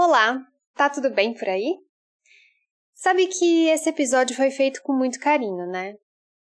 Olá, 0.00 0.46
tá 0.76 0.88
tudo 0.88 1.10
bem 1.10 1.34
por 1.34 1.48
aí? 1.48 1.76
Sabe 2.94 3.26
que 3.26 3.66
esse 3.66 3.88
episódio 3.88 4.36
foi 4.36 4.48
feito 4.48 4.80
com 4.80 4.92
muito 4.92 5.18
carinho, 5.18 5.66
né? 5.66 5.96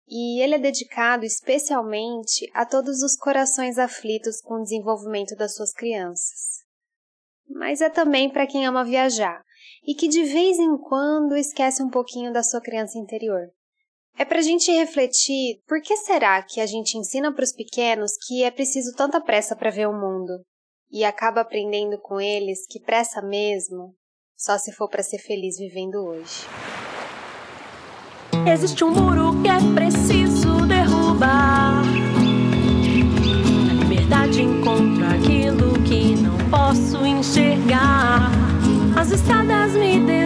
E 0.06 0.42
ele 0.42 0.56
é 0.56 0.58
dedicado 0.58 1.24
especialmente 1.24 2.50
a 2.52 2.66
todos 2.66 3.02
os 3.02 3.16
corações 3.16 3.78
aflitos 3.78 4.42
com 4.42 4.56
o 4.56 4.62
desenvolvimento 4.62 5.34
das 5.36 5.54
suas 5.54 5.72
crianças. 5.72 6.66
Mas 7.48 7.80
é 7.80 7.88
também 7.88 8.28
para 8.28 8.46
quem 8.46 8.66
ama 8.66 8.84
viajar 8.84 9.42
e 9.86 9.94
que 9.94 10.06
de 10.06 10.22
vez 10.22 10.58
em 10.58 10.76
quando 10.76 11.34
esquece 11.34 11.82
um 11.82 11.88
pouquinho 11.88 12.34
da 12.34 12.42
sua 12.42 12.60
criança 12.60 12.98
interior. 12.98 13.48
É 14.18 14.24
para 14.26 14.40
a 14.40 14.42
gente 14.42 14.70
refletir 14.70 15.62
por 15.66 15.80
que 15.80 15.96
será 15.96 16.42
que 16.42 16.60
a 16.60 16.66
gente 16.66 16.98
ensina 16.98 17.32
para 17.32 17.44
os 17.44 17.54
pequenos 17.54 18.18
que 18.18 18.44
é 18.44 18.50
preciso 18.50 18.94
tanta 18.94 19.18
pressa 19.18 19.56
para 19.56 19.70
ver 19.70 19.88
o 19.88 19.98
mundo 19.98 20.44
e 20.90 21.04
acaba 21.04 21.42
aprendendo 21.42 21.98
com 21.98 22.20
eles 22.20 22.66
que 22.66 22.80
pressa 22.80 23.22
mesmo 23.22 23.94
só 24.36 24.56
se 24.58 24.72
for 24.72 24.88
para 24.88 25.02
ser 25.02 25.18
feliz 25.18 25.58
vivendo 25.58 25.96
hoje. 25.96 26.46
Existe 28.50 28.82
um 28.84 28.90
muro 28.90 29.40
que 29.42 29.48
é 29.48 29.58
preciso 29.74 30.66
derrubar. 30.66 31.82
Na 33.66 33.84
liberdade 33.84 34.42
encontro 34.42 35.04
aquilo 35.06 35.74
que 35.82 36.16
não 36.16 36.38
posso 36.48 37.04
enxergar. 37.04 38.30
As 38.98 39.10
estradas 39.10 39.72
me 39.72 39.98
desenham 40.00 40.19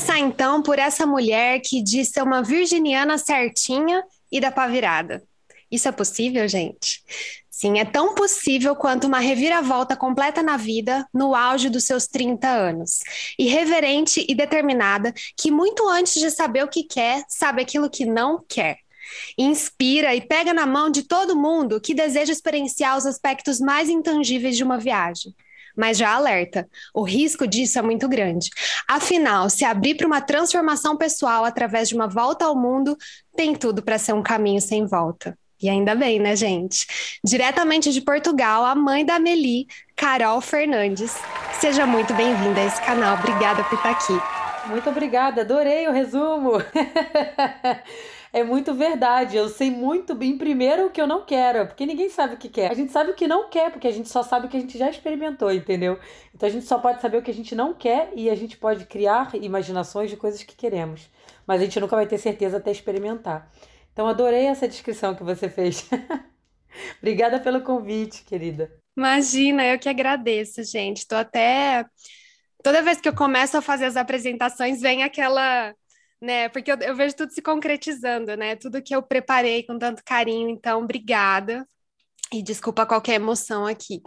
começar 0.00 0.18
então 0.18 0.62
por 0.62 0.78
essa 0.78 1.04
mulher 1.04 1.60
que 1.60 1.82
diz 1.82 2.08
ser 2.08 2.22
uma 2.22 2.42
virginiana 2.42 3.18
certinha 3.18 4.02
e 4.32 4.40
da 4.40 4.50
pá 4.50 4.66
virada. 4.66 5.22
Isso 5.70 5.88
é 5.88 5.92
possível, 5.92 6.48
gente? 6.48 7.02
Sim, 7.50 7.78
é 7.78 7.84
tão 7.84 8.14
possível 8.14 8.74
quanto 8.74 9.06
uma 9.06 9.18
reviravolta 9.18 9.94
completa 9.94 10.42
na 10.42 10.56
vida 10.56 11.06
no 11.12 11.34
auge 11.34 11.68
dos 11.68 11.84
seus 11.84 12.06
30 12.06 12.48
anos. 12.48 13.00
Irreverente 13.38 14.24
e 14.26 14.34
determinada, 14.34 15.12
que 15.36 15.50
muito 15.50 15.86
antes 15.86 16.14
de 16.14 16.30
saber 16.30 16.64
o 16.64 16.68
que 16.68 16.84
quer, 16.84 17.22
sabe 17.28 17.60
aquilo 17.60 17.90
que 17.90 18.06
não 18.06 18.42
quer. 18.48 18.78
Inspira 19.36 20.14
e 20.14 20.22
pega 20.22 20.54
na 20.54 20.66
mão 20.66 20.88
de 20.88 21.02
todo 21.02 21.36
mundo 21.36 21.78
que 21.78 21.92
deseja 21.92 22.32
experienciar 22.32 22.96
os 22.96 23.04
aspectos 23.04 23.60
mais 23.60 23.90
intangíveis 23.90 24.56
de 24.56 24.64
uma 24.64 24.78
viagem. 24.78 25.34
Mas 25.76 25.98
já 25.98 26.14
alerta, 26.14 26.68
o 26.94 27.02
risco 27.02 27.46
disso 27.46 27.78
é 27.78 27.82
muito 27.82 28.08
grande. 28.08 28.50
Afinal, 28.88 29.48
se 29.50 29.64
abrir 29.64 29.94
para 29.96 30.06
uma 30.06 30.20
transformação 30.20 30.96
pessoal 30.96 31.44
através 31.44 31.88
de 31.88 31.94
uma 31.94 32.08
volta 32.08 32.44
ao 32.44 32.56
mundo, 32.56 32.96
tem 33.36 33.54
tudo 33.54 33.82
para 33.82 33.98
ser 33.98 34.12
um 34.12 34.22
caminho 34.22 34.60
sem 34.60 34.86
volta. 34.86 35.36
E 35.62 35.68
ainda 35.68 35.94
bem, 35.94 36.18
né, 36.18 36.34
gente? 36.34 36.86
Diretamente 37.22 37.92
de 37.92 38.00
Portugal, 38.00 38.64
a 38.64 38.74
mãe 38.74 39.04
da 39.04 39.18
Meli, 39.18 39.66
Carol 39.94 40.40
Fernandes. 40.40 41.14
Seja 41.60 41.84
muito 41.84 42.14
bem-vinda 42.14 42.60
a 42.60 42.64
esse 42.64 42.80
canal. 42.80 43.18
Obrigada 43.18 43.62
por 43.64 43.76
estar 43.76 43.90
aqui. 43.90 44.18
Muito 44.66 44.88
obrigada, 44.88 45.42
adorei 45.42 45.86
o 45.86 45.92
resumo. 45.92 46.52
é 48.32 48.44
muito 48.44 48.74
verdade. 48.74 49.36
Eu 49.36 49.48
sei 49.48 49.70
muito 49.70 50.14
bem, 50.14 50.36
primeiro, 50.38 50.86
o 50.86 50.90
que 50.90 51.00
eu 51.00 51.06
não 51.06 51.24
quero, 51.24 51.66
porque 51.66 51.86
ninguém 51.86 52.08
sabe 52.08 52.34
o 52.34 52.38
que 52.38 52.48
quer. 52.48 52.70
A 52.70 52.74
gente 52.74 52.92
sabe 52.92 53.10
o 53.10 53.14
que 53.14 53.26
não 53.26 53.48
quer, 53.48 53.70
porque 53.70 53.88
a 53.88 53.92
gente 53.92 54.08
só 54.08 54.22
sabe 54.22 54.46
o 54.46 54.48
que 54.48 54.56
a 54.56 54.60
gente 54.60 54.78
já 54.78 54.88
experimentou, 54.88 55.52
entendeu? 55.52 55.98
Então 56.34 56.48
a 56.48 56.52
gente 56.52 56.66
só 56.66 56.78
pode 56.78 57.00
saber 57.00 57.18
o 57.18 57.22
que 57.22 57.30
a 57.30 57.34
gente 57.34 57.54
não 57.54 57.74
quer 57.74 58.10
e 58.14 58.30
a 58.30 58.34
gente 58.34 58.56
pode 58.56 58.84
criar 58.86 59.34
imaginações 59.34 60.10
de 60.10 60.16
coisas 60.16 60.42
que 60.42 60.56
queremos. 60.56 61.08
Mas 61.46 61.60
a 61.60 61.64
gente 61.64 61.80
nunca 61.80 61.96
vai 61.96 62.06
ter 62.06 62.18
certeza 62.18 62.58
até 62.58 62.70
experimentar. 62.70 63.50
Então 63.92 64.06
adorei 64.06 64.46
essa 64.46 64.68
descrição 64.68 65.14
que 65.14 65.22
você 65.22 65.48
fez. 65.48 65.88
Obrigada 67.00 67.40
pelo 67.40 67.62
convite, 67.62 68.24
querida. 68.24 68.70
Imagina, 68.96 69.64
eu 69.66 69.78
que 69.78 69.88
agradeço, 69.88 70.62
gente. 70.64 70.98
Estou 70.98 71.18
até. 71.18 71.84
Toda 72.62 72.82
vez 72.82 73.00
que 73.00 73.08
eu 73.08 73.14
começo 73.14 73.56
a 73.56 73.62
fazer 73.62 73.86
as 73.86 73.96
apresentações, 73.96 74.80
vem 74.80 75.02
aquela. 75.02 75.74
Né, 76.20 76.48
porque 76.50 76.70
eu, 76.70 76.76
eu 76.80 76.94
vejo 76.94 77.16
tudo 77.16 77.32
se 77.32 77.40
concretizando, 77.40 78.36
né? 78.36 78.54
Tudo 78.56 78.82
que 78.82 78.94
eu 78.94 79.02
preparei 79.02 79.62
com 79.64 79.78
tanto 79.78 80.02
carinho. 80.04 80.50
Então, 80.50 80.82
obrigada. 80.82 81.66
E 82.32 82.42
desculpa 82.42 82.86
qualquer 82.86 83.14
emoção 83.14 83.66
aqui. 83.66 84.00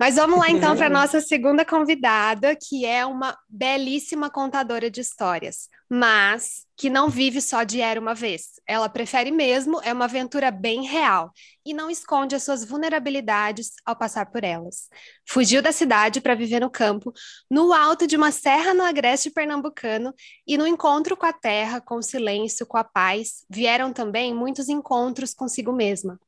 Mas 0.00 0.16
vamos 0.16 0.38
lá 0.38 0.48
então 0.50 0.74
para 0.74 0.88
nossa 0.90 1.20
segunda 1.20 1.62
convidada, 1.62 2.56
que 2.56 2.86
é 2.86 3.04
uma 3.04 3.36
belíssima 3.46 4.30
contadora 4.30 4.90
de 4.90 5.02
histórias, 5.02 5.68
mas 5.86 6.64
que 6.74 6.88
não 6.88 7.10
vive 7.10 7.38
só 7.40 7.64
de 7.64 7.82
era 7.82 8.00
uma 8.00 8.14
vez. 8.14 8.60
Ela 8.66 8.88
prefere 8.88 9.30
mesmo, 9.30 9.78
é 9.82 9.92
uma 9.92 10.06
aventura 10.06 10.50
bem 10.50 10.86
real 10.86 11.30
e 11.66 11.74
não 11.74 11.90
esconde 11.90 12.34
as 12.34 12.42
suas 12.42 12.64
vulnerabilidades 12.64 13.72
ao 13.84 13.94
passar 13.94 14.30
por 14.30 14.42
elas. 14.42 14.88
Fugiu 15.28 15.60
da 15.60 15.70
cidade 15.70 16.18
para 16.20 16.34
viver 16.34 16.60
no 16.60 16.70
campo, 16.70 17.12
no 17.50 17.74
alto 17.74 18.06
de 18.06 18.16
uma 18.16 18.30
serra 18.30 18.72
no 18.72 18.84
agreste 18.84 19.30
pernambucano 19.30 20.14
e 20.46 20.56
no 20.56 20.66
encontro 20.66 21.14
com 21.14 21.26
a 21.26 21.32
terra, 21.32 21.78
com 21.78 21.96
o 21.96 22.02
silêncio, 22.02 22.66
com 22.66 22.78
a 22.78 22.84
paz, 22.84 23.44
vieram 23.50 23.92
também 23.92 24.34
muitos 24.34 24.70
encontros 24.70 25.34
consigo 25.34 25.72
mesma. 25.72 26.18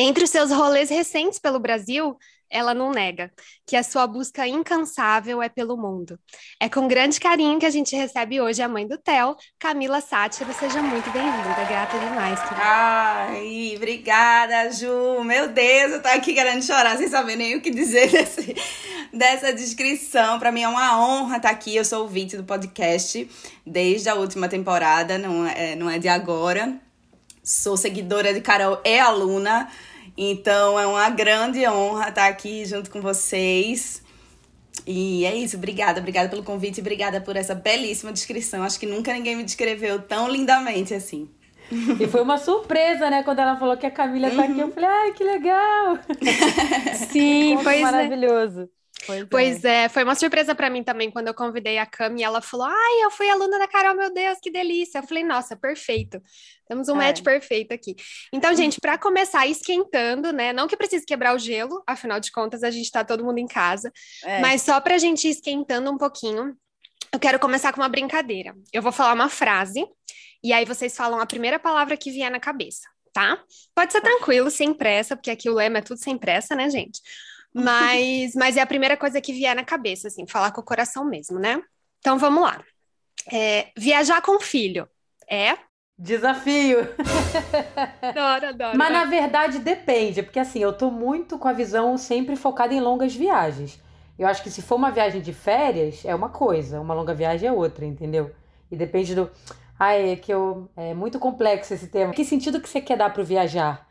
Entre 0.00 0.22
os 0.22 0.30
seus 0.30 0.52
rolês 0.52 0.90
recentes 0.90 1.40
pelo 1.40 1.58
Brasil, 1.58 2.16
ela 2.48 2.72
não 2.72 2.92
nega 2.92 3.32
que 3.66 3.74
a 3.74 3.82
sua 3.82 4.06
busca 4.06 4.46
incansável 4.46 5.42
é 5.42 5.48
pelo 5.48 5.76
mundo. 5.76 6.16
É 6.60 6.68
com 6.68 6.86
grande 6.86 7.18
carinho 7.18 7.58
que 7.58 7.66
a 7.66 7.70
gente 7.70 7.96
recebe 7.96 8.40
hoje 8.40 8.62
a 8.62 8.68
mãe 8.68 8.86
do 8.86 8.96
Theo, 8.96 9.36
Camila 9.58 10.00
Sátiro. 10.00 10.52
Seja 10.52 10.80
muito 10.80 11.10
bem-vinda, 11.10 11.64
grata 11.68 11.98
demais. 11.98 12.40
Querida. 12.40 12.62
Ai, 12.62 13.72
obrigada, 13.74 14.70
Ju. 14.70 15.24
Meu 15.24 15.48
Deus, 15.48 15.92
eu 15.92 16.00
tô 16.00 16.08
aqui 16.08 16.32
querendo 16.32 16.62
chorar 16.62 16.96
sem 16.96 17.08
saber 17.08 17.34
nem 17.34 17.56
o 17.56 17.60
que 17.60 17.70
dizer 17.70 18.08
desse, 18.12 18.54
dessa 19.12 19.52
descrição. 19.52 20.38
Para 20.38 20.52
mim 20.52 20.62
é 20.62 20.68
uma 20.68 20.96
honra 21.04 21.38
estar 21.38 21.50
aqui. 21.50 21.74
Eu 21.74 21.84
sou 21.84 22.02
ouvinte 22.02 22.36
do 22.36 22.44
podcast 22.44 23.28
desde 23.66 24.08
a 24.08 24.14
última 24.14 24.48
temporada, 24.48 25.18
não 25.18 25.44
é, 25.44 25.74
não 25.74 25.90
é 25.90 25.98
de 25.98 26.08
agora. 26.08 26.80
Sou 27.42 27.76
seguidora 27.76 28.32
de 28.32 28.40
Carol 28.40 28.78
e 28.84 28.98
aluna. 28.98 29.68
Então 30.20 30.78
é 30.80 30.84
uma 30.84 31.08
grande 31.10 31.64
honra 31.68 32.08
estar 32.08 32.26
aqui 32.26 32.64
junto 32.64 32.90
com 32.90 33.00
vocês. 33.00 34.02
E 34.84 35.24
é 35.24 35.36
isso, 35.36 35.56
obrigada, 35.56 36.00
obrigada 36.00 36.28
pelo 36.28 36.42
convite, 36.42 36.80
obrigada 36.80 37.20
por 37.20 37.36
essa 37.36 37.54
belíssima 37.54 38.12
descrição. 38.12 38.64
Acho 38.64 38.80
que 38.80 38.86
nunca 38.86 39.12
ninguém 39.12 39.36
me 39.36 39.44
descreveu 39.44 40.02
tão 40.02 40.28
lindamente 40.28 40.92
assim. 40.92 41.30
E 42.00 42.08
foi 42.08 42.22
uma 42.22 42.38
surpresa, 42.38 43.10
né? 43.10 43.22
Quando 43.22 43.38
ela 43.38 43.56
falou 43.56 43.76
que 43.76 43.86
a 43.86 43.90
Camila 43.92 44.30
tá 44.30 44.44
aqui, 44.44 44.58
eu 44.58 44.72
falei, 44.72 44.88
ai, 44.88 45.12
que 45.12 45.22
legal! 45.22 45.98
Sim, 47.12 47.54
Ponto 47.54 47.64
pois 47.64 47.78
é. 47.78 47.82
maravilhoso. 47.82 48.68
Pois, 49.06 49.26
Pois 49.30 49.64
é, 49.64 49.88
foi 49.88 50.02
uma 50.02 50.14
surpresa 50.14 50.54
para 50.54 50.68
mim 50.68 50.82
também 50.82 51.10
quando 51.10 51.28
eu 51.28 51.34
convidei 51.34 51.78
a 51.78 51.86
Cami 51.86 52.20
e 52.20 52.24
ela 52.24 52.42
falou: 52.42 52.66
Ai, 52.66 53.04
eu 53.04 53.10
fui 53.10 53.28
aluna 53.30 53.58
da 53.58 53.68
Carol, 53.68 53.94
meu 53.94 54.12
Deus, 54.12 54.38
que 54.42 54.50
delícia. 54.50 54.98
Eu 54.98 55.02
falei: 55.04 55.22
Nossa, 55.22 55.56
perfeito. 55.56 56.20
Temos 56.68 56.88
um 56.88 56.94
Ai. 57.00 57.08
match 57.08 57.22
perfeito 57.22 57.72
aqui. 57.72 57.96
Então, 58.32 58.54
gente, 58.54 58.80
para 58.80 58.98
começar 58.98 59.46
esquentando, 59.46 60.32
né? 60.32 60.52
Não 60.52 60.68
que 60.68 60.76
precise 60.76 61.06
quebrar 61.06 61.34
o 61.34 61.38
gelo, 61.38 61.82
afinal 61.86 62.20
de 62.20 62.30
contas, 62.30 62.62
a 62.62 62.70
gente 62.70 62.90
tá 62.90 63.02
todo 63.04 63.24
mundo 63.24 63.38
em 63.38 63.46
casa, 63.46 63.90
É. 64.24 64.40
mas 64.40 64.62
só 64.62 64.80
pra 64.80 64.98
gente 64.98 65.26
ir 65.26 65.30
esquentando 65.30 65.90
um 65.90 65.96
pouquinho, 65.96 66.54
eu 67.12 67.18
quero 67.18 67.38
começar 67.38 67.72
com 67.72 67.80
uma 67.80 67.88
brincadeira. 67.88 68.54
Eu 68.72 68.82
vou 68.82 68.92
falar 68.92 69.14
uma 69.14 69.28
frase 69.30 69.86
e 70.44 70.52
aí 70.52 70.64
vocês 70.64 70.94
falam 70.94 71.18
a 71.20 71.26
primeira 71.26 71.58
palavra 71.58 71.96
que 71.96 72.10
vier 72.10 72.30
na 72.30 72.38
cabeça, 72.38 72.86
tá? 73.12 73.42
Pode 73.74 73.92
ser 73.92 74.00
tranquilo, 74.02 74.50
sem 74.50 74.74
pressa, 74.74 75.16
porque 75.16 75.30
aqui 75.30 75.48
o 75.48 75.54
lema 75.54 75.78
é 75.78 75.82
tudo 75.82 75.98
sem 75.98 76.18
pressa, 76.18 76.54
né, 76.54 76.68
gente? 76.68 77.00
Mas, 77.54 78.34
mas 78.34 78.56
é 78.58 78.60
a 78.60 78.66
primeira 78.66 78.94
coisa 78.96 79.22
que 79.22 79.32
vier 79.32 79.56
na 79.56 79.64
cabeça, 79.64 80.08
assim, 80.08 80.26
falar 80.28 80.52
com 80.52 80.60
o 80.60 80.64
coração 80.64 81.04
mesmo, 81.04 81.38
né? 81.40 81.60
Então 81.98 82.18
vamos 82.18 82.42
lá. 82.42 82.62
É, 83.32 83.72
viajar 83.76 84.20
com 84.20 84.38
filho. 84.38 84.86
É? 85.28 85.56
Desafio. 85.98 86.88
Adoro, 88.00 88.46
adoro. 88.46 88.78
Mas 88.78 88.92
na 88.92 89.04
verdade 89.04 89.58
depende, 89.58 90.22
porque 90.22 90.38
assim, 90.38 90.60
eu 90.60 90.72
tô 90.72 90.90
muito 90.90 91.38
com 91.38 91.48
a 91.48 91.52
visão 91.52 91.96
sempre 91.98 92.36
focada 92.36 92.72
em 92.72 92.80
longas 92.80 93.14
viagens. 93.14 93.80
Eu 94.16 94.26
acho 94.28 94.42
que 94.42 94.50
se 94.50 94.62
for 94.62 94.76
uma 94.76 94.90
viagem 94.90 95.20
de 95.20 95.32
férias, 95.32 96.04
é 96.04 96.14
uma 96.14 96.28
coisa, 96.28 96.80
uma 96.80 96.94
longa 96.94 97.14
viagem 97.14 97.48
é 97.48 97.52
outra, 97.52 97.84
entendeu? 97.84 98.30
E 98.70 98.76
depende 98.76 99.14
do. 99.14 99.28
Ai, 99.78 100.10
é 100.12 100.16
que 100.16 100.32
eu. 100.32 100.68
É 100.76 100.94
muito 100.94 101.18
complexo 101.18 101.74
esse 101.74 101.88
tema. 101.88 102.12
Que 102.12 102.24
sentido 102.24 102.60
que 102.60 102.68
você 102.68 102.80
quer 102.80 102.96
dar 102.96 103.12
pro 103.12 103.24
viajar? 103.24 103.86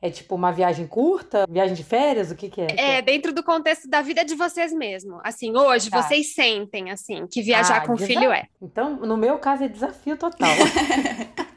É 0.00 0.10
tipo 0.10 0.36
uma 0.36 0.52
viagem 0.52 0.86
curta? 0.86 1.44
Viagem 1.50 1.74
de 1.74 1.82
férias? 1.82 2.30
O 2.30 2.36
que 2.36 2.48
que 2.48 2.60
é? 2.60 2.66
É, 2.98 3.02
dentro 3.02 3.32
do 3.32 3.42
contexto 3.42 3.88
da 3.88 4.00
vida 4.00 4.24
de 4.24 4.36
vocês 4.36 4.72
mesmo. 4.72 5.20
Assim, 5.24 5.56
hoje 5.56 5.90
Tá. 5.90 6.02
vocês 6.02 6.34
sentem, 6.34 6.90
assim, 6.92 7.26
que 7.26 7.42
viajar 7.42 7.78
Ah, 7.78 7.86
com 7.86 7.94
desa- 7.94 8.06
filho 8.06 8.30
é. 8.30 8.44
Então, 8.62 8.94
no 8.96 9.16
meu 9.16 9.38
caso, 9.38 9.64
é 9.64 9.68
desafio 9.68 10.16
total. 10.16 10.48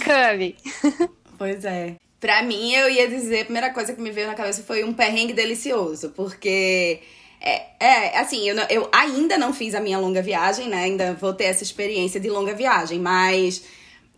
Cami. 0.00 0.56
Pois 1.38 1.64
é. 1.64 1.96
Pra 2.20 2.42
mim, 2.42 2.74
eu 2.74 2.90
ia 2.90 3.08
dizer, 3.08 3.40
a 3.40 3.44
primeira 3.44 3.70
coisa 3.72 3.94
que 3.94 4.00
me 4.02 4.10
veio 4.10 4.26
na 4.26 4.34
cabeça 4.34 4.62
foi 4.62 4.84
um 4.84 4.92
perrengue 4.92 5.32
delicioso, 5.32 6.10
porque 6.10 7.00
É, 7.40 7.62
é 7.80 8.18
assim, 8.18 8.46
eu, 8.46 8.56
eu 8.68 8.88
ainda 8.92 9.38
não 9.38 9.54
fiz 9.54 9.74
a 9.74 9.80
minha 9.80 9.98
longa 9.98 10.20
viagem, 10.20 10.68
né? 10.68 10.84
Ainda 10.84 11.14
vou 11.14 11.32
ter 11.32 11.44
essa 11.44 11.62
experiência 11.62 12.20
de 12.20 12.28
longa 12.28 12.54
viagem, 12.54 12.98
mas 12.98 13.64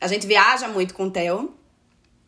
a 0.00 0.08
gente 0.08 0.26
viaja 0.26 0.66
muito 0.66 0.94
com 0.94 1.04
o 1.04 1.10
Theo. 1.10 1.54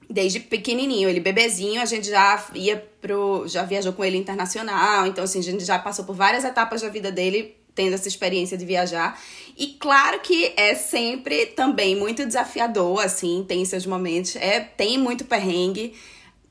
Desde 0.09 0.39
pequenininho, 0.39 1.09
ele 1.09 1.19
bebezinho, 1.19 1.83
a 1.83 1.87
gente 1.87 2.09
já 2.09 2.47
ia 2.55 2.77
pro. 3.01 3.49
já 3.49 3.65
viajou 3.65 3.93
com 3.93 4.05
ele 4.05 4.17
internacional. 4.17 5.07
Então, 5.07 5.25
assim, 5.25 5.41
a 5.41 5.43
gente 5.43 5.65
já 5.65 5.79
passou 5.79 6.05
por 6.05 6.15
várias 6.15 6.45
etapas 6.45 6.83
da 6.83 6.89
vida 6.89 7.11
dele 7.11 7.57
tendo 7.75 7.95
essa 7.95 8.09
experiência 8.09 8.57
de 8.57 8.65
viajar. 8.65 9.21
E 9.57 9.69
claro 9.79 10.21
que 10.21 10.53
é 10.57 10.75
sempre 10.75 11.47
também 11.47 11.97
muito 11.97 12.25
desafiador, 12.25 13.01
assim, 13.01 13.45
tem 13.47 13.65
seus 13.65 13.87
momentos, 13.87 14.37
é, 14.37 14.61
tem 14.61 14.99
muito 14.99 15.25
perrengue, 15.25 15.95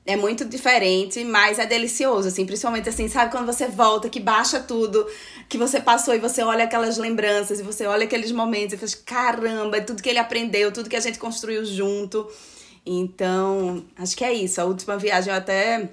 é 0.05 0.17
muito 0.17 0.43
diferente, 0.43 1.23
mas 1.23 1.59
é 1.59 1.65
delicioso, 1.65 2.27
assim, 2.27 2.45
principalmente 2.45 2.89
assim, 2.89 3.07
sabe 3.07 3.31
quando 3.31 3.45
você 3.45 3.67
volta, 3.67 4.09
que 4.09 4.19
baixa 4.19 4.59
tudo 4.59 5.07
que 5.47 5.57
você 5.57 5.79
passou 5.79 6.13
e 6.13 6.19
você 6.19 6.43
olha 6.43 6.65
aquelas 6.65 6.97
lembranças 6.97 7.59
e 7.59 7.63
você 7.63 7.85
olha 7.85 8.03
aqueles 8.03 8.31
momentos 8.31 8.73
e 8.73 8.77
faz, 8.77 8.95
caramba, 8.95 9.79
tudo 9.81 10.03
que 10.03 10.09
ele 10.09 10.19
aprendeu, 10.19 10.71
tudo 10.71 10.89
que 10.89 10.95
a 10.95 11.01
gente 11.01 11.17
construiu 11.17 11.63
junto. 11.63 12.29
Então, 12.85 13.85
acho 13.97 14.15
que 14.15 14.25
é 14.25 14.33
isso. 14.33 14.59
A 14.59 14.65
última 14.65 14.97
viagem 14.97 15.31
eu 15.31 15.37
até 15.37 15.89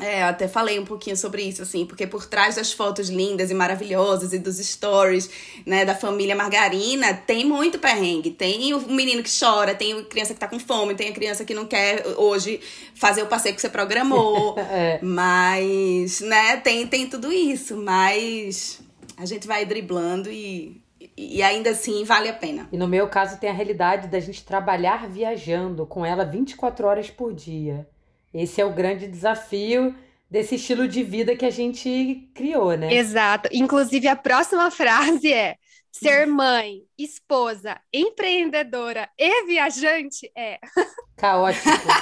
é, 0.00 0.22
eu 0.22 0.26
até 0.26 0.46
falei 0.46 0.78
um 0.78 0.84
pouquinho 0.84 1.16
sobre 1.16 1.42
isso, 1.42 1.62
assim, 1.62 1.86
porque 1.86 2.06
por 2.06 2.26
trás 2.26 2.56
das 2.56 2.72
fotos 2.72 3.08
lindas 3.08 3.50
e 3.50 3.54
maravilhosas 3.54 4.34
e 4.34 4.38
dos 4.38 4.58
stories, 4.58 5.30
né, 5.64 5.84
da 5.84 5.94
família 5.94 6.36
Margarina, 6.36 7.14
tem 7.14 7.44
muito 7.46 7.78
perrengue. 7.78 8.30
Tem 8.30 8.74
o 8.74 8.80
menino 8.80 9.22
que 9.22 9.30
chora, 9.30 9.74
tem 9.74 9.98
a 9.98 10.04
criança 10.04 10.34
que 10.34 10.40
tá 10.40 10.46
com 10.46 10.58
fome, 10.58 10.94
tem 10.94 11.08
a 11.08 11.12
criança 11.12 11.44
que 11.44 11.54
não 11.54 11.64
quer 11.64 12.06
hoje 12.18 12.60
fazer 12.94 13.22
o 13.22 13.26
passeio 13.26 13.54
que 13.54 13.60
você 13.62 13.70
programou. 13.70 14.58
é. 14.70 14.98
Mas, 15.02 16.20
né, 16.20 16.58
tem, 16.58 16.86
tem 16.86 17.08
tudo 17.08 17.32
isso. 17.32 17.74
Mas 17.76 18.80
a 19.16 19.24
gente 19.24 19.46
vai 19.46 19.64
driblando 19.64 20.30
e, 20.30 20.82
e 21.16 21.42
ainda 21.42 21.70
assim 21.70 22.04
vale 22.04 22.28
a 22.28 22.34
pena. 22.34 22.68
E 22.70 22.76
no 22.76 22.86
meu 22.86 23.08
caso 23.08 23.40
tem 23.40 23.48
a 23.48 23.54
realidade 23.54 24.08
da 24.08 24.20
gente 24.20 24.44
trabalhar 24.44 25.08
viajando 25.08 25.86
com 25.86 26.04
ela 26.04 26.26
24 26.26 26.86
horas 26.86 27.08
por 27.08 27.32
dia. 27.32 27.88
Esse 28.32 28.60
é 28.60 28.64
o 28.64 28.72
grande 28.72 29.06
desafio 29.08 29.94
desse 30.30 30.56
estilo 30.56 30.86
de 30.86 31.02
vida 31.02 31.36
que 31.36 31.44
a 31.46 31.50
gente 31.50 32.30
criou, 32.34 32.76
né? 32.76 32.92
Exato. 32.94 33.48
Inclusive, 33.52 34.08
a 34.08 34.16
próxima 34.16 34.70
frase 34.72 35.32
é: 35.32 35.56
ser 35.90 36.26
mãe, 36.26 36.82
esposa, 36.98 37.80
empreendedora 37.92 39.08
e 39.18 39.46
viajante 39.46 40.30
é. 40.36 40.58
Caótico. 41.16 41.98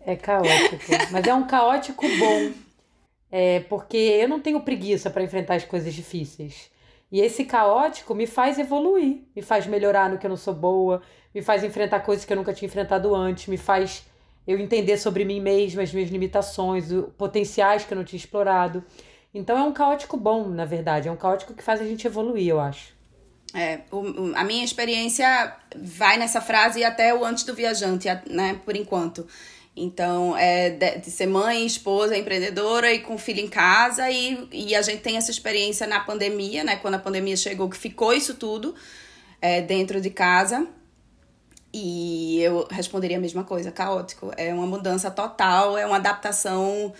é 0.00 0.16
caótico. 0.16 0.98
Mas 1.10 1.26
é 1.26 1.34
um 1.34 1.46
caótico 1.46 2.06
bom. 2.18 2.52
É 3.30 3.60
porque 3.60 3.96
eu 3.96 4.28
não 4.28 4.40
tenho 4.40 4.60
preguiça 4.62 5.10
para 5.10 5.22
enfrentar 5.22 5.56
as 5.56 5.64
coisas 5.64 5.94
difíceis. 5.94 6.70
E 7.12 7.20
esse 7.20 7.44
caótico 7.44 8.14
me 8.14 8.26
faz 8.26 8.58
evoluir, 8.58 9.22
me 9.34 9.42
faz 9.42 9.66
melhorar 9.66 10.10
no 10.10 10.18
que 10.18 10.26
eu 10.26 10.30
não 10.30 10.36
sou 10.36 10.54
boa, 10.54 11.02
me 11.34 11.42
faz 11.42 11.64
enfrentar 11.64 12.00
coisas 12.00 12.24
que 12.24 12.32
eu 12.32 12.36
nunca 12.36 12.52
tinha 12.54 12.68
enfrentado 12.68 13.14
antes, 13.14 13.48
me 13.48 13.56
faz 13.58 14.04
eu 14.48 14.58
entender 14.58 14.96
sobre 14.96 15.26
mim 15.26 15.40
mesma, 15.40 15.82
as 15.82 15.92
minhas 15.92 16.08
limitações, 16.08 16.90
os 16.90 17.12
potenciais 17.18 17.84
que 17.84 17.92
eu 17.92 17.96
não 17.96 18.04
tinha 18.04 18.18
explorado. 18.18 18.82
Então 19.34 19.58
é 19.58 19.62
um 19.62 19.74
caótico 19.74 20.16
bom, 20.16 20.48
na 20.48 20.64
verdade. 20.64 21.06
É 21.06 21.12
um 21.12 21.16
caótico 21.16 21.52
que 21.52 21.62
faz 21.62 21.82
a 21.82 21.84
gente 21.84 22.06
evoluir, 22.06 22.48
eu 22.48 22.58
acho. 22.58 22.96
É, 23.54 23.80
o, 23.92 24.32
a 24.34 24.44
minha 24.44 24.64
experiência 24.64 25.54
vai 25.76 26.16
nessa 26.16 26.40
frase 26.40 26.82
até 26.82 27.14
o 27.14 27.26
antes 27.26 27.44
do 27.44 27.54
viajante, 27.54 28.08
né, 28.30 28.58
por 28.64 28.74
enquanto. 28.74 29.26
Então, 29.76 30.34
é 30.34 30.70
de, 30.70 30.98
de, 30.98 31.10
ser 31.10 31.26
mãe, 31.26 31.66
esposa, 31.66 32.16
empreendedora 32.16 32.92
e 32.92 33.00
com 33.00 33.18
filho 33.18 33.40
em 33.40 33.48
casa. 33.48 34.10
E, 34.10 34.48
e 34.50 34.74
a 34.74 34.80
gente 34.80 35.02
tem 35.02 35.18
essa 35.18 35.30
experiência 35.30 35.86
na 35.86 36.00
pandemia, 36.00 36.64
né? 36.64 36.76
Quando 36.76 36.94
a 36.94 36.98
pandemia 36.98 37.36
chegou, 37.36 37.68
que 37.68 37.76
ficou 37.76 38.14
isso 38.14 38.34
tudo 38.34 38.74
é, 39.40 39.60
dentro 39.60 40.00
de 40.00 40.10
casa. 40.10 40.66
E 41.72 42.40
eu 42.40 42.66
responderia 42.70 43.18
a 43.18 43.20
mesma 43.20 43.44
coisa, 43.44 43.70
caótico. 43.70 44.32
É 44.36 44.52
uma 44.52 44.66
mudança 44.66 45.10
total, 45.10 45.76
é 45.76 45.84
uma 45.84 45.96
adaptação 45.96 46.92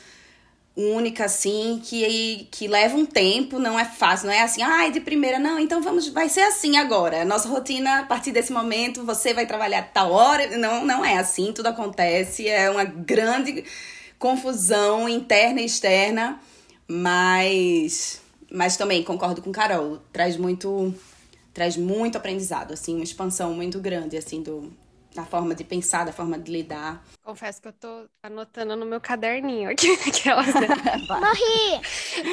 única, 0.79 1.25
assim, 1.25 1.81
que, 1.82 2.47
que 2.53 2.69
leva 2.69 2.97
um 2.97 3.05
tempo, 3.05 3.59
não 3.59 3.76
é 3.76 3.85
fácil, 3.85 4.29
não 4.29 4.32
é 4.32 4.43
assim, 4.43 4.62
ai, 4.62 4.87
ah, 4.87 4.91
de 4.91 5.00
primeira, 5.00 5.37
não, 5.37 5.59
então 5.59 5.82
vamos, 5.82 6.09
vai 6.09 6.29
ser 6.29 6.43
assim 6.43 6.76
agora. 6.76 7.25
Nossa 7.25 7.49
rotina, 7.49 8.00
a 8.00 8.03
partir 8.05 8.31
desse 8.31 8.53
momento, 8.53 9.05
você 9.05 9.35
vai 9.35 9.44
trabalhar 9.44 9.91
tal 9.93 10.12
hora. 10.12 10.56
Não, 10.56 10.87
não 10.87 11.05
é 11.05 11.19
assim, 11.19 11.53
tudo 11.53 11.67
acontece, 11.67 12.47
é 12.49 12.70
uma 12.70 12.85
grande 12.85 13.65
confusão 14.20 15.09
interna 15.09 15.61
e 15.61 15.65
externa, 15.65 16.38
mas, 16.87 18.20
mas 18.50 18.76
também 18.76 19.03
concordo 19.03 19.43
com 19.43 19.50
Carol, 19.50 19.99
traz 20.12 20.37
muito 20.37 20.94
traz 21.58 21.76
muito 21.76 22.16
aprendizado, 22.16 22.72
assim, 22.72 22.94
uma 22.94 23.02
expansão 23.02 23.52
muito 23.52 23.81
grande, 23.81 24.16
assim, 24.16 24.40
do, 24.44 24.72
da 25.12 25.25
forma 25.25 25.56
de 25.56 25.64
pensar, 25.64 26.06
da 26.06 26.12
forma 26.12 26.38
de 26.38 26.52
lidar. 26.52 27.05
Confesso 27.20 27.60
que 27.60 27.66
eu 27.66 27.72
tô 27.72 28.08
anotando 28.22 28.76
no 28.76 28.87
meu 28.87 29.00
caderninho 29.00 29.69
aqui, 29.69 29.90
aquelas, 30.06 30.55
né? 30.55 30.69
Morri! 31.10 31.82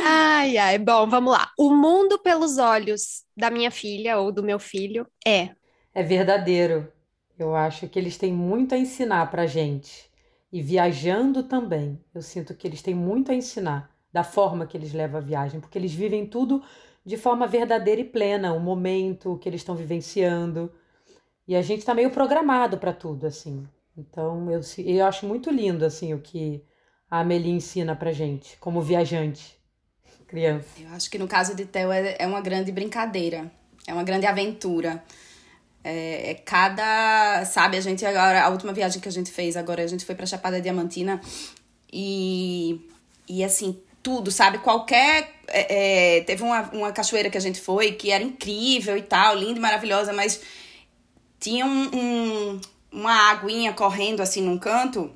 Ai, 0.06 0.58
ai, 0.60 0.78
bom, 0.78 1.10
vamos 1.10 1.34
lá. 1.34 1.50
O 1.58 1.74
mundo 1.74 2.20
pelos 2.20 2.60
olhos 2.60 3.24
da 3.36 3.50
minha 3.50 3.72
filha 3.72 4.20
ou 4.20 4.32
do 4.32 4.44
meu 4.44 4.60
filho 4.60 5.08
é... 5.26 5.56
É 5.92 6.04
verdadeiro. 6.04 6.88
Eu 7.40 7.56
acho 7.56 7.90
que 7.90 7.98
eles 7.98 8.20
têm 8.20 8.32
muito 8.32 8.76
a 8.76 8.78
ensinar 8.78 9.32
pra 9.32 9.48
gente. 9.48 10.08
E 10.54 10.62
viajando 10.62 11.42
também. 11.42 12.00
Eu 12.14 12.22
sinto 12.22 12.54
que 12.54 12.68
eles 12.68 12.84
têm 12.84 12.94
muito 12.94 13.32
a 13.32 13.36
ensinar 13.36 13.90
da 14.14 14.24
forma 14.24 14.68
que 14.68 14.78
eles 14.78 14.94
levam 14.94 15.18
a 15.18 15.24
viagem, 15.24 15.60
porque 15.60 15.80
eles 15.80 15.96
vivem 15.96 16.28
tudo 16.28 16.62
de 17.06 17.18
forma 17.18 17.46
verdadeira 17.46 18.02
e 18.02 18.06
plena, 18.06 18.54
o 18.54 18.60
momento 18.60 19.38
que 19.38 19.48
eles 19.48 19.62
estão 19.62 19.76
vivenciando. 19.76 20.72
E 21.48 21.56
a 21.56 21.62
gente 21.62 21.80
está 21.80 21.94
meio 21.94 22.10
programado 22.10 22.78
para 22.78 22.92
tudo, 22.92 23.28
assim. 23.28 23.68
Então, 23.96 24.50
eu, 24.52 24.62
eu 24.84 25.06
acho 25.06 25.26
muito 25.28 25.52
lindo, 25.52 25.86
assim, 25.86 26.14
o 26.14 26.20
que 26.20 26.64
a 27.10 27.20
Amelie 27.20 27.52
ensina 27.52 27.96
pra 27.96 28.12
gente, 28.12 28.58
como 28.58 28.82
viajante, 28.82 29.56
criança. 30.28 30.68
Eu 30.80 30.90
acho 30.90 31.10
que 31.10 31.20
no 31.20 31.28
caso 31.28 31.56
de 31.56 31.66
Theo 31.66 31.92
é, 31.92 32.16
é 32.20 32.28
uma 32.28 32.42
grande 32.42 32.72
brincadeira, 32.72 33.50
é 33.88 33.94
uma 33.94 34.04
grande 34.04 34.26
aventura. 34.26 35.04
É, 35.84 36.32
é, 36.32 36.34
cada. 36.34 37.46
Sabe, 37.46 37.78
a 37.78 37.82
gente 37.82 38.04
agora, 38.04 38.44
a 38.44 38.50
última 38.50 38.74
viagem 38.74 39.00
que 39.00 39.08
a 39.08 39.12
gente 39.12 39.32
fez 39.32 39.56
agora, 39.56 39.84
a 39.84 39.88
gente 39.88 40.04
foi 40.04 40.16
pra 40.16 40.26
Chapada 40.26 40.60
Diamantina 40.60 41.22
e. 41.94 42.90
E 43.28 43.44
assim, 43.44 43.82
tudo, 44.06 44.30
sabe? 44.30 44.60
Qualquer. 44.60 45.34
É, 45.48 46.18
é, 46.18 46.22
teve 46.22 46.44
uma, 46.44 46.62
uma 46.72 46.92
cachoeira 46.92 47.30
que 47.30 47.38
a 47.38 47.42
gente 47.42 47.60
foi 47.60 47.94
que 47.94 48.12
era 48.12 48.24
incrível 48.24 48.96
e 48.96 49.02
tal, 49.02 49.36
linda 49.36 49.58
e 49.58 49.62
maravilhosa, 49.62 50.14
mas 50.14 50.42
tinha 51.40 51.66
um, 51.66 51.90
um, 51.94 52.62
uma 52.92 53.32
aguinha 53.32 53.74
correndo 53.74 54.22
assim 54.22 54.44
num 54.44 54.60
canto. 54.60 55.12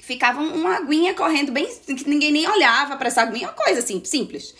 Ficava 0.00 0.40
uma 0.40 0.76
aguinha 0.76 1.14
correndo 1.14 1.52
bem. 1.52 1.66
que 1.66 2.08
ninguém 2.08 2.32
nem 2.32 2.48
olhava 2.48 2.96
para 2.96 3.08
essa 3.08 3.20
aguinha, 3.20 3.48
uma 3.48 3.54
coisa 3.54 3.80
assim, 3.80 4.02
simples. 4.02 4.54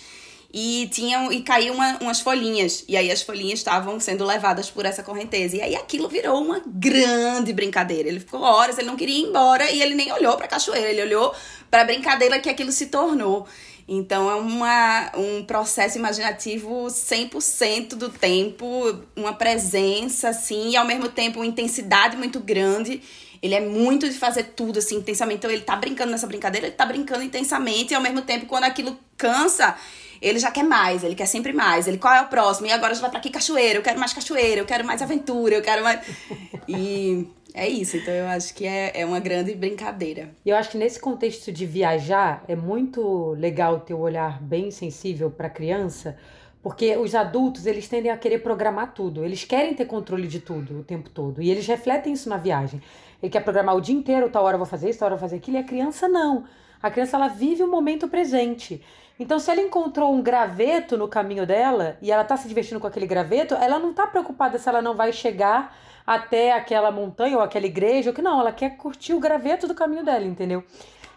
E 0.59 0.89
tinham 0.91 1.31
e 1.31 1.43
caíam 1.43 1.75
uma, 1.75 1.99
umas 1.99 2.21
folhinhas. 2.21 2.83
E 2.89 2.97
aí 2.97 3.11
as 3.11 3.21
folhinhas 3.21 3.59
estavam 3.59 4.01
sendo 4.01 4.25
levadas 4.25 4.71
por 4.71 4.87
essa 4.87 5.03
correnteza. 5.03 5.57
E 5.57 5.61
aí 5.61 5.77
aquilo 5.77 6.09
virou 6.09 6.43
uma 6.43 6.63
grande 6.65 7.53
brincadeira. 7.53 8.09
Ele 8.09 8.21
ficou 8.21 8.41
horas, 8.41 8.79
ele 8.79 8.87
não 8.87 8.97
queria 8.97 9.19
ir 9.19 9.29
embora 9.29 9.71
e 9.71 9.83
ele 9.83 9.95
nem 9.95 10.11
olhou 10.11 10.35
para 10.35 10.47
a 10.47 10.49
cachoeira, 10.49 10.89
ele 10.89 11.03
olhou 11.03 11.35
para 11.71 11.83
a 11.83 11.85
brincadeira 11.85 12.41
que 12.41 12.49
aquilo 12.49 12.73
se 12.73 12.87
tornou. 12.87 13.47
Então 13.87 14.31
é 14.31 14.35
uma, 14.35 15.13
um 15.15 15.45
processo 15.45 15.99
imaginativo 15.99 16.87
100% 16.87 17.91
do 17.91 18.09
tempo, 18.09 18.67
uma 19.15 19.35
presença 19.35 20.31
assim, 20.31 20.71
e 20.71 20.77
ao 20.77 20.87
mesmo 20.87 21.11
tempo 21.11 21.39
uma 21.39 21.47
intensidade 21.47 22.17
muito 22.17 22.41
grande. 22.41 23.03
Ele 23.43 23.55
é 23.55 23.61
muito 23.61 24.09
de 24.09 24.19
fazer 24.19 24.55
tudo 24.57 24.79
assim 24.79 24.97
intensamente. 24.97 25.37
Então 25.37 25.51
ele 25.51 25.61
tá 25.61 25.77
brincando 25.77 26.11
nessa 26.11 26.27
brincadeira, 26.27 26.67
ele 26.67 26.75
tá 26.75 26.87
brincando 26.87 27.23
intensamente 27.23 27.93
e 27.93 27.95
ao 27.95 28.01
mesmo 28.01 28.23
tempo 28.23 28.47
quando 28.47 28.65
aquilo 28.65 28.99
cansa, 29.19 29.77
ele 30.21 30.39
já 30.39 30.51
quer 30.51 30.65
mais, 30.65 31.05
ele 31.05 31.15
quer 31.15 31.27
sempre 31.27 31.53
mais. 31.53 31.87
Ele, 31.87 31.99
qual 31.99 32.15
é 32.15 32.23
o 32.23 32.29
próximo? 32.29 32.67
E 32.67 32.73
agora 32.73 32.95
já 32.95 33.01
vai 33.01 33.11
pra 33.11 33.19
aqui 33.19 33.31
cachoeira, 33.31 33.79
eu 33.79 33.83
quero 33.83 33.99
mais 33.99 34.13
cachoeira, 34.13 34.61
eu 34.61 34.67
quero 34.67 34.85
mais 34.85 35.03
aventura, 35.03 35.55
eu 35.55 35.63
quero 35.63 35.83
mais. 35.83 36.01
E 36.69 37.29
é 37.55 37.69
isso, 37.69 37.97
então 37.97 38.13
eu 38.13 38.27
acho 38.27 38.53
que 38.53 38.67
é, 38.67 38.91
é 39.01 39.07
uma 39.07 39.21
grande 39.21 39.55
brincadeira. 39.55 40.31
E 40.45 40.51
eu 40.51 40.57
acho 40.57 40.69
que 40.69 40.77
nesse 40.77 40.99
contexto 40.99 41.53
de 41.53 41.65
viajar, 41.65 42.45
é 42.49 42.57
muito 42.57 43.31
legal 43.39 43.81
ter 43.81 43.95
o 43.95 44.01
olhar 44.01 44.43
bem 44.43 44.71
sensível 44.73 45.31
para 45.31 45.47
a 45.47 45.51
criança, 45.51 46.19
porque 46.67 46.97
os 46.97 47.15
adultos, 47.15 47.65
eles 47.65 47.87
tendem 47.87 48.11
a 48.11 48.17
querer 48.17 48.41
programar 48.41 48.93
tudo. 48.93 49.25
Eles 49.25 49.45
querem 49.45 49.73
ter 49.73 49.85
controle 49.85 50.27
de 50.27 50.41
tudo 50.41 50.81
o 50.81 50.83
tempo 50.83 51.09
todo. 51.09 51.41
E 51.41 51.49
eles 51.49 51.65
refletem 51.65 52.13
isso 52.13 52.29
na 52.29 52.37
viagem. 52.37 52.83
Ele 53.23 53.31
quer 53.31 53.45
programar 53.45 53.77
o 53.77 53.81
dia 53.81 53.95
inteiro, 53.95 54.29
tal 54.29 54.43
hora 54.45 54.57
eu 54.57 54.59
vou 54.59 54.67
fazer 54.67 54.91
isso, 54.91 54.99
tal 54.99 55.07
hora 55.07 55.15
eu 55.15 55.19
vou 55.19 55.29
fazer 55.29 55.37
aquilo. 55.37 55.57
E 55.57 55.61
a 55.61 55.65
criança 55.65 56.09
não. 56.09 56.45
A 56.83 56.91
criança, 56.91 57.17
ela 57.17 57.29
vive 57.29 57.63
o 57.63 57.71
momento 57.71 58.09
presente. 58.09 58.83
Então, 59.19 59.39
se 59.39 59.51
ela 59.51 59.61
encontrou 59.61 60.13
um 60.13 60.23
graveto 60.23 60.97
no 60.97 61.09
caminho 61.09 61.47
dela 61.47 61.97
e 62.03 62.13
ela 62.13 62.25
tá 62.25 62.37
se 62.37 62.47
divertindo 62.47 62.79
com 62.79 62.87
aquele 62.87 63.07
graveto, 63.07 63.55
ela 63.55 63.79
não 63.79 63.95
tá 63.95 64.07
preocupada 64.07 64.59
se 64.59 64.69
ela 64.69 64.83
não 64.83 64.95
vai 64.95 65.13
chegar 65.13 65.75
até 66.07 66.53
aquela 66.53 66.91
montanha 66.91 67.37
ou 67.37 67.43
aquela 67.43 67.67
igreja, 67.67 68.11
ou 68.11 68.15
que 68.15 68.23
não, 68.23 68.39
ela 68.39 68.53
quer 68.53 68.77
curtir 68.77 69.15
o 69.15 69.21
graveto 69.21 69.67
do 69.67 69.75
caminho 69.75 70.05
dela, 70.05 70.25
entendeu? 70.25 70.63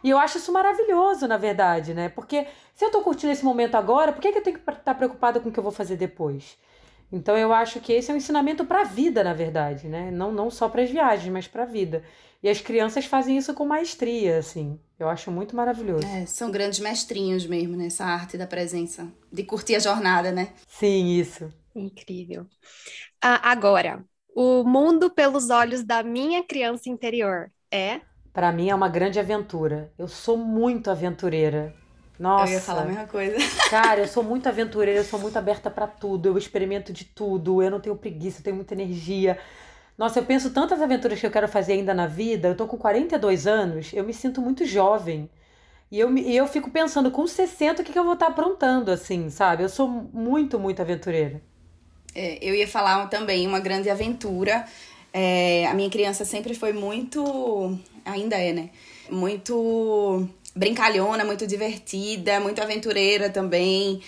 E 0.03 0.09
eu 0.09 0.17
acho 0.17 0.37
isso 0.37 0.51
maravilhoso, 0.51 1.27
na 1.27 1.37
verdade, 1.37 1.93
né? 1.93 2.09
Porque 2.09 2.47
se 2.73 2.85
eu 2.85 2.91
tô 2.91 3.01
curtindo 3.01 3.33
esse 3.33 3.43
momento 3.43 3.75
agora, 3.75 4.13
por 4.13 4.21
que, 4.21 4.31
que 4.31 4.37
eu 4.37 4.43
tenho 4.43 4.57
que 4.57 4.71
estar 4.71 4.95
preocupada 4.95 5.39
com 5.39 5.49
o 5.49 5.51
que 5.51 5.59
eu 5.59 5.63
vou 5.63 5.71
fazer 5.71 5.97
depois? 5.97 6.57
Então 7.11 7.37
eu 7.37 7.51
acho 7.51 7.79
que 7.81 7.91
esse 7.91 8.09
é 8.09 8.13
um 8.13 8.17
ensinamento 8.17 8.63
para 8.65 8.81
a 8.81 8.85
vida, 8.85 9.23
na 9.23 9.33
verdade, 9.33 9.87
né? 9.87 10.09
Não, 10.11 10.31
não 10.31 10.49
só 10.49 10.69
para 10.69 10.83
as 10.83 10.89
viagens, 10.89 11.31
mas 11.31 11.47
para 11.47 11.63
a 11.63 11.65
vida. 11.65 12.03
E 12.41 12.49
as 12.49 12.61
crianças 12.61 13.05
fazem 13.05 13.37
isso 13.37 13.53
com 13.53 13.65
maestria, 13.65 14.37
assim. 14.37 14.79
Eu 14.99 15.07
acho 15.09 15.31
muito 15.31 15.55
maravilhoso. 15.55 16.05
É, 16.05 16.25
são 16.25 16.51
grandes 16.51 16.79
mestrinhos 16.79 17.45
mesmo 17.45 17.75
nessa 17.75 18.05
arte 18.05 18.37
da 18.37 18.45
presença, 18.45 19.07
de 19.31 19.43
curtir 19.43 19.75
a 19.75 19.79
jornada, 19.79 20.31
né? 20.31 20.53
Sim, 20.67 21.07
isso. 21.19 21.51
Incrível. 21.75 22.47
Ah, 23.21 23.51
agora, 23.51 24.03
o 24.35 24.63
mundo 24.63 25.09
pelos 25.09 25.49
olhos 25.49 25.83
da 25.83 26.03
minha 26.03 26.43
criança 26.43 26.89
interior 26.89 27.51
é? 27.71 28.01
Para 28.33 28.51
mim 28.51 28.69
é 28.69 28.75
uma 28.75 28.87
grande 28.87 29.19
aventura. 29.19 29.91
Eu 29.97 30.07
sou 30.07 30.37
muito 30.37 30.89
aventureira. 30.89 31.73
Nossa. 32.17 32.51
Eu 32.51 32.53
ia 32.53 32.61
falar 32.61 32.81
a 32.81 32.85
mesma 32.85 33.07
coisa. 33.07 33.35
Cara, 33.69 34.01
eu 34.01 34.07
sou 34.07 34.23
muito 34.23 34.47
aventureira, 34.47 34.99
eu 34.99 35.03
sou 35.03 35.19
muito 35.19 35.37
aberta 35.37 35.69
para 35.69 35.87
tudo, 35.87 36.27
eu 36.27 36.37
experimento 36.37 36.91
de 36.91 37.05
tudo, 37.05 37.61
eu 37.61 37.71
não 37.71 37.79
tenho 37.79 37.95
preguiça, 37.95 38.39
eu 38.39 38.43
tenho 38.43 38.55
muita 38.55 38.73
energia. 38.73 39.37
Nossa, 39.99 40.19
eu 40.19 40.23
penso 40.23 40.51
tantas 40.51 40.81
aventuras 40.81 41.19
que 41.19 41.25
eu 41.25 41.31
quero 41.31 41.49
fazer 41.49 41.73
ainda 41.73 41.93
na 41.93 42.07
vida. 42.07 42.47
Eu 42.47 42.55
tô 42.55 42.65
com 42.65 42.77
42 42.77 43.45
anos, 43.45 43.91
eu 43.91 44.01
me 44.01 44.13
sinto 44.13 44.41
muito 44.41 44.63
jovem. 44.63 45.29
E 45.91 45.99
eu, 45.99 46.17
e 46.17 46.37
eu 46.37 46.47
fico 46.47 46.71
pensando, 46.71 47.11
com 47.11 47.27
60, 47.27 47.81
o 47.81 47.85
que, 47.85 47.91
que 47.91 47.99
eu 47.99 48.05
vou 48.05 48.13
estar 48.13 48.27
aprontando, 48.27 48.91
assim, 48.91 49.29
sabe? 49.29 49.61
Eu 49.61 49.67
sou 49.67 49.89
muito, 49.89 50.57
muito 50.57 50.81
aventureira. 50.81 51.41
É, 52.15 52.39
eu 52.41 52.55
ia 52.55 52.65
falar 52.65 53.07
também 53.07 53.45
uma 53.45 53.59
grande 53.59 53.89
aventura. 53.89 54.65
É, 55.11 55.67
a 55.67 55.73
minha 55.73 55.89
criança 55.89 56.23
sempre 56.23 56.53
foi 56.53 56.71
muito. 56.71 57.77
Ainda 58.05 58.37
é, 58.37 58.53
né? 58.53 58.69
Muito 59.11 60.25
brincalhona, 60.55 61.25
muito 61.25 61.45
divertida, 61.45 62.39
muito 62.39 62.61
aventureira 62.61 63.29
também 63.29 64.01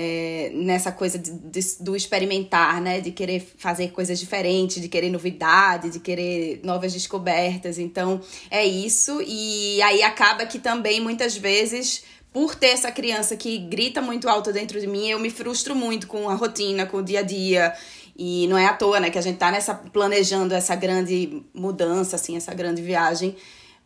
é, 0.00 0.52
nessa 0.54 0.92
coisa 0.92 1.18
de, 1.18 1.32
de, 1.32 1.60
do 1.80 1.96
experimentar, 1.96 2.80
né? 2.80 3.00
De 3.00 3.10
querer 3.10 3.40
fazer 3.58 3.90
coisas 3.90 4.16
diferentes, 4.16 4.80
de 4.80 4.88
querer 4.88 5.10
novidade, 5.10 5.90
de 5.90 5.98
querer 5.98 6.60
novas 6.62 6.92
descobertas. 6.92 7.80
Então, 7.80 8.20
é 8.48 8.64
isso. 8.64 9.20
E 9.26 9.82
aí 9.82 10.04
acaba 10.04 10.46
que 10.46 10.60
também, 10.60 11.00
muitas 11.00 11.36
vezes, 11.36 12.04
por 12.32 12.54
ter 12.54 12.68
essa 12.68 12.92
criança 12.92 13.36
que 13.36 13.58
grita 13.58 14.00
muito 14.00 14.28
alto 14.28 14.52
dentro 14.52 14.80
de 14.80 14.86
mim, 14.86 15.08
eu 15.08 15.18
me 15.18 15.30
frustro 15.30 15.74
muito 15.74 16.06
com 16.06 16.28
a 16.28 16.34
rotina, 16.34 16.86
com 16.86 16.98
o 16.98 17.02
dia 17.02 17.18
a 17.18 17.22
dia. 17.22 17.74
E 18.16 18.46
não 18.46 18.56
é 18.56 18.66
à 18.66 18.74
toa, 18.74 19.00
né, 19.00 19.10
que 19.10 19.18
a 19.18 19.22
gente 19.22 19.38
tá 19.38 19.50
nessa 19.50 19.74
planejando 19.74 20.54
essa 20.54 20.76
grande 20.76 21.42
mudança, 21.52 22.14
assim, 22.14 22.36
essa 22.36 22.54
grande 22.54 22.82
viagem 22.82 23.34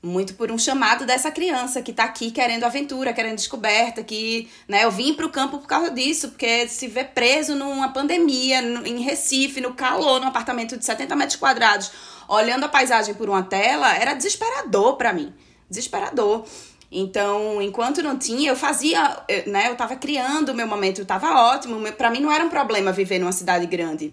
muito 0.02 0.34
por 0.34 0.50
um 0.50 0.58
chamado 0.58 1.06
dessa 1.06 1.30
criança 1.30 1.80
que 1.80 1.92
está 1.92 2.04
aqui 2.04 2.32
querendo 2.32 2.64
aventura, 2.64 3.12
querendo 3.12 3.36
descoberta, 3.36 4.02
que, 4.02 4.50
né, 4.66 4.84
eu 4.84 4.90
vim 4.90 5.14
para 5.14 5.24
o 5.24 5.30
campo 5.30 5.58
por 5.58 5.66
causa 5.66 5.90
disso, 5.90 6.30
porque 6.30 6.66
se 6.66 6.88
ver 6.88 7.10
preso 7.10 7.54
numa 7.54 7.90
pandemia, 7.92 8.60
em 8.84 9.00
Recife, 9.00 9.60
no 9.60 9.74
calor, 9.74 10.20
num 10.20 10.26
apartamento 10.26 10.76
de 10.76 10.84
70 10.84 11.14
metros 11.14 11.36
quadrados, 11.36 11.92
olhando 12.28 12.64
a 12.64 12.68
paisagem 12.68 13.14
por 13.14 13.28
uma 13.28 13.44
tela, 13.44 13.94
era 13.94 14.14
desesperador 14.14 14.96
para 14.96 15.12
mim, 15.12 15.32
desesperador. 15.70 16.44
Então, 16.90 17.62
enquanto 17.62 18.02
não 18.02 18.18
tinha, 18.18 18.50
eu 18.50 18.56
fazia, 18.56 19.24
né, 19.46 19.68
eu 19.68 19.72
estava 19.72 19.94
criando 19.94 20.48
o 20.48 20.54
meu 20.54 20.66
momento, 20.66 21.02
estava 21.02 21.30
ótimo, 21.52 21.80
para 21.92 22.10
mim 22.10 22.20
não 22.20 22.30
era 22.30 22.44
um 22.44 22.50
problema 22.50 22.90
viver 22.92 23.20
numa 23.20 23.32
cidade 23.32 23.66
grande 23.66 24.12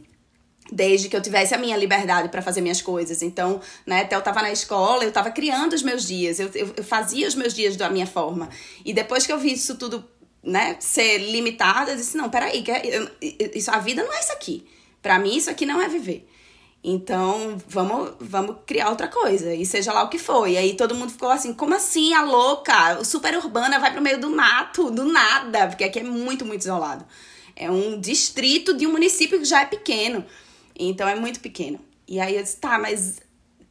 desde 0.72 1.10
que 1.10 1.16
eu 1.16 1.22
tivesse 1.22 1.54
a 1.54 1.58
minha 1.58 1.76
liberdade 1.76 2.30
para 2.30 2.42
fazer 2.42 2.62
minhas 2.62 2.82
coisas. 2.82 3.22
Então, 3.22 3.60
né, 3.86 4.02
até 4.02 4.16
eu 4.16 4.22
tava 4.22 4.42
na 4.42 4.52
escola, 4.52 5.04
eu 5.04 5.12
tava 5.12 5.32
criando 5.32 5.74
os 5.74 5.82
meus 5.82 6.06
dias, 6.06 6.40
eu, 6.40 6.50
eu, 6.54 6.74
eu, 6.78 6.84
fazia 6.84 7.28
os 7.28 7.36
meus 7.36 7.54
dias 7.54 7.76
da 7.76 7.90
minha 7.90 8.08
forma. 8.08 8.50
E 8.86 8.94
depois 8.94 9.26
que 9.26 9.34
eu 9.34 9.40
vi 9.40 9.54
isso 9.54 9.76
tudo, 9.76 10.04
né, 10.44 10.78
ser 10.80 11.18
limitado, 11.18 11.92
eu 11.92 11.96
disse, 11.96 12.16
não, 12.18 12.30
peraí, 12.30 12.62
que 12.62 12.72
eu, 12.72 13.10
isso, 13.54 13.72
a 13.72 13.80
vida 13.80 14.04
não 14.04 14.14
é 14.14 14.20
isso 14.20 14.32
aqui. 14.32 14.66
Para 15.02 15.18
mim, 15.18 15.36
isso 15.36 15.50
aqui 15.50 15.66
não 15.66 15.82
é 15.82 15.88
viver. 15.88 16.28
Então, 16.82 17.58
vamos, 17.68 18.14
vamos 18.22 18.58
criar 18.66 18.90
outra 18.90 19.08
coisa, 19.08 19.54
e 19.54 19.66
seja 19.66 19.92
lá 19.92 20.04
o 20.04 20.10
que 20.10 20.18
for. 20.18 20.48
E 20.48 20.58
aí 20.58 20.76
todo 20.76 20.96
mundo 20.96 21.12
ficou 21.12 21.30
assim, 21.30 21.54
como 21.54 21.76
assim, 21.76 22.14
a 22.14 22.22
louca? 22.22 23.04
Super 23.04 23.36
urbana 23.36 23.80
vai 23.80 23.92
pro 23.92 24.02
meio 24.02 24.20
do 24.20 24.30
mato, 24.30 24.90
do 24.90 25.04
nada, 25.04 25.68
porque 25.68 25.84
aqui 25.84 26.00
é 26.00 26.04
muito, 26.04 26.46
muito 26.46 26.62
isolado. 26.62 27.06
É 27.54 27.70
um 27.70 28.00
distrito 28.00 28.74
de 28.74 28.88
um 28.88 28.92
município 28.94 29.38
que 29.38 29.46
já 29.46 29.62
é 29.62 29.66
pequeno. 29.66 30.26
Então 30.80 31.08
é 31.08 31.16
muito 31.16 31.40
pequeno. 31.42 31.80
E 32.08 32.20
aí 32.20 32.36
eu 32.36 32.42
disse, 32.42 32.58
tá, 32.58 32.80
mas 32.80 33.20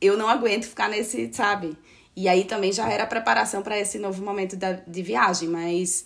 eu 0.00 0.16
não 0.16 0.28
aguento 0.28 0.66
ficar 0.66 0.88
nesse, 0.88 1.30
sabe? 1.32 1.76
E 2.14 2.28
aí 2.28 2.44
também 2.44 2.72
já 2.72 2.88
era 2.88 3.06
preparação 3.06 3.62
para 3.62 3.78
esse 3.78 3.98
novo 3.98 4.22
momento 4.22 4.56
da, 4.56 4.72
de 4.72 5.02
viagem, 5.02 5.48
mas 5.48 6.04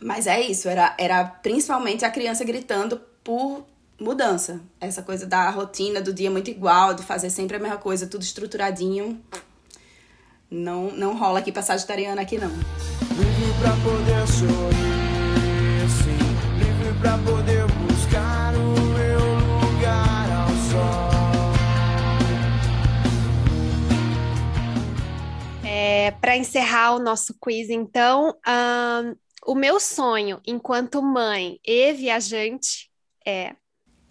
mas 0.00 0.26
é 0.26 0.40
isso, 0.40 0.68
era, 0.68 0.94
era 0.98 1.24
principalmente 1.24 2.04
a 2.04 2.10
criança 2.10 2.44
gritando 2.44 3.00
por 3.24 3.66
mudança. 3.98 4.60
Essa 4.80 5.02
coisa 5.02 5.26
da 5.26 5.48
rotina, 5.50 6.00
do 6.00 6.12
dia 6.12 6.30
muito 6.30 6.50
igual, 6.50 6.94
de 6.94 7.02
fazer 7.02 7.30
sempre 7.30 7.56
a 7.56 7.60
mesma 7.60 7.78
coisa, 7.78 8.06
tudo 8.06 8.22
estruturadinho. 8.22 9.20
Não, 10.50 10.92
não 10.92 11.16
rola 11.16 11.38
aqui 11.38 11.50
pra 11.50 11.62
Sagitariana 11.62 12.22
aqui, 12.22 12.38
não. 12.38 12.50
Livre 12.50 13.54
pra 13.60 13.72
poder 13.82 14.26
sorrir, 14.28 14.85
É, 26.06 26.10
Para 26.12 26.36
encerrar 26.36 26.94
o 26.94 27.00
nosso 27.00 27.34
quiz, 27.42 27.68
então, 27.68 28.32
um, 28.46 29.16
o 29.44 29.56
meu 29.56 29.80
sonho 29.80 30.40
enquanto 30.46 31.02
mãe 31.02 31.58
e 31.66 31.92
viajante 31.94 32.88
é. 33.26 33.56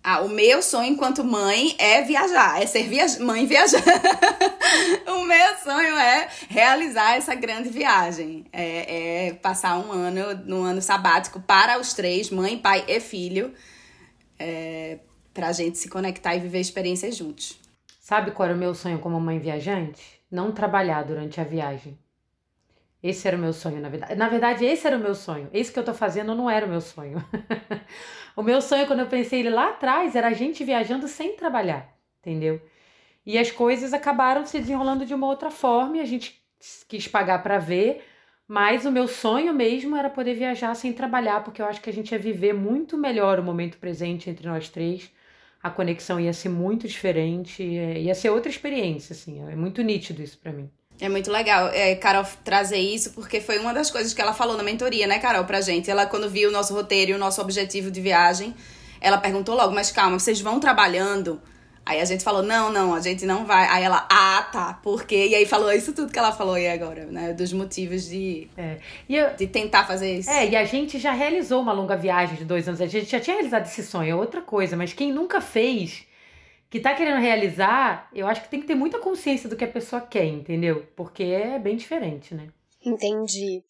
Ah, 0.03 0.19
o 0.19 0.27
meu 0.27 0.61
sonho 0.61 0.91
enquanto 0.91 1.23
mãe 1.23 1.73
é 1.79 2.01
viajar, 2.01 2.61
é 2.61 2.65
ser 2.65 2.83
via 2.89 3.05
mãe 3.21 3.45
viajante. 3.45 3.85
o 5.07 5.23
meu 5.23 5.55
sonho 5.63 5.95
é 5.95 6.27
realizar 6.49 7.15
essa 7.15 7.33
grande 7.33 7.69
viagem, 7.69 8.45
é, 8.51 9.27
é 9.27 9.33
passar 9.33 9.79
um 9.79 9.89
ano, 9.89 10.35
num 10.45 10.63
ano 10.63 10.81
sabático 10.81 11.39
para 11.39 11.79
os 11.79 11.93
três, 11.93 12.29
mãe, 12.29 12.57
pai 12.57 12.83
e 12.89 12.99
filho, 12.99 13.53
é, 14.37 14.99
para 15.33 15.47
a 15.47 15.53
gente 15.53 15.77
se 15.77 15.87
conectar 15.87 16.35
e 16.35 16.41
viver 16.41 16.59
experiências 16.59 17.15
juntos. 17.15 17.57
Sabe 18.01 18.31
qual 18.31 18.49
era 18.49 18.55
o 18.55 18.59
meu 18.59 18.75
sonho 18.75 18.99
como 18.99 19.17
mãe 19.19 19.39
viajante? 19.39 20.14
Não 20.29 20.51
trabalhar 20.51 21.03
durante 21.03 21.39
a 21.39 21.43
viagem. 21.43 21.97
Esse 23.01 23.27
era 23.27 23.37
o 23.37 23.39
meu 23.39 23.53
sonho, 23.53 23.79
na 23.79 23.87
verdade. 23.87 24.15
Na 24.15 24.27
verdade, 24.27 24.65
esse 24.65 24.87
era 24.87 24.97
o 24.97 24.99
meu 24.99 25.13
sonho. 25.13 25.47
Esse 25.53 25.71
que 25.71 25.77
eu 25.77 25.83
tô 25.83 25.93
fazendo 25.93 26.33
não 26.33 26.49
era 26.49 26.65
o 26.65 26.69
meu 26.69 26.81
sonho. 26.81 27.23
o 28.35 28.41
meu 28.41 28.61
sonho, 28.61 28.87
quando 28.87 29.01
eu 29.01 29.07
pensei 29.07 29.41
ele 29.41 29.51
lá 29.51 29.69
atrás, 29.69 30.15
era 30.15 30.29
a 30.29 30.33
gente 30.33 30.63
viajando 30.63 31.07
sem 31.07 31.35
trabalhar, 31.35 31.95
entendeu? 32.19 32.59
E 33.25 33.37
as 33.37 33.51
coisas 33.51 33.93
acabaram 33.93 34.45
se 34.45 34.59
desenrolando 34.59 35.05
de 35.05 35.13
uma 35.13 35.27
outra 35.27 35.51
forma 35.51 35.97
e 35.97 36.01
a 36.01 36.05
gente 36.05 36.43
quis 36.87 37.07
pagar 37.07 37.43
para 37.43 37.59
ver, 37.59 38.03
mas 38.47 38.85
o 38.85 38.91
meu 38.91 39.07
sonho 39.07 39.53
mesmo 39.53 39.95
era 39.95 40.09
poder 40.09 40.33
viajar 40.33 40.73
sem 40.75 40.93
trabalhar, 40.93 41.43
porque 41.43 41.61
eu 41.61 41.65
acho 41.65 41.81
que 41.81 41.89
a 41.89 41.93
gente 41.93 42.11
ia 42.11 42.19
viver 42.19 42.53
muito 42.53 42.97
melhor 42.97 43.39
o 43.39 43.43
momento 43.43 43.77
presente 43.77 44.29
entre 44.29 44.47
nós 44.47 44.69
três 44.69 45.11
a 45.65 45.69
conexão 45.71 46.19
ia 46.19 46.31
ser 46.31 46.49
muito 46.49 46.87
diferente, 46.87 47.63
é, 47.63 47.99
ia 47.99 48.13
ser 48.13 48.29
outra 48.29 48.51
experiência, 48.51 49.13
assim, 49.13 49.41
é 49.49 49.55
muito 49.55 49.81
nítido 49.81 50.21
isso 50.21 50.37
para 50.37 50.51
mim. 50.51 50.69
É 51.01 51.09
muito 51.09 51.31
legal, 51.31 51.69
é, 51.69 51.95
Carol, 51.95 52.23
trazer 52.43 52.77
isso, 52.77 53.13
porque 53.13 53.41
foi 53.41 53.57
uma 53.57 53.73
das 53.73 53.89
coisas 53.89 54.13
que 54.13 54.21
ela 54.21 54.31
falou 54.31 54.55
na 54.55 54.61
mentoria, 54.61 55.07
né, 55.07 55.17
Carol, 55.17 55.43
pra 55.43 55.61
gente. 55.61 55.89
Ela, 55.89 56.05
quando 56.05 56.29
viu 56.29 56.49
o 56.49 56.51
nosso 56.51 56.71
roteiro 56.71 57.09
e 57.09 57.13
o 57.15 57.17
nosso 57.17 57.41
objetivo 57.41 57.89
de 57.89 57.99
viagem, 57.99 58.53
ela 59.01 59.17
perguntou 59.17 59.55
logo, 59.55 59.73
mas 59.73 59.91
calma, 59.91 60.19
vocês 60.19 60.39
vão 60.39 60.59
trabalhando 60.59 61.41
Aí 61.85 62.01
a 62.01 62.05
gente 62.05 62.23
falou, 62.23 62.41
não, 62.41 62.71
não, 62.71 62.95
a 62.95 62.99
gente 62.99 63.27
não 63.27 63.45
vai. 63.45 63.67
Aí 63.67 63.83
ela, 63.83 64.07
ah, 64.09 64.41
tá, 64.51 64.73
por 64.81 65.05
quê? 65.05 65.27
E 65.27 65.35
aí 65.35 65.45
falou 65.45 65.71
isso 65.71 65.93
tudo 65.93 66.11
que 66.11 66.17
ela 66.17 66.31
falou 66.31 66.55
aí 66.55 66.67
agora, 66.67 67.05
né? 67.05 67.31
Dos 67.31 67.53
motivos 67.53 68.09
de, 68.09 68.47
é. 68.57 68.77
eu, 69.07 69.35
de 69.35 69.45
tentar 69.45 69.85
fazer 69.85 70.17
isso. 70.17 70.29
É, 70.29 70.49
e 70.49 70.55
a 70.55 70.65
gente 70.65 70.97
já 70.97 71.11
realizou 71.11 71.61
uma 71.61 71.71
longa 71.71 71.95
viagem 71.95 72.37
de 72.37 72.43
dois 72.43 72.67
anos. 72.67 72.81
A 72.81 72.87
gente 72.87 73.05
já 73.05 73.19
tinha 73.19 73.35
realizado 73.35 73.67
esse 73.67 73.83
sonho, 73.83 74.09
é 74.09 74.15
outra 74.15 74.41
coisa. 74.41 74.75
Mas 74.75 74.93
quem 74.93 75.11
nunca 75.11 75.39
fez, 75.39 76.07
que 76.71 76.79
tá 76.79 76.95
querendo 76.95 77.21
realizar, 77.21 78.09
eu 78.15 78.25
acho 78.25 78.41
que 78.41 78.49
tem 78.49 78.59
que 78.59 78.67
ter 78.67 78.75
muita 78.75 78.97
consciência 78.97 79.47
do 79.47 79.55
que 79.55 79.63
a 79.63 79.67
pessoa 79.67 80.01
quer, 80.01 80.25
entendeu? 80.25 80.87
Porque 80.95 81.21
é 81.21 81.59
bem 81.59 81.75
diferente, 81.75 82.33
né? 82.33 82.47
Entendi. 82.83 83.63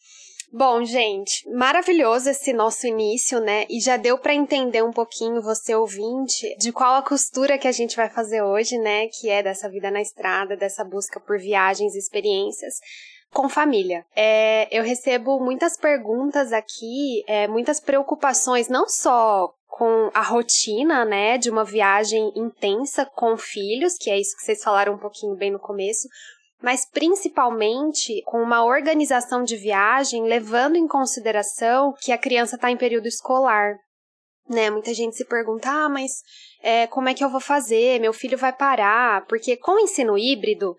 Bom, 0.57 0.85
gente, 0.85 1.45
maravilhoso 1.49 2.29
esse 2.29 2.53
nosso 2.53 2.87
início, 2.87 3.41
né? 3.41 3.65
E 3.69 3.81
já 3.81 3.97
deu 3.97 4.17
para 4.17 4.33
entender 4.33 4.81
um 4.81 4.93
pouquinho, 4.93 5.41
você 5.41 5.75
ouvinte, 5.75 6.55
de 6.57 6.71
qual 6.71 6.95
a 6.95 7.01
costura 7.01 7.57
que 7.57 7.67
a 7.67 7.73
gente 7.73 7.97
vai 7.97 8.09
fazer 8.09 8.41
hoje, 8.41 8.77
né? 8.77 9.09
Que 9.09 9.29
é 9.29 9.43
dessa 9.43 9.69
vida 9.69 9.91
na 9.91 10.01
estrada, 10.01 10.55
dessa 10.55 10.81
busca 10.81 11.19
por 11.19 11.37
viagens 11.37 11.93
e 11.93 11.97
experiências 11.97 12.79
com 13.33 13.49
família. 13.49 14.05
É, 14.15 14.69
eu 14.71 14.81
recebo 14.81 15.41
muitas 15.41 15.75
perguntas 15.75 16.53
aqui, 16.53 17.21
é, 17.27 17.49
muitas 17.49 17.81
preocupações, 17.81 18.69
não 18.69 18.87
só 18.87 19.53
com 19.67 20.09
a 20.13 20.21
rotina, 20.21 21.03
né, 21.03 21.37
de 21.37 21.49
uma 21.49 21.65
viagem 21.65 22.31
intensa 22.33 23.05
com 23.05 23.35
filhos, 23.35 23.97
que 23.97 24.09
é 24.09 24.17
isso 24.17 24.33
que 24.37 24.41
vocês 24.41 24.63
falaram 24.63 24.93
um 24.93 24.97
pouquinho 24.97 25.35
bem 25.35 25.51
no 25.51 25.59
começo, 25.59 26.07
mas 26.65 26.83
principalmente 26.83 28.23
com 28.25 28.41
uma 28.41 28.65
organização 28.65 29.43
de 29.43 29.55
viagem 29.55 30.23
levando 30.23 30.75
em 30.75 30.87
consideração 30.87 31.93
que 32.01 32.11
a 32.11 32.17
criança 32.17 32.55
está 32.55 32.71
em 32.71 32.75
período 32.75 33.07
escolar. 33.07 33.75
Né? 34.49 34.71
Muita 34.71 34.91
gente 34.91 35.15
se 35.15 35.25
pergunta, 35.25 35.69
ah, 35.69 35.87
mas 35.87 36.23
é, 36.63 36.87
como 36.87 37.07
é 37.07 37.13
que 37.13 37.23
eu 37.23 37.29
vou 37.29 37.39
fazer? 37.39 38.01
Meu 38.01 38.11
filho 38.11 38.35
vai 38.35 38.51
parar? 38.51 39.27
Porque 39.27 39.55
com 39.55 39.73
o 39.73 39.79
ensino 39.79 40.17
híbrido, 40.17 40.75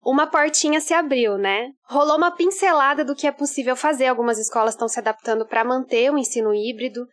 uma 0.00 0.28
portinha 0.28 0.80
se 0.80 0.94
abriu, 0.94 1.36
né? 1.36 1.70
Rolou 1.88 2.16
uma 2.16 2.30
pincelada 2.30 3.04
do 3.04 3.16
que 3.16 3.26
é 3.26 3.32
possível 3.32 3.74
fazer. 3.74 4.06
Algumas 4.06 4.38
escolas 4.38 4.74
estão 4.74 4.86
se 4.86 5.00
adaptando 5.00 5.44
para 5.44 5.64
manter 5.64 6.08
o 6.08 6.18
ensino 6.18 6.54
híbrido. 6.54 7.04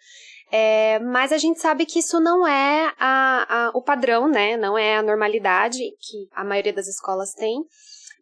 É, 0.51 0.99
mas 0.99 1.31
a 1.31 1.39
gente 1.39 1.59
sabe 1.59 1.83
que 1.83 1.97
isso 1.97 2.19
não 2.19 2.47
é 2.47 2.93
a, 2.99 3.47
a, 3.49 3.71
o 3.73 3.81
padrão, 3.81 4.27
né? 4.27 4.55
Não 4.55 4.77
é 4.77 4.97
a 4.97 5.01
normalidade 5.01 5.79
que 5.79 6.27
a 6.31 6.43
maioria 6.43 6.73
das 6.73 6.87
escolas 6.87 7.33
tem. 7.33 7.65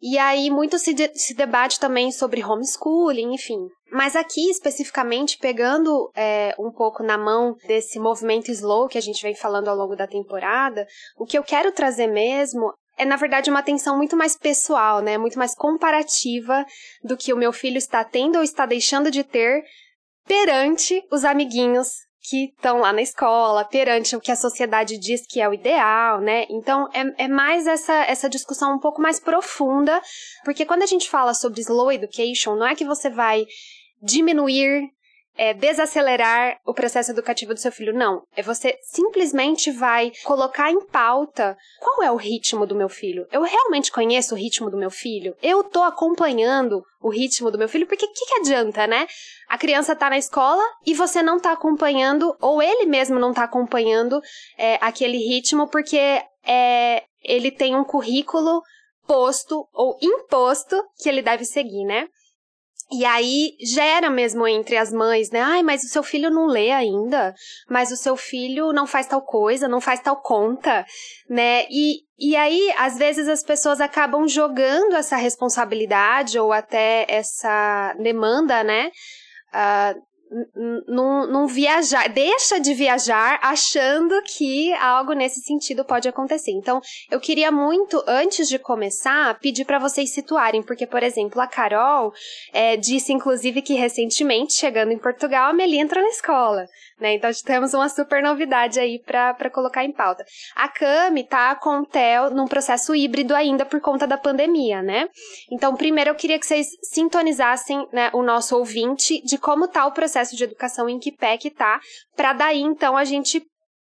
E 0.02 0.18
aí 0.18 0.50
muito 0.50 0.80
se, 0.80 0.92
de, 0.92 1.12
se 1.14 1.32
debate 1.32 1.78
também 1.78 2.10
sobre 2.10 2.44
homeschooling, 2.44 3.34
enfim. 3.34 3.68
Mas 3.92 4.16
aqui, 4.16 4.50
especificamente, 4.50 5.38
pegando 5.38 6.10
é, 6.16 6.52
um 6.58 6.72
pouco 6.72 7.04
na 7.04 7.16
mão 7.16 7.54
desse 7.68 8.00
movimento 8.00 8.50
slow 8.50 8.88
que 8.88 8.98
a 8.98 9.02
gente 9.02 9.22
vem 9.22 9.36
falando 9.36 9.68
ao 9.68 9.76
longo 9.76 9.94
da 9.94 10.08
temporada, 10.08 10.84
o 11.16 11.24
que 11.24 11.38
eu 11.38 11.44
quero 11.44 11.70
trazer 11.70 12.08
mesmo 12.08 12.72
é, 12.98 13.04
na 13.04 13.16
verdade, 13.16 13.48
uma 13.48 13.60
atenção 13.60 13.96
muito 13.96 14.16
mais 14.16 14.36
pessoal, 14.36 15.00
né? 15.00 15.16
Muito 15.16 15.38
mais 15.38 15.54
comparativa 15.54 16.64
do 17.02 17.16
que 17.16 17.32
o 17.32 17.36
meu 17.36 17.52
filho 17.52 17.78
está 17.78 18.04
tendo 18.04 18.36
ou 18.36 18.42
está 18.42 18.66
deixando 18.66 19.10
de 19.10 19.24
ter 19.24 19.62
perante 20.26 21.02
os 21.10 21.24
amiguinhos 21.24 21.88
que 22.22 22.44
estão 22.44 22.78
lá 22.78 22.92
na 22.92 23.02
escola, 23.02 23.64
perante 23.64 24.14
o 24.14 24.20
que 24.20 24.30
a 24.30 24.36
sociedade 24.36 24.96
diz 24.96 25.26
que 25.26 25.40
é 25.40 25.48
o 25.48 25.52
ideal, 25.54 26.20
né? 26.20 26.46
Então, 26.48 26.88
é, 26.94 27.24
é 27.24 27.28
mais 27.28 27.66
essa, 27.66 28.04
essa 28.04 28.28
discussão 28.28 28.74
um 28.74 28.78
pouco 28.78 29.02
mais 29.02 29.18
profunda, 29.18 30.00
porque 30.44 30.64
quando 30.64 30.82
a 30.82 30.86
gente 30.86 31.10
fala 31.10 31.34
sobre 31.34 31.60
slow 31.60 31.90
education, 31.90 32.54
não 32.54 32.66
é 32.66 32.76
que 32.76 32.84
você 32.84 33.10
vai 33.10 33.44
diminuir 34.00 34.88
é, 35.36 35.54
desacelerar 35.54 36.58
o 36.66 36.74
processo 36.74 37.10
educativo 37.10 37.54
do 37.54 37.60
seu 37.60 37.72
filho. 37.72 37.94
Não. 37.94 38.22
É 38.36 38.42
você 38.42 38.78
simplesmente 38.82 39.70
vai 39.70 40.12
colocar 40.24 40.70
em 40.70 40.84
pauta 40.86 41.56
qual 41.80 42.02
é 42.02 42.10
o 42.10 42.16
ritmo 42.16 42.66
do 42.66 42.74
meu 42.74 42.88
filho. 42.88 43.26
Eu 43.32 43.42
realmente 43.42 43.90
conheço 43.90 44.34
o 44.34 44.38
ritmo 44.38 44.70
do 44.70 44.76
meu 44.76 44.90
filho? 44.90 45.34
Eu 45.42 45.64
tô 45.64 45.82
acompanhando 45.82 46.82
o 47.00 47.08
ritmo 47.08 47.50
do 47.50 47.58
meu 47.58 47.68
filho? 47.68 47.86
Porque 47.86 48.04
o 48.04 48.12
que, 48.12 48.26
que 48.26 48.40
adianta, 48.40 48.86
né? 48.86 49.06
A 49.48 49.58
criança 49.58 49.96
tá 49.96 50.10
na 50.10 50.18
escola 50.18 50.62
e 50.86 50.94
você 50.94 51.22
não 51.22 51.38
tá 51.38 51.52
acompanhando, 51.52 52.36
ou 52.40 52.62
ele 52.62 52.86
mesmo 52.86 53.18
não 53.18 53.32
tá 53.32 53.44
acompanhando 53.44 54.20
é, 54.56 54.78
aquele 54.80 55.18
ritmo, 55.18 55.68
porque 55.68 56.22
é, 56.44 57.04
ele 57.22 57.50
tem 57.50 57.76
um 57.76 57.84
currículo 57.84 58.62
posto 59.06 59.68
ou 59.72 59.98
imposto 60.00 60.82
que 60.98 61.08
ele 61.08 61.22
deve 61.22 61.44
seguir, 61.44 61.84
né? 61.84 62.08
E 62.92 63.06
aí 63.06 63.56
gera 63.60 64.10
mesmo 64.10 64.46
entre 64.46 64.76
as 64.76 64.92
mães, 64.92 65.30
né? 65.30 65.40
Ai, 65.40 65.62
mas 65.62 65.82
o 65.82 65.88
seu 65.88 66.02
filho 66.02 66.30
não 66.30 66.46
lê 66.46 66.70
ainda, 66.70 67.34
mas 67.70 67.90
o 67.90 67.96
seu 67.96 68.16
filho 68.18 68.70
não 68.70 68.86
faz 68.86 69.06
tal 69.06 69.22
coisa, 69.22 69.66
não 69.66 69.80
faz 69.80 70.00
tal 70.00 70.20
conta, 70.20 70.84
né? 71.28 71.64
E, 71.70 72.00
e 72.18 72.36
aí, 72.36 72.70
às 72.76 72.98
vezes, 72.98 73.28
as 73.28 73.42
pessoas 73.42 73.80
acabam 73.80 74.28
jogando 74.28 74.94
essa 74.94 75.16
responsabilidade 75.16 76.38
ou 76.38 76.52
até 76.52 77.06
essa 77.08 77.94
demanda, 77.98 78.62
né? 78.62 78.90
Uh, 79.54 80.11
não, 80.86 81.46
viajar, 81.46 82.08
deixa 82.08 82.58
de 82.58 82.74
viajar 82.74 83.38
achando 83.42 84.14
que 84.22 84.72
algo 84.74 85.12
nesse 85.12 85.40
sentido 85.40 85.84
pode 85.84 86.08
acontecer. 86.08 86.52
Então, 86.52 86.80
eu 87.10 87.20
queria 87.20 87.50
muito, 87.50 88.02
antes 88.06 88.48
de 88.48 88.58
começar, 88.58 89.38
pedir 89.40 89.64
para 89.64 89.78
vocês 89.78 90.12
situarem, 90.12 90.62
porque, 90.62 90.86
por 90.86 91.02
exemplo, 91.02 91.40
a 91.40 91.46
Carol 91.46 92.12
é, 92.52 92.76
disse, 92.76 93.12
inclusive, 93.12 93.62
que 93.62 93.74
recentemente, 93.74 94.54
chegando 94.54 94.92
em 94.92 94.98
Portugal, 94.98 95.50
a 95.50 95.52
Meli 95.52 95.78
entrou 95.78 96.02
na 96.02 96.10
escola. 96.10 96.66
Né? 97.02 97.14
Então, 97.14 97.28
temos 97.44 97.74
uma 97.74 97.88
super 97.88 98.22
novidade 98.22 98.78
aí 98.78 99.00
para 99.00 99.50
colocar 99.50 99.84
em 99.84 99.90
pauta. 99.90 100.24
A 100.54 100.68
Cami 100.68 101.24
tá 101.24 101.56
com 101.56 101.80
o 101.80 101.84
TEL 101.84 102.30
num 102.30 102.46
processo 102.46 102.94
híbrido 102.94 103.34
ainda 103.34 103.66
por 103.66 103.80
conta 103.80 104.06
da 104.06 104.16
pandemia, 104.16 104.80
né? 104.80 105.08
Então, 105.50 105.74
primeiro 105.74 106.10
eu 106.10 106.14
queria 106.14 106.38
que 106.38 106.46
vocês 106.46 106.68
sintonizassem 106.80 107.88
né, 107.92 108.08
o 108.12 108.22
nosso 108.22 108.56
ouvinte 108.56 109.20
de 109.24 109.36
como 109.36 109.66
tá 109.66 109.84
o 109.84 109.90
processo 109.90 110.36
de 110.36 110.44
educação 110.44 110.88
em 110.88 111.00
que 111.00 111.10
pé 111.10 111.36
que 111.36 111.50
tá, 111.50 111.80
para 112.16 112.32
daí, 112.32 112.60
então, 112.60 112.96
a 112.96 113.04
gente 113.04 113.42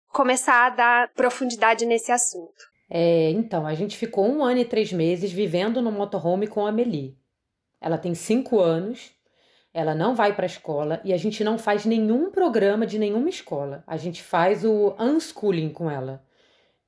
começar 0.09 0.67
a 0.67 0.71
dar 0.71 1.13
profundidade 1.13 1.85
nesse 1.85 2.11
assunto. 2.11 2.73
É, 2.89 3.31
então, 3.33 3.67
a 3.67 3.75
gente 3.75 3.99
ficou 3.99 4.27
um 4.27 4.43
ano 4.43 4.61
e 4.61 4.65
três 4.65 4.91
meses 4.91 5.31
vivendo 5.31 5.83
no 5.83 5.93
motorhome 5.93 6.47
com 6.47 6.67
a 6.67 6.73
Meli. 6.73 7.15
Ela 7.83 7.99
tem 7.99 8.15
cinco 8.15 8.61
anos 8.61 9.13
ela 9.75 9.93
não 9.95 10.15
vai 10.15 10.33
para 10.33 10.45
a 10.45 10.47
escola 10.47 11.01
e 11.05 11.13
a 11.13 11.17
gente 11.17 11.43
não 11.43 11.59
faz 11.59 11.85
nenhum 11.85 12.31
programa 12.31 12.87
de 12.87 12.97
nenhuma 12.97 13.29
escola. 13.29 13.83
A 13.89 13.97
gente 13.97 14.23
faz 14.23 14.65
o 14.65 14.95
unschooling 14.99 15.71
com 15.71 15.91
ela, 15.91 16.23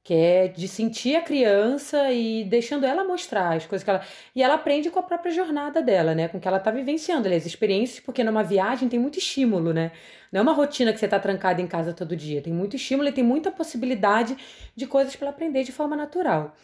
que 0.05 0.14
é 0.14 0.46
de 0.46 0.68
sentir 0.68 1.16
a 1.16 1.22
criança 1.22 2.12
e 2.12 2.44
deixando 2.44 2.87
ela 2.87 3.03
mostrar 3.03 3.57
as 3.57 3.66
coisas 3.66 3.83
que 3.83 3.90
ela. 3.90 4.03
E 4.37 4.40
ela 4.40 4.55
aprende 4.55 4.88
com 4.88 5.01
a 5.01 5.03
própria 5.03 5.33
jornada 5.33 5.83
dela, 5.83 6.14
né? 6.14 6.29
Com 6.29 6.38
o 6.38 6.40
que 6.40 6.46
ela 6.46 6.61
tá 6.61 6.70
vivenciando, 6.70 7.29
as 7.29 7.44
experiências, 7.44 7.99
porque 7.99 8.22
numa 8.22 8.44
viagem 8.44 8.88
tem 8.88 9.01
muito 9.01 9.18
estímulo, 9.18 9.72
né? 9.72 9.90
Não 10.31 10.38
é 10.38 10.42
uma 10.42 10.53
rotina 10.53 10.92
que 10.92 11.01
você 11.01 11.09
tá 11.09 11.18
trancada 11.18 11.61
em 11.61 11.66
casa 11.66 11.92
todo 11.92 12.14
dia. 12.14 12.40
Tem 12.40 12.53
muito 12.53 12.77
estímulo 12.77 13.09
e 13.09 13.12
tem 13.12 13.25
muita 13.25 13.51
possibilidade 13.51 14.37
de 14.77 14.87
coisas 14.87 15.16
para 15.16 15.31
aprender 15.31 15.64
de 15.64 15.72
forma 15.72 15.96
natural. 15.96 16.55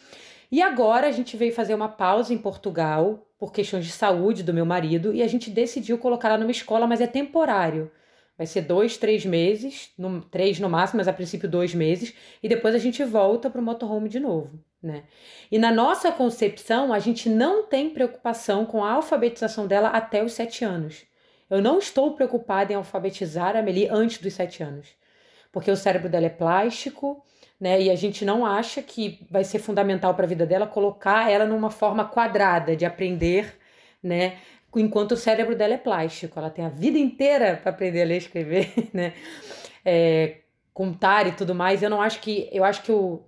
E 0.53 0.61
agora 0.61 1.07
a 1.07 1.11
gente 1.11 1.35
veio 1.35 1.51
fazer 1.51 1.73
uma 1.73 1.89
pausa 1.89 2.31
em 2.31 2.37
Portugal 2.37 3.27
por 3.39 3.51
questões 3.51 3.87
de 3.87 3.91
saúde 3.91 4.43
do 4.43 4.53
meu 4.53 4.67
marido 4.67 5.11
e 5.11 5.23
a 5.23 5.27
gente 5.27 5.49
decidiu 5.49 5.97
colocar 5.97 6.27
ela 6.27 6.37
numa 6.37 6.51
escola, 6.51 6.85
mas 6.85 7.01
é 7.01 7.07
temporário. 7.07 7.91
Vai 8.37 8.45
ser 8.45 8.61
dois, 8.61 8.95
três 8.95 9.25
meses, 9.25 9.89
no, 9.97 10.21
três 10.21 10.59
no 10.59 10.69
máximo, 10.69 10.99
mas 10.99 11.07
a 11.07 11.13
princípio 11.13 11.49
dois 11.49 11.73
meses, 11.73 12.13
e 12.43 12.47
depois 12.47 12.75
a 12.75 12.77
gente 12.77 13.03
volta 13.03 13.49
para 13.49 13.59
o 13.59 13.63
motorhome 13.63 14.07
de 14.07 14.19
novo, 14.19 14.63
né? 14.79 15.05
E 15.51 15.57
na 15.57 15.71
nossa 15.71 16.11
concepção, 16.11 16.93
a 16.93 16.99
gente 16.99 17.29
não 17.29 17.63
tem 17.63 17.89
preocupação 17.89 18.63
com 18.63 18.83
a 18.83 18.91
alfabetização 18.91 19.65
dela 19.65 19.89
até 19.89 20.23
os 20.23 20.33
sete 20.33 20.63
anos. 20.63 21.03
Eu 21.49 21.63
não 21.63 21.79
estou 21.79 22.13
preocupada 22.13 22.71
em 22.71 22.75
alfabetizar 22.75 23.55
a 23.55 23.59
Amelie 23.59 23.89
antes 23.89 24.19
dos 24.19 24.33
sete 24.35 24.61
anos, 24.61 24.89
porque 25.51 25.71
o 25.71 25.75
cérebro 25.75 26.09
dela 26.09 26.27
é 26.27 26.29
plástico, 26.29 27.23
né? 27.63 27.81
E 27.81 27.89
a 27.89 27.95
gente 27.95 28.25
não 28.25 28.45
acha 28.45 28.81
que 28.81 29.25
vai 29.31 29.45
ser 29.45 29.57
fundamental 29.57 30.13
para 30.13 30.25
a 30.25 30.27
vida 30.27 30.45
dela 30.45 30.67
colocar 30.67 31.31
ela 31.31 31.45
numa 31.45 31.69
forma 31.69 32.03
quadrada 32.03 32.75
de 32.75 32.85
aprender, 32.85 33.57
né? 34.03 34.37
Enquanto 34.75 35.13
o 35.13 35.17
cérebro 35.17 35.55
dela 35.55 35.75
é 35.75 35.77
plástico, 35.77 36.37
ela 36.37 36.49
tem 36.49 36.65
a 36.65 36.69
vida 36.69 36.97
inteira 36.97 37.55
para 37.55 37.71
aprender 37.71 38.01
a 38.01 38.05
ler 38.05 38.15
e 38.15 38.17
escrever, 38.17 38.73
né? 38.93 39.13
É, 39.85 40.39
contar 40.73 41.25
e 41.25 41.31
tudo 41.31 41.55
mais. 41.55 41.81
Eu 41.81 41.89
não 41.89 42.01
acho 42.01 42.19
que, 42.19 42.49
eu 42.51 42.65
acho 42.65 42.83
que 42.83 42.91
o, 42.91 43.23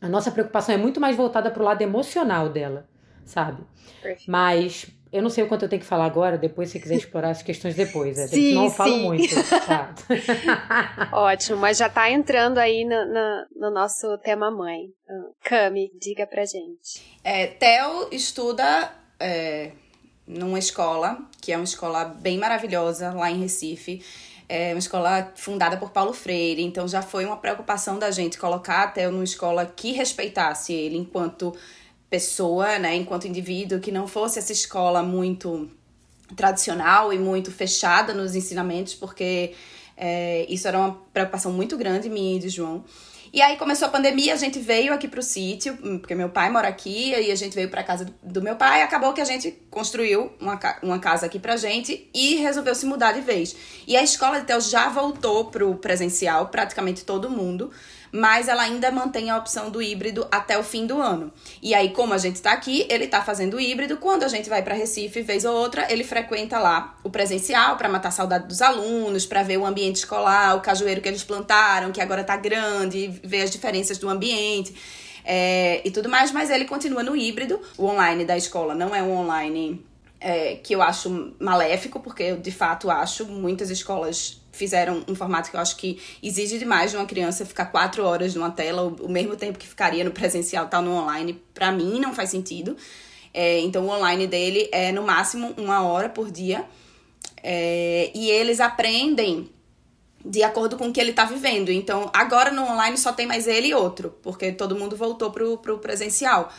a 0.00 0.08
nossa 0.08 0.30
preocupação 0.30 0.72
é 0.72 0.78
muito 0.78 1.00
mais 1.00 1.16
voltada 1.16 1.50
para 1.50 1.60
o 1.60 1.64
lado 1.66 1.82
emocional 1.82 2.48
dela, 2.48 2.88
sabe? 3.24 3.64
Mas 4.28 4.86
eu 5.12 5.22
não 5.22 5.30
sei 5.30 5.44
o 5.44 5.48
quanto 5.48 5.64
eu 5.64 5.68
tenho 5.68 5.80
que 5.80 5.86
falar 5.86 6.04
agora, 6.04 6.36
depois 6.36 6.70
se 6.70 6.78
quiser 6.78 6.96
explorar 6.96 7.30
as 7.30 7.42
questões 7.42 7.74
depois. 7.74 8.18
É, 8.18 8.26
sim, 8.26 8.54
não 8.54 8.64
eu 8.64 8.70
falo 8.70 8.96
muito. 8.98 9.34
Tá. 9.66 9.94
Ótimo, 11.12 11.58
mas 11.58 11.78
já 11.78 11.88
tá 11.88 12.10
entrando 12.10 12.58
aí 12.58 12.84
no, 12.84 13.06
no, 13.06 13.46
no, 13.56 13.70
nosso 13.70 14.18
tema 14.18 14.50
mãe. 14.50 14.88
Cami, 15.42 15.90
diga 15.98 16.26
pra 16.26 16.44
gente. 16.44 17.02
É, 17.24 17.46
Theo 17.46 18.08
estuda 18.12 18.92
é, 19.18 19.72
numa 20.26 20.58
escola, 20.58 21.18
que 21.40 21.52
é 21.52 21.56
uma 21.56 21.64
escola 21.64 22.04
bem 22.04 22.36
maravilhosa 22.36 23.12
lá 23.12 23.30
em 23.30 23.40
Recife. 23.40 24.04
É 24.46 24.72
uma 24.72 24.78
escola 24.78 25.30
fundada 25.34 25.76
por 25.76 25.90
Paulo 25.90 26.12
Freire, 26.12 26.62
então 26.62 26.88
já 26.88 27.02
foi 27.02 27.26
uma 27.26 27.36
preocupação 27.36 27.98
da 27.98 28.10
gente 28.10 28.38
colocar 28.38 28.84
a 28.84 28.86
Theo 28.88 29.10
numa 29.10 29.24
escola 29.24 29.66
que 29.66 29.92
respeitasse 29.92 30.72
ele 30.72 30.96
enquanto 30.96 31.54
pessoa, 32.10 32.78
né, 32.78 32.94
enquanto 32.96 33.26
indivíduo, 33.26 33.80
que 33.80 33.92
não 33.92 34.06
fosse 34.06 34.38
essa 34.38 34.52
escola 34.52 35.02
muito 35.02 35.70
tradicional 36.36 37.12
e 37.12 37.18
muito 37.18 37.50
fechada 37.50 38.12
nos 38.12 38.34
ensinamentos, 38.34 38.94
porque 38.94 39.54
é, 39.96 40.46
isso 40.48 40.68
era 40.68 40.78
uma 40.78 41.00
preocupação 41.12 41.52
muito 41.52 41.76
grande 41.76 42.08
minha 42.08 42.36
e 42.36 42.38
de 42.38 42.48
João. 42.48 42.84
E 43.30 43.42
aí 43.42 43.58
começou 43.58 43.88
a 43.88 43.90
pandemia, 43.90 44.32
a 44.32 44.36
gente 44.36 44.58
veio 44.58 44.92
aqui 44.92 45.06
pro 45.06 45.22
sítio, 45.22 45.76
porque 45.98 46.14
meu 46.14 46.30
pai 46.30 46.48
mora 46.50 46.66
aqui, 46.66 47.10
e 47.10 47.30
a 47.30 47.34
gente 47.34 47.54
veio 47.54 47.68
pra 47.68 47.82
casa 47.82 48.06
do, 48.22 48.40
meu 48.40 48.56
pai, 48.56 48.80
acabou 48.80 49.12
que 49.12 49.20
a 49.20 49.24
gente 49.24 49.50
construiu 49.70 50.32
uma, 50.40 50.58
uma 50.82 50.98
casa 50.98 51.26
aqui 51.26 51.38
pra 51.38 51.56
gente 51.56 52.08
e 52.14 52.36
resolveu 52.36 52.74
se 52.74 52.86
mudar 52.86 53.12
de 53.12 53.20
vez. 53.20 53.54
E 53.86 53.96
a 53.96 54.02
escola 54.02 54.40
de 54.40 54.46
Theo 54.46 54.60
já 54.62 54.88
voltou 54.88 55.46
pro 55.46 55.74
presencial, 55.74 56.48
praticamente 56.48 57.04
todo 57.04 57.28
mundo 57.28 57.70
mas 58.12 58.48
ela 58.48 58.62
ainda 58.62 58.90
mantém 58.90 59.30
a 59.30 59.36
opção 59.36 59.70
do 59.70 59.80
híbrido 59.82 60.26
até 60.30 60.58
o 60.58 60.62
fim 60.62 60.86
do 60.86 61.00
ano. 61.00 61.32
E 61.62 61.74
aí, 61.74 61.90
como 61.90 62.14
a 62.14 62.18
gente 62.18 62.36
está 62.36 62.52
aqui, 62.52 62.86
ele 62.88 63.04
está 63.04 63.22
fazendo 63.22 63.60
híbrido. 63.60 63.96
Quando 63.96 64.24
a 64.24 64.28
gente 64.28 64.48
vai 64.48 64.62
para 64.62 64.74
Recife, 64.74 65.22
vez 65.22 65.44
ou 65.44 65.54
outra, 65.54 65.90
ele 65.92 66.04
frequenta 66.04 66.58
lá 66.58 66.96
o 67.04 67.10
presencial 67.10 67.76
para 67.76 67.88
matar 67.88 68.08
a 68.08 68.12
saudade 68.12 68.46
dos 68.46 68.62
alunos, 68.62 69.26
para 69.26 69.42
ver 69.42 69.58
o 69.58 69.66
ambiente 69.66 69.96
escolar, 69.96 70.56
o 70.56 70.60
cajueiro 70.60 71.00
que 71.00 71.08
eles 71.08 71.24
plantaram, 71.24 71.92
que 71.92 72.00
agora 72.00 72.22
está 72.22 72.36
grande, 72.36 73.20
ver 73.22 73.42
as 73.42 73.50
diferenças 73.50 73.98
do 73.98 74.08
ambiente. 74.08 74.74
é, 75.28 75.82
e 75.84 75.90
tudo 75.90 76.08
mais, 76.08 76.32
mas 76.32 76.48
ele 76.48 76.64
continua 76.64 77.02
no 77.02 77.14
híbrido. 77.14 77.60
O 77.76 77.84
online 77.84 78.24
da 78.24 78.36
escola 78.36 78.74
não 78.74 78.96
é 78.96 79.02
um 79.02 79.12
online 79.12 79.84
é, 80.20 80.56
que 80.56 80.74
eu 80.74 80.82
acho 80.82 81.34
maléfico, 81.38 82.00
porque 82.00 82.22
eu 82.24 82.36
de 82.38 82.50
fato 82.50 82.90
acho 82.90 83.24
muitas 83.26 83.70
escolas 83.70 84.40
fizeram 84.52 85.04
um 85.06 85.14
formato 85.14 85.50
que 85.50 85.56
eu 85.56 85.60
acho 85.60 85.76
que 85.76 86.00
exige 86.20 86.58
demais 86.58 86.90
de 86.90 86.96
uma 86.96 87.06
criança 87.06 87.46
ficar 87.46 87.66
quatro 87.66 88.04
horas 88.04 88.34
numa 88.34 88.50
tela, 88.50 88.82
o, 88.82 89.08
mesmo 89.08 89.36
tempo 89.36 89.56
que 89.56 89.68
ficaria 89.68 90.02
no 90.02 90.10
presencial, 90.10 90.66
tá 90.66 90.82
no 90.82 90.90
online. 90.90 91.40
Para 91.54 91.70
mim 91.70 92.00
não 92.00 92.12
faz 92.12 92.30
sentido. 92.30 92.76
É, 93.32 93.60
então 93.60 93.86
o 93.86 93.90
online 93.90 94.26
dele 94.26 94.68
é 94.72 94.90
no 94.90 95.02
máximo 95.02 95.54
uma 95.56 95.82
hora 95.82 96.08
por 96.08 96.30
dia. 96.30 96.64
É, 97.40 98.10
e 98.14 98.28
eles 98.30 98.58
aprendem 98.58 99.48
de 100.24 100.42
acordo 100.42 100.76
com 100.76 100.88
o 100.88 100.92
que 100.92 101.00
ele 101.00 101.10
está 101.10 101.24
vivendo. 101.24 101.70
Então, 101.70 102.10
agora 102.12 102.50
no 102.50 102.62
online 102.62 102.98
só 102.98 103.12
tem 103.12 103.26
mais 103.26 103.46
ele 103.46 103.68
e 103.68 103.74
outro, 103.74 104.16
porque 104.22 104.50
todo 104.50 104.74
mundo 104.74 104.96
voltou 104.96 105.30
pro, 105.30 105.56
pro 105.58 105.78
presencial. 105.78 106.52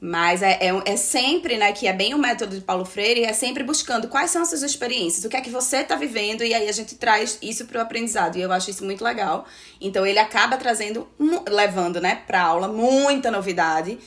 Mas 0.00 0.40
é, 0.40 0.52
é, 0.52 0.82
é, 0.86 0.96
sempre, 0.96 1.58
né, 1.58 1.72
que 1.72 1.86
é 1.86 1.92
bem 1.92 2.14
o 2.14 2.18
método 2.18 2.56
de 2.56 2.62
Paulo 2.62 2.86
Freire, 2.86 3.22
é 3.22 3.34
sempre 3.34 3.62
buscando 3.62 4.08
quais 4.08 4.30
são 4.30 4.40
as 4.40 4.48
suas 4.48 4.62
experiências, 4.62 5.24
o 5.24 5.28
que 5.28 5.36
é 5.36 5.42
que 5.42 5.50
você 5.50 5.78
está 5.78 5.94
vivendo, 5.94 6.42
e 6.42 6.54
aí 6.54 6.68
a 6.68 6.72
gente 6.72 6.94
traz 6.94 7.36
isso 7.42 7.66
para 7.66 7.78
o 7.78 7.82
aprendizado. 7.82 8.36
E 8.36 8.40
eu 8.40 8.50
acho 8.50 8.70
isso 8.70 8.82
muito 8.82 9.04
legal. 9.04 9.46
Então 9.78 10.06
ele 10.06 10.18
acaba 10.18 10.56
trazendo, 10.56 11.06
levando, 11.46 12.00
né, 12.00 12.22
para 12.26 12.40
aula 12.40 12.66
muita 12.66 13.30
novidade 13.30 13.98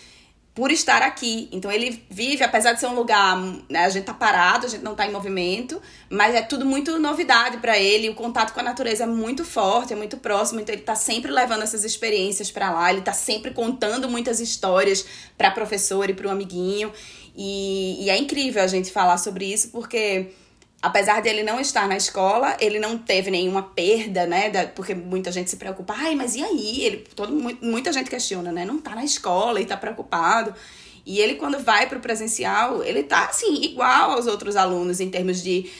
por 0.53 0.71
estar 0.71 1.01
aqui. 1.01 1.49
Então 1.51 1.71
ele 1.71 2.03
vive, 2.09 2.43
apesar 2.43 2.73
de 2.73 2.79
ser 2.79 2.87
um 2.87 2.93
lugar, 2.93 3.37
né, 3.69 3.85
a 3.85 3.89
gente 3.89 4.05
tá 4.05 4.13
parado, 4.13 4.67
a 4.67 4.69
gente 4.69 4.83
não 4.83 4.93
tá 4.93 5.05
em 5.07 5.11
movimento, 5.11 5.81
mas 6.09 6.35
é 6.35 6.41
tudo 6.41 6.65
muito 6.65 6.99
novidade 6.99 7.57
para 7.57 7.77
ele. 7.77 8.09
O 8.09 8.15
contato 8.15 8.53
com 8.53 8.59
a 8.59 8.63
natureza 8.63 9.03
é 9.03 9.07
muito 9.07 9.43
forte, 9.43 9.93
é 9.93 9.95
muito 9.95 10.17
próximo, 10.17 10.59
então 10.59 10.73
ele 10.73 10.83
tá 10.83 10.95
sempre 10.95 11.31
levando 11.31 11.63
essas 11.63 11.83
experiências 11.83 12.51
para 12.51 12.71
lá, 12.71 12.91
ele 12.91 13.01
tá 13.01 13.13
sempre 13.13 13.51
contando 13.51 14.07
muitas 14.07 14.39
histórias 14.39 15.05
para 15.37 15.49
professor 15.49 16.09
e 16.09 16.13
para 16.13 16.27
o 16.27 16.31
amiguinho. 16.31 16.91
E, 17.35 18.05
e 18.05 18.09
é 18.11 18.17
incrível 18.17 18.61
a 18.61 18.67
gente 18.67 18.91
falar 18.91 19.17
sobre 19.17 19.51
isso 19.51 19.69
porque 19.69 20.31
apesar 20.83 21.21
de 21.21 21.29
ele 21.29 21.43
não 21.43 21.61
estar 21.61 21.87
na 21.87 21.95
escola, 21.95 22.57
ele 22.59 22.77
não 22.77 22.97
teve 22.97 23.31
nenhuma 23.31 23.63
perda, 23.63 24.27
né? 24.27 24.49
Da, 24.49 24.67
porque 24.67 24.93
muita 24.93 25.31
gente 25.31 25.49
se 25.49 25.55
preocupa, 25.55 25.95
ai, 25.97 26.13
mas 26.13 26.35
e 26.35 26.43
aí? 26.43 26.81
Ele, 26.83 26.97
todo, 27.15 27.31
muita 27.61 27.93
gente 27.93 28.09
questiona, 28.09 28.51
né? 28.51 28.65
Não 28.65 28.81
tá 28.81 28.93
na 28.93 29.05
escola 29.05 29.61
e 29.61 29.65
tá 29.65 29.77
preocupado. 29.77 30.53
E 31.05 31.21
ele, 31.21 31.35
quando 31.35 31.57
vai 31.57 31.87
para 31.87 31.97
o 31.97 32.01
presencial, 32.01 32.83
ele 32.83 33.03
tá, 33.03 33.27
assim, 33.27 33.63
igual 33.63 34.11
aos 34.11 34.27
outros 34.27 34.57
alunos 34.57 34.99
em 34.99 35.09
termos 35.09 35.41
de 35.41 35.71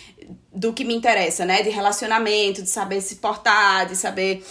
do 0.56 0.72
que 0.72 0.86
me 0.86 0.96
interessa, 0.96 1.46
né? 1.46 1.62
De 1.62 1.70
relacionamento, 1.70 2.62
de 2.62 2.70
saber 2.70 3.02
se 3.02 3.18
portar, 3.18 3.86
de 3.86 3.98
saber. 3.98 4.42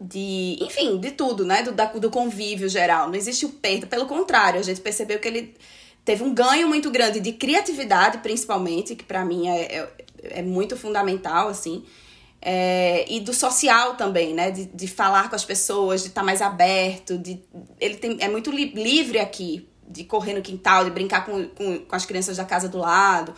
De, 0.00 0.56
enfim, 0.62 0.98
de 0.98 1.10
tudo, 1.10 1.44
né? 1.44 1.62
Do, 1.62 2.00
do 2.00 2.10
convívio 2.10 2.70
geral. 2.70 3.08
Não 3.08 3.16
existe 3.16 3.44
o 3.44 3.50
perda. 3.50 3.86
Pelo 3.86 4.06
contrário, 4.06 4.58
a 4.58 4.62
gente 4.62 4.80
percebeu 4.80 5.18
que 5.18 5.28
ele 5.28 5.54
teve 6.04 6.22
um 6.22 6.34
ganho 6.34 6.68
muito 6.68 6.90
grande 6.90 7.20
de 7.20 7.32
criatividade, 7.32 8.18
principalmente, 8.18 8.94
que 8.94 9.04
para 9.04 9.24
mim 9.24 9.48
é, 9.48 9.60
é, 9.60 9.92
é, 10.22 10.42
muito 10.42 10.76
fundamental, 10.76 11.48
assim. 11.48 11.84
É, 12.40 13.04
e 13.08 13.20
do 13.20 13.32
social 13.32 13.94
também, 13.94 14.34
né? 14.34 14.50
De, 14.50 14.64
de 14.66 14.88
falar 14.88 15.28
com 15.28 15.36
as 15.36 15.44
pessoas, 15.44 16.02
de 16.02 16.08
estar 16.08 16.22
tá 16.22 16.24
mais 16.24 16.42
aberto. 16.42 17.16
De, 17.16 17.40
ele 17.80 17.96
tem, 17.96 18.16
é 18.20 18.28
muito 18.28 18.50
li 18.50 18.72
livre 18.72 19.20
aqui, 19.20 19.68
de 19.86 20.04
correr 20.04 20.34
no 20.34 20.42
quintal, 20.42 20.84
de 20.84 20.90
brincar 20.90 21.24
com, 21.24 21.46
com, 21.48 21.78
com 21.78 21.96
as 21.96 22.04
crianças 22.04 22.36
da 22.36 22.44
casa 22.44 22.68
do 22.68 22.78
lado. 22.78 23.34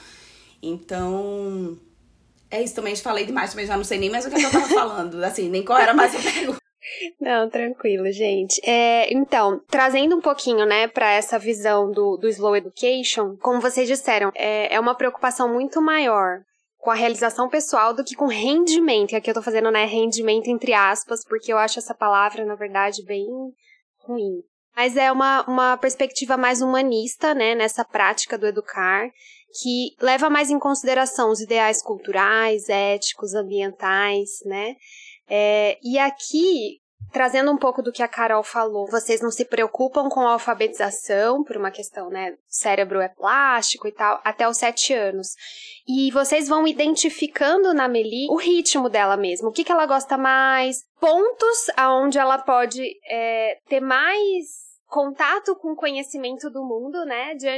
Então. 0.63 1.79
É 2.51 2.63
isso 2.63 2.75
também, 2.75 2.95
falei 2.95 3.27
demais, 3.27 3.51
também 3.51 3.67
já 3.67 3.77
não 3.77 3.83
sei 3.83 3.99
nem 3.99 4.09
mais 4.09 4.25
o 4.25 4.31
que, 4.31 4.37
eu 4.37 4.51
tava 4.51 4.69
falando. 4.71 5.23
Assim, 5.25 5.49
nem 5.49 5.65
qual 5.65 5.79
era 5.79 5.93
mais 5.93 6.15
a 6.15 6.19
pergunta. 6.19 6.64
Não, 7.21 7.49
tranquilo, 7.49 8.11
gente. 8.13 8.61
É, 8.69 9.13
então, 9.13 9.61
trazendo 9.69 10.17
um 10.17 10.21
pouquinho, 10.21 10.67
né, 10.67 10.87
para 10.87 11.11
essa 11.11 11.39
visão 11.39 11.91
do, 11.91 12.17
do 12.17 12.29
slow 12.29 12.57
education, 12.57 13.37
como 13.41 13.61
vocês 13.61 13.89
disseram, 13.89 14.31
é, 14.35 14.75
é 14.75 14.81
uma 14.81 14.95
preocupação 14.95 15.53
muito 15.53 15.81
maior 15.81 16.41
com 16.79 16.91
a 16.91 16.95
realização 16.95 17.49
pessoal 17.49 17.95
do 17.95 18.05
que 18.05 18.15
com 18.15 18.27
rendimento. 18.27 19.13
E 19.13 19.17
aqui 19.17 19.31
eu 19.31 19.35
tô 19.35 19.41
fazendo, 19.41 19.71
né, 19.71 19.87
rendimento 19.87 20.49
entre 20.49 20.75
aspas, 20.75 21.25
porque 21.25 21.51
eu 21.51 21.57
acho 21.57 21.79
essa 21.79 21.95
palavra, 21.95 22.45
na 22.45 22.55
verdade, 22.55 23.03
bem 23.05 23.27
ruim. 24.01 24.43
Mas 24.77 24.97
é 24.97 25.11
uma, 25.11 25.43
uma 25.49 25.77
perspectiva 25.79 26.37
mais 26.37 26.61
humanista, 26.61 27.35
né, 27.35 27.55
nessa 27.55 27.85
prática 27.85 28.37
do 28.37 28.47
educar, 28.47 29.09
que 29.63 29.95
leva 30.01 30.29
mais 30.29 30.51
em 30.51 30.59
consideração 30.59 31.31
os 31.31 31.41
ideais 31.41 31.81
culturais, 31.81 32.69
éticos, 32.69 33.35
ambientais, 33.35 34.41
né, 34.45 34.75
é, 35.29 35.79
e 35.83 35.99
aqui, 35.99 36.81
trazendo 37.13 37.51
um 37.51 37.57
pouco 37.57 37.83
do 37.83 37.93
que 37.93 38.03
a 38.03 38.09
Carol 38.09 38.43
falou, 38.43 38.87
vocês 38.91 39.21
não 39.21 39.31
se 39.31 39.45
preocupam 39.45 40.09
com 40.09 40.21
a 40.21 40.33
alfabetização, 40.33 41.45
por 41.45 41.57
uma 41.57 41.71
questão, 41.71 42.11
né? 42.11 42.37
Cérebro 42.49 43.01
é 43.01 43.09
plástico 43.09 43.87
e 43.87 43.93
tal, 43.93 44.21
até 44.25 44.49
os 44.49 44.57
sete 44.57 44.93
anos. 44.93 45.29
E 45.87 46.11
vocês 46.11 46.49
vão 46.49 46.67
identificando 46.67 47.73
na 47.73 47.87
Meli 47.89 48.27
o 48.31 48.37
ritmo 48.37 48.89
dela 48.89 49.17
mesmo, 49.17 49.49
o 49.49 49.53
que, 49.53 49.65
que 49.65 49.73
ela 49.73 49.87
gosta 49.87 50.17
mais, 50.17 50.85
pontos 51.01 51.71
aonde 51.77 52.19
ela 52.19 52.39
pode 52.39 52.83
é, 53.09 53.59
ter 53.69 53.81
mais 53.81 54.65
contato 54.95 55.57
com 55.57 55.73
o 55.73 55.77
conhecimento 55.77 56.49
do 56.49 56.63
mundo, 56.63 57.05
né, 57.05 57.35
de 57.35 57.49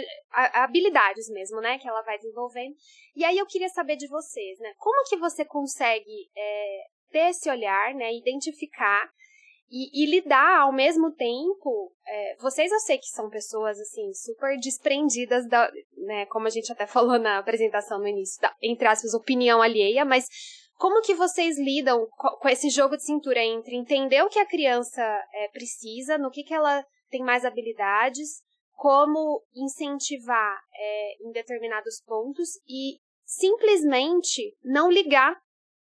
habilidades 0.55 1.29
mesmo, 1.29 1.61
né, 1.61 1.79
que 1.79 1.87
ela 1.87 2.01
vai 2.01 2.17
desenvolvendo. 2.17 2.75
E 3.15 3.25
aí 3.27 3.37
eu 3.37 3.45
queria 3.45 3.69
saber 3.69 3.97
de 3.97 4.09
vocês, 4.09 4.59
né, 4.59 4.73
como 4.79 5.05
que 5.07 5.19
você 5.19 5.45
consegue 5.45 6.31
é, 6.35 6.85
ter 7.11 7.31
esse 7.31 7.49
olhar, 7.51 7.95
né, 7.95 8.13
identificar 8.15 9.09
e, 9.71 10.05
e 10.05 10.11
lidar 10.11 10.61
ao 10.61 10.73
mesmo 10.73 11.13
tempo. 11.13 11.93
É, 12.07 12.37
vocês 12.41 12.71
eu 12.71 12.81
sei 12.81 12.99
que 12.99 13.07
são 13.07 13.29
pessoas 13.29 13.79
assim 13.81 14.13
super 14.15 14.59
desprendidas 14.59 15.49
da, 15.49 15.71
né, 15.97 16.27
como 16.27 16.47
a 16.47 16.51
gente 16.51 16.71
até 16.71 16.87
falou 16.87 17.19
na 17.19 17.39
apresentação 17.39 17.99
no 17.99 18.09
início, 18.09 18.41
da, 18.41 18.55
entre 18.63 18.87
aspas, 18.87 19.15
opinião 19.15 19.61
alheia, 19.63 20.05
mas 20.05 20.27
como 20.79 21.01
que 21.01 21.15
vocês 21.15 21.59
lidam 21.59 22.07
com 22.17 22.49
esse 22.49 22.69
jogo 22.69 22.97
de 22.97 23.05
cintura 23.05 23.43
entre 23.43 23.77
entender 23.77 24.23
o 24.23 24.29
que 24.29 24.39
a 24.39 24.47
criança 24.47 25.03
é, 25.33 25.49
precisa, 25.49 26.19
no 26.19 26.31
que, 26.31 26.43
que 26.43 26.53
ela 26.53 26.85
tem 27.09 27.23
mais 27.23 27.45
habilidades, 27.45 28.43
como 28.75 29.43
incentivar 29.55 30.61
é, 30.75 31.15
em 31.23 31.33
determinados 31.33 32.03
pontos 32.05 32.51
e 32.69 32.99
simplesmente 33.25 34.55
não 34.63 34.91
ligar 34.91 35.35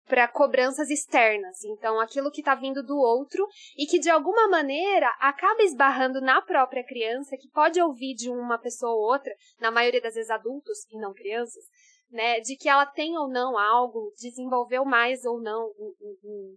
para 0.06 0.28
cobranças 0.28 0.90
externas. 0.90 1.64
Então, 1.64 1.98
aquilo 1.98 2.30
que 2.30 2.40
está 2.40 2.54
vindo 2.54 2.82
do 2.82 2.96
outro 2.96 3.46
e 3.76 3.86
que 3.86 3.98
de 3.98 4.10
alguma 4.10 4.48
maneira 4.48 5.08
acaba 5.20 5.62
esbarrando 5.62 6.20
na 6.20 6.42
própria 6.42 6.84
criança, 6.84 7.36
que 7.36 7.48
pode 7.48 7.80
ouvir 7.80 8.14
de 8.14 8.30
uma 8.30 8.58
pessoa 8.58 8.92
ou 8.92 9.12
outra, 9.12 9.34
na 9.60 9.70
maioria 9.70 10.00
das 10.00 10.14
vezes 10.14 10.30
adultos 10.30 10.86
e 10.90 10.98
não 10.98 11.14
crianças, 11.14 11.64
né, 12.10 12.40
de 12.40 12.56
que 12.56 12.68
ela 12.68 12.86
tem 12.86 13.16
ou 13.16 13.28
não 13.28 13.58
algo, 13.58 14.12
desenvolveu 14.20 14.84
mais 14.84 15.24
ou 15.24 15.40
não 15.40 15.70
um, 15.78 16.56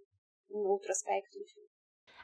outro 0.51 0.91
aspecto, 0.91 1.38
enfim. 1.39 1.62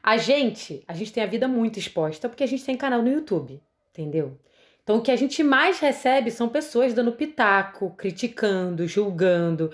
A 0.01 0.17
gente, 0.17 0.83
a 0.87 0.93
gente 0.93 1.13
tem 1.13 1.23
a 1.23 1.27
vida 1.27 1.47
muito 1.47 1.79
exposta 1.79 2.27
porque 2.27 2.43
a 2.43 2.47
gente 2.47 2.65
tem 2.65 2.75
canal 2.75 3.01
no 3.01 3.09
YouTube, 3.09 3.61
entendeu? 3.89 4.37
Então, 4.83 4.97
o 4.97 5.01
que 5.01 5.11
a 5.11 5.15
gente 5.15 5.41
mais 5.41 5.79
recebe 5.79 6.29
são 6.29 6.49
pessoas 6.49 6.93
dando 6.93 7.13
pitaco, 7.13 7.95
criticando, 7.95 8.85
julgando. 8.85 9.71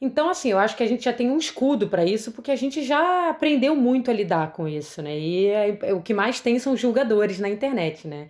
Então, 0.00 0.28
assim, 0.28 0.50
eu 0.50 0.58
acho 0.58 0.76
que 0.76 0.82
a 0.82 0.86
gente 0.86 1.04
já 1.04 1.12
tem 1.12 1.30
um 1.30 1.38
escudo 1.38 1.88
para 1.88 2.04
isso, 2.04 2.32
porque 2.32 2.50
a 2.50 2.56
gente 2.56 2.82
já 2.82 3.30
aprendeu 3.30 3.74
muito 3.74 4.10
a 4.10 4.14
lidar 4.14 4.52
com 4.52 4.68
isso, 4.68 5.00
né? 5.00 5.18
E 5.18 5.46
é, 5.46 5.78
é, 5.82 5.94
o 5.94 6.02
que 6.02 6.12
mais 6.12 6.38
tem 6.40 6.58
são 6.58 6.76
julgadores 6.76 7.38
na 7.38 7.48
internet, 7.48 8.06
né? 8.06 8.28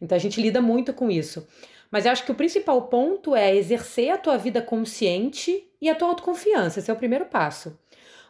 Então 0.00 0.16
a 0.16 0.18
gente 0.18 0.40
lida 0.40 0.60
muito 0.60 0.92
com 0.94 1.10
isso. 1.10 1.46
Mas 1.90 2.06
eu 2.06 2.12
acho 2.12 2.24
que 2.24 2.32
o 2.32 2.34
principal 2.34 2.82
ponto 2.88 3.36
é 3.36 3.54
exercer 3.54 4.10
a 4.10 4.16
tua 4.16 4.38
vida 4.38 4.62
consciente 4.62 5.64
e 5.80 5.90
a 5.90 5.94
tua 5.94 6.08
autoconfiança. 6.08 6.78
Esse 6.78 6.90
é 6.90 6.94
o 6.94 6.96
primeiro 6.96 7.26
passo. 7.26 7.78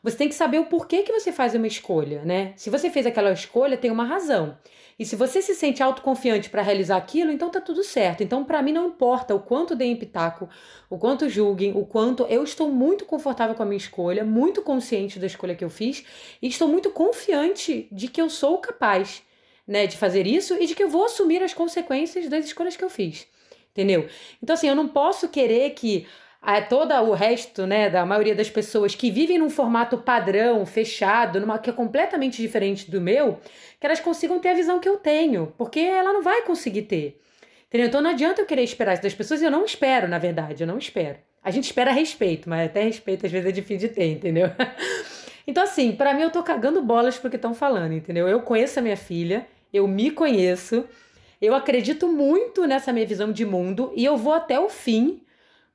Você 0.03 0.17
tem 0.17 0.29
que 0.29 0.35
saber 0.35 0.59
o 0.59 0.67
porquê 0.67 1.03
que 1.03 1.12
você 1.12 1.31
faz 1.31 1.55
uma 1.55 1.67
escolha, 1.67 2.25
né? 2.25 2.53
Se 2.57 2.69
você 2.69 2.91
fez 2.91 3.07
aquela 3.07 3.33
escolha, 3.33 3.77
tem 3.77 3.91
uma 3.91 4.05
razão. 4.05 4.59
E 4.99 5.05
se 5.05 5.15
você 5.15 5.41
se 5.41 5.55
sente 5.55 5.83
autoconfiante 5.83 6.51
para 6.51 6.61
realizar 6.61 6.97
aquilo, 6.97 7.31
então 7.31 7.51
tá 7.51 7.61
tudo 7.61 7.85
certo. 7.85 8.23
Então, 8.23 8.45
para 8.45 8.61
mim, 8.62 8.73
não 8.73 8.88
importa 8.88 9.35
o 9.35 9.41
quanto 9.41 9.77
deem 9.77 9.95
pitaco, 9.97 10.49
o 10.91 10.99
quanto 10.99 11.29
julguem, 11.29 11.73
o 11.77 11.87
quanto 11.87 12.25
eu 12.25 12.43
estou 12.43 12.69
muito 12.69 13.05
confortável 13.05 13.55
com 13.55 13.62
a 13.62 13.67
minha 13.67 13.77
escolha, 13.77 14.25
muito 14.25 14.61
consciente 14.61 15.21
da 15.21 15.27
escolha 15.27 15.55
que 15.55 15.65
eu 15.65 15.71
fiz 15.71 16.05
e 16.41 16.49
estou 16.49 16.67
muito 16.67 16.91
confiante 16.91 17.88
de 17.93 18.09
que 18.09 18.21
eu 18.21 18.29
sou 18.29 18.59
capaz, 18.59 19.23
né, 19.67 19.87
de 19.87 19.97
fazer 19.97 20.27
isso 20.27 20.55
e 20.61 20.67
de 20.67 20.75
que 20.75 20.83
eu 20.83 20.91
vou 20.91 21.05
assumir 21.05 21.43
as 21.43 21.55
consequências 21.55 22.29
das 22.29 22.45
escolhas 22.45 22.77
que 22.77 22.85
eu 22.85 22.91
fiz. 22.91 23.27
Entendeu? 23.71 24.07
Então, 24.43 24.53
assim, 24.55 24.69
eu 24.69 24.75
não 24.75 24.88
posso 24.88 25.29
querer 25.29 25.71
que 25.71 26.07
a, 26.42 26.61
todo 26.61 26.92
o 26.92 27.12
resto, 27.12 27.68
né, 27.68 27.88
da 27.88 28.05
maioria 28.05 28.35
das 28.35 28.50
pessoas 28.50 28.96
que 28.96 29.12
vivem 29.12 29.38
num 29.38 29.48
formato 29.48 29.96
padrão, 29.98 30.66
fechado, 30.66 31.40
numa, 31.40 31.57
que 31.57 31.70
é 31.70 31.72
completamente 31.72 32.42
diferente 32.42 32.90
do 32.90 33.00
meu, 33.00 33.38
que 33.78 33.87
elas 33.87 34.00
consigam 34.00 34.40
ter 34.40 34.48
a 34.48 34.55
visão 34.55 34.81
que 34.81 34.88
eu 34.88 34.96
tenho, 34.96 35.55
porque 35.57 35.78
ela 35.78 36.12
não 36.12 36.20
vai 36.20 36.42
conseguir 36.42 36.83
ter. 36.83 37.20
Entendeu? 37.68 37.87
Então 37.87 38.02
não 38.02 38.11
adianta 38.11 38.42
eu 38.42 38.46
querer 38.46 38.64
esperar 38.64 38.94
isso 38.94 39.02
das 39.02 39.14
pessoas 39.14 39.40
e 39.40 39.44
eu 39.44 39.50
não 39.52 39.64
espero, 39.64 40.09
na 40.09 40.18
verdade, 40.18 40.64
eu 40.64 40.66
não 40.66 40.78
espero. 40.78 41.16
A 41.44 41.50
gente 41.50 41.64
espera 41.64 41.92
respeito, 41.92 42.48
mas 42.48 42.66
até 42.66 42.83
respeito 42.83 43.24
às 43.24 43.33
vezes 43.33 43.48
é 43.48 43.52
difícil 43.52 43.88
de 43.88 43.94
ter, 43.94 44.11
entendeu? 44.11 44.48
Então, 45.44 45.64
assim, 45.64 45.90
para 45.90 46.14
mim 46.14 46.22
eu 46.22 46.31
tô 46.31 46.40
cagando 46.40 46.81
bolas 46.81 47.18
porque 47.18 47.35
estão 47.35 47.52
falando, 47.52 47.92
entendeu? 47.92 48.28
Eu 48.28 48.42
conheço 48.42 48.78
a 48.78 48.83
minha 48.83 48.96
filha, 48.96 49.44
eu 49.72 49.88
me 49.88 50.09
conheço, 50.12 50.85
eu 51.40 51.52
acredito 51.52 52.07
muito 52.07 52.64
nessa 52.64 52.92
minha 52.92 53.05
visão 53.05 53.33
de 53.33 53.44
mundo 53.44 53.92
e 53.96 54.05
eu 54.05 54.16
vou 54.16 54.35
até 54.35 54.61
o 54.61 54.68
fim 54.68 55.20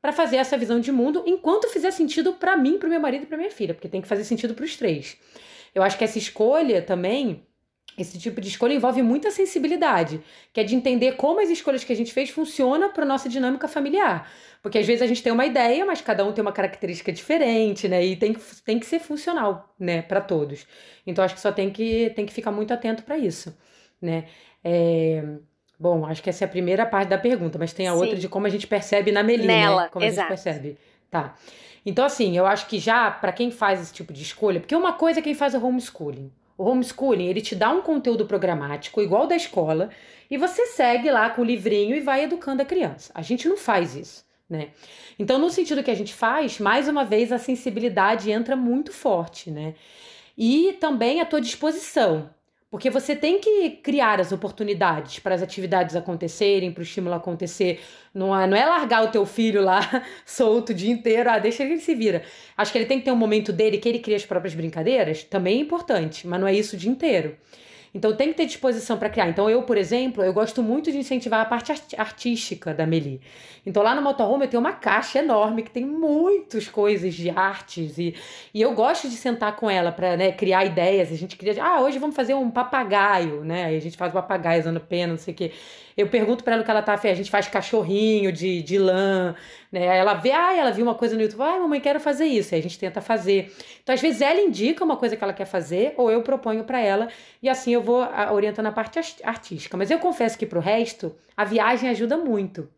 para 0.07 0.13
fazer 0.13 0.37
essa 0.37 0.57
visão 0.57 0.79
de 0.79 0.89
mundo 0.89 1.21
enquanto 1.27 1.67
fizer 1.67 1.91
sentido 1.91 2.31
para 2.31 2.55
mim, 2.55 2.77
para 2.77 2.87
meu 2.87 2.97
marido 2.97 3.23
e 3.23 3.25
para 3.25 3.37
minha 3.37 3.51
filha, 3.51 3.73
porque 3.73 3.89
tem 3.89 3.99
que 3.99 4.07
fazer 4.07 4.23
sentido 4.23 4.53
para 4.53 4.63
os 4.63 4.77
três. 4.77 5.17
Eu 5.75 5.83
acho 5.83 5.97
que 5.97 6.03
essa 6.05 6.17
escolha 6.17 6.81
também, 6.81 7.45
esse 7.97 8.17
tipo 8.17 8.39
de 8.39 8.47
escolha 8.47 8.73
envolve 8.73 9.01
muita 9.01 9.29
sensibilidade, 9.31 10.21
que 10.53 10.61
é 10.61 10.63
de 10.63 10.75
entender 10.75 11.17
como 11.17 11.41
as 11.41 11.49
escolhas 11.49 11.83
que 11.83 11.91
a 11.91 11.95
gente 11.95 12.13
fez 12.13 12.29
funcionam 12.29 12.89
para 12.93 13.03
nossa 13.03 13.27
dinâmica 13.27 13.67
familiar. 13.67 14.31
Porque 14.63 14.77
às 14.77 14.87
vezes 14.87 15.01
a 15.01 15.07
gente 15.07 15.21
tem 15.21 15.33
uma 15.33 15.45
ideia, 15.45 15.85
mas 15.85 15.99
cada 15.99 16.23
um 16.23 16.31
tem 16.31 16.41
uma 16.41 16.53
característica 16.53 17.11
diferente, 17.11 17.89
né? 17.89 18.05
E 18.05 18.15
tem 18.15 18.31
que, 18.31 18.39
tem 18.63 18.79
que 18.79 18.85
ser 18.85 18.99
funcional, 18.99 19.75
né, 19.77 20.01
para 20.03 20.21
todos. 20.21 20.65
Então 21.05 21.21
acho 21.21 21.35
que 21.35 21.41
só 21.41 21.51
tem 21.51 21.69
que, 21.69 22.11
tem 22.15 22.25
que 22.25 22.31
ficar 22.31 22.51
muito 22.53 22.73
atento 22.73 23.03
para 23.03 23.17
isso, 23.17 23.53
né? 24.01 24.29
É... 24.63 25.21
Bom, 25.79 26.05
acho 26.05 26.23
que 26.23 26.29
essa 26.29 26.43
é 26.43 26.47
a 26.47 26.49
primeira 26.49 26.85
parte 26.85 27.09
da 27.09 27.17
pergunta, 27.17 27.59
mas 27.59 27.71
tem 27.71 27.87
a 27.87 27.93
Sim. 27.93 27.99
outra 27.99 28.15
de 28.15 28.27
como 28.27 28.47
a 28.47 28.49
gente 28.49 28.65
percebe 28.65 29.11
na 29.11 29.21
Melina, 29.21 29.53
né? 29.53 29.61
Nela, 29.61 29.83
né? 29.83 29.89
Como 29.91 30.05
exato. 30.05 30.33
a 30.33 30.35
gente 30.35 30.43
percebe. 30.43 30.77
Tá. 31.09 31.35
Então, 31.85 32.03
assim, 32.03 32.35
eu 32.35 32.45
acho 32.45 32.67
que 32.67 32.79
já 32.79 33.09
para 33.09 33.31
quem 33.31 33.51
faz 33.51 33.81
esse 33.81 33.93
tipo 33.93 34.11
de 34.11 34.21
escolha, 34.21 34.59
porque 34.59 34.75
uma 34.75 34.93
coisa 34.93 35.19
é 35.19 35.21
quem 35.21 35.33
faz 35.33 35.53
o 35.53 35.65
homeschooling. 35.65 36.31
O 36.57 36.65
homeschooling, 36.65 37.27
ele 37.27 37.39
te 37.39 37.55
dá 37.55 37.69
um 37.71 37.81
conteúdo 37.81 38.25
programático 38.25 39.01
igual 39.01 39.27
da 39.27 39.35
escola 39.35 39.89
e 40.29 40.37
você 40.37 40.65
segue 40.65 41.09
lá 41.09 41.29
com 41.29 41.41
o 41.41 41.45
livrinho 41.45 41.95
e 41.95 42.01
vai 42.01 42.23
educando 42.23 42.61
a 42.61 42.65
criança. 42.65 43.11
A 43.13 43.21
gente 43.21 43.47
não 43.47 43.55
faz 43.55 43.95
isso, 43.95 44.25
né? 44.49 44.69
Então, 45.19 45.37
no 45.37 45.49
sentido 45.49 45.83
que 45.83 45.91
a 45.91 45.95
gente 45.95 46.13
faz, 46.13 46.59
mais 46.59 46.87
uma 46.87 47.05
vez 47.05 47.31
a 47.31 47.37
sensibilidade 47.37 48.31
entra 48.31 48.55
muito 48.55 48.91
forte, 48.91 49.51
né? 49.51 49.75
E 50.37 50.73
também 50.81 51.21
a 51.21 51.25
tua 51.25 51.39
disposição. 51.39 52.29
Porque 52.77 52.91
você 52.91 53.15
tem 53.15 53.39
que 53.39 53.71
criar 53.81 54.21
as 54.21 54.31
oportunidades 54.31 55.17
para 55.17 55.33
as 55.33 55.41
atividades 55.41 55.95
acontecerem, 55.95 56.71
para 56.71 56.81
o 56.81 56.83
estímulo 56.83 57.15
acontecer. 57.15 57.81
Não 58.13 58.39
é, 58.39 58.45
não 58.45 58.55
é 58.55 58.67
largar 58.67 59.03
o 59.03 59.07
teu 59.07 59.25
filho 59.25 59.63
lá 59.63 59.79
solto 60.23 60.69
o 60.69 60.75
dia 60.75 60.91
inteiro, 60.91 61.27
ah, 61.27 61.39
deixa 61.39 61.63
ele 61.63 61.79
se 61.79 61.95
vira. 61.95 62.21
Acho 62.55 62.71
que 62.71 62.77
ele 62.77 62.85
tem 62.85 62.99
que 62.99 63.05
ter 63.05 63.11
um 63.11 63.15
momento 63.15 63.51
dele 63.51 63.79
que 63.79 63.89
ele 63.89 63.97
cria 63.97 64.15
as 64.15 64.27
próprias 64.27 64.53
brincadeiras, 64.53 65.23
também 65.23 65.57
é 65.57 65.61
importante, 65.61 66.27
mas 66.27 66.39
não 66.39 66.47
é 66.47 66.53
isso 66.53 66.75
o 66.75 66.79
dia 66.79 66.91
inteiro. 66.91 67.35
Então 67.97 68.15
tem 68.15 68.27
que 68.27 68.35
ter 68.35 68.45
disposição 68.45 68.95
para 68.95 69.09
criar. 69.09 69.27
Então 69.27 69.49
eu, 69.49 69.63
por 69.63 69.75
exemplo, 69.75 70.23
eu 70.23 70.31
gosto 70.31 70.61
muito 70.61 70.91
de 70.91 70.99
incentivar 70.99 71.41
a 71.41 71.45
parte 71.45 71.73
artística 71.97 72.71
da 72.71 72.85
Meli. 72.85 73.19
Então 73.65 73.81
lá 73.81 73.95
no 73.95 74.03
motorhome 74.03 74.45
eu 74.45 74.49
tenho 74.49 74.61
uma 74.61 74.73
caixa 74.73 75.17
enorme 75.17 75.63
que 75.63 75.71
tem 75.71 75.83
muitas 75.83 76.67
coisas 76.67 77.15
de 77.15 77.31
artes 77.31 77.97
e, 77.97 78.13
e 78.53 78.61
eu 78.61 78.73
gosto 78.75 79.09
de 79.09 79.15
sentar 79.15 79.55
com 79.55 79.67
ela 79.67 79.91
para 79.91 80.15
né, 80.15 80.31
criar 80.31 80.63
ideias. 80.63 81.11
A 81.11 81.15
gente 81.15 81.35
cria, 81.35 81.55
ah, 81.63 81.81
hoje 81.81 81.97
vamos 81.97 82.15
fazer 82.15 82.35
um 82.35 82.51
papagaio, 82.51 83.43
né? 83.43 83.65
Aí 83.65 83.77
a 83.77 83.81
gente 83.81 83.97
faz 83.97 84.13
papagaio 84.13 84.61
usando 84.61 84.79
pena, 84.79 85.13
não 85.13 85.19
sei 85.19 85.33
o 85.33 85.37
quê. 85.37 85.51
Eu 85.97 86.07
pergunto 86.07 86.43
para 86.43 86.53
ela 86.53 86.61
o 86.61 86.65
que 86.65 86.69
ela 86.69 86.83
tá 86.83 86.95
fazendo. 86.95 87.13
A 87.13 87.15
gente 87.15 87.31
faz 87.31 87.47
cachorrinho 87.47 88.31
de, 88.31 88.61
de 88.61 88.77
lã, 88.77 89.33
né? 89.71 89.85
Ela 89.97 90.13
vê, 90.13 90.31
ah, 90.31 90.55
ela 90.55 90.71
viu 90.71 90.85
uma 90.85 90.95
coisa 90.95 91.15
no 91.15 91.21
YouTube, 91.21 91.41
ah, 91.41 91.59
mamãe, 91.59 91.79
quero 91.79 91.99
fazer 91.99 92.25
isso. 92.25 92.53
Aí 92.53 92.59
a 92.59 92.63
gente 92.63 92.79
tenta 92.79 93.01
fazer. 93.01 93.53
Então, 93.81 93.93
às 93.93 94.01
vezes, 94.01 94.21
ela 94.21 94.39
indica 94.39 94.83
uma 94.83 94.97
coisa 94.97 95.15
que 95.15 95.23
ela 95.23 95.33
quer 95.33 95.45
fazer, 95.45 95.93
ou 95.97 96.11
eu 96.11 96.21
proponho 96.21 96.63
para 96.63 96.79
ela, 96.79 97.07
e 97.41 97.49
assim 97.49 97.73
eu 97.73 97.81
vou 97.81 98.05
orientando 98.31 98.67
a 98.67 98.71
parte 98.71 98.99
artística. 99.23 99.77
Mas 99.77 99.91
eu 99.91 99.99
confesso 99.99 100.37
que 100.37 100.45
pro 100.45 100.59
resto, 100.59 101.15
a 101.35 101.43
viagem 101.43 101.89
ajuda 101.89 102.17
muito. 102.17 102.69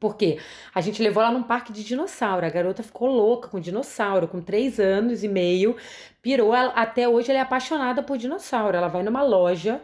Porque 0.00 0.38
a 0.74 0.80
gente 0.80 1.02
levou 1.02 1.22
ela 1.22 1.30
num 1.30 1.42
parque 1.42 1.72
de 1.72 1.84
dinossauro. 1.84 2.46
A 2.46 2.48
garota 2.48 2.82
ficou 2.82 3.08
louca 3.08 3.48
com 3.48 3.60
dinossauro, 3.60 4.26
com 4.26 4.40
três 4.40 4.80
anos 4.80 5.22
e 5.22 5.28
meio. 5.28 5.76
Pirou. 6.22 6.54
Ela, 6.54 6.72
até 6.72 7.06
hoje 7.06 7.30
ela 7.30 7.38
é 7.38 7.42
apaixonada 7.42 8.02
por 8.02 8.16
dinossauro. 8.16 8.74
Ela 8.74 8.88
vai 8.88 9.02
numa 9.02 9.22
loja 9.22 9.80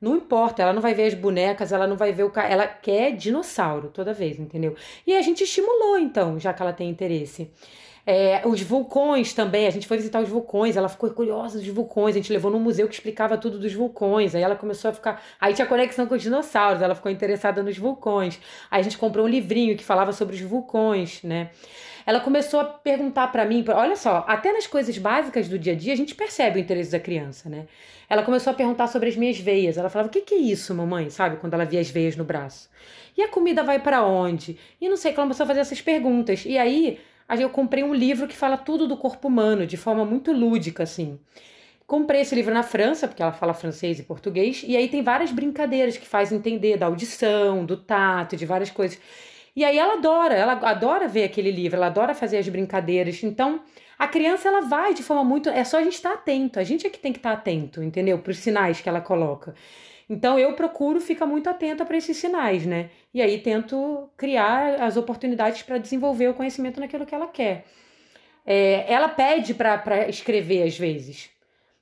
não 0.00 0.16
importa, 0.16 0.62
ela 0.62 0.72
não 0.72 0.80
vai 0.80 0.94
ver 0.94 1.06
as 1.06 1.14
bonecas, 1.14 1.72
ela 1.72 1.86
não 1.86 1.96
vai 1.96 2.12
ver 2.12 2.22
o 2.22 2.30
cara. 2.30 2.48
Ela 2.48 2.66
quer 2.66 3.12
dinossauro 3.12 3.88
toda 3.88 4.12
vez, 4.12 4.38
entendeu? 4.38 4.76
E 5.06 5.14
a 5.16 5.22
gente 5.22 5.42
estimulou, 5.42 5.98
então, 5.98 6.38
já 6.38 6.52
que 6.52 6.62
ela 6.62 6.72
tem 6.72 6.88
interesse. 6.88 7.50
É, 8.06 8.40
os 8.46 8.62
vulcões 8.62 9.34
também, 9.34 9.66
a 9.66 9.70
gente 9.70 9.86
foi 9.86 9.98
visitar 9.98 10.22
os 10.22 10.28
vulcões, 10.30 10.76
ela 10.76 10.88
ficou 10.88 11.10
curiosa 11.10 11.58
dos 11.58 11.68
vulcões, 11.68 12.14
a 12.14 12.18
gente 12.18 12.32
levou 12.32 12.50
num 12.50 12.58
museu 12.58 12.88
que 12.88 12.94
explicava 12.94 13.36
tudo 13.36 13.58
dos 13.58 13.74
vulcões, 13.74 14.34
aí 14.34 14.42
ela 14.42 14.56
começou 14.56 14.90
a 14.90 14.94
ficar. 14.94 15.22
Aí 15.38 15.52
tinha 15.52 15.66
conexão 15.66 16.06
com 16.06 16.14
os 16.14 16.22
dinossauros, 16.22 16.80
ela 16.80 16.94
ficou 16.94 17.12
interessada 17.12 17.62
nos 17.62 17.76
vulcões. 17.76 18.40
Aí 18.70 18.80
a 18.80 18.82
gente 18.82 18.96
comprou 18.96 19.26
um 19.26 19.28
livrinho 19.28 19.76
que 19.76 19.84
falava 19.84 20.12
sobre 20.12 20.34
os 20.36 20.40
vulcões, 20.40 21.22
né? 21.22 21.50
ela 22.08 22.20
começou 22.20 22.58
a 22.58 22.64
perguntar 22.64 23.26
para 23.30 23.44
mim, 23.44 23.62
olha 23.68 23.94
só, 23.94 24.24
até 24.26 24.50
nas 24.50 24.66
coisas 24.66 24.96
básicas 24.96 25.46
do 25.46 25.58
dia 25.58 25.74
a 25.74 25.76
dia 25.76 25.92
a 25.92 25.96
gente 25.96 26.14
percebe 26.14 26.58
o 26.58 26.62
interesse 26.62 26.90
da 26.90 26.98
criança, 26.98 27.50
né? 27.50 27.66
Ela 28.08 28.22
começou 28.22 28.52
a 28.52 28.54
perguntar 28.54 28.86
sobre 28.86 29.08
as 29.08 29.16
minhas 29.16 29.38
veias. 29.38 29.76
Ela 29.76 29.88
falava: 29.90 30.08
"O 30.08 30.12
que 30.12 30.20
que 30.22 30.34
é 30.34 30.38
isso, 30.38 30.74
mamãe?", 30.74 31.10
sabe, 31.10 31.36
quando 31.36 31.54
ela 31.54 31.64
via 31.64 31.80
as 31.80 31.90
veias 31.90 32.16
no 32.16 32.24
braço. 32.24 32.70
E 33.16 33.22
a 33.22 33.28
comida 33.28 33.62
vai 33.62 33.78
para 33.78 34.04
onde? 34.04 34.58
E 34.80 34.88
não 34.88 34.96
sei, 34.96 35.10
ela 35.12 35.22
começou 35.22 35.44
a 35.44 35.46
fazer 35.46 35.60
essas 35.60 35.80
perguntas. 35.82 36.44
E 36.46 36.56
aí, 36.56 36.98
eu 37.38 37.50
comprei 37.50 37.82
um 37.82 37.92
livro 37.92 38.26
que 38.28 38.36
fala 38.36 38.56
tudo 38.56 38.86
do 38.86 38.96
corpo 38.96 39.28
humano 39.28 39.66
de 39.66 39.76
forma 39.76 40.04
muito 40.04 40.32
lúdica 40.32 40.84
assim. 40.84 41.18
Comprei 41.86 42.20
esse 42.20 42.34
livro 42.34 42.52
na 42.52 42.62
França, 42.62 43.08
porque 43.08 43.22
ela 43.22 43.32
fala 43.32 43.54
francês 43.54 43.98
e 43.98 44.02
português, 44.02 44.62
e 44.66 44.76
aí 44.76 44.88
tem 44.88 45.02
várias 45.02 45.32
brincadeiras 45.32 45.96
que 45.96 46.06
faz 46.06 46.30
entender 46.30 46.76
da 46.76 46.86
audição, 46.86 47.64
do 47.64 47.78
tato, 47.78 48.36
de 48.36 48.44
várias 48.44 48.70
coisas. 48.70 48.98
E 49.56 49.64
aí 49.64 49.78
ela 49.78 49.94
adora, 49.94 50.34
ela 50.34 50.52
adora 50.52 51.08
ver 51.08 51.24
aquele 51.24 51.50
livro, 51.50 51.76
ela 51.76 51.86
adora 51.86 52.14
fazer 52.14 52.38
as 52.38 52.48
brincadeiras. 52.48 53.22
Então, 53.22 53.60
a 53.98 54.06
criança 54.06 54.48
ela 54.48 54.60
vai 54.60 54.94
de 54.94 55.02
forma 55.02 55.24
muito, 55.24 55.48
é 55.48 55.64
só 55.64 55.78
a 55.78 55.82
gente 55.82 55.94
estar 55.94 56.10
tá 56.10 56.14
atento. 56.14 56.60
A 56.60 56.64
gente 56.64 56.86
é 56.86 56.90
que 56.90 56.98
tem 56.98 57.12
que 57.12 57.18
estar 57.18 57.32
tá 57.32 57.38
atento, 57.38 57.82
entendeu? 57.82 58.18
Para 58.18 58.30
os 58.30 58.38
sinais 58.38 58.80
que 58.80 58.88
ela 58.88 59.00
coloca. 59.00 59.54
Então 60.08 60.38
eu 60.38 60.54
procuro 60.54 61.00
ficar 61.00 61.26
muito 61.26 61.50
atenta 61.50 61.84
para 61.84 61.96
esses 61.96 62.16
sinais, 62.16 62.64
né? 62.64 62.90
E 63.12 63.20
aí 63.20 63.38
tento 63.38 64.08
criar 64.16 64.82
as 64.82 64.96
oportunidades 64.96 65.62
para 65.62 65.78
desenvolver 65.78 66.28
o 66.28 66.34
conhecimento 66.34 66.80
naquilo 66.80 67.04
que 67.04 67.14
ela 67.14 67.26
quer. 67.26 67.66
É, 68.46 68.90
ela 68.90 69.08
pede 69.08 69.52
para 69.52 70.08
escrever 70.08 70.62
às 70.62 70.78
vezes. 70.78 71.30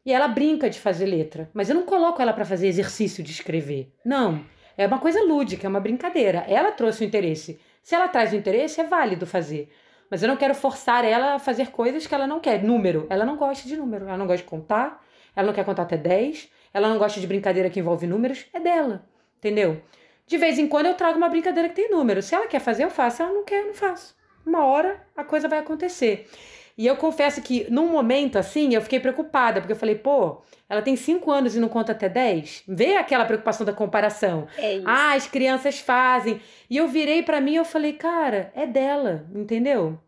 E 0.05 0.13
ela 0.13 0.27
brinca 0.29 0.71
de 0.71 0.79
fazer 0.79 1.07
letra, 1.07 1.51
mas 1.53 1.69
eu 1.69 1.75
não 1.75 1.83
coloco 1.85 2.23
ela 2.23 2.33
para 2.33 2.45
fazer 2.45 2.69
exercício 2.69 3.23
de 3.23 3.31
escrever. 3.31 3.93
Não. 4.05 4.45
É 4.79 4.87
uma 4.87 4.99
coisa 4.99 5.23
lúdica, 5.23 5.67
é 5.67 5.71
uma 5.71 5.81
brincadeira. 5.81 6.45
Ela 6.49 6.73
trouxe 6.73 7.03
o 7.03 7.07
interesse. 7.07 7.61
Se 7.83 7.95
ela 7.95 8.09
traz 8.09 8.33
o 8.33 8.37
interesse, 8.37 8.81
é 8.81 8.85
válido 8.85 9.27
fazer. 9.27 9.69
Mas 10.11 10.23
eu 10.23 10.29
não 10.29 10.37
quero 10.37 10.55
forçar 10.55 11.05
ela 11.05 11.35
a 11.35 11.39
fazer 11.39 11.71
coisas 11.71 12.07
que 12.07 12.15
ela 12.15 12.27
não 12.27 12.41
quer. 12.41 12.63
Número. 12.63 13.07
Ela 13.11 13.25
não 13.25 13.37
gosta 13.37 13.67
de 13.69 13.77
número. 13.77 14.07
Ela 14.07 14.17
não 14.17 14.27
gosta 14.27 14.43
de 14.43 14.49
contar. 14.49 15.05
Ela 15.35 15.47
não 15.47 15.55
quer 15.55 15.65
contar 15.65 15.83
até 15.83 15.97
10. 15.97 16.51
Ela 16.73 16.89
não 16.89 16.99
gosta 16.99 17.21
de 17.21 17.27
brincadeira 17.27 17.71
que 17.71 17.81
envolve 17.81 18.07
números. 18.07 18.47
É 18.53 18.61
dela. 18.61 19.05
Entendeu? 19.39 19.83
De 20.27 20.39
vez 20.39 20.59
em 20.59 20.67
quando 20.67 20.87
eu 20.87 20.95
trago 20.95 21.17
uma 21.17 21.29
brincadeira 21.29 21.69
que 21.69 21.75
tem 21.75 21.91
número. 21.91 22.23
Se 22.23 22.35
ela 22.35 22.47
quer 22.47 22.61
fazer, 22.61 22.85
eu 22.85 22.91
faço. 22.91 23.19
Se 23.19 23.23
ela 23.23 23.33
não 23.33 23.45
quer, 23.45 23.63
eu 23.63 23.67
não 23.67 23.75
faço. 23.75 24.17
Uma 24.45 24.65
hora 24.65 25.05
a 25.17 25.25
coisa 25.25 25.49
vai 25.49 25.59
acontecer. 25.59 26.29
E 26.77 26.87
eu 26.87 26.97
confesso 26.97 27.41
que 27.41 27.67
num 27.71 27.89
momento 27.89 28.37
assim, 28.37 28.75
eu 28.75 28.83
fiquei 28.83 29.01
preocupada, 29.01 29.61
porque 29.61 29.73
eu 29.73 29.79
falei, 29.79 29.95
pô, 29.95 30.43
ela 30.69 30.83
tem 30.83 30.95
5 30.95 31.31
anos 31.31 31.57
e 31.57 31.61
não 31.61 31.69
conta 31.69 31.93
até 31.93 32.09
10? 32.09 32.65
Vê 32.69 32.97
aquela 32.97 33.25
preocupação 33.25 33.65
da 33.65 33.73
comparação. 33.73 34.47
É 34.59 34.83
ah, 34.85 35.15
as 35.15 35.27
crianças 35.27 35.79
fazem. 35.79 36.41
E 36.69 36.77
eu 36.77 36.87
virei 36.87 37.23
para 37.23 37.41
mim 37.41 37.53
e 37.53 37.57
eu 37.57 37.65
falei, 37.65 37.95
cara, 37.95 38.53
é 38.55 38.67
dela, 38.67 39.27
entendeu? 39.35 39.99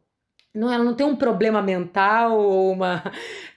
Não, 0.54 0.70
ela 0.70 0.84
não 0.84 0.94
tem 0.94 1.06
um 1.06 1.16
problema 1.16 1.62
mental 1.62 2.38
ou 2.38 2.72
uma, 2.72 3.02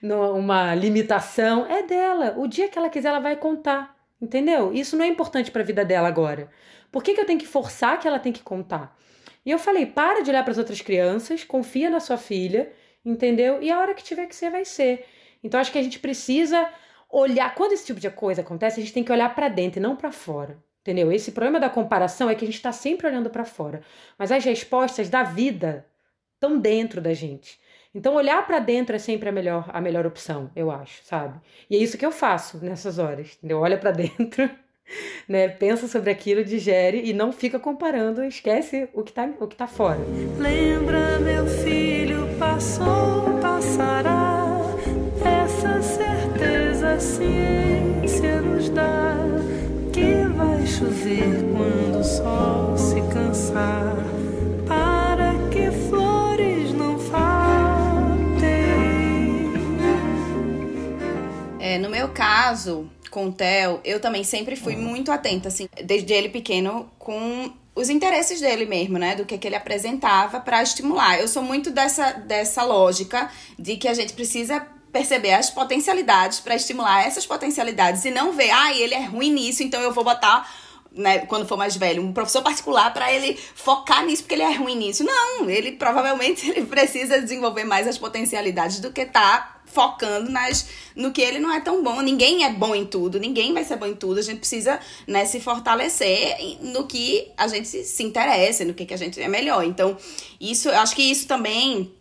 uma 0.34 0.74
limitação. 0.74 1.66
É 1.66 1.82
dela. 1.82 2.34
O 2.38 2.46
dia 2.46 2.68
que 2.68 2.78
ela 2.78 2.88
quiser, 2.88 3.08
ela 3.08 3.20
vai 3.20 3.36
contar. 3.36 3.94
Entendeu? 4.20 4.72
Isso 4.72 4.96
não 4.96 5.04
é 5.04 5.08
importante 5.08 5.50
para 5.50 5.62
a 5.62 5.64
vida 5.64 5.84
dela 5.84 6.08
agora. 6.08 6.48
Por 6.90 7.02
que, 7.02 7.12
que 7.12 7.20
eu 7.20 7.26
tenho 7.26 7.40
que 7.40 7.46
forçar 7.46 7.98
que 7.98 8.06
ela 8.06 8.20
tem 8.20 8.32
que 8.32 8.42
contar? 8.42 8.96
E 9.44 9.50
eu 9.50 9.58
falei: 9.58 9.84
para 9.84 10.22
de 10.22 10.30
olhar 10.30 10.44
para 10.44 10.52
as 10.52 10.58
outras 10.58 10.80
crianças, 10.80 11.42
confia 11.42 11.90
na 11.90 11.98
sua 11.98 12.16
filha 12.16 12.70
entendeu? 13.04 13.62
E 13.62 13.70
a 13.70 13.78
hora 13.78 13.94
que 13.94 14.02
tiver 14.02 14.26
que 14.26 14.34
ser, 14.34 14.50
vai 14.50 14.64
ser. 14.64 15.06
Então 15.42 15.60
acho 15.60 15.72
que 15.72 15.78
a 15.78 15.82
gente 15.82 15.98
precisa 15.98 16.68
olhar, 17.10 17.54
quando 17.54 17.72
esse 17.72 17.86
tipo 17.86 18.00
de 18.00 18.10
coisa 18.10 18.40
acontece, 18.40 18.80
a 18.80 18.82
gente 18.82 18.94
tem 18.94 19.04
que 19.04 19.12
olhar 19.12 19.34
para 19.34 19.48
dentro 19.48 19.78
e 19.78 19.82
não 19.82 19.94
para 19.94 20.10
fora. 20.10 20.56
Entendeu? 20.80 21.12
Esse 21.12 21.30
problema 21.30 21.60
da 21.60 21.70
comparação 21.70 22.28
é 22.28 22.34
que 22.34 22.44
a 22.44 22.46
gente 22.46 22.56
está 22.56 22.72
sempre 22.72 23.06
olhando 23.06 23.30
para 23.30 23.44
fora, 23.44 23.82
mas 24.18 24.32
as 24.32 24.44
respostas 24.44 25.08
da 25.08 25.22
vida 25.22 25.86
estão 26.34 26.58
dentro 26.58 27.00
da 27.00 27.14
gente. 27.14 27.60
Então 27.94 28.14
olhar 28.14 28.44
para 28.44 28.58
dentro 28.58 28.96
é 28.96 28.98
sempre 28.98 29.28
a 29.28 29.32
melhor 29.32 29.70
a 29.72 29.80
melhor 29.80 30.06
opção, 30.06 30.50
eu 30.56 30.72
acho, 30.72 31.04
sabe? 31.04 31.38
E 31.70 31.76
é 31.76 31.78
isso 31.78 31.96
que 31.96 32.04
eu 32.04 32.10
faço 32.10 32.58
nessas 32.64 32.98
horas, 32.98 33.36
entendeu? 33.38 33.60
Olha 33.60 33.78
para 33.78 33.92
dentro, 33.92 34.50
né? 35.28 35.46
Pensa 35.48 35.86
sobre 35.86 36.10
aquilo, 36.10 36.42
digere 36.42 37.02
e 37.04 37.12
não 37.12 37.30
fica 37.30 37.60
comparando, 37.60 38.24
esquece 38.24 38.88
o 38.92 39.04
que 39.04 39.12
tá 39.12 39.30
o 39.38 39.46
que 39.46 39.54
tá 39.54 39.68
fora. 39.68 40.00
Lembra 40.38 41.20
meu 41.20 41.46
filho 41.46 42.31
passou, 42.52 43.38
passará. 43.40 44.60
Essa 45.24 45.82
certeza 45.82 46.94
a 46.94 47.00
ciência 47.00 48.40
nos 48.42 48.68
dá 48.68 49.16
que 49.92 50.24
vai 50.36 50.66
chover 50.66 51.44
quando 51.52 52.00
o 52.00 52.04
sol 52.04 52.76
se 52.76 53.00
cansar. 53.12 53.96
Para 54.66 55.34
que 55.50 55.70
flores 55.88 56.72
não 56.72 56.98
faltem. 56.98 57.52
meu 62.02 62.08
caso, 62.08 62.88
com 63.12 63.26
o 63.26 63.32
Theo, 63.32 63.78
eu 63.84 64.00
também 64.00 64.24
sempre 64.24 64.56
fui 64.56 64.74
muito 64.74 65.12
atenta, 65.12 65.48
assim, 65.48 65.68
desde 65.84 66.14
ele 66.14 66.30
pequeno, 66.30 66.90
com 66.98 67.52
os 67.74 67.90
interesses 67.90 68.40
dele 68.40 68.64
mesmo, 68.64 68.98
né? 68.98 69.14
Do 69.14 69.26
que, 69.26 69.36
que 69.36 69.46
ele 69.46 69.54
apresentava 69.54 70.40
para 70.40 70.62
estimular. 70.62 71.20
Eu 71.20 71.28
sou 71.28 71.42
muito 71.42 71.70
dessa, 71.70 72.12
dessa 72.12 72.64
lógica 72.64 73.30
de 73.58 73.76
que 73.76 73.86
a 73.86 73.94
gente 73.94 74.14
precisa 74.14 74.66
perceber 74.90 75.34
as 75.34 75.50
potencialidades 75.50 76.40
para 76.40 76.56
estimular 76.56 77.06
essas 77.06 77.26
potencialidades 77.26 78.04
e 78.04 78.10
não 78.10 78.32
ver, 78.32 78.50
ah, 78.50 78.74
ele 78.74 78.94
é 78.94 79.04
ruim 79.04 79.30
nisso, 79.30 79.62
então 79.62 79.80
eu 79.80 79.92
vou 79.92 80.04
botar 80.04 80.50
né, 80.94 81.20
quando 81.20 81.46
for 81.46 81.56
mais 81.56 81.76
velho, 81.76 82.02
um 82.02 82.12
professor 82.12 82.42
particular 82.42 82.92
para 82.92 83.10
ele 83.12 83.38
focar 83.54 84.04
nisso 84.04 84.22
porque 84.22 84.34
ele 84.34 84.42
é 84.42 84.54
ruim 84.54 84.76
nisso. 84.76 85.04
Não, 85.04 85.48
ele 85.48 85.72
provavelmente 85.72 86.48
ele 86.50 86.66
precisa 86.66 87.20
desenvolver 87.20 87.64
mais 87.64 87.86
as 87.86 87.98
potencialidades 87.98 88.80
do 88.80 88.90
que 88.90 89.04
tá 89.04 89.60
focando 89.72 90.30
nas 90.30 90.68
no 90.94 91.10
que 91.10 91.20
ele 91.20 91.38
não 91.38 91.52
é 91.52 91.60
tão 91.60 91.82
bom. 91.82 92.00
Ninguém 92.00 92.44
é 92.44 92.52
bom 92.52 92.74
em 92.74 92.84
tudo, 92.84 93.18
ninguém 93.18 93.52
vai 93.52 93.64
ser 93.64 93.76
bom 93.76 93.86
em 93.86 93.94
tudo. 93.94 94.20
A 94.20 94.22
gente 94.22 94.38
precisa 94.38 94.78
né, 95.06 95.24
se 95.24 95.40
fortalecer 95.40 96.36
no 96.60 96.86
que 96.86 97.30
a 97.36 97.48
gente 97.48 97.66
se 97.68 98.02
interessa, 98.02 98.64
no 98.64 98.74
que, 98.74 98.84
que 98.84 98.94
a 98.94 98.98
gente 98.98 99.20
é 99.20 99.28
melhor. 99.28 99.64
Então, 99.64 99.96
isso, 100.40 100.68
eu 100.68 100.78
acho 100.78 100.94
que 100.94 101.02
isso 101.02 101.26
também 101.26 101.92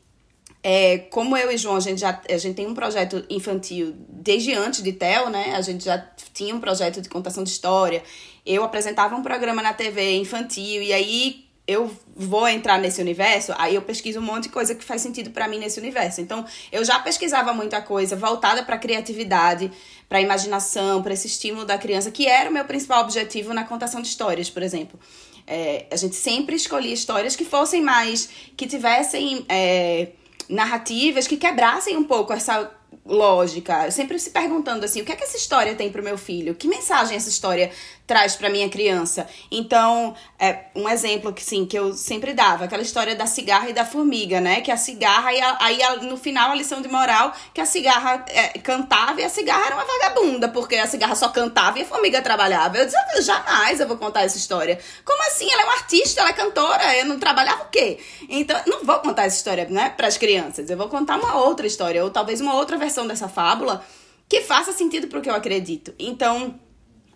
é, 0.63 0.99
como 1.09 1.35
eu 1.35 1.51
e 1.51 1.57
João, 1.57 1.75
a 1.75 1.79
gente 1.79 2.01
já 2.01 2.21
a 2.29 2.37
gente 2.37 2.55
tem 2.55 2.67
um 2.67 2.75
projeto 2.75 3.25
infantil 3.29 3.95
desde 4.07 4.53
antes 4.53 4.83
de 4.83 4.93
Tel, 4.93 5.29
né? 5.29 5.55
A 5.55 5.61
gente 5.61 5.83
já 5.83 5.97
tinha 6.33 6.53
um 6.53 6.59
projeto 6.59 7.01
de 7.01 7.09
contação 7.09 7.43
de 7.43 7.49
história. 7.49 8.03
Eu 8.45 8.63
apresentava 8.63 9.15
um 9.15 9.23
programa 9.23 9.61
na 9.61 9.73
TV 9.73 10.17
infantil 10.17 10.83
e 10.83 10.93
aí 10.93 11.45
eu 11.71 11.91
vou 12.15 12.47
entrar 12.47 12.77
nesse 12.77 13.01
universo, 13.01 13.53
aí 13.57 13.75
eu 13.75 13.81
pesquiso 13.81 14.19
um 14.19 14.23
monte 14.23 14.43
de 14.43 14.49
coisa 14.49 14.75
que 14.75 14.83
faz 14.83 15.01
sentido 15.01 15.31
para 15.31 15.47
mim 15.47 15.59
nesse 15.59 15.79
universo. 15.79 16.21
Então, 16.21 16.45
eu 16.71 16.83
já 16.83 16.99
pesquisava 16.99 17.53
muita 17.53 17.81
coisa 17.81 18.15
voltada 18.15 18.63
para 18.63 18.77
criatividade, 18.77 19.71
para 20.07 20.21
imaginação, 20.21 21.01
para 21.01 21.13
esse 21.13 21.27
estímulo 21.27 21.65
da 21.65 21.77
criança, 21.77 22.11
que 22.11 22.27
era 22.27 22.49
o 22.49 22.53
meu 22.53 22.65
principal 22.65 23.01
objetivo 23.03 23.53
na 23.53 23.63
contação 23.63 24.01
de 24.01 24.07
histórias, 24.07 24.49
por 24.49 24.61
exemplo. 24.61 24.99
É, 25.47 25.85
a 25.91 25.95
gente 25.95 26.15
sempre 26.15 26.55
escolhia 26.55 26.93
histórias 26.93 27.35
que 27.35 27.45
fossem 27.45 27.81
mais, 27.81 28.29
que 28.55 28.67
tivessem 28.67 29.45
é, 29.49 30.09
narrativas 30.51 31.27
que 31.27 31.37
quebrassem 31.37 31.95
um 31.97 32.03
pouco 32.03 32.33
essa 32.33 32.69
lógica, 33.05 33.89
sempre 33.89 34.19
se 34.19 34.29
perguntando 34.29 34.85
assim, 34.85 35.01
o 35.01 35.05
que 35.05 35.11
é 35.11 35.15
que 35.15 35.23
essa 35.23 35.37
história 35.37 35.73
tem 35.75 35.91
pro 35.91 36.03
meu 36.03 36.17
filho? 36.17 36.53
Que 36.53 36.67
mensagem 36.67 37.15
essa 37.15 37.29
história 37.29 37.71
traz 38.11 38.35
para 38.35 38.49
minha 38.49 38.69
criança? 38.69 39.27
Então, 39.51 40.15
é 40.39 40.65
um 40.75 40.87
exemplo 40.87 41.33
que 41.33 41.43
sim, 41.43 41.65
que 41.65 41.77
eu 41.77 41.93
sempre 41.93 42.33
dava, 42.33 42.65
aquela 42.65 42.81
história 42.81 43.15
da 43.15 43.25
cigarra 43.25 43.69
e 43.69 43.73
da 43.73 43.83
formiga, 43.85 44.39
né? 44.39 44.61
Que 44.61 44.71
a 44.71 44.77
cigarra 44.77 45.33
e 45.33 45.41
a, 45.41 45.57
aí 45.59 45.79
no 46.01 46.15
final 46.15 46.51
a 46.51 46.55
lição 46.55 46.81
de 46.81 46.87
moral 46.87 47.33
que 47.53 47.59
a 47.59 47.65
cigarra 47.65 48.23
é, 48.29 48.59
cantava 48.59 49.19
e 49.19 49.23
a 49.23 49.29
cigarra 49.29 49.65
era 49.65 49.75
uma 49.75 49.85
vagabunda, 49.85 50.47
porque 50.47 50.75
a 50.75 50.85
cigarra 50.87 51.15
só 51.15 51.29
cantava 51.29 51.79
e 51.79 51.81
a 51.81 51.85
formiga 51.85 52.21
trabalhava. 52.21 52.77
Eu 52.77 52.85
dizia, 52.85 52.99
jamais 53.21 53.79
eu 53.79 53.87
vou 53.87 53.97
contar 53.97 54.21
essa 54.21 54.37
história. 54.37 54.79
Como 55.03 55.21
assim? 55.23 55.51
Ela 55.51 55.63
é 55.63 55.65
uma 55.65 55.73
artista, 55.73 56.21
ela 56.21 56.29
é 56.29 56.33
cantora, 56.33 56.97
eu 56.97 57.05
não 57.05 57.17
trabalhava 57.17 57.63
o 57.63 57.69
quê? 57.69 57.99
Então, 58.29 58.59
não 58.67 58.83
vou 58.83 58.99
contar 58.99 59.23
essa 59.23 59.37
história, 59.37 59.67
né, 59.69 59.89
para 59.89 60.07
as 60.07 60.17
crianças. 60.17 60.69
Eu 60.69 60.77
vou 60.77 60.87
contar 60.87 61.17
uma 61.17 61.37
outra 61.37 61.65
história 61.65 62.03
ou 62.03 62.09
talvez 62.09 62.39
uma 62.39 62.55
outra 62.55 62.77
versão 62.77 62.91
versão 62.91 63.07
dessa 63.07 63.29
fábula 63.29 63.83
que 64.27 64.41
faça 64.41 64.71
sentido 64.71 65.07
para 65.07 65.19
o 65.19 65.21
que 65.21 65.29
eu 65.29 65.35
acredito. 65.35 65.93
Então, 65.97 66.59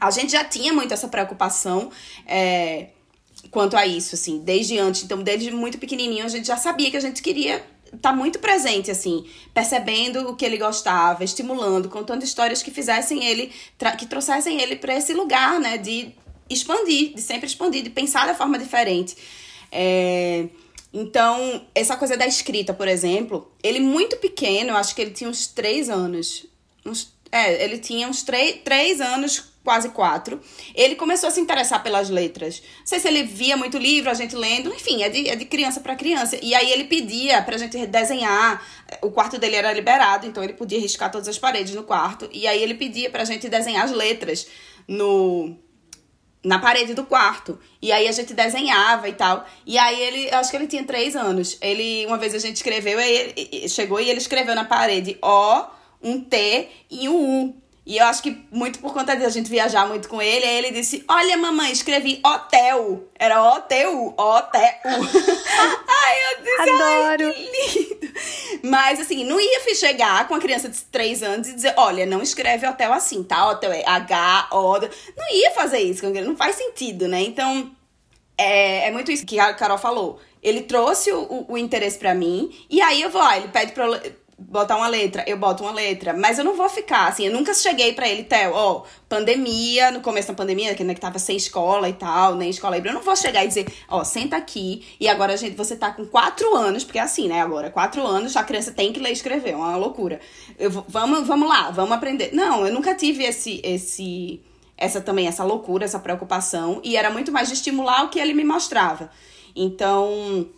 a 0.07 0.11
gente 0.11 0.31
já 0.31 0.43
tinha 0.43 0.73
muito 0.73 0.93
essa 0.93 1.07
preocupação 1.07 1.89
é, 2.25 2.87
quanto 3.51 3.75
a 3.75 3.85
isso, 3.85 4.15
assim, 4.15 4.39
desde 4.39 4.77
antes. 4.77 5.03
Então, 5.03 5.21
desde 5.21 5.51
muito 5.51 5.77
pequenininho, 5.77 6.25
a 6.25 6.29
gente 6.29 6.47
já 6.47 6.57
sabia 6.57 6.89
que 6.91 6.97
a 6.97 7.01
gente 7.01 7.21
queria 7.21 7.55
estar 7.85 8.11
tá 8.11 8.15
muito 8.15 8.39
presente, 8.39 8.91
assim, 8.91 9.25
percebendo 9.53 10.29
o 10.29 10.35
que 10.35 10.45
ele 10.45 10.57
gostava, 10.57 11.23
estimulando, 11.23 11.89
contando 11.89 12.23
histórias 12.23 12.61
que 12.61 12.71
fizessem 12.71 13.25
ele, 13.25 13.51
que 13.97 14.05
trouxessem 14.05 14.61
ele 14.61 14.75
para 14.75 14.95
esse 14.95 15.13
lugar, 15.13 15.59
né, 15.59 15.77
de 15.77 16.13
expandir, 16.49 17.13
de 17.13 17.21
sempre 17.21 17.47
expandir, 17.47 17.83
de 17.83 17.89
pensar 17.89 18.27
da 18.27 18.35
forma 18.35 18.57
diferente. 18.57 19.15
É... 19.71 20.47
Então, 20.93 21.65
essa 21.75 21.97
coisa 21.97 22.15
da 22.15 22.25
escrita, 22.25 22.73
por 22.73 22.87
exemplo, 22.87 23.51
ele 23.61 23.81
muito 23.81 24.15
pequeno, 24.15 24.69
eu 24.69 24.77
acho 24.77 24.95
que 24.95 25.01
ele 25.01 25.11
tinha 25.11 25.29
uns 25.29 25.45
três 25.45 25.89
anos. 25.89 26.45
Uns, 26.85 27.13
é, 27.29 27.65
ele 27.65 27.77
tinha 27.79 28.07
uns 28.07 28.23
três, 28.23 29.01
anos, 29.01 29.51
quase 29.65 29.89
quatro. 29.89 30.39
Ele 30.75 30.95
começou 30.95 31.27
a 31.27 31.31
se 31.31 31.41
interessar 31.41 31.83
pelas 31.83 32.09
letras. 32.09 32.61
Não 32.79 32.85
sei 32.85 32.99
se 32.99 33.07
ele 33.07 33.23
via 33.23 33.57
muito 33.57 33.77
livro, 33.77 34.11
a 34.11 34.13
gente 34.13 34.35
lendo, 34.35 34.69
enfim, 34.73 35.01
é 35.01 35.09
de, 35.09 35.27
é 35.27 35.35
de 35.35 35.43
criança 35.43 35.81
para 35.81 35.95
criança. 35.95 36.37
E 36.41 36.53
aí 36.53 36.71
ele 36.71 36.85
pedia 36.85 37.41
pra 37.41 37.57
gente 37.57 37.85
desenhar. 37.87 38.63
O 39.01 39.09
quarto 39.09 39.39
dele 39.39 39.55
era 39.55 39.73
liberado, 39.73 40.27
então 40.27 40.43
ele 40.43 40.53
podia 40.53 40.79
riscar 40.79 41.11
todas 41.11 41.27
as 41.27 41.39
paredes 41.39 41.73
no 41.73 41.83
quarto. 41.83 42.29
E 42.31 42.47
aí 42.47 42.61
ele 42.61 42.75
pedia 42.75 43.09
pra 43.09 43.25
gente 43.25 43.49
desenhar 43.49 43.83
as 43.83 43.91
letras 43.91 44.47
no 44.87 45.57
na 46.43 46.59
parede 46.59 46.93
do 46.93 47.03
quarto. 47.03 47.57
E 47.81 47.91
aí 47.91 48.07
a 48.07 48.11
gente 48.11 48.35
desenhava 48.35 49.09
e 49.09 49.13
tal. 49.13 49.47
E 49.65 49.79
aí 49.79 49.99
ele, 49.99 50.29
acho 50.29 50.51
que 50.51 50.57
ele 50.57 50.67
tinha 50.67 50.83
três 50.83 51.15
anos. 51.15 51.57
Ele, 51.59 52.05
uma 52.05 52.19
vez 52.19 52.35
a 52.35 52.39
gente 52.39 52.57
escreveu, 52.57 52.99
aí 52.99 53.33
ele, 53.35 53.67
chegou 53.67 53.99
e 53.99 54.07
ele 54.07 54.19
escreveu 54.19 54.53
na 54.53 54.63
parede 54.63 55.17
O, 55.23 55.65
um 56.03 56.21
T 56.21 56.69
e 56.91 57.09
um 57.09 57.47
U. 57.47 57.64
E 57.85 57.97
eu 57.97 58.05
acho 58.05 58.23
que 58.23 58.43
muito 58.51 58.79
por 58.79 58.91
conta 58.91 59.15
de 59.15 59.23
a 59.23 59.29
gente 59.29 59.47
viajar 59.47 59.87
muito 59.87 60.09
com 60.09 60.19
ele, 60.19 60.43
aí 60.43 60.57
ele 60.57 60.71
disse: 60.71 61.05
Olha, 61.07 61.37
mamãe, 61.37 61.71
escrevi 61.71 62.19
hotel. 62.25 63.07
Era 63.13 63.43
hotel, 63.43 64.15
hotel. 64.17 64.73
ai, 64.83 66.17
eu 66.31 66.43
disse: 66.43 66.61
Adoro. 66.61 67.27
Ai, 67.27 67.33
que 67.33 67.79
lindo. 67.93 68.13
Mas 68.63 68.99
assim, 68.99 69.23
não 69.23 69.39
ia 69.39 69.75
chegar 69.75 70.27
com 70.27 70.33
a 70.33 70.39
criança 70.39 70.67
de 70.67 70.81
3 70.85 71.21
anos 71.21 71.47
e 71.47 71.53
dizer: 71.53 71.75
Olha, 71.77 72.07
não 72.07 72.23
escreve 72.23 72.67
hotel 72.67 72.91
assim, 72.91 73.21
tá? 73.23 73.47
Hotel 73.49 73.71
é 73.71 73.83
H-O. 73.85 74.79
Não 75.15 75.31
ia 75.31 75.51
fazer 75.51 75.79
isso, 75.79 76.09
não 76.09 76.35
faz 76.35 76.55
sentido, 76.55 77.07
né? 77.07 77.21
Então, 77.21 77.71
é, 78.35 78.87
é 78.87 78.91
muito 78.91 79.11
isso 79.11 79.27
que 79.27 79.39
a 79.39 79.53
Carol 79.53 79.77
falou. 79.77 80.19
Ele 80.41 80.61
trouxe 80.61 81.11
o, 81.11 81.21
o, 81.21 81.53
o 81.53 81.57
interesse 81.57 81.99
para 81.99 82.15
mim, 82.15 82.51
e 82.67 82.81
aí 82.81 83.01
eu 83.01 83.11
vou, 83.11 83.21
ah, 83.21 83.37
ele 83.37 83.47
pede 83.49 83.73
pra 83.73 83.85
eu 83.85 84.24
botar 84.37 84.75
uma 84.75 84.87
letra, 84.87 85.23
eu 85.27 85.37
boto 85.37 85.63
uma 85.63 85.71
letra. 85.71 86.13
Mas 86.13 86.37
eu 86.37 86.43
não 86.43 86.55
vou 86.55 86.67
ficar, 86.69 87.07
assim, 87.07 87.25
eu 87.25 87.31
nunca 87.31 87.53
cheguei 87.53 87.93
para 87.93 88.07
ele, 88.07 88.23
Theo, 88.23 88.51
ó, 88.53 88.83
pandemia, 89.07 89.91
no 89.91 90.01
começo 90.01 90.27
da 90.27 90.33
pandemia, 90.33 90.75
que 90.75 90.83
ainda 90.83 90.93
que 90.93 90.99
tava 90.99 91.19
sem 91.19 91.37
escola 91.37 91.87
e 91.87 91.93
tal, 91.93 92.35
nem 92.35 92.49
escola 92.49 92.77
eu 92.77 92.93
não 92.93 93.01
vou 93.01 93.15
chegar 93.15 93.43
e 93.43 93.47
dizer, 93.47 93.65
ó, 93.87 94.03
senta 94.03 94.35
aqui, 94.35 94.85
e 94.99 95.07
agora, 95.07 95.37
gente, 95.37 95.55
você 95.55 95.75
tá 95.75 95.91
com 95.91 96.05
quatro 96.05 96.53
anos, 96.55 96.83
porque 96.83 96.99
é 96.99 97.01
assim, 97.01 97.27
né, 97.27 97.41
agora, 97.41 97.69
quatro 97.69 98.05
anos, 98.05 98.35
a 98.35 98.43
criança 98.43 98.71
tem 98.71 98.91
que 98.91 98.99
ler 98.99 99.09
e 99.09 99.13
escrever, 99.13 99.51
é 99.51 99.55
uma 99.55 99.77
loucura. 99.77 100.19
Eu, 100.59 100.69
vamos, 100.69 101.25
vamos 101.25 101.47
lá, 101.47 101.71
vamos 101.71 101.93
aprender. 101.93 102.31
Não, 102.33 102.67
eu 102.67 102.73
nunca 102.73 102.93
tive 102.93 103.23
esse, 103.23 103.61
esse, 103.63 104.41
essa 104.77 104.99
também, 104.99 105.27
essa 105.27 105.43
loucura, 105.43 105.85
essa 105.85 105.99
preocupação, 105.99 106.81
e 106.83 106.97
era 106.97 107.09
muito 107.09 107.31
mais 107.31 107.47
de 107.47 107.53
estimular 107.53 108.03
o 108.03 108.09
que 108.09 108.19
ele 108.19 108.33
me 108.33 108.43
mostrava. 108.43 109.09
Então, 109.55 110.49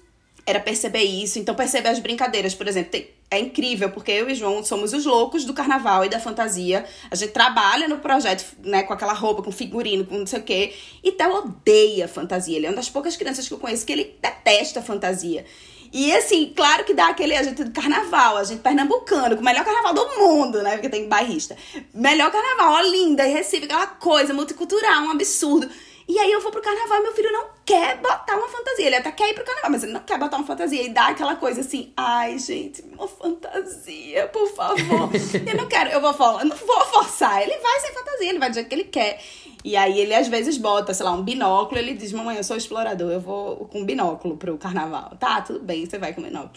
era 0.46 0.60
perceber 0.60 1.04
isso, 1.04 1.38
então 1.38 1.54
perceber 1.54 1.90
as 1.90 2.00
brincadeiras, 2.00 2.56
por 2.56 2.68
exemplo, 2.68 2.92
tem, 2.92 3.10
é 3.30 3.40
incrível, 3.40 3.90
porque 3.90 4.12
eu 4.12 4.30
e 4.30 4.36
João 4.36 4.64
somos 4.64 4.94
os 4.94 5.06
loucos 5.06 5.44
do 5.44 5.54
carnaval 5.54 6.06
e 6.06 6.10
da 6.10 6.20
fantasia. 6.20 6.86
A 7.12 7.16
gente 7.16 7.32
trabalha 7.32 7.88
no 7.88 7.98
projeto, 7.98 8.46
né, 8.64 8.84
com 8.84 8.94
aquela 8.94 9.14
roupa, 9.14 9.44
com 9.44 9.52
figurino, 9.52 10.06
com 10.06 10.18
não 10.18 10.26
sei 10.26 10.40
o 10.40 10.44
quê. 10.44 10.74
E 11.04 11.12
Theo 11.12 11.36
odeia 11.36 12.08
fantasia. 12.08 12.56
Ele 12.56 12.68
é 12.68 12.70
uma 12.70 12.78
das 12.78 12.90
poucas 12.90 13.18
crianças 13.18 13.46
que 13.46 13.54
eu 13.54 13.58
conheço 13.60 13.86
que 13.86 13.92
ele 13.92 14.18
detesta 14.22 14.82
fantasia. 14.82 15.46
E 15.92 16.14
assim, 16.14 16.54
claro 16.56 16.84
que 16.84 16.94
dá 16.94 17.10
aquele 17.10 17.36
a 17.36 17.44
gente 17.44 17.64
do 17.64 17.72
carnaval, 17.72 18.38
a 18.38 18.44
gente 18.44 18.62
pernambucano, 18.62 19.36
com 19.36 19.42
o 19.42 19.46
melhor 19.46 19.64
carnaval 19.64 19.94
do 19.94 20.20
mundo, 20.20 20.62
né? 20.62 20.72
Porque 20.74 20.90
tem 20.90 21.08
bairrista. 21.08 21.56
Melhor 21.94 22.32
carnaval, 22.32 22.74
ó, 22.74 22.82
linda, 22.82 23.26
e 23.26 23.32
Recife, 23.32 23.66
aquela 23.66 23.88
coisa 23.88 24.34
multicultural, 24.34 25.04
um 25.04 25.12
absurdo. 25.12 25.70
E 26.08 26.18
aí 26.18 26.32
eu 26.32 26.40
vou 26.40 26.52
pro 26.52 26.62
carnaval 26.62 27.00
e 27.00 27.04
meu 27.04 27.14
filho 27.14 27.32
não 27.34 27.48
quer 27.66 27.98
botar 27.98 28.38
uma 28.38 28.48
fantasia. 28.48 28.88
Ele 28.88 28.96
até 28.96 29.12
quer 29.12 29.30
ir 29.30 29.34
pro 29.34 29.44
carnaval, 29.44 29.72
mas 29.72 29.84
ele 29.84 29.92
não 29.92 30.00
quer 30.00 30.18
botar 30.18 30.38
uma 30.38 30.46
fantasia. 30.46 30.82
E 30.82 30.90
dá 30.90 31.08
aquela 31.08 31.36
coisa 31.36 31.60
assim, 31.62 31.92
ai, 31.98 32.40
gente, 32.40 32.82
uma 32.94 33.08
fantasia, 33.08 34.28
por 34.30 34.48
favor. 34.48 35.10
eu 35.46 35.58
não 35.58 35.68
quero, 35.68 35.90
eu 35.90 36.00
vou 36.00 36.14
falar, 36.14 36.46
não 36.46 36.56
vou 36.56 36.86
forçar. 36.86 37.42
Ele 37.42 37.58
vai 37.58 37.80
sem 37.82 37.94
fantasia, 37.94 38.30
ele 38.30 38.40
vai 38.40 38.50
do 38.50 38.54
jeito 38.54 38.70
que 38.70 38.76
ele 38.76 38.86
quer. 38.86 39.22
E 39.66 39.76
aí 39.76 40.00
ele 40.00 40.16
às 40.16 40.30
vezes 40.30 40.58
bota, 40.58 40.94
sei 40.94 41.06
lá, 41.06 41.12
um 41.12 41.24
binóculo, 41.24 41.78
ele 41.78 41.94
diz, 41.94 42.14
mamãe, 42.14 42.38
eu 42.38 42.44
sou 42.44 42.56
explorador, 42.56 43.12
eu 43.12 43.20
vou 43.20 43.66
com 43.66 43.84
binóculo 43.84 44.38
pro 44.38 44.58
carnaval. 44.58 45.12
Tá, 45.20 45.42
tudo 45.42 45.60
bem, 45.60 45.86
você 45.86 45.98
vai 45.98 46.14
com 46.14 46.22
binóculo. 46.22 46.54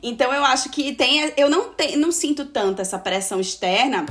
Então 0.00 0.32
eu 0.32 0.44
acho 0.44 0.70
que 0.70 0.94
tem. 0.94 1.32
Eu 1.36 1.50
não, 1.50 1.74
te, 1.74 1.96
não 1.96 2.12
sinto 2.12 2.44
tanto 2.44 2.80
essa 2.80 2.98
pressão 2.98 3.40
externa 3.40 4.06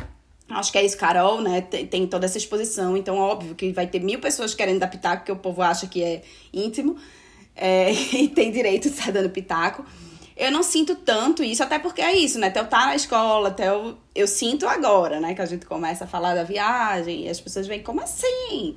Acho 0.54 0.72
que 0.72 0.78
é 0.78 0.86
isso, 0.86 0.98
Carol, 0.98 1.42
né? 1.42 1.62
Tem, 1.62 1.86
tem, 1.86 2.08
toda 2.08 2.26
essa 2.26 2.38
exposição, 2.38 2.98
então 2.98 3.18
óbvio 3.18 3.56
que 3.56 3.72
vai 3.72 3.88
ter 3.88 4.00
mil 4.00 4.20
pessoas 4.20 4.54
querendo 4.54 4.80
dar 4.80 4.88
pitaco, 4.88 5.18
porque 5.20 5.32
o 5.32 5.38
povo 5.38 5.62
acha 5.62 5.88
que 5.88 6.04
é 6.04 6.22
íntimo 6.54 6.98
é, 7.56 7.92
e 8.14 8.28
tem 8.28 8.52
direito 8.52 8.90
de 8.90 8.96
estar 8.96 9.12
dando 9.12 9.30
pitaco. 9.30 9.86
Eu 10.36 10.52
não 10.52 10.64
sinto 10.64 10.96
tanto 10.96 11.44
isso, 11.44 11.62
até 11.62 11.78
porque 11.78 12.02
é 12.02 12.16
isso, 12.16 12.40
né? 12.40 12.48
Até 12.48 12.60
eu 12.60 12.64
estar 12.64 12.80
tá 12.80 12.86
na 12.88 12.96
escola, 12.96 13.50
até 13.50 13.70
eu, 13.70 13.98
eu 14.16 14.28
sinto 14.28 14.68
agora, 14.68 15.20
né? 15.20 15.36
Que 15.36 15.42
a 15.42 15.46
gente 15.46 15.66
começa 15.66 16.06
a 16.06 16.08
falar 16.08 16.34
da 16.34 16.44
viagem 16.44 17.26
e 17.26 17.30
as 17.30 17.40
pessoas 17.40 17.68
veem, 17.68 17.84
como 17.84 18.02
assim? 18.02 18.76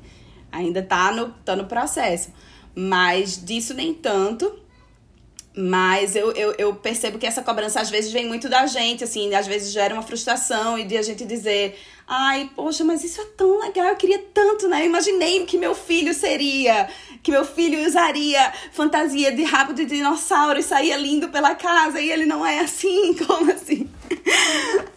Ainda 0.52 0.82
tá 0.82 1.10
no, 1.12 1.30
tá 1.44 1.56
no 1.56 1.64
processo. 1.64 2.30
Mas 2.74 3.42
disso 3.42 3.72
nem 3.72 3.94
tanto. 3.94 4.63
Mas 5.56 6.16
eu, 6.16 6.32
eu, 6.32 6.52
eu, 6.58 6.74
percebo 6.74 7.16
que 7.16 7.26
essa 7.26 7.40
cobrança 7.40 7.80
às 7.80 7.88
vezes 7.88 8.12
vem 8.12 8.26
muito 8.26 8.48
da 8.48 8.66
gente, 8.66 9.04
assim, 9.04 9.32
às 9.32 9.46
vezes 9.46 9.72
gera 9.72 9.94
uma 9.94 10.02
frustração 10.02 10.76
e 10.76 10.82
de 10.82 10.96
a 10.96 11.02
gente 11.02 11.24
dizer, 11.24 11.78
ai, 12.08 12.50
poxa, 12.56 12.82
mas 12.82 13.04
isso 13.04 13.20
é 13.20 13.24
tão 13.36 13.60
legal, 13.60 13.86
eu 13.86 13.94
queria 13.94 14.18
tanto, 14.34 14.66
né? 14.66 14.80
Eu 14.82 14.86
imaginei 14.86 15.46
que 15.46 15.56
meu 15.56 15.72
filho 15.72 16.12
seria, 16.12 16.88
que 17.22 17.30
meu 17.30 17.44
filho 17.44 17.86
usaria 17.86 18.52
fantasia 18.72 19.30
de 19.30 19.44
rabo 19.44 19.72
de 19.72 19.84
dinossauro 19.84 20.58
e 20.58 20.62
saía 20.62 20.96
lindo 20.96 21.28
pela 21.28 21.54
casa 21.54 22.00
e 22.00 22.10
ele 22.10 22.26
não 22.26 22.44
é 22.44 22.58
assim, 22.58 23.14
como 23.24 23.52
assim? 23.52 23.88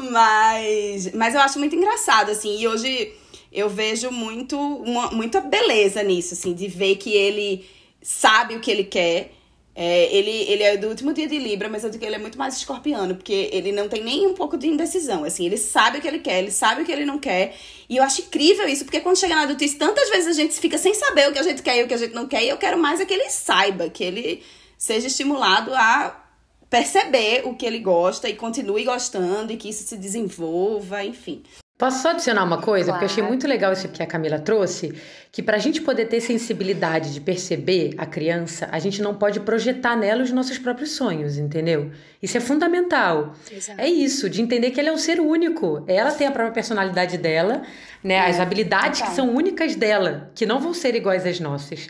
mas, 0.09 1.13
mas 1.13 1.35
eu 1.35 1.41
acho 1.41 1.59
muito 1.59 1.75
engraçado, 1.75 2.31
assim, 2.31 2.59
e 2.59 2.67
hoje 2.67 3.13
eu 3.53 3.69
vejo 3.69 4.09
muito, 4.09 4.57
uma, 4.57 5.11
muita 5.11 5.39
beleza 5.39 6.01
nisso, 6.01 6.33
assim, 6.33 6.55
de 6.55 6.67
ver 6.67 6.95
que 6.95 7.13
ele 7.13 7.63
sabe 8.01 8.55
o 8.55 8.59
que 8.59 8.71
ele 8.71 8.85
quer 8.85 9.36
é, 9.79 10.11
ele, 10.11 10.31
ele 10.51 10.63
é 10.63 10.75
do 10.75 10.87
último 10.87 11.13
dia 11.13 11.27
de 11.27 11.37
Libra, 11.37 11.69
mas 11.69 11.83
eu 11.83 11.91
digo 11.91 12.01
que 12.01 12.07
ele 12.07 12.15
é 12.15 12.19
muito 12.19 12.35
mais 12.35 12.57
escorpiano, 12.57 13.13
porque 13.13 13.47
ele 13.53 13.71
não 13.71 13.87
tem 13.87 14.03
nem 14.03 14.25
um 14.25 14.33
pouco 14.33 14.57
de 14.57 14.67
indecisão. 14.67 15.23
Assim, 15.23 15.45
ele 15.45 15.55
sabe 15.55 15.99
o 15.99 16.01
que 16.01 16.07
ele 16.07 16.17
quer, 16.17 16.39
ele 16.39 16.49
sabe 16.49 16.81
o 16.81 16.85
que 16.85 16.91
ele 16.91 17.05
não 17.05 17.19
quer. 17.19 17.55
E 17.87 17.97
eu 17.97 18.03
acho 18.03 18.21
incrível 18.21 18.67
isso, 18.67 18.85
porque 18.85 18.99
quando 18.99 19.19
chega 19.19 19.35
na 19.35 19.43
adultice, 19.43 19.75
tantas 19.75 20.09
vezes 20.09 20.29
a 20.29 20.33
gente 20.33 20.55
fica 20.55 20.79
sem 20.79 20.95
saber 20.95 21.29
o 21.29 21.31
que 21.31 21.37
a 21.37 21.43
gente 21.43 21.61
quer 21.61 21.77
e 21.77 21.83
o 21.83 21.87
que 21.87 21.93
a 21.93 21.97
gente 21.97 22.15
não 22.15 22.27
quer. 22.27 22.43
E 22.43 22.49
eu 22.49 22.57
quero 22.57 22.75
mais 22.75 22.99
é 22.99 23.05
que 23.05 23.13
ele 23.13 23.29
saiba, 23.29 23.87
que 23.87 24.03
ele 24.03 24.41
seja 24.79 25.05
estimulado 25.05 25.71
a 25.75 26.25
perceber 26.71 27.43
o 27.45 27.53
que 27.53 27.63
ele 27.63 27.77
gosta 27.77 28.27
e 28.27 28.35
continue 28.35 28.83
gostando 28.83 29.53
e 29.53 29.57
que 29.57 29.69
isso 29.69 29.83
se 29.83 29.95
desenvolva, 29.95 31.03
enfim. 31.03 31.43
Posso 31.77 32.01
só 32.01 32.09
adicionar 32.09 32.43
uma 32.43 32.59
coisa? 32.59 32.85
Claro. 32.85 32.99
Porque 32.99 33.05
eu 33.05 33.09
achei 33.13 33.23
muito 33.23 33.47
legal 33.47 33.71
isso 33.71 33.87
que 33.89 34.01
a 34.01 34.07
Camila 34.07 34.39
trouxe, 34.39 34.95
que 35.31 35.43
para 35.43 35.57
a 35.57 35.59
gente 35.59 35.79
poder 35.79 36.05
ter 36.05 36.19
sensibilidade 36.21 37.13
de 37.13 37.21
perceber 37.21 37.93
a 37.99 38.05
criança, 38.05 38.67
a 38.71 38.79
gente 38.79 38.99
não 38.99 39.13
pode 39.13 39.39
projetar 39.41 39.95
nela 39.95 40.23
os 40.23 40.31
nossos 40.31 40.57
próprios 40.57 40.91
sonhos, 40.91 41.37
entendeu? 41.37 41.91
Isso 42.19 42.35
é 42.35 42.39
fundamental. 42.39 43.35
Exato. 43.51 43.79
É 43.79 43.87
isso, 43.87 44.27
de 44.27 44.41
entender 44.41 44.71
que 44.71 44.79
ela 44.79 44.89
é 44.89 44.91
um 44.91 44.97
ser 44.97 45.19
único. 45.19 45.83
Ela 45.87 46.11
tem 46.11 46.25
a 46.25 46.31
própria 46.31 46.51
personalidade 46.51 47.15
dela, 47.15 47.61
né? 48.03 48.15
É. 48.15 48.21
As 48.21 48.39
habilidades 48.39 49.01
que 49.01 49.11
são 49.11 49.29
únicas 49.29 49.75
dela, 49.75 50.31
que 50.33 50.47
não 50.47 50.59
vão 50.59 50.73
ser 50.73 50.95
iguais 50.95 51.27
às 51.27 51.39
nossas. 51.39 51.89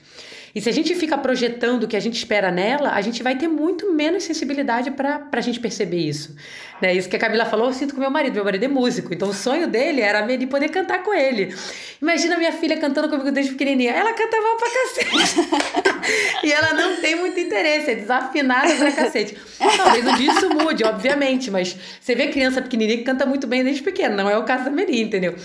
E 0.54 0.62
se 0.62 0.70
a 0.70 0.72
gente 0.72 0.96
fica 0.96 1.18
projetando 1.18 1.84
o 1.84 1.88
que 1.88 1.96
a 1.96 2.00
gente 2.00 2.16
espera 2.16 2.52
nela, 2.52 2.92
a 2.92 3.02
gente 3.02 3.22
vai 3.22 3.38
ter 3.38 3.48
muito 3.48 3.92
menos 3.94 4.24
sensibilidade 4.24 4.92
para 4.92 5.28
a 5.32 5.42
gente 5.42 5.60
perceber 5.60 5.98
isso. 5.98 6.36
Né? 6.82 6.94
Isso 6.94 7.10
que 7.10 7.16
a 7.16 7.20
Camila 7.20 7.46
falou, 7.46 7.68
eu 7.68 7.74
sinto 7.74 7.94
com 7.94 8.02
meu 8.02 8.10
marido. 8.10 8.36
Meu 8.36 8.44
marido 8.44 8.64
é 8.64 8.68
músico, 8.68 9.14
então 9.14 9.30
o 9.30 9.34
sonho 9.34 9.68
dele 9.68 10.02
era 10.02 10.22
de 10.22 10.48
poder 10.48 10.70
cantar 10.70 11.04
com 11.04 11.14
ele. 11.14 11.56
Imagina 12.02 12.38
minha 12.38 12.52
filha 12.52 12.78
cantando 12.78 13.10
comigo 13.10 13.32
desde 13.32 13.52
pequenininha. 13.54 13.92
Ela 13.92 14.14
canta 14.14 14.42
mal 14.42 14.58
pra 14.58 14.70
cacete. 14.70 16.44
e 16.46 16.52
ela 16.52 16.74
não 16.74 17.02
tem 17.02 17.16
muito 17.16 17.40
interesse, 17.40 17.92
é 17.92 17.96
desafinada 17.96 18.76
pra 18.76 18.92
cacete. 18.92 19.38
Talvez 19.58 20.06
um 20.06 20.16
dia 20.16 20.32
isso 20.32 20.50
mude, 20.50 20.84
obviamente, 20.84 21.50
mas 21.50 21.76
você 22.00 22.16
vê 22.16 22.28
criança 22.28 22.62
pequenininha 22.62 22.98
que 22.98 23.04
canta 23.04 23.26
muito 23.26 23.48
bem 23.48 23.64
desde 23.64 23.82
pequena. 23.82 24.16
Não 24.16 24.30
é 24.30 24.38
o 24.38 24.44
caso 24.44 24.66
da 24.66 24.70
Meri, 24.70 25.02
entendeu? 25.02 25.36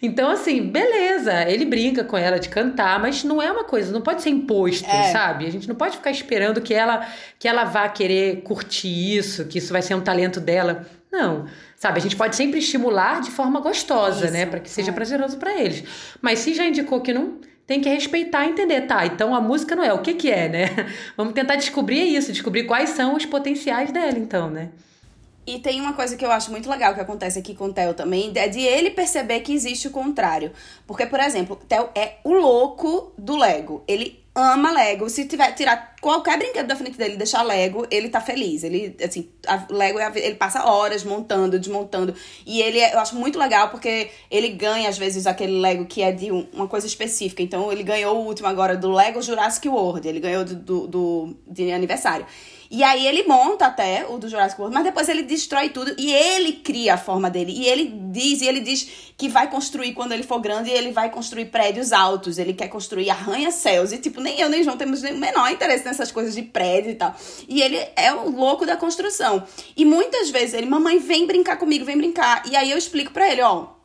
Então, 0.00 0.30
assim, 0.30 0.62
beleza, 0.62 1.42
ele 1.48 1.64
brinca 1.64 2.04
com 2.04 2.16
ela 2.16 2.38
de 2.38 2.48
cantar, 2.48 3.00
mas 3.00 3.24
não 3.24 3.42
é 3.42 3.50
uma 3.50 3.64
coisa, 3.64 3.92
não 3.92 4.00
pode 4.00 4.22
ser 4.22 4.30
imposto, 4.30 4.88
é. 4.88 5.10
sabe? 5.10 5.46
A 5.46 5.50
gente 5.50 5.68
não 5.68 5.74
pode 5.74 5.96
ficar 5.96 6.10
esperando 6.10 6.60
que 6.60 6.72
ela, 6.72 7.06
que 7.38 7.48
ela 7.48 7.64
vá 7.64 7.88
querer 7.88 8.42
curtir 8.42 9.16
isso, 9.16 9.46
que 9.46 9.58
isso 9.58 9.72
vai 9.72 9.82
ser 9.82 9.94
um 9.94 10.00
talento 10.00 10.40
dela. 10.40 10.86
Não, 11.10 11.46
sabe? 11.74 11.98
A 11.98 12.02
gente 12.02 12.16
pode 12.16 12.36
sempre 12.36 12.58
estimular 12.58 13.20
de 13.20 13.30
forma 13.30 13.60
gostosa, 13.60 14.26
isso, 14.26 14.32
né? 14.32 14.46
Para 14.46 14.60
que 14.60 14.70
seja 14.70 14.90
é. 14.90 14.94
prazeroso 14.94 15.36
para 15.36 15.58
eles. 15.58 15.82
Mas 16.20 16.40
se 16.40 16.54
já 16.54 16.64
indicou 16.64 17.00
que 17.00 17.12
não, 17.12 17.38
tem 17.66 17.80
que 17.80 17.88
respeitar 17.88 18.46
e 18.46 18.50
entender, 18.50 18.82
tá? 18.82 19.04
Então 19.04 19.34
a 19.34 19.40
música 19.40 19.76
não 19.76 19.84
é, 19.84 19.92
o 19.92 19.98
que 19.98 20.14
que 20.14 20.30
é, 20.30 20.48
né? 20.48 20.66
Vamos 21.16 21.34
tentar 21.34 21.56
descobrir 21.56 22.02
isso, 22.16 22.32
descobrir 22.32 22.64
quais 22.64 22.90
são 22.90 23.14
os 23.14 23.26
potenciais 23.26 23.90
dela, 23.90 24.18
então, 24.18 24.48
né? 24.48 24.70
E 25.48 25.58
tem 25.58 25.80
uma 25.80 25.94
coisa 25.94 26.14
que 26.14 26.22
eu 26.22 26.30
acho 26.30 26.50
muito 26.50 26.68
legal 26.68 26.92
que 26.92 27.00
acontece 27.00 27.38
aqui 27.38 27.54
com 27.54 27.64
o 27.64 27.72
Theo 27.72 27.94
também, 27.94 28.30
é 28.34 28.48
de 28.48 28.60
ele 28.60 28.90
perceber 28.90 29.40
que 29.40 29.54
existe 29.54 29.88
o 29.88 29.90
contrário. 29.90 30.52
Porque, 30.86 31.06
por 31.06 31.18
exemplo, 31.18 31.58
Theo 31.66 31.88
é 31.94 32.16
o 32.22 32.34
louco 32.34 33.14
do 33.16 33.34
Lego. 33.34 33.82
Ele 33.88 34.22
ama 34.34 34.70
Lego. 34.70 35.08
Se 35.08 35.24
tiver 35.24 35.54
tirar 35.54 35.96
qualquer 36.02 36.36
brinquedo 36.36 36.66
da 36.66 36.76
frente 36.76 36.98
dele 36.98 37.14
e 37.14 37.16
deixar 37.16 37.42
Lego, 37.42 37.86
ele 37.90 38.10
tá 38.10 38.20
feliz. 38.20 38.62
Ele, 38.62 38.94
assim, 39.02 39.26
Lego, 39.70 39.98
é 39.98 40.12
ele 40.16 40.34
passa 40.34 40.66
horas 40.66 41.02
montando, 41.02 41.58
desmontando. 41.58 42.14
E 42.44 42.60
ele, 42.60 42.78
é, 42.78 42.92
eu 42.92 42.98
acho 42.98 43.16
muito 43.16 43.38
legal 43.38 43.70
porque 43.70 44.10
ele 44.30 44.50
ganha, 44.50 44.86
às 44.86 44.98
vezes, 44.98 45.26
aquele 45.26 45.58
Lego 45.58 45.86
que 45.86 46.02
é 46.02 46.12
de 46.12 46.30
uma 46.30 46.68
coisa 46.68 46.86
específica. 46.86 47.42
Então, 47.42 47.72
ele 47.72 47.82
ganhou 47.82 48.18
o 48.18 48.26
último 48.26 48.48
agora 48.48 48.76
do 48.76 48.92
Lego 48.92 49.22
Jurassic 49.22 49.66
World. 49.66 50.06
Ele 50.06 50.20
ganhou 50.20 50.44
do, 50.44 50.54
do, 50.54 50.86
do 50.86 51.36
de 51.46 51.72
aniversário. 51.72 52.26
E 52.70 52.82
aí 52.82 53.06
ele 53.06 53.22
monta 53.22 53.66
até 53.66 54.06
o 54.06 54.18
do 54.18 54.28
Jurassic 54.28 54.60
World, 54.60 54.74
mas 54.74 54.84
depois 54.84 55.08
ele 55.08 55.22
destrói 55.22 55.70
tudo 55.70 55.94
e 55.96 56.12
ele 56.12 56.52
cria 56.52 56.94
a 56.94 56.98
forma 56.98 57.30
dele. 57.30 57.52
E 57.52 57.66
ele 57.66 57.92
diz, 58.10 58.42
e 58.42 58.46
ele 58.46 58.60
diz 58.60 58.88
que 59.16 59.28
vai 59.28 59.50
construir 59.50 59.94
quando 59.94 60.12
ele 60.12 60.22
for 60.22 60.38
grande, 60.38 60.70
e 60.70 60.72
ele 60.72 60.92
vai 60.92 61.10
construir 61.10 61.46
prédios 61.46 61.92
altos, 61.92 62.38
ele 62.38 62.52
quer 62.52 62.68
construir 62.68 63.08
arranha-céus. 63.10 63.92
E 63.92 63.98
tipo, 63.98 64.20
nem 64.20 64.38
eu 64.38 64.48
nem 64.48 64.62
João 64.62 64.76
temos 64.76 65.02
o 65.02 65.14
menor 65.14 65.50
interesse 65.50 65.84
nessas 65.84 66.12
coisas 66.12 66.34
de 66.34 66.42
prédio 66.42 66.90
e 66.90 66.94
tal. 66.94 67.14
E 67.48 67.62
ele 67.62 67.76
é 67.96 68.12
o 68.12 68.30
louco 68.30 68.66
da 68.66 68.76
construção. 68.76 69.42
E 69.76 69.84
muitas 69.84 70.30
vezes 70.30 70.54
ele, 70.54 70.66
mamãe, 70.66 70.98
vem 70.98 71.26
brincar 71.26 71.56
comigo, 71.56 71.84
vem 71.84 71.96
brincar. 71.96 72.42
E 72.46 72.54
aí 72.54 72.70
eu 72.70 72.76
explico 72.76 73.12
para 73.12 73.30
ele, 73.30 73.40
ó, 73.42 73.77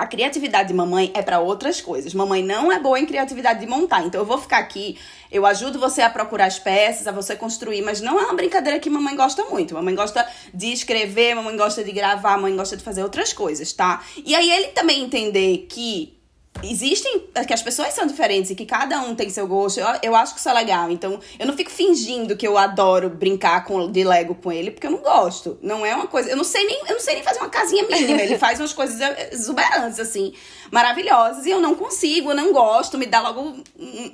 a 0.00 0.06
criatividade 0.06 0.68
de 0.68 0.74
mamãe 0.74 1.10
é 1.12 1.20
para 1.20 1.40
outras 1.40 1.78
coisas. 1.78 2.14
Mamãe 2.14 2.42
não 2.42 2.72
é 2.72 2.78
boa 2.78 2.98
em 2.98 3.04
criatividade 3.04 3.60
de 3.60 3.66
montar. 3.66 4.02
Então 4.02 4.18
eu 4.18 4.24
vou 4.24 4.38
ficar 4.38 4.56
aqui, 4.56 4.98
eu 5.30 5.44
ajudo 5.44 5.78
você 5.78 6.00
a 6.00 6.08
procurar 6.08 6.46
as 6.46 6.58
peças, 6.58 7.06
a 7.06 7.12
você 7.12 7.36
construir, 7.36 7.82
mas 7.82 8.00
não 8.00 8.18
é 8.18 8.24
uma 8.24 8.32
brincadeira 8.32 8.80
que 8.80 8.88
mamãe 8.88 9.14
gosta 9.14 9.44
muito. 9.44 9.74
Mamãe 9.74 9.94
gosta 9.94 10.26
de 10.54 10.72
escrever, 10.72 11.34
mamãe 11.34 11.54
gosta 11.54 11.84
de 11.84 11.92
gravar, 11.92 12.38
mamãe 12.38 12.56
gosta 12.56 12.78
de 12.78 12.82
fazer 12.82 13.02
outras 13.02 13.34
coisas, 13.34 13.74
tá? 13.74 14.02
E 14.24 14.34
aí 14.34 14.50
ele 14.50 14.68
também 14.68 15.04
entender 15.04 15.66
que 15.68 16.18
existem 16.62 17.24
que 17.46 17.54
as 17.54 17.62
pessoas 17.62 17.92
são 17.92 18.06
diferentes 18.06 18.50
e 18.50 18.54
que 18.54 18.66
cada 18.66 19.00
um 19.00 19.14
tem 19.14 19.28
seu 19.30 19.46
gosto. 19.46 19.80
Eu, 19.80 19.86
eu 20.02 20.16
acho 20.16 20.34
que 20.34 20.40
isso 20.40 20.48
é 20.48 20.52
legal. 20.52 20.90
Então, 20.90 21.20
eu 21.38 21.46
não 21.46 21.56
fico 21.56 21.70
fingindo 21.70 22.36
que 22.36 22.46
eu 22.46 22.58
adoro 22.58 23.10
brincar 23.10 23.64
com 23.64 23.90
de 23.90 24.04
Lego 24.04 24.34
com 24.34 24.50
ele, 24.52 24.70
porque 24.70 24.86
eu 24.86 24.90
não 24.90 24.98
gosto. 24.98 25.58
Não 25.62 25.84
é 25.84 25.94
uma 25.94 26.06
coisa, 26.06 26.30
eu 26.30 26.36
não 26.36 26.44
sei 26.44 26.64
nem, 26.64 26.80
eu 26.86 26.94
não 26.94 27.00
sei 27.00 27.14
nem 27.14 27.22
fazer 27.22 27.40
uma 27.40 27.48
casinha 27.48 27.86
mínima. 27.86 28.20
Ele 28.20 28.38
faz 28.38 28.58
umas 28.60 28.72
coisas 28.72 29.00
exuberantes 29.32 29.98
assim, 29.98 30.32
maravilhosas 30.70 31.46
e 31.46 31.50
eu 31.50 31.60
não 31.60 31.74
consigo, 31.74 32.30
eu 32.30 32.36
não 32.36 32.52
gosto, 32.52 32.98
me 32.98 33.06
dá 33.06 33.20
logo 33.20 33.56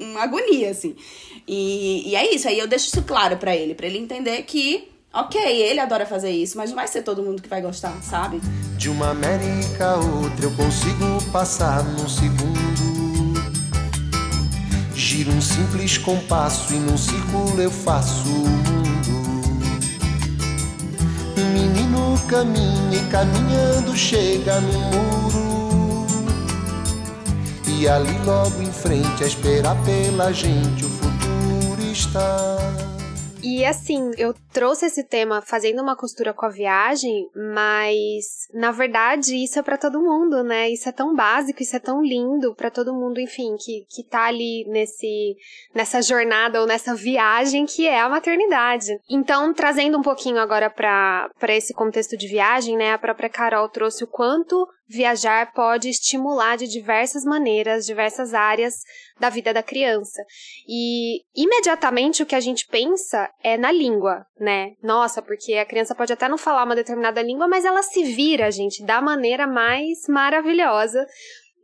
uma 0.01 0.23
agonia 0.23 0.71
assim. 0.71 0.97
E, 1.47 2.11
e 2.11 2.17
é 2.17 2.35
isso, 2.35 2.49
aí 2.49 2.59
eu 2.59 2.67
deixo 2.67 2.87
isso 2.87 3.03
claro 3.03 3.37
para 3.37 3.55
ele, 3.55 3.75
para 3.75 3.87
ele 3.87 3.99
entender 3.99 4.43
que 4.43 4.96
Ok, 5.13 5.41
ele 5.41 5.81
adora 5.81 6.05
fazer 6.05 6.31
isso, 6.31 6.59
mas 6.59 6.71
não 6.71 6.77
vai 6.77 6.87
ser 6.87 7.03
todo 7.03 7.23
mundo 7.23 7.41
que 7.41 7.49
vai 7.49 7.63
gostar, 7.63 7.97
sabe? 8.03 8.41
De 8.77 8.91
uma 8.91 9.11
América 9.11 9.93
a 9.93 9.97
outra 9.97 10.45
eu 10.45 10.53
consigo 10.53 11.23
passar 11.33 11.83
num 11.83 12.09
segundo. 12.09 13.37
Giro 14.95 15.33
um 15.33 15.41
simples 15.41 15.97
compasso 15.97 16.75
e 16.75 16.79
num 16.79 16.99
círculo 16.99 17.61
eu 17.61 17.71
faço 17.71 18.29
o 18.29 18.49
mundo. 18.49 19.17
Um 21.39 21.53
menino 21.53 22.19
caminha 22.29 22.99
e 22.99 23.11
caminhando 23.11 23.97
chega 23.97 24.61
no 24.61 24.79
muro. 24.81 26.07
E 27.67 27.89
ali 27.89 28.19
logo 28.25 28.61
em 28.61 28.73
frente 28.73 29.23
a 29.23 29.27
esperar 29.27 29.77
pela 29.85 30.33
gente 30.33 30.85
o 30.85 30.89
futuro 30.89 31.83
está. 31.93 32.96
E 33.49 33.65
assim, 33.65 34.11
eu 34.19 34.35
trouxe 34.53 34.87
esse 34.87 35.05
tema 35.05 35.41
fazendo 35.41 35.81
uma 35.81 35.95
costura 35.95 36.35
com 36.35 36.45
a 36.45 36.49
viagem, 36.49 37.31
mas 37.55 38.49
na 38.53 38.73
verdade 38.73 39.37
isso 39.37 39.57
é 39.61 39.63
para 39.63 39.79
todo 39.79 40.03
mundo, 40.03 40.43
né? 40.43 40.69
Isso 40.69 40.89
é 40.89 40.93
tão 40.93 41.15
básico, 41.15 41.63
isso 41.63 41.77
é 41.77 41.79
tão 41.79 42.03
lindo 42.03 42.57
para 42.57 42.73
todo 42.73 42.93
mundo, 42.93 43.21
enfim, 43.21 43.55
que, 43.57 43.87
que 43.89 44.03
tá 44.03 44.25
ali 44.25 44.65
nesse, 44.69 45.37
nessa 45.73 46.03
jornada 46.03 46.61
ou 46.61 46.67
nessa 46.67 46.93
viagem 46.93 47.67
que 47.67 47.87
é 47.87 48.01
a 48.01 48.09
maternidade. 48.09 48.99
Então, 49.09 49.55
trazendo 49.55 49.97
um 49.97 50.03
pouquinho 50.03 50.41
agora 50.41 50.69
para 50.69 51.31
esse 51.51 51.73
contexto 51.73 52.17
de 52.17 52.27
viagem, 52.27 52.77
né? 52.77 52.95
A 52.95 52.99
própria 52.99 53.31
Carol 53.31 53.69
trouxe 53.69 54.03
o 54.03 54.09
quanto 54.09 54.67
viajar 54.89 55.53
pode 55.53 55.89
estimular 55.89 56.57
de 56.57 56.67
diversas 56.67 57.25
maneiras, 57.25 57.87
diversas 57.87 58.35
áreas 58.35 58.75
da 59.19 59.31
vida 59.31 59.53
da 59.53 59.63
criança. 59.63 60.23
E 60.69 61.23
imediatamente 61.35 62.23
o 62.23 62.27
que 62.27 62.35
a 62.35 62.41
gente 62.41 62.67
pensa 62.67 63.31
é 63.43 63.57
na 63.57 63.73
língua, 63.73 64.27
né? 64.39 64.73
Nossa, 64.83 65.23
porque 65.23 65.55
a 65.55 65.65
criança 65.65 65.95
pode 65.95 66.13
até 66.13 66.29
não 66.29 66.39
falar 66.39 66.65
uma 66.65 66.77
determinada 66.77 67.23
língua, 67.23 67.49
mas 67.49 67.65
ela 67.65 67.83
se 67.83 68.05
vira, 68.05 68.51
gente, 68.51 68.85
da 68.85 69.01
maneira 69.01 69.47
mais 69.47 70.07
maravilhosa. 70.09 71.07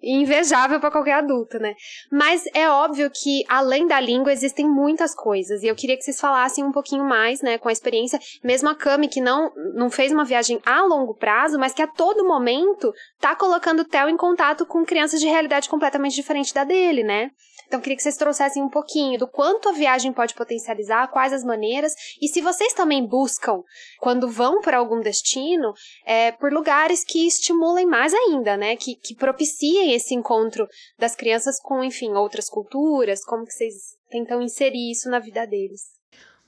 Invejável 0.03 0.81
para 0.81 0.91
qualquer 0.91 1.15
adulto, 1.15 1.59
né? 1.59 1.75
Mas 2.11 2.45
é 2.55 2.69
óbvio 2.69 3.11
que 3.11 3.45
além 3.49 3.87
da 3.87 4.01
língua 4.01 4.33
existem 4.33 4.69
muitas 4.69 5.15
coisas 5.15 5.63
e 5.63 5.67
eu 5.67 5.75
queria 5.75 5.97
que 5.97 6.03
vocês 6.03 6.21
falassem 6.21 6.65
um 6.65 6.73
pouquinho 6.73 7.05
mais, 7.05 7.41
né, 7.41 7.59
com 7.59 7.69
a 7.69 7.73
experiência, 7.73 8.19
mesmo 8.43 8.69
a 8.69 8.75
Cami 8.75 9.09
que 9.09 9.21
não 9.21 9.53
não 9.75 9.91
fez 9.91 10.13
uma 10.13 10.25
viagem 10.25 10.61
a 10.65 10.83
longo 10.83 11.15
prazo, 11.15 11.59
mas 11.59 11.73
que 11.73 11.83
a 11.83 11.87
todo 11.87 12.27
momento 12.27 12.93
tá 13.21 13.35
colocando 13.37 13.81
o 13.81 13.85
Theo 13.85 14.09
em 14.09 14.17
contato 14.17 14.67
com 14.67 14.85
crianças 14.85 15.21
de 15.21 15.27
realidade 15.27 15.69
completamente 15.69 16.15
diferente 16.15 16.53
da 16.53 16.65
dele, 16.65 17.03
né? 17.03 17.31
Então, 17.73 17.81
queria 17.81 17.97
que 17.97 18.03
vocês 18.03 18.19
trouxessem 18.19 18.63
um 18.63 18.69
pouquinho 18.69 19.19
do 19.19 19.27
quanto 19.27 19.71
a 19.71 19.73
viagem 19.73 20.13
pode 20.13 20.35
potencializar, 20.35 21.09
quais 21.09 21.33
as 21.33 21.43
maneiras, 21.43 21.95
e 22.21 22.29
se 22.29 22.43
vocês 22.43 22.75
também 22.75 23.07
buscam, 23.07 23.63
quando 23.99 24.29
vão 24.29 24.61
para 24.61 24.77
algum 24.77 25.01
destino, 25.01 25.73
é, 26.05 26.33
por 26.33 26.53
lugares 26.53 27.03
que 27.03 27.27
estimulem 27.27 27.87
mais 27.87 28.13
ainda, 28.13 28.59
né? 28.59 28.77
Que, 28.77 28.95
que 28.95 29.15
propiciem 29.15 29.92
esse 29.93 30.15
encontro 30.15 30.67
das 30.99 31.15
crianças 31.15 31.61
com, 31.61 31.83
enfim, 31.83 32.13
outras 32.13 32.49
culturas, 32.49 33.25
como 33.25 33.45
que 33.45 33.53
vocês 33.53 33.97
tentam 34.11 34.43
inserir 34.43 34.91
isso 34.91 35.09
na 35.11 35.19
vida 35.19 35.47
deles. 35.47 35.83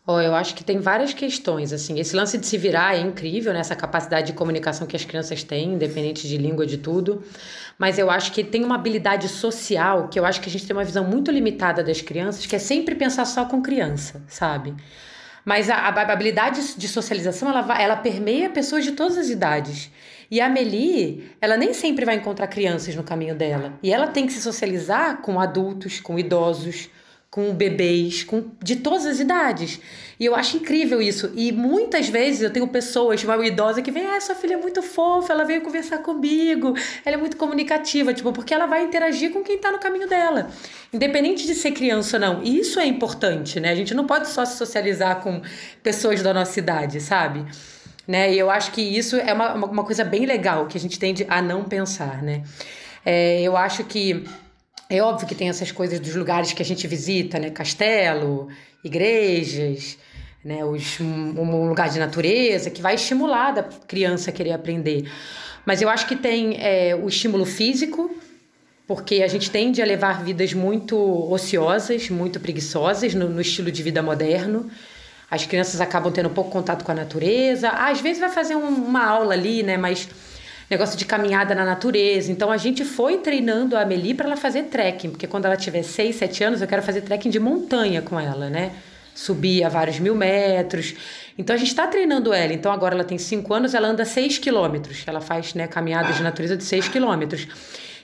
Oh, 0.06 0.20
eu 0.20 0.34
acho 0.34 0.54
que 0.54 0.62
tem 0.62 0.80
várias 0.80 1.14
questões, 1.14 1.72
assim, 1.72 1.98
esse 1.98 2.14
lance 2.14 2.36
de 2.36 2.46
se 2.46 2.58
virar 2.58 2.94
é 2.94 3.00
incrível, 3.00 3.54
né? 3.54 3.60
Essa 3.60 3.74
capacidade 3.74 4.26
de 4.26 4.32
comunicação 4.34 4.86
que 4.86 4.94
as 4.94 5.04
crianças 5.04 5.42
têm, 5.42 5.72
independente 5.72 6.28
de 6.28 6.36
língua, 6.36 6.66
de 6.66 6.76
tudo, 6.76 7.22
mas 7.78 7.98
eu 7.98 8.10
acho 8.10 8.30
que 8.30 8.44
tem 8.44 8.62
uma 8.62 8.74
habilidade 8.74 9.26
social, 9.30 10.08
que 10.08 10.20
eu 10.20 10.26
acho 10.26 10.42
que 10.42 10.48
a 10.50 10.52
gente 10.52 10.66
tem 10.66 10.76
uma 10.76 10.84
visão 10.84 11.04
muito 11.04 11.30
limitada 11.30 11.82
das 11.82 12.02
crianças, 12.02 12.44
que 12.44 12.54
é 12.54 12.58
sempre 12.58 12.94
pensar 12.94 13.24
só 13.24 13.46
com 13.46 13.62
criança, 13.62 14.22
sabe? 14.28 14.74
Mas 15.42 15.70
a, 15.70 15.76
a 15.76 16.12
habilidade 16.12 16.76
de 16.76 16.88
socialização, 16.88 17.48
ela, 17.48 17.80
ela 17.80 17.96
permeia 17.96 18.50
pessoas 18.50 18.84
de 18.84 18.92
todas 18.92 19.16
as 19.16 19.30
idades. 19.30 19.90
E 20.30 20.40
a 20.40 20.48
Meli, 20.48 21.30
ela 21.40 21.56
nem 21.56 21.72
sempre 21.72 22.04
vai 22.04 22.16
encontrar 22.16 22.46
crianças 22.46 22.94
no 22.94 23.02
caminho 23.02 23.34
dela. 23.34 23.78
E 23.82 23.92
ela 23.92 24.06
tem 24.06 24.26
que 24.26 24.32
se 24.32 24.40
socializar 24.40 25.18
com 25.22 25.38
adultos, 25.38 26.00
com 26.00 26.18
idosos, 26.18 26.88
com 27.34 27.52
bebês, 27.52 28.22
com 28.22 28.44
de 28.62 28.76
todas 28.76 29.04
as 29.04 29.18
idades. 29.18 29.80
E 30.20 30.24
eu 30.24 30.36
acho 30.36 30.56
incrível 30.56 31.02
isso. 31.02 31.32
E 31.34 31.50
muitas 31.50 32.08
vezes 32.08 32.42
eu 32.42 32.50
tenho 32.52 32.68
pessoas, 32.68 33.24
uma 33.24 33.44
idosa 33.44 33.82
que 33.82 33.90
vem, 33.90 34.06
ah, 34.06 34.20
sua 34.20 34.36
filha 34.36 34.54
é 34.54 34.56
muito 34.56 34.80
fofa, 34.80 35.32
ela 35.32 35.42
veio 35.42 35.60
conversar 35.60 35.98
comigo, 35.98 36.74
ela 37.04 37.16
é 37.16 37.18
muito 37.18 37.36
comunicativa, 37.36 38.14
tipo, 38.14 38.32
porque 38.32 38.54
ela 38.54 38.66
vai 38.66 38.84
interagir 38.84 39.32
com 39.32 39.42
quem 39.42 39.58
tá 39.58 39.72
no 39.72 39.80
caminho 39.80 40.08
dela. 40.08 40.48
Independente 40.92 41.44
de 41.44 41.56
ser 41.56 41.72
criança 41.72 42.18
ou 42.18 42.20
não. 42.20 42.40
E 42.44 42.60
isso 42.60 42.78
é 42.78 42.86
importante, 42.86 43.58
né? 43.58 43.70
A 43.70 43.74
gente 43.74 43.94
não 43.94 44.06
pode 44.06 44.28
só 44.28 44.44
se 44.44 44.56
socializar 44.56 45.20
com 45.20 45.42
pessoas 45.82 46.22
da 46.22 46.32
nossa 46.32 46.56
idade, 46.60 47.00
sabe? 47.00 47.44
Né? 48.06 48.34
E 48.34 48.38
eu 48.38 48.50
acho 48.50 48.70
que 48.72 48.82
isso 48.82 49.16
é 49.16 49.32
uma, 49.32 49.54
uma 49.54 49.84
coisa 49.84 50.04
bem 50.04 50.26
legal 50.26 50.66
que 50.66 50.76
a 50.76 50.80
gente 50.80 50.98
tende 50.98 51.24
a 51.28 51.40
não 51.40 51.64
pensar, 51.64 52.22
né? 52.22 52.42
É, 53.04 53.40
eu 53.42 53.56
acho 53.56 53.84
que 53.84 54.24
é 54.88 55.02
óbvio 55.02 55.26
que 55.26 55.34
tem 55.34 55.48
essas 55.48 55.72
coisas 55.72 55.98
dos 56.00 56.14
lugares 56.14 56.52
que 56.52 56.62
a 56.62 56.64
gente 56.64 56.86
visita, 56.86 57.38
né? 57.38 57.50
Castelo, 57.50 58.48
igrejas, 58.82 59.98
né? 60.44 60.64
Os, 60.64 61.00
um, 61.00 61.40
um 61.40 61.68
lugar 61.68 61.88
de 61.88 61.98
natureza 61.98 62.70
que 62.70 62.82
vai 62.82 62.94
estimular 62.94 63.58
a 63.58 63.62
criança 63.62 64.30
a 64.30 64.32
querer 64.32 64.52
aprender. 64.52 65.10
Mas 65.64 65.80
eu 65.80 65.88
acho 65.88 66.06
que 66.06 66.16
tem 66.16 66.56
é, 66.60 66.94
o 66.94 67.08
estímulo 67.08 67.46
físico, 67.46 68.14
porque 68.86 69.22
a 69.22 69.28
gente 69.28 69.50
tende 69.50 69.80
a 69.80 69.86
levar 69.86 70.22
vidas 70.22 70.52
muito 70.52 70.96
ociosas, 71.32 72.10
muito 72.10 72.38
preguiçosas 72.38 73.14
no, 73.14 73.30
no 73.30 73.40
estilo 73.40 73.70
de 73.72 73.82
vida 73.82 74.02
moderno. 74.02 74.70
As 75.34 75.44
crianças 75.44 75.80
acabam 75.80 76.12
tendo 76.12 76.30
pouco 76.30 76.50
contato 76.50 76.84
com 76.84 76.92
a 76.92 76.94
natureza. 76.94 77.68
às 77.68 78.00
vezes 78.00 78.20
vai 78.20 78.30
fazer 78.30 78.54
um, 78.54 78.68
uma 78.68 79.04
aula 79.04 79.34
ali, 79.34 79.62
né? 79.62 79.76
Mas 79.76 80.08
negócio 80.70 80.96
de 80.96 81.04
caminhada 81.04 81.54
na 81.54 81.64
natureza. 81.64 82.30
Então 82.30 82.50
a 82.50 82.56
gente 82.56 82.84
foi 82.84 83.18
treinando 83.18 83.76
a 83.76 83.82
Amelie 83.82 84.14
para 84.14 84.26
ela 84.26 84.36
fazer 84.36 84.64
trekking, 84.64 85.10
porque 85.10 85.26
quando 85.26 85.46
ela 85.46 85.56
tiver 85.56 85.82
6, 85.82 86.16
7 86.16 86.44
anos, 86.44 86.62
eu 86.62 86.68
quero 86.68 86.82
fazer 86.82 87.02
trekking 87.02 87.30
de 87.30 87.40
montanha 87.40 88.00
com 88.00 88.18
ela, 88.18 88.48
né? 88.48 88.72
Subir 89.14 89.64
a 89.64 89.68
vários 89.68 89.98
mil 89.98 90.14
metros. 90.14 90.94
Então 91.36 91.54
a 91.54 91.56
gente 91.58 91.68
está 91.68 91.86
treinando 91.86 92.32
ela. 92.32 92.52
Então 92.52 92.72
agora 92.72 92.94
ela 92.94 93.04
tem 93.04 93.18
5 93.18 93.52
anos, 93.52 93.74
ela 93.74 93.88
anda 93.88 94.04
6 94.04 94.38
quilômetros. 94.38 95.02
Ela 95.06 95.20
faz 95.20 95.54
né, 95.54 95.66
caminhadas 95.66 96.16
de 96.16 96.22
natureza 96.22 96.56
de 96.56 96.64
6 96.64 96.88
quilômetros. 96.88 97.46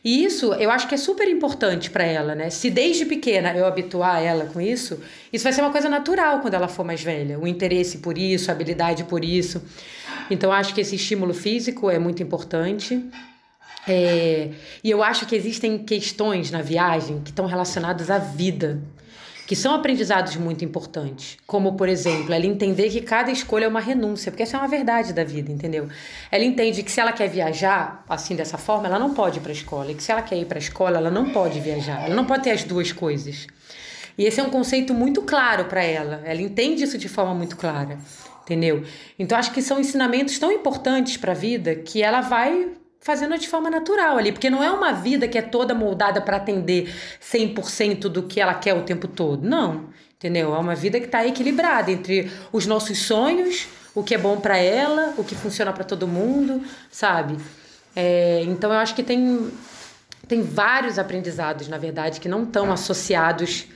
E 0.02 0.24
isso 0.24 0.54
eu 0.54 0.70
acho 0.70 0.88
que 0.88 0.94
é 0.94 0.98
super 0.98 1.28
importante 1.28 1.90
para 1.90 2.04
ela, 2.04 2.34
né? 2.34 2.48
Se 2.48 2.70
desde 2.70 3.04
pequena 3.04 3.54
eu 3.54 3.66
habituar 3.66 4.22
ela 4.22 4.46
com 4.46 4.60
isso, 4.60 4.98
isso 5.32 5.44
vai 5.44 5.52
ser 5.52 5.60
uma 5.60 5.70
coisa 5.70 5.88
natural 5.88 6.40
quando 6.40 6.54
ela 6.54 6.68
for 6.68 6.84
mais 6.84 7.02
velha. 7.02 7.38
O 7.38 7.46
interesse 7.46 7.98
por 7.98 8.16
isso, 8.16 8.50
a 8.50 8.54
habilidade 8.54 9.04
por 9.04 9.24
isso. 9.24 9.62
Então, 10.30 10.52
acho 10.52 10.74
que 10.74 10.80
esse 10.80 10.94
estímulo 10.94 11.34
físico 11.34 11.90
é 11.90 11.98
muito 11.98 12.22
importante. 12.22 13.04
É, 13.86 14.50
e 14.84 14.90
eu 14.90 15.02
acho 15.02 15.26
que 15.26 15.34
existem 15.34 15.78
questões 15.78 16.50
na 16.50 16.62
viagem 16.62 17.20
que 17.20 17.30
estão 17.30 17.46
relacionadas 17.46 18.10
à 18.10 18.18
vida, 18.18 18.80
que 19.50 19.56
são 19.56 19.74
aprendizados 19.74 20.36
muito 20.36 20.64
importantes. 20.64 21.36
Como, 21.44 21.72
por 21.72 21.88
exemplo, 21.88 22.32
ela 22.32 22.46
entender 22.46 22.88
que 22.88 23.00
cada 23.00 23.32
escolha 23.32 23.64
é 23.64 23.68
uma 23.68 23.80
renúncia, 23.80 24.30
porque 24.30 24.44
essa 24.44 24.56
é 24.56 24.60
uma 24.60 24.68
verdade 24.68 25.12
da 25.12 25.24
vida, 25.24 25.50
entendeu? 25.50 25.88
Ela 26.30 26.44
entende 26.44 26.84
que 26.84 26.92
se 26.92 27.00
ela 27.00 27.10
quer 27.12 27.28
viajar 27.28 28.04
assim, 28.08 28.36
dessa 28.36 28.56
forma, 28.56 28.86
ela 28.86 28.96
não 28.96 29.12
pode 29.12 29.38
ir 29.38 29.40
para 29.40 29.50
a 29.50 29.52
escola. 29.52 29.90
E 29.90 29.96
que 29.96 30.04
se 30.04 30.12
ela 30.12 30.22
quer 30.22 30.36
ir 30.36 30.44
para 30.44 30.56
a 30.56 30.60
escola, 30.60 30.98
ela 30.98 31.10
não 31.10 31.30
pode 31.30 31.58
viajar. 31.58 32.04
Ela 32.04 32.14
não 32.14 32.24
pode 32.26 32.44
ter 32.44 32.52
as 32.52 32.62
duas 32.62 32.92
coisas. 32.92 33.48
E 34.16 34.24
esse 34.24 34.38
é 34.38 34.42
um 34.44 34.50
conceito 34.50 34.94
muito 34.94 35.22
claro 35.22 35.64
para 35.64 35.82
ela. 35.82 36.22
Ela 36.24 36.40
entende 36.40 36.84
isso 36.84 36.96
de 36.96 37.08
forma 37.08 37.34
muito 37.34 37.56
clara 37.56 37.98
entendeu? 38.42 38.82
Então 39.16 39.38
acho 39.38 39.52
que 39.52 39.62
são 39.62 39.78
ensinamentos 39.78 40.36
tão 40.36 40.50
importantes 40.50 41.16
para 41.16 41.30
a 41.30 41.36
vida 41.36 41.76
que 41.76 42.02
ela 42.02 42.20
vai 42.20 42.72
fazendo 43.00 43.36
de 43.38 43.48
forma 43.48 43.70
natural 43.70 44.18
ali, 44.18 44.30
porque 44.30 44.50
não 44.50 44.62
é 44.62 44.70
uma 44.70 44.92
vida 44.92 45.26
que 45.26 45.38
é 45.38 45.42
toda 45.42 45.74
moldada 45.74 46.20
para 46.20 46.36
atender 46.36 46.94
100% 47.20 48.02
do 48.02 48.24
que 48.24 48.40
ela 48.40 48.54
quer 48.54 48.74
o 48.74 48.82
tempo 48.82 49.08
todo. 49.08 49.46
Não, 49.46 49.88
entendeu? 50.16 50.54
É 50.54 50.58
uma 50.58 50.74
vida 50.74 51.00
que 51.00 51.06
está 51.06 51.26
equilibrada 51.26 51.90
entre 51.90 52.30
os 52.52 52.66
nossos 52.66 52.98
sonhos, 52.98 53.66
o 53.94 54.02
que 54.02 54.14
é 54.14 54.18
bom 54.18 54.38
para 54.38 54.58
ela, 54.58 55.14
o 55.16 55.24
que 55.24 55.34
funciona 55.34 55.72
para 55.72 55.82
todo 55.82 56.06
mundo, 56.06 56.62
sabe? 56.90 57.36
É, 57.96 58.42
então 58.44 58.72
eu 58.72 58.78
acho 58.78 58.94
que 58.94 59.02
tem 59.02 59.50
tem 60.28 60.42
vários 60.42 60.96
aprendizados, 60.96 61.66
na 61.66 61.76
verdade, 61.76 62.20
que 62.20 62.28
não 62.28 62.44
estão 62.44 62.70
associados 62.70 63.66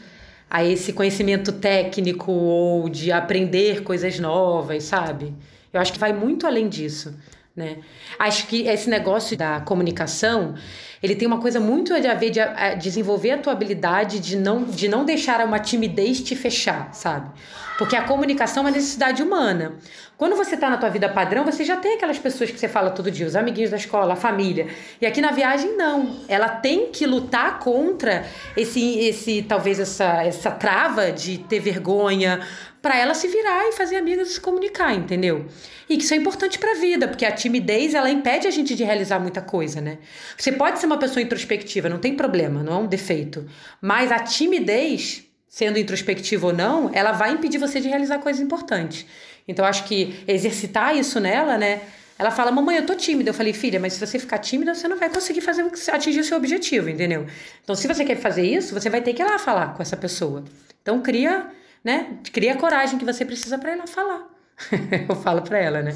a 0.49 0.62
esse 0.62 0.93
conhecimento 0.93 1.51
técnico 1.51 2.31
ou 2.31 2.89
de 2.89 3.11
aprender 3.11 3.83
coisas 3.83 4.20
novas, 4.20 4.85
sabe? 4.85 5.35
Eu 5.72 5.81
acho 5.81 5.93
que 5.93 5.99
vai 5.99 6.12
muito 6.12 6.47
além 6.47 6.68
disso, 6.68 7.12
né? 7.57 7.78
Acho 8.18 8.48
que 8.48 8.66
esse 8.66 8.90
negócio 8.90 9.36
da 9.36 9.61
comunicação, 9.61 10.55
ele 11.00 11.14
tem 11.14 11.26
uma 11.26 11.40
coisa 11.40 11.61
muito 11.61 11.94
a 11.94 12.14
ver 12.14 12.30
de 12.30 12.40
a 12.40 12.74
desenvolver 12.74 13.30
a 13.32 13.38
tua 13.38 13.52
habilidade 13.52 14.18
de 14.18 14.36
não, 14.36 14.64
de 14.64 14.88
não 14.88 15.05
deixar 15.05 15.44
uma 15.44 15.61
timidez 15.61 16.20
te 16.20 16.34
fechar, 16.34 16.92
sabe? 16.92 17.30
Porque 17.78 17.96
a 17.96 18.02
comunicação 18.02 18.62
é 18.62 18.66
uma 18.66 18.72
necessidade 18.72 19.22
humana. 19.22 19.74
Quando 20.16 20.36
você 20.36 20.55
está 20.55 20.70
na 20.70 20.76
tua 20.76 20.88
vida 20.88 21.09
padrão, 21.09 21.44
você 21.44 21.64
já 21.64 21.76
tem 21.76 21.94
aquelas 21.94 22.18
pessoas 22.18 22.50
que 22.50 22.59
você 22.59 22.68
fala 22.68 22.90
todo 22.90 23.11
dia, 23.11 23.26
os 23.26 23.34
amiguinhos 23.34 23.70
da 23.70 23.76
escola, 23.76 24.12
a 24.12 24.16
família. 24.16 24.68
E 25.00 25.07
aqui 25.07 25.20
na 25.20 25.32
viagem, 25.32 25.76
não. 25.76 26.20
Ela 26.28 26.48
tem 26.48 26.90
que 26.92 27.05
lutar 27.05 27.59
contra 27.59 28.24
esse, 28.57 28.98
esse 29.00 29.42
talvez 29.42 29.80
essa, 29.80 30.22
essa 30.22 30.52
trava 30.52 31.11
de 31.11 31.38
ter 31.38 31.59
vergonha, 31.59 32.40
para 32.85 32.99
ela 32.99 33.14
se 33.14 33.26
virar 33.28 33.66
e 33.66 33.72
fazer 33.72 33.97
amigas 33.97 34.28
e 34.28 34.35
se 34.35 34.41
comunicar, 34.43 34.95
entendeu? 34.95 35.47
E 35.89 35.97
que 35.97 36.05
isso 36.05 36.12
é 36.12 36.18
importante 36.18 36.59
para 36.59 36.72
a 36.72 36.74
vida, 36.74 37.09
porque 37.09 37.24
a 37.24 37.32
timidez 37.32 37.95
ela 37.95 38.11
impede 38.11 38.47
a 38.47 38.51
gente 38.51 38.74
de 38.74 38.85
realizar 38.85 39.18
muita 39.18 39.41
coisa, 39.41 39.80
né? 39.80 39.97
Você 40.37 40.53
pode 40.53 40.78
ser 40.78 40.85
uma 40.85 40.99
pessoa 40.99 41.22
introspectiva, 41.22 41.89
não 41.89 41.99
tem 41.99 42.14
problema, 42.14 42.62
não 42.62 42.74
é 42.74 42.76
um 42.76 42.87
defeito. 42.87 43.47
Mas 43.80 44.12
a 44.12 44.18
timidez, 44.18 45.24
sendo 45.49 45.78
introspectiva 45.78 46.49
ou 46.49 46.53
não, 46.53 46.91
ela 46.93 47.12
vai 47.12 47.32
impedir 47.32 47.57
você 47.57 47.80
de 47.80 47.89
realizar 47.89 48.18
coisas 48.18 48.43
importantes. 48.43 49.07
Então, 49.49 49.64
acho 49.64 49.85
que 49.85 50.22
exercitar 50.28 50.95
isso 50.95 51.18
nela, 51.18 51.57
né? 51.57 51.80
Ela 52.18 52.30
fala, 52.30 52.53
mamãe, 52.53 52.76
eu 52.76 52.85
tô 52.85 52.95
tímida. 52.95 53.30
Eu 53.30 53.35
falei, 53.35 53.55
filha, 53.55 53.80
mas 53.80 53.95
se 53.95 54.07
você 54.07 54.18
ficar 54.18 54.37
tímida, 54.37 54.74
você 54.74 54.87
não 54.87 54.99
vai 54.99 55.09
conseguir 55.09 55.41
fazer 55.41 55.64
atingir 55.91 56.20
o 56.20 56.24
seu 56.24 56.37
objetivo, 56.37 56.91
entendeu? 56.91 57.26
Então, 57.62 57.74
se 57.74 57.89
você 57.89 58.05
quer 58.05 58.16
fazer 58.16 58.45
isso, 58.45 58.78
você 58.78 58.91
vai 58.91 59.01
ter 59.01 59.14
que 59.14 59.22
ir 59.22 59.24
lá 59.24 59.39
falar 59.39 59.72
com 59.72 59.80
essa 59.80 59.97
pessoa. 59.97 60.45
Então, 60.82 61.01
cria, 61.01 61.47
né? 61.85 62.18
Cria 62.32 62.55
a 62.55 62.57
coragem 62.57 62.99
que 62.99 63.05
você 63.05 63.24
precisa 63.24 63.59
para 63.59 63.76
lá 63.76 63.87
falar. 63.87 64.26
eu 65.09 65.14
falo 65.16 65.43
para 65.43 65.59
ela, 65.59 65.82
né? 65.82 65.95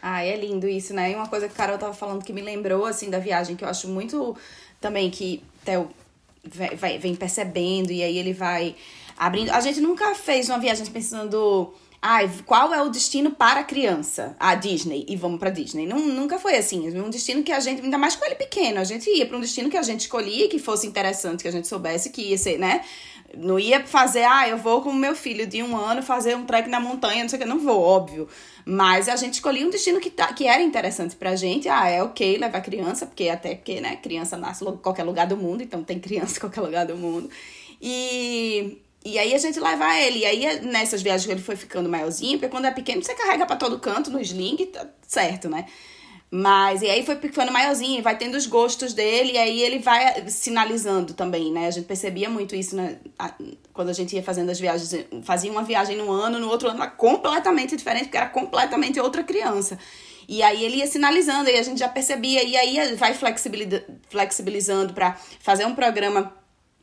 Ah, 0.00 0.24
é 0.24 0.36
lindo 0.36 0.68
isso, 0.68 0.94
né? 0.94 1.10
E 1.10 1.14
uma 1.16 1.26
coisa 1.26 1.48
que 1.48 1.54
a 1.54 1.56
Carol 1.56 1.76
tava 1.76 1.92
falando 1.92 2.24
que 2.24 2.32
me 2.32 2.40
lembrou, 2.40 2.86
assim, 2.86 3.10
da 3.10 3.18
viagem, 3.18 3.56
que 3.56 3.64
eu 3.64 3.68
acho 3.68 3.88
muito 3.88 4.36
também 4.80 5.10
que 5.10 5.42
Theo 5.64 5.90
vem 7.00 7.16
percebendo 7.16 7.90
e 7.90 8.02
aí 8.02 8.16
ele 8.16 8.32
vai 8.32 8.76
abrindo. 9.16 9.50
A 9.50 9.60
gente 9.60 9.80
nunca 9.80 10.14
fez 10.14 10.48
uma 10.48 10.58
viagem 10.58 10.86
pensando 10.86 11.74
ah, 12.00 12.20
qual 12.46 12.72
é 12.72 12.80
o 12.80 12.88
destino 12.88 13.32
para 13.32 13.60
a 13.60 13.64
criança? 13.64 14.36
A 14.38 14.54
Disney. 14.54 15.04
E 15.08 15.16
vamos 15.16 15.40
para 15.40 15.50
Disney. 15.50 15.84
Nunca 15.86 16.38
foi 16.38 16.56
assim. 16.56 16.88
Um 16.96 17.10
destino 17.10 17.42
que 17.42 17.50
a 17.50 17.58
gente, 17.58 17.82
ainda 17.82 17.98
mais 17.98 18.14
com 18.14 18.24
ele 18.24 18.36
pequeno, 18.36 18.78
a 18.78 18.84
gente 18.84 19.10
ia 19.10 19.26
para 19.26 19.36
um 19.36 19.40
destino 19.40 19.68
que 19.68 19.76
a 19.76 19.82
gente 19.82 20.02
escolhia, 20.02 20.48
que 20.48 20.60
fosse 20.60 20.86
interessante, 20.86 21.42
que 21.42 21.48
a 21.48 21.52
gente 21.52 21.66
soubesse 21.66 22.10
que 22.10 22.22
ia 22.22 22.38
ser, 22.38 22.56
né? 22.58 22.84
Não 23.36 23.58
ia 23.58 23.86
fazer, 23.86 24.24
ah, 24.24 24.48
eu 24.48 24.56
vou 24.56 24.80
com 24.82 24.90
o 24.90 24.94
meu 24.94 25.14
filho 25.14 25.46
de 25.46 25.62
um 25.62 25.76
ano 25.76 26.02
fazer 26.02 26.36
um 26.36 26.44
trek 26.44 26.68
na 26.68 26.80
montanha, 26.80 27.22
não 27.22 27.28
sei 27.28 27.38
o 27.38 27.42
que, 27.42 27.48
não 27.48 27.58
vou, 27.58 27.80
óbvio. 27.80 28.28
Mas 28.64 29.08
a 29.08 29.16
gente 29.16 29.34
escolhia 29.34 29.66
um 29.66 29.70
destino 29.70 30.00
que, 30.00 30.10
tá, 30.10 30.32
que 30.32 30.46
era 30.46 30.62
interessante 30.62 31.16
pra 31.16 31.36
gente. 31.36 31.68
Ah, 31.68 31.88
é 31.88 32.02
ok 32.02 32.38
levar 32.38 32.60
criança, 32.60 33.06
porque 33.06 33.28
até 33.28 33.54
porque, 33.54 33.80
né, 33.80 33.96
criança 33.96 34.36
nasce 34.36 34.64
em 34.64 34.76
qualquer 34.76 35.04
lugar 35.04 35.26
do 35.26 35.36
mundo, 35.36 35.62
então 35.62 35.82
tem 35.82 35.98
criança 35.98 36.36
em 36.36 36.40
qualquer 36.40 36.60
lugar 36.60 36.86
do 36.86 36.96
mundo. 36.96 37.30
E, 37.80 38.78
e 39.04 39.18
aí 39.18 39.34
a 39.34 39.38
gente 39.38 39.60
leva 39.60 39.94
ele. 39.98 40.20
E 40.20 40.26
aí 40.26 40.60
nessas 40.60 41.02
viagens 41.02 41.28
ele 41.30 41.40
foi 41.40 41.56
ficando 41.56 41.88
maiorzinho, 41.88 42.38
porque 42.38 42.50
quando 42.50 42.66
é 42.66 42.70
pequeno 42.70 43.02
você 43.02 43.14
carrega 43.14 43.46
para 43.46 43.56
todo 43.56 43.78
canto 43.78 44.10
no 44.10 44.20
sling, 44.20 44.56
tá 44.66 44.86
certo, 45.06 45.48
né? 45.48 45.66
Mas, 46.30 46.82
e 46.82 46.90
aí 46.90 47.06
foi 47.06 47.16
ficando 47.16 47.50
maiorzinho, 47.50 48.02
vai 48.02 48.16
tendo 48.16 48.36
os 48.36 48.46
gostos 48.46 48.92
dele, 48.92 49.32
e 49.32 49.38
aí 49.38 49.62
ele 49.62 49.78
vai 49.78 50.28
sinalizando 50.28 51.14
também, 51.14 51.50
né? 51.50 51.66
A 51.66 51.70
gente 51.70 51.86
percebia 51.86 52.28
muito 52.28 52.54
isso 52.54 52.76
né? 52.76 52.98
quando 53.72 53.88
a 53.88 53.94
gente 53.94 54.14
ia 54.14 54.22
fazendo 54.22 54.50
as 54.50 54.60
viagens. 54.60 55.06
Fazia 55.22 55.50
uma 55.50 55.62
viagem 55.62 55.96
no 55.96 56.10
ano, 56.10 56.38
no 56.38 56.48
outro 56.48 56.68
ano 56.68 56.82
era 56.82 56.90
completamente 56.90 57.76
diferente, 57.76 58.04
porque 58.04 58.18
era 58.18 58.28
completamente 58.28 59.00
outra 59.00 59.22
criança. 59.22 59.78
E 60.28 60.42
aí 60.42 60.62
ele 60.62 60.76
ia 60.76 60.86
sinalizando, 60.86 61.48
e 61.48 61.56
a 61.56 61.62
gente 61.62 61.78
já 61.78 61.88
percebia, 61.88 62.42
e 62.42 62.54
aí 62.56 62.94
vai 62.96 63.14
flexibilizando 64.10 64.92
para 64.92 65.16
fazer 65.40 65.64
um 65.64 65.74
programa 65.74 66.34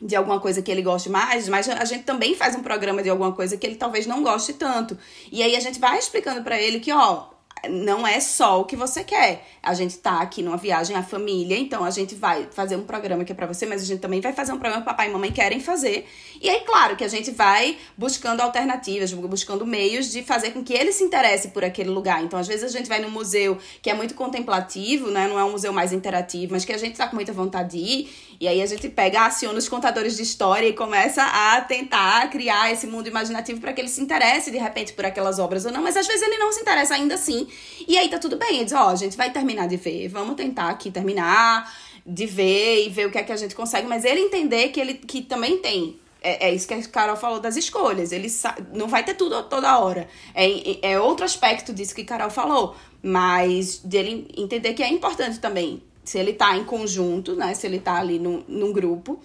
de 0.02 0.16
alguma 0.16 0.40
coisa 0.40 0.62
que 0.62 0.72
ele 0.72 0.82
goste 0.82 1.10
mais, 1.10 1.48
mas 1.48 1.70
a 1.70 1.86
gente 1.86 2.04
também 2.04 2.36
faz 2.36 2.56
um 2.56 2.64
programa 2.64 3.04
de 3.04 3.10
alguma 3.10 3.32
coisa 3.32 3.56
que 3.56 3.66
ele 3.66 3.76
talvez 3.76 4.08
não 4.08 4.24
goste 4.24 4.54
tanto. 4.54 4.98
E 5.32 5.44
aí 5.44 5.56
a 5.56 5.60
gente 5.60 5.80
vai 5.80 6.00
explicando 6.00 6.42
para 6.44 6.60
ele 6.60 6.80
que, 6.80 6.92
ó, 6.92 7.35
não 7.70 8.06
é 8.06 8.20
só 8.20 8.62
o 8.62 8.66
que 8.66 8.76
você 8.76 9.04
quer. 9.04 9.46
A 9.62 9.74
gente 9.74 9.98
tá 9.98 10.22
aqui 10.22 10.42
numa 10.42 10.58
viagem 10.58 10.96
à 10.96 11.04
família, 11.04 11.58
então 11.58 11.84
a 11.84 11.90
gente 11.90 12.16
vai 12.16 12.48
fazer 12.52 12.76
um 12.76 12.84
programa 12.84 13.24
que 13.24 13.32
é 13.32 13.36
para 13.36 13.48
você, 13.48 13.66
mas 13.66 13.82
a 13.82 13.86
gente 13.86 14.00
também 14.00 14.22
vai 14.22 14.34
fazer 14.34 14.52
um 14.52 14.60
programa 14.60 14.82
que 14.82 14.90
papai 14.90 15.10
e 15.10 15.12
mamãe 15.12 15.32
querem 15.32 15.60
fazer. 15.60 16.08
E 16.42 16.50
aí, 16.50 16.62
claro, 16.62 16.96
que 16.96 17.04
a 17.04 17.08
gente 17.08 17.32
vai 17.32 17.78
buscando 17.98 18.42
alternativas, 18.42 19.12
buscando 19.14 19.66
meios 19.66 20.12
de 20.12 20.24
fazer 20.24 20.52
com 20.52 20.64
que 20.64 20.74
ele 20.74 20.92
se 20.92 21.04
interesse 21.04 21.50
por 21.50 21.64
aquele 21.64 21.90
lugar. 21.90 22.24
Então, 22.24 22.40
às 22.40 22.48
vezes 22.48 22.64
a 22.64 22.78
gente 22.78 22.88
vai 22.88 23.00
num 23.00 23.10
museu 23.10 23.58
que 23.82 23.90
é 23.90 23.94
muito 23.94 24.14
contemplativo, 24.14 25.10
né? 25.10 25.28
Não 25.28 25.40
é 25.40 25.44
um 25.44 25.52
museu 25.52 25.74
mais 25.74 25.92
interativo, 25.92 26.54
mas 26.54 26.66
que 26.66 26.74
a 26.74 26.78
gente 26.78 26.98
tá 26.98 27.08
com 27.08 27.16
muita 27.16 27.34
vontade 27.34 27.72
de 27.72 27.78
ir. 27.78 28.10
E 28.40 28.48
aí 28.48 28.62
a 28.62 28.66
gente 28.66 28.90
pega, 28.90 29.26
aciona 29.26 29.58
os 29.58 29.70
contadores 29.70 30.18
de 30.18 30.24
história 30.24 30.68
e 30.68 30.74
começa 30.74 31.24
a 31.24 31.62
tentar 31.62 32.30
criar 32.30 32.72
esse 32.72 32.86
mundo 32.86 33.08
imaginativo 33.08 33.62
para 33.62 33.72
que 33.74 33.82
ele 33.82 33.88
se 33.88 34.02
interesse 34.02 34.52
de 34.52 34.58
repente 34.58 34.94
por 34.94 35.06
aquelas 35.06 35.40
obras 35.40 35.66
ou 35.66 35.72
não, 35.72 35.82
mas 35.82 35.96
às 35.96 36.06
vezes 36.06 36.22
ele 36.22 36.38
não 36.38 36.52
se 36.52 36.62
interessa 36.62 36.96
ainda 36.96 37.16
assim. 37.16 37.48
E 37.88 37.98
aí 37.98 38.10
tá 38.10 38.20
tudo 38.20 38.38
bem, 38.38 38.56
ele 38.56 38.66
diz: 38.66 38.74
"Ó, 38.74 38.86
oh, 38.86 38.90
a 38.90 38.96
gente 38.96 39.18
vai 39.18 39.32
terminar 39.32 39.68
de 39.68 39.78
ver, 39.78 40.08
vamos 40.08 40.36
tentar 40.36 40.70
aqui 40.70 40.92
terminar 40.92 41.72
de 42.06 42.26
ver 42.26 42.86
e 42.86 42.90
ver 42.90 43.08
o 43.08 43.12
que 43.12 43.18
é 43.18 43.24
que 43.24 43.32
a 43.32 43.38
gente 43.38 43.56
consegue", 43.56 43.88
mas 43.88 44.06
ele 44.06 44.22
entender 44.22 44.70
que 44.70 44.80
ele 44.80 44.96
que 44.96 45.22
também 45.22 45.58
tem 45.58 46.00
é, 46.26 46.48
é, 46.48 46.54
isso 46.56 46.68
que 46.68 46.74
a 46.74 46.82
Carol 46.84 47.16
falou 47.16 47.40
das 47.40 47.56
escolhas. 47.56 48.12
Ele 48.12 48.28
não 48.74 48.88
vai 48.88 49.04
ter 49.04 49.14
tudo 49.14 49.44
toda 49.44 49.78
hora. 49.78 50.08
É, 50.34 50.94
é 50.94 51.00
outro 51.00 51.24
aspecto 51.24 51.72
disso 51.72 51.94
que 51.94 52.04
Carol 52.04 52.32
falou. 52.32 52.76
Mas 53.04 53.78
dele 53.78 54.28
entender 54.36 54.74
que 54.74 54.82
é 54.82 54.90
importante 54.90 55.40
também 55.40 55.84
se 56.04 56.18
ele 56.18 56.34
tá 56.34 56.58
em 56.58 56.64
conjunto, 56.64 57.36
né? 57.36 57.54
Se 57.54 57.68
ele 57.68 57.80
tá 57.80 58.00
ali 58.00 58.18
num, 58.18 58.44
num 58.48 58.74
grupo, 58.74 59.20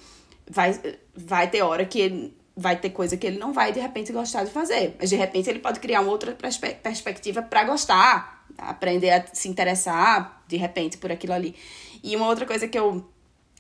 vai, 0.48 0.78
vai 1.14 1.48
ter 1.48 1.62
hora 1.62 1.86
que 1.86 2.00
ele, 2.00 2.34
vai 2.60 2.76
ter 2.76 2.90
coisa 2.90 3.16
que 3.16 3.26
ele 3.26 3.38
não 3.38 3.52
vai 3.52 3.72
de 3.72 3.80
repente 3.80 4.12
gostar 4.12 4.44
de 4.44 4.50
fazer. 4.50 4.96
Mas 4.98 5.10
de 5.10 5.16
repente 5.16 5.48
ele 5.48 5.58
pode 5.58 5.80
criar 5.80 6.02
uma 6.02 6.10
outra 6.10 6.32
perspe 6.32 6.74
perspectiva 6.74 7.42
para 7.42 7.64
gostar, 7.64 8.44
aprender 8.58 9.10
a 9.10 9.24
se 9.32 9.48
interessar 9.48 10.42
de 10.46 10.56
repente 10.56 10.98
por 10.98 11.10
aquilo 11.10 11.32
ali. 11.32 11.54
E 12.02 12.14
uma 12.14 12.26
outra 12.26 12.46
coisa 12.46 12.68
que 12.68 12.78
eu 12.78 13.04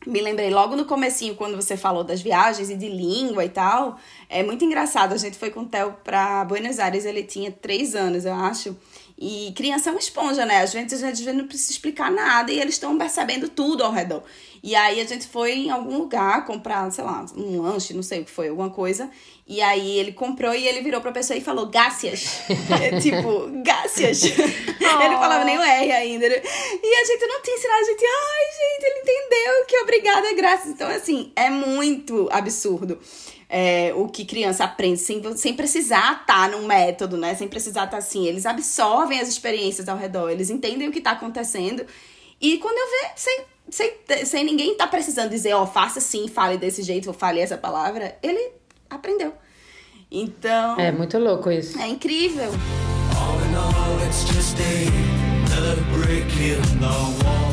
me 0.06 0.20
lembrei 0.20 0.50
logo 0.50 0.76
no 0.76 0.84
comecinho, 0.84 1.34
quando 1.34 1.56
você 1.56 1.76
falou 1.76 2.02
das 2.02 2.22
viagens 2.22 2.70
e 2.70 2.76
de 2.76 2.88
língua 2.88 3.44
e 3.44 3.48
tal, 3.48 3.98
é 4.28 4.42
muito 4.42 4.64
engraçado. 4.64 5.12
A 5.12 5.16
gente 5.16 5.36
foi 5.36 5.50
com 5.50 5.60
o 5.60 5.66
Theo 5.66 5.94
pra 6.04 6.44
Buenos 6.44 6.78
Aires, 6.78 7.04
ele 7.04 7.22
tinha 7.22 7.50
três 7.50 7.94
anos, 7.94 8.24
eu 8.24 8.34
acho. 8.34 8.76
E 9.18 9.52
criança 9.54 9.90
é 9.90 9.92
uma 9.92 10.00
esponja, 10.00 10.46
né? 10.46 10.62
Às 10.62 10.72
vezes 10.72 11.02
a 11.02 11.12
gente 11.12 11.30
não 11.32 11.46
precisa 11.46 11.72
explicar 11.72 12.10
nada 12.10 12.50
e 12.50 12.58
eles 12.58 12.74
estão 12.74 12.96
percebendo 12.96 13.50
tudo 13.50 13.84
ao 13.84 13.92
redor. 13.92 14.22
E 14.62 14.74
aí 14.74 15.00
a 15.00 15.04
gente 15.04 15.26
foi 15.26 15.52
em 15.52 15.70
algum 15.70 15.96
lugar 15.98 16.44
comprar, 16.44 16.90
sei 16.92 17.04
lá, 17.04 17.24
um 17.36 17.62
lanche, 17.62 17.94
não 17.94 18.02
sei 18.02 18.20
o 18.20 18.24
que 18.24 18.30
foi, 18.30 18.48
alguma 18.48 18.70
coisa. 18.70 19.10
E 19.46 19.60
aí 19.60 19.98
ele 19.98 20.12
comprou 20.12 20.54
e 20.54 20.66
ele 20.66 20.82
virou 20.82 21.00
pra 21.00 21.12
pessoa 21.12 21.36
e 21.36 21.40
falou, 21.40 21.66
gácias. 21.66 22.42
é, 22.80 23.00
tipo, 23.00 23.48
gácias. 23.64 24.22
Oh. 24.22 25.02
Ele 25.02 25.16
falava 25.16 25.44
nem 25.44 25.58
o 25.58 25.62
R 25.62 25.92
ainda. 25.92 26.26
E 26.26 26.30
a 26.30 27.04
gente 27.04 27.26
não 27.26 27.42
tinha 27.42 27.56
ensinado, 27.56 27.80
a 27.80 27.84
gente, 27.84 28.04
ai, 28.04 28.44
gente, 28.58 28.84
ele 28.84 29.00
entendeu 29.00 29.66
que 29.66 29.78
obrigada, 29.78 30.34
graças. 30.34 30.66
Então, 30.68 30.88
assim, 30.88 31.32
é 31.34 31.48
muito 31.48 32.28
absurdo 32.30 32.98
é, 33.50 33.92
o 33.96 34.08
que 34.08 34.24
criança 34.24 34.62
aprende 34.62 35.00
sem, 35.00 35.20
sem 35.36 35.54
precisar 35.54 36.20
estar 36.20 36.24
tá 36.26 36.48
num 36.48 36.66
método, 36.66 37.16
né? 37.16 37.34
Sem 37.34 37.48
precisar 37.48 37.84
estar 37.84 37.96
tá 37.96 37.98
assim. 37.98 38.26
Eles 38.26 38.46
absorvem 38.46 39.20
as 39.20 39.28
experiências 39.28 39.88
ao 39.88 39.98
redor, 39.98 40.30
eles 40.30 40.48
entendem 40.48 40.88
o 40.88 40.92
que 40.92 40.98
está 40.98 41.10
acontecendo. 41.10 41.84
E 42.40 42.58
quando 42.58 42.78
eu 42.78 42.86
ver, 42.86 43.12
sem, 43.16 43.40
sem, 43.70 43.92
sem 44.24 44.44
ninguém 44.44 44.76
tá 44.76 44.86
precisando 44.86 45.30
dizer, 45.30 45.54
ó, 45.54 45.62
oh, 45.62 45.66
faça 45.66 45.98
assim, 45.98 46.28
fale 46.28 46.58
desse 46.58 46.82
jeito, 46.82 47.08
ou 47.08 47.14
fale 47.14 47.40
essa 47.40 47.56
palavra, 47.56 48.16
ele 48.22 48.52
aprendeu. 48.88 49.32
Então. 50.10 50.78
É 50.78 50.90
muito 50.90 51.18
louco 51.18 51.50
isso. 51.50 51.78
É 51.78 51.88
incrível. 51.88 52.50
All 53.16 53.40
in 53.44 53.54
all, 53.54 54.06
it's 54.06 54.24
just 54.32 54.56
another 55.52 55.76
brick 55.92 56.26
in 56.36 56.60
the 56.80 57.24
wall. 57.24 57.49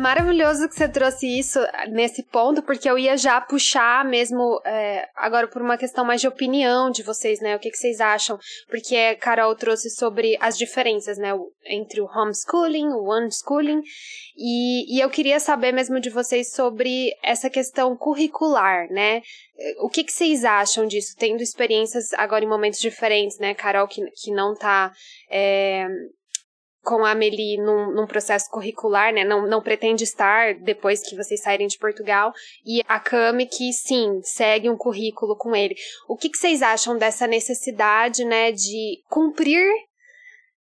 Maravilhoso 0.00 0.68
que 0.68 0.74
você 0.74 0.88
trouxe 0.88 1.26
isso 1.38 1.58
nesse 1.90 2.22
ponto, 2.22 2.62
porque 2.62 2.88
eu 2.88 2.98
ia 2.98 3.16
já 3.16 3.40
puxar 3.40 4.04
mesmo 4.04 4.60
é, 4.64 5.06
agora 5.14 5.46
por 5.46 5.60
uma 5.60 5.76
questão 5.76 6.04
mais 6.04 6.20
de 6.20 6.26
opinião 6.26 6.90
de 6.90 7.02
vocês, 7.02 7.40
né? 7.40 7.54
O 7.54 7.58
que, 7.58 7.70
que 7.70 7.76
vocês 7.76 8.00
acham? 8.00 8.38
Porque 8.68 8.96
a 8.96 9.16
Carol 9.16 9.54
trouxe 9.54 9.90
sobre 9.90 10.36
as 10.40 10.56
diferenças, 10.56 11.18
né? 11.18 11.30
Entre 11.66 12.00
o 12.00 12.06
homeschooling, 12.06 12.88
o 12.88 13.14
unschooling, 13.14 13.82
e, 14.36 14.96
e 14.96 15.00
eu 15.00 15.10
queria 15.10 15.38
saber 15.38 15.70
mesmo 15.72 16.00
de 16.00 16.08
vocês 16.08 16.52
sobre 16.52 17.12
essa 17.22 17.50
questão 17.50 17.94
curricular, 17.96 18.88
né? 18.90 19.20
O 19.80 19.90
que, 19.90 20.02
que 20.02 20.12
vocês 20.12 20.44
acham 20.44 20.86
disso, 20.86 21.14
tendo 21.18 21.42
experiências 21.42 22.12
agora 22.14 22.44
em 22.44 22.48
momentos 22.48 22.80
diferentes, 22.80 23.38
né? 23.38 23.54
Carol, 23.54 23.86
que, 23.86 24.02
que 24.22 24.32
não 24.32 24.54
tá 24.54 24.90
é, 25.30 25.86
com 26.82 27.04
a 27.04 27.10
Amelie 27.10 27.58
num, 27.58 27.92
num, 27.92 28.06
processo 28.06 28.50
curricular, 28.50 29.12
né? 29.12 29.24
Não, 29.24 29.46
não 29.46 29.62
pretende 29.62 30.04
estar 30.04 30.54
depois 30.54 31.02
que 31.02 31.16
vocês 31.16 31.42
saírem 31.42 31.66
de 31.66 31.78
Portugal. 31.78 32.32
E 32.64 32.82
a 32.88 32.98
Cami, 32.98 33.46
que 33.46 33.72
sim, 33.72 34.20
segue 34.22 34.68
um 34.70 34.76
currículo 34.76 35.36
com 35.36 35.54
ele. 35.54 35.74
O 36.08 36.16
que, 36.16 36.28
que 36.28 36.38
vocês 36.38 36.62
acham 36.62 36.96
dessa 36.96 37.26
necessidade, 37.26 38.24
né, 38.24 38.52
de 38.52 39.02
cumprir 39.08 39.66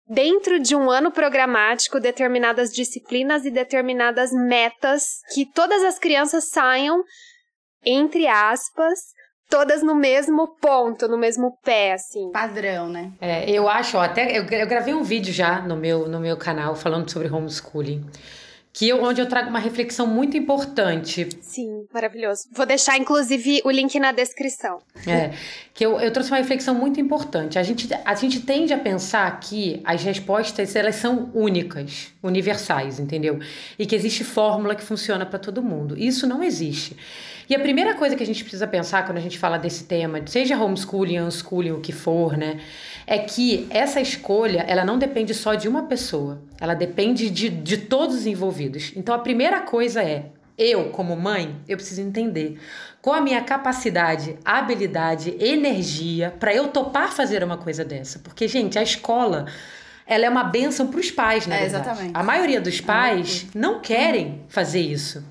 dentro 0.08 0.58
de 0.58 0.74
um 0.74 0.90
ano 0.90 1.12
programático 1.12 2.00
determinadas 2.00 2.72
disciplinas 2.72 3.44
e 3.44 3.50
determinadas 3.50 4.32
metas 4.32 5.20
que 5.32 5.46
todas 5.46 5.84
as 5.84 6.00
crianças 6.00 6.48
saiam 6.48 7.04
entre 7.84 8.26
aspas, 8.26 8.98
todas 9.50 9.82
no 9.82 9.94
mesmo 9.96 10.46
ponto, 10.46 11.08
no 11.08 11.18
mesmo 11.18 11.58
pé, 11.62 11.92
assim. 11.92 12.30
Padrão, 12.32 12.88
né? 12.88 13.10
É, 13.20 13.50
eu 13.50 13.68
acho, 13.68 13.98
ó, 13.98 14.02
até 14.02 14.38
eu, 14.38 14.44
eu, 14.44 14.66
gravei 14.66 14.94
um 14.94 15.02
vídeo 15.02 15.32
já 15.32 15.60
no 15.60 15.76
meu, 15.76 16.08
no 16.08 16.20
meu 16.20 16.36
canal 16.36 16.76
falando 16.76 17.10
sobre 17.10 17.28
homeschooling. 17.28 18.06
Que 18.72 18.88
eu, 18.88 19.02
onde 19.02 19.20
eu 19.20 19.28
trago 19.28 19.50
uma 19.50 19.58
reflexão 19.58 20.06
muito 20.06 20.36
importante. 20.36 21.28
Sim, 21.40 21.86
maravilhoso. 21.92 22.44
Vou 22.52 22.64
deixar, 22.64 22.96
inclusive, 22.96 23.60
o 23.64 23.70
link 23.70 23.98
na 23.98 24.12
descrição. 24.12 24.78
É, 25.08 25.32
que 25.74 25.84
eu, 25.84 26.00
eu 26.00 26.12
trouxe 26.12 26.30
uma 26.30 26.36
reflexão 26.36 26.72
muito 26.72 27.00
importante. 27.00 27.58
A 27.58 27.64
gente, 27.64 27.88
a 28.04 28.14
gente 28.14 28.38
tende 28.42 28.72
a 28.72 28.78
pensar 28.78 29.40
que 29.40 29.80
as 29.84 30.04
respostas 30.04 30.76
elas 30.76 30.94
são 30.94 31.32
únicas, 31.34 32.12
universais, 32.22 33.00
entendeu? 33.00 33.40
E 33.76 33.84
que 33.84 33.96
existe 33.96 34.22
fórmula 34.22 34.76
que 34.76 34.84
funciona 34.84 35.26
para 35.26 35.40
todo 35.40 35.60
mundo. 35.60 35.98
Isso 35.98 36.24
não 36.24 36.40
existe. 36.40 36.96
E 37.50 37.54
a 37.56 37.58
primeira 37.58 37.94
coisa 37.94 38.14
que 38.14 38.22
a 38.22 38.26
gente 38.26 38.44
precisa 38.44 38.64
pensar 38.64 39.04
quando 39.04 39.18
a 39.18 39.20
gente 39.20 39.36
fala 39.36 39.58
desse 39.58 39.82
tema, 39.82 40.22
seja 40.24 40.56
homeschooling, 40.56 41.18
unschooling, 41.18 41.72
o 41.72 41.80
que 41.80 41.90
for, 41.90 42.36
né? 42.36 42.60
É 43.04 43.18
que 43.18 43.66
essa 43.70 44.00
escolha, 44.00 44.64
ela 44.68 44.84
não 44.84 44.96
depende 44.96 45.34
só 45.34 45.56
de 45.56 45.66
uma 45.66 45.82
pessoa. 45.86 46.40
Ela 46.60 46.74
depende 46.74 47.28
de, 47.28 47.48
de 47.48 47.76
todos 47.76 48.14
os 48.14 48.26
envolvidos. 48.26 48.92
Então, 48.94 49.12
a 49.12 49.18
primeira 49.18 49.62
coisa 49.62 50.00
é, 50.00 50.26
eu, 50.56 50.90
como 50.90 51.16
mãe, 51.16 51.56
eu 51.68 51.76
preciso 51.76 52.00
entender 52.02 52.56
qual 53.02 53.16
a 53.16 53.20
minha 53.20 53.40
capacidade, 53.40 54.38
habilidade, 54.44 55.34
energia 55.40 56.32
para 56.38 56.54
eu 56.54 56.68
topar 56.68 57.12
fazer 57.12 57.42
uma 57.42 57.56
coisa 57.56 57.84
dessa. 57.84 58.20
Porque, 58.20 58.46
gente, 58.46 58.78
a 58.78 58.82
escola 58.84 59.46
ela 60.06 60.24
é 60.24 60.28
uma 60.28 60.44
benção 60.44 60.86
para 60.86 61.00
os 61.00 61.10
pais, 61.10 61.48
né? 61.48 61.62
É, 61.62 61.66
exatamente. 61.66 62.10
A 62.14 62.22
maioria 62.22 62.60
dos 62.60 62.80
pais 62.80 63.46
não 63.54 63.80
querem 63.80 64.42
fazer 64.48 64.80
isso. 64.80 65.24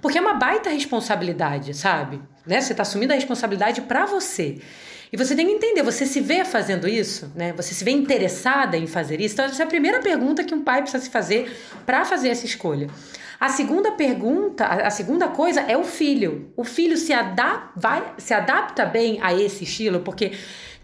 Porque 0.00 0.18
é 0.18 0.20
uma 0.20 0.34
baita 0.34 0.70
responsabilidade, 0.70 1.74
sabe? 1.74 2.20
Né? 2.46 2.60
Você 2.60 2.72
está 2.72 2.82
assumindo 2.82 3.12
a 3.12 3.16
responsabilidade 3.16 3.82
para 3.82 4.06
você. 4.06 4.58
E 5.12 5.16
você 5.16 5.34
tem 5.34 5.46
que 5.46 5.52
entender, 5.52 5.82
você 5.82 6.04
se 6.04 6.20
vê 6.20 6.44
fazendo 6.44 6.86
isso, 6.86 7.32
né? 7.34 7.52
Você 7.54 7.72
se 7.74 7.82
vê 7.82 7.90
interessada 7.90 8.76
em 8.76 8.86
fazer 8.86 9.20
isso? 9.20 9.34
Então, 9.34 9.46
essa 9.46 9.62
é 9.62 9.64
a 9.64 9.68
primeira 9.68 10.00
pergunta 10.00 10.44
que 10.44 10.54
um 10.54 10.62
pai 10.62 10.82
precisa 10.82 11.02
se 11.02 11.08
fazer 11.08 11.50
para 11.86 12.04
fazer 12.04 12.28
essa 12.28 12.44
escolha. 12.44 12.88
A 13.40 13.48
segunda 13.48 13.92
pergunta, 13.92 14.64
a 14.66 14.90
segunda 14.90 15.28
coisa 15.28 15.60
é 15.60 15.76
o 15.76 15.84
filho. 15.84 16.52
O 16.56 16.64
filho 16.64 16.96
se, 16.96 17.12
adap 17.12 17.70
vai, 17.76 18.02
se 18.18 18.34
adapta 18.34 18.84
bem 18.84 19.18
a 19.22 19.32
esse 19.32 19.64
estilo, 19.64 20.00
porque 20.00 20.32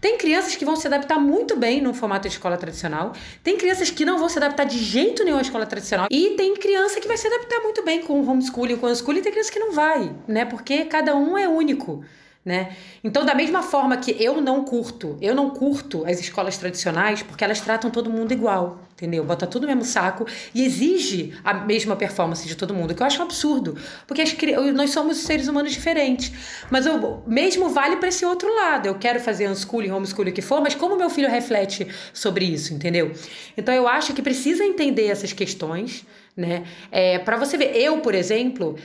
tem 0.05 0.19
crianças 0.19 0.55
que 0.55 0.63
vão 0.63 0.75
se 0.75 0.85
adaptar 0.85 1.17
muito 1.17 1.55
bem 1.57 1.81
no 1.81 1.91
formato 1.91 2.27
de 2.29 2.35
escola 2.35 2.57
tradicional, 2.57 3.11
tem 3.43 3.57
crianças 3.57 3.89
que 3.89 4.05
não 4.05 4.19
vão 4.19 4.29
se 4.29 4.37
adaptar 4.37 4.63
de 4.63 4.77
jeito 4.77 5.23
nenhum 5.23 5.39
à 5.39 5.41
escola 5.41 5.65
tradicional, 5.65 6.07
e 6.11 6.35
tem 6.37 6.53
criança 6.53 7.01
que 7.01 7.07
vai 7.07 7.17
se 7.17 7.25
adaptar 7.25 7.59
muito 7.61 7.83
bem 7.83 8.03
com 8.03 8.21
o 8.21 8.29
homeschooling, 8.29 8.77
com 8.77 8.85
o 8.85 8.89
unschooling, 8.91 9.17
e 9.17 9.23
tem 9.23 9.31
criança 9.31 9.51
que 9.51 9.57
não 9.57 9.71
vai, 9.71 10.15
né? 10.27 10.45
Porque 10.45 10.85
cada 10.85 11.15
um 11.15 11.35
é 11.35 11.47
único 11.47 12.05
né? 12.45 12.75
Então, 13.03 13.25
da 13.25 13.33
mesma 13.33 13.63
forma 13.63 13.97
que 13.97 14.15
eu 14.23 14.39
não 14.39 14.63
curto, 14.63 15.17
eu 15.19 15.33
não 15.33 15.49
curto 15.49 16.05
as 16.05 16.19
escolas 16.19 16.55
tradicionais 16.55 17.23
porque 17.23 17.43
elas 17.43 17.59
tratam 17.59 17.89
todo 17.89 18.07
mundo 18.07 18.31
igual, 18.31 18.77
entendeu? 18.95 19.25
Bota 19.25 19.45
tudo 19.45 19.63
no 19.63 19.67
mesmo 19.67 19.83
saco 19.83 20.25
e 20.53 20.63
exige 20.63 21.33
a 21.43 21.53
mesma 21.53 21.97
performance 21.97 22.47
de 22.47 22.55
todo 22.55 22.73
mundo, 22.73 22.95
que 22.95 23.03
eu 23.03 23.05
acho 23.07 23.19
um 23.19 23.25
absurdo, 23.25 23.77
porque 24.07 24.21
as, 24.21 24.33
nós 24.73 24.91
somos 24.91 25.17
seres 25.17 25.49
humanos 25.49 25.73
diferentes. 25.73 26.31
Mas 26.71 26.85
o 26.85 27.21
mesmo 27.27 27.69
vale 27.69 27.97
para 27.97 28.07
esse 28.07 28.25
outro 28.25 28.53
lado. 28.55 28.85
Eu 28.87 28.95
quero 28.95 29.19
fazer 29.19 29.49
unschooling, 29.49 29.91
homeschooling, 29.91 30.31
o 30.31 30.33
que 30.33 30.41
for, 30.41 30.61
mas 30.61 30.75
como 30.75 30.95
meu 30.95 31.09
filho 31.09 31.29
reflete 31.29 31.87
sobre 32.13 32.45
isso, 32.45 32.73
entendeu? 32.73 33.11
Então, 33.57 33.73
eu 33.75 33.87
acho 33.87 34.13
que 34.13 34.21
precisa 34.21 34.63
entender 34.63 35.07
essas 35.07 35.33
questões, 35.33 36.05
né? 36.35 36.63
É, 36.91 37.19
para 37.19 37.37
você 37.37 37.57
ver, 37.57 37.75
eu, 37.75 37.99
por 37.99 38.13
exemplo, 38.13 38.75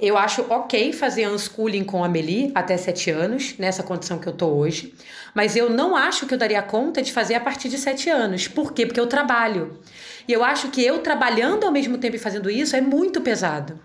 eu 0.00 0.16
acho 0.16 0.46
ok 0.48 0.92
fazer 0.92 1.28
unschooling 1.28 1.84
com 1.84 2.02
a 2.02 2.08
Meli 2.08 2.50
até 2.54 2.76
7 2.76 3.10
anos, 3.10 3.54
nessa 3.58 3.82
condição 3.82 4.18
que 4.18 4.26
eu 4.26 4.32
tô 4.32 4.46
hoje. 4.46 4.94
Mas 5.34 5.56
eu 5.56 5.68
não 5.68 5.94
acho 5.94 6.26
que 6.26 6.32
eu 6.32 6.38
daria 6.38 6.62
conta 6.62 7.02
de 7.02 7.12
fazer 7.12 7.34
a 7.34 7.40
partir 7.40 7.68
de 7.68 7.76
7 7.76 8.08
anos. 8.08 8.48
Por 8.48 8.72
quê? 8.72 8.86
Porque 8.86 9.00
eu 9.00 9.06
trabalho. 9.06 9.78
E 10.26 10.32
eu 10.32 10.42
acho 10.42 10.68
que 10.68 10.84
eu 10.84 11.00
trabalhando 11.00 11.64
ao 11.64 11.72
mesmo 11.72 11.98
tempo 11.98 12.16
e 12.16 12.18
fazendo 12.18 12.50
isso 12.50 12.74
é 12.74 12.80
muito 12.80 13.20
pesado. 13.20 13.78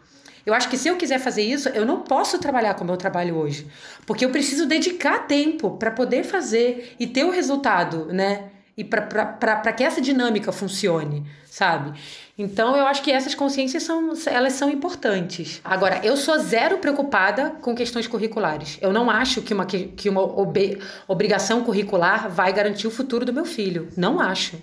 Eu 0.46 0.54
acho 0.54 0.70
que 0.70 0.78
se 0.78 0.88
eu 0.88 0.96
quiser 0.96 1.20
fazer 1.20 1.42
isso, 1.42 1.70
eu 1.70 1.86
não 1.86 2.02
posso 2.02 2.38
trabalhar 2.38 2.76
como 2.76 2.92
eu 2.92 2.98
trabalho 2.98 3.36
hoje. 3.36 3.68
Porque 4.06 4.24
eu 4.24 4.30
preciso 4.30 4.68
dedicar 4.68 5.28
tempo 5.28 5.72
para 5.72 5.90
poder 5.90 6.24
fazer 6.24 6.96
e 7.00 7.08
ter 7.08 7.24
o 7.24 7.32
resultado, 7.32 8.06
né? 8.14 8.52
E 8.78 8.84
para 8.84 9.74
que 9.74 9.84
essa 9.84 10.00
dinâmica 10.00 10.52
funcione, 10.52 11.26
sabe? 11.46 11.98
Então 12.38 12.76
eu 12.76 12.86
acho 12.86 13.02
que 13.02 13.12
essas 13.12 13.34
consciências 13.34 13.84
são, 13.84 14.12
elas 14.26 14.54
são 14.54 14.70
importantes. 14.70 15.62
Agora, 15.64 16.02
eu 16.04 16.18
sou 16.18 16.38
zero 16.38 16.80
preocupada 16.80 17.52
com 17.62 17.74
questões 17.74 18.08
curriculares. 18.08 18.78
Eu 18.82 18.92
não 18.92 19.10
acho 19.10 19.42
que 19.42 19.54
uma, 19.54 19.66
que 19.66 20.10
uma 20.10 20.22
ob, 20.22 20.78
obrigação 21.08 21.64
curricular 21.64 22.30
vai 22.30 22.52
garantir 22.52 22.88
o 22.88 22.92
futuro 22.92 23.26
do 23.26 23.32
meu 23.32 23.46
filho. 23.46 23.88
Não 23.96 24.20
acho. 24.20 24.62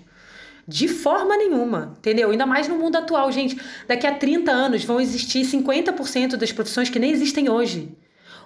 De 0.67 0.87
forma 0.87 1.35
nenhuma, 1.35 1.95
entendeu? 1.97 2.29
Ainda 2.29 2.45
mais 2.45 2.67
no 2.67 2.77
mundo 2.77 2.95
atual, 2.95 3.31
gente. 3.31 3.59
Daqui 3.87 4.05
a 4.05 4.13
30 4.13 4.51
anos 4.51 4.85
vão 4.85 5.01
existir 5.01 5.43
50% 5.43 6.35
das 6.35 6.51
profissões 6.51 6.89
que 6.89 6.99
nem 6.99 7.11
existem 7.11 7.49
hoje. 7.49 7.97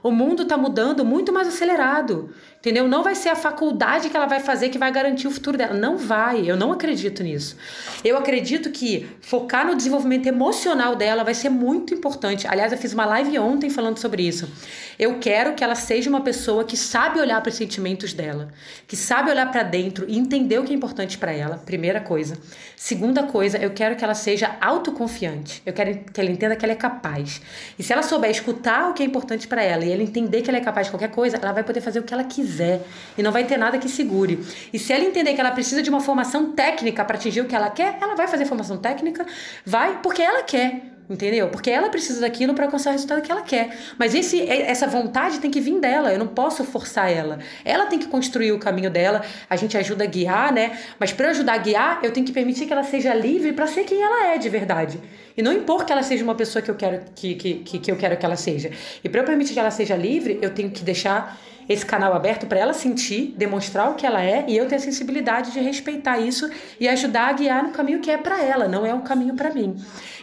O 0.01 0.11
mundo 0.11 0.43
está 0.43 0.57
mudando 0.57 1.03
muito 1.03 1.33
mais 1.33 1.47
acelerado. 1.47 2.33
Entendeu? 2.67 2.85
Não 2.85 3.01
vai 3.01 3.15
ser 3.15 3.29
a 3.29 3.35
faculdade 3.35 4.09
que 4.09 4.17
ela 4.17 4.25
vai 4.25 4.41
fazer 4.41 4.67
que 4.67 4.77
vai 4.77 4.91
garantir 4.91 5.25
o 5.25 5.31
futuro 5.31 5.57
dela. 5.57 5.73
Não 5.73 5.97
vai. 5.97 6.51
Eu 6.51 6.57
não 6.57 6.73
acredito 6.73 7.23
nisso. 7.23 7.55
Eu 8.03 8.17
acredito 8.17 8.69
que 8.71 9.07
focar 9.21 9.65
no 9.65 9.73
desenvolvimento 9.73 10.27
emocional 10.27 10.93
dela 10.93 11.23
vai 11.23 11.33
ser 11.33 11.47
muito 11.47 11.93
importante. 11.93 12.45
Aliás, 12.45 12.73
eu 12.73 12.77
fiz 12.77 12.91
uma 12.91 13.05
live 13.05 13.39
ontem 13.39 13.69
falando 13.69 13.99
sobre 13.99 14.27
isso. 14.27 14.51
Eu 14.99 15.17
quero 15.17 15.53
que 15.53 15.63
ela 15.63 15.75
seja 15.75 16.09
uma 16.09 16.19
pessoa 16.19 16.65
que 16.65 16.75
sabe 16.75 17.21
olhar 17.21 17.39
para 17.39 17.49
os 17.49 17.55
sentimentos 17.55 18.11
dela, 18.11 18.49
que 18.85 18.97
sabe 18.97 19.31
olhar 19.31 19.49
para 19.49 19.63
dentro 19.63 20.05
e 20.05 20.17
entender 20.17 20.59
o 20.59 20.65
que 20.65 20.73
é 20.73 20.75
importante 20.75 21.17
para 21.17 21.31
ela. 21.31 21.59
Primeira 21.59 22.01
coisa. 22.01 22.37
Segunda 22.75 23.23
coisa, 23.23 23.57
eu 23.57 23.69
quero 23.69 23.95
que 23.95 24.03
ela 24.03 24.13
seja 24.13 24.57
autoconfiante. 24.59 25.61
Eu 25.65 25.71
quero 25.71 25.99
que 25.99 26.19
ela 26.19 26.29
entenda 26.29 26.53
que 26.57 26.65
ela 26.65 26.73
é 26.73 26.75
capaz. 26.75 27.41
E 27.79 27.83
se 27.83 27.93
ela 27.93 28.03
souber 28.03 28.29
escutar 28.29 28.89
o 28.89 28.93
que 28.93 29.01
é 29.01 29.05
importante 29.05 29.47
para 29.47 29.63
ela 29.63 29.85
e 29.85 29.91
ela 29.93 30.03
entender 30.03 30.41
que 30.41 30.49
ela 30.49 30.57
é 30.57 30.61
capaz 30.61 30.87
de 30.87 30.91
qualquer 30.91 31.11
coisa, 31.11 31.37
ela 31.41 31.53
vai 31.53 31.63
poder 31.63 31.79
fazer 31.79 31.99
o 31.99 32.03
que 32.03 32.13
ela 32.13 32.25
quiser 32.25 32.56
quiser 32.57 32.81
e 33.17 33.23
não 33.23 33.31
vai 33.31 33.43
ter 33.43 33.57
nada 33.57 33.77
que 33.77 33.87
segure. 33.87 34.43
E 34.73 34.79
se 34.79 34.91
ela 34.91 35.03
entender 35.03 35.33
que 35.33 35.39
ela 35.39 35.51
precisa 35.51 35.83
de 35.83 35.89
uma 35.89 36.01
formação 36.01 36.51
técnica 36.51 37.05
para 37.05 37.15
atingir 37.15 37.41
o 37.41 37.45
que 37.45 37.55
ela 37.55 37.69
quer, 37.69 37.97
ela 38.01 38.15
vai 38.15 38.27
fazer 38.27 38.45
formação 38.45 38.77
técnica, 38.77 39.25
vai 39.65 39.99
porque 40.01 40.21
ela 40.21 40.43
quer. 40.43 40.97
Entendeu? 41.09 41.47
Porque 41.47 41.71
ela 41.71 41.87
precisa 41.87 42.19
daquilo 42.19 42.53
para 42.53 42.65
alcançar 42.65 42.89
o 42.89 42.91
resultado 42.91 43.21
que 43.21 43.31
ela 43.31 43.41
quer. 43.41 43.77
Mas 43.97 44.13
esse, 44.13 44.41
essa 44.41 44.87
vontade 44.87 45.39
tem 45.39 45.49
que 45.49 45.61
vir 45.61 45.79
dela. 45.79 46.11
Eu 46.11 46.19
não 46.19 46.27
posso 46.27 46.65
forçar 46.65 47.09
ela. 47.09 47.39
Ela 47.63 47.85
tem 47.85 47.97
que 47.97 48.07
construir 48.07 48.51
o 48.51 48.59
caminho 48.59 48.91
dela. 48.91 49.23
A 49.49 49.55
gente 49.55 49.77
ajuda 49.77 50.03
a 50.03 50.07
guiar, 50.07 50.51
né? 50.51 50.77
Mas 50.99 51.13
para 51.13 51.29
ajudar 51.29 51.53
a 51.53 51.57
guiar, 51.59 51.99
eu 52.03 52.11
tenho 52.11 52.25
que 52.25 52.33
permitir 52.33 52.65
que 52.65 52.73
ela 52.73 52.83
seja 52.83 53.13
livre 53.13 53.53
para 53.53 53.67
ser 53.67 53.85
quem 53.85 54.01
ela 54.01 54.33
é 54.33 54.37
de 54.37 54.49
verdade. 54.49 54.99
E 55.37 55.41
não 55.41 55.53
impor 55.53 55.85
que 55.85 55.93
ela 55.93 56.03
seja 56.03 56.25
uma 56.25 56.35
pessoa 56.35 56.61
que 56.61 56.69
eu 56.69 56.75
quero 56.75 56.99
que, 57.15 57.35
que, 57.35 57.53
que, 57.53 57.79
que 57.79 57.89
eu 57.89 57.95
quero 57.95 58.17
que 58.17 58.25
ela 58.25 58.35
seja. 58.35 58.69
E 59.01 59.07
para 59.07 59.21
eu 59.21 59.25
permitir 59.25 59.53
que 59.53 59.59
ela 59.59 59.71
seja 59.71 59.95
livre, 59.95 60.37
eu 60.41 60.53
tenho 60.53 60.69
que 60.71 60.83
deixar 60.83 61.39
esse 61.67 61.85
canal 61.85 62.13
aberto 62.13 62.47
para 62.47 62.59
ela 62.59 62.73
sentir, 62.73 63.33
demonstrar 63.37 63.91
o 63.91 63.95
que 63.95 64.05
ela 64.05 64.23
é 64.23 64.45
e 64.47 64.55
eu 64.55 64.67
ter 64.67 64.75
a 64.75 64.79
sensibilidade 64.79 65.51
de 65.51 65.59
respeitar 65.59 66.17
isso 66.19 66.49
e 66.79 66.87
ajudar 66.87 67.29
a 67.29 67.33
guiar 67.33 67.63
no 67.63 67.71
caminho 67.71 67.99
que 67.99 68.09
é 68.09 68.17
para 68.17 68.43
ela, 68.43 68.67
não 68.67 68.85
é 68.85 68.93
um 68.93 69.01
caminho 69.01 69.35
para 69.35 69.53
mim. 69.53 69.75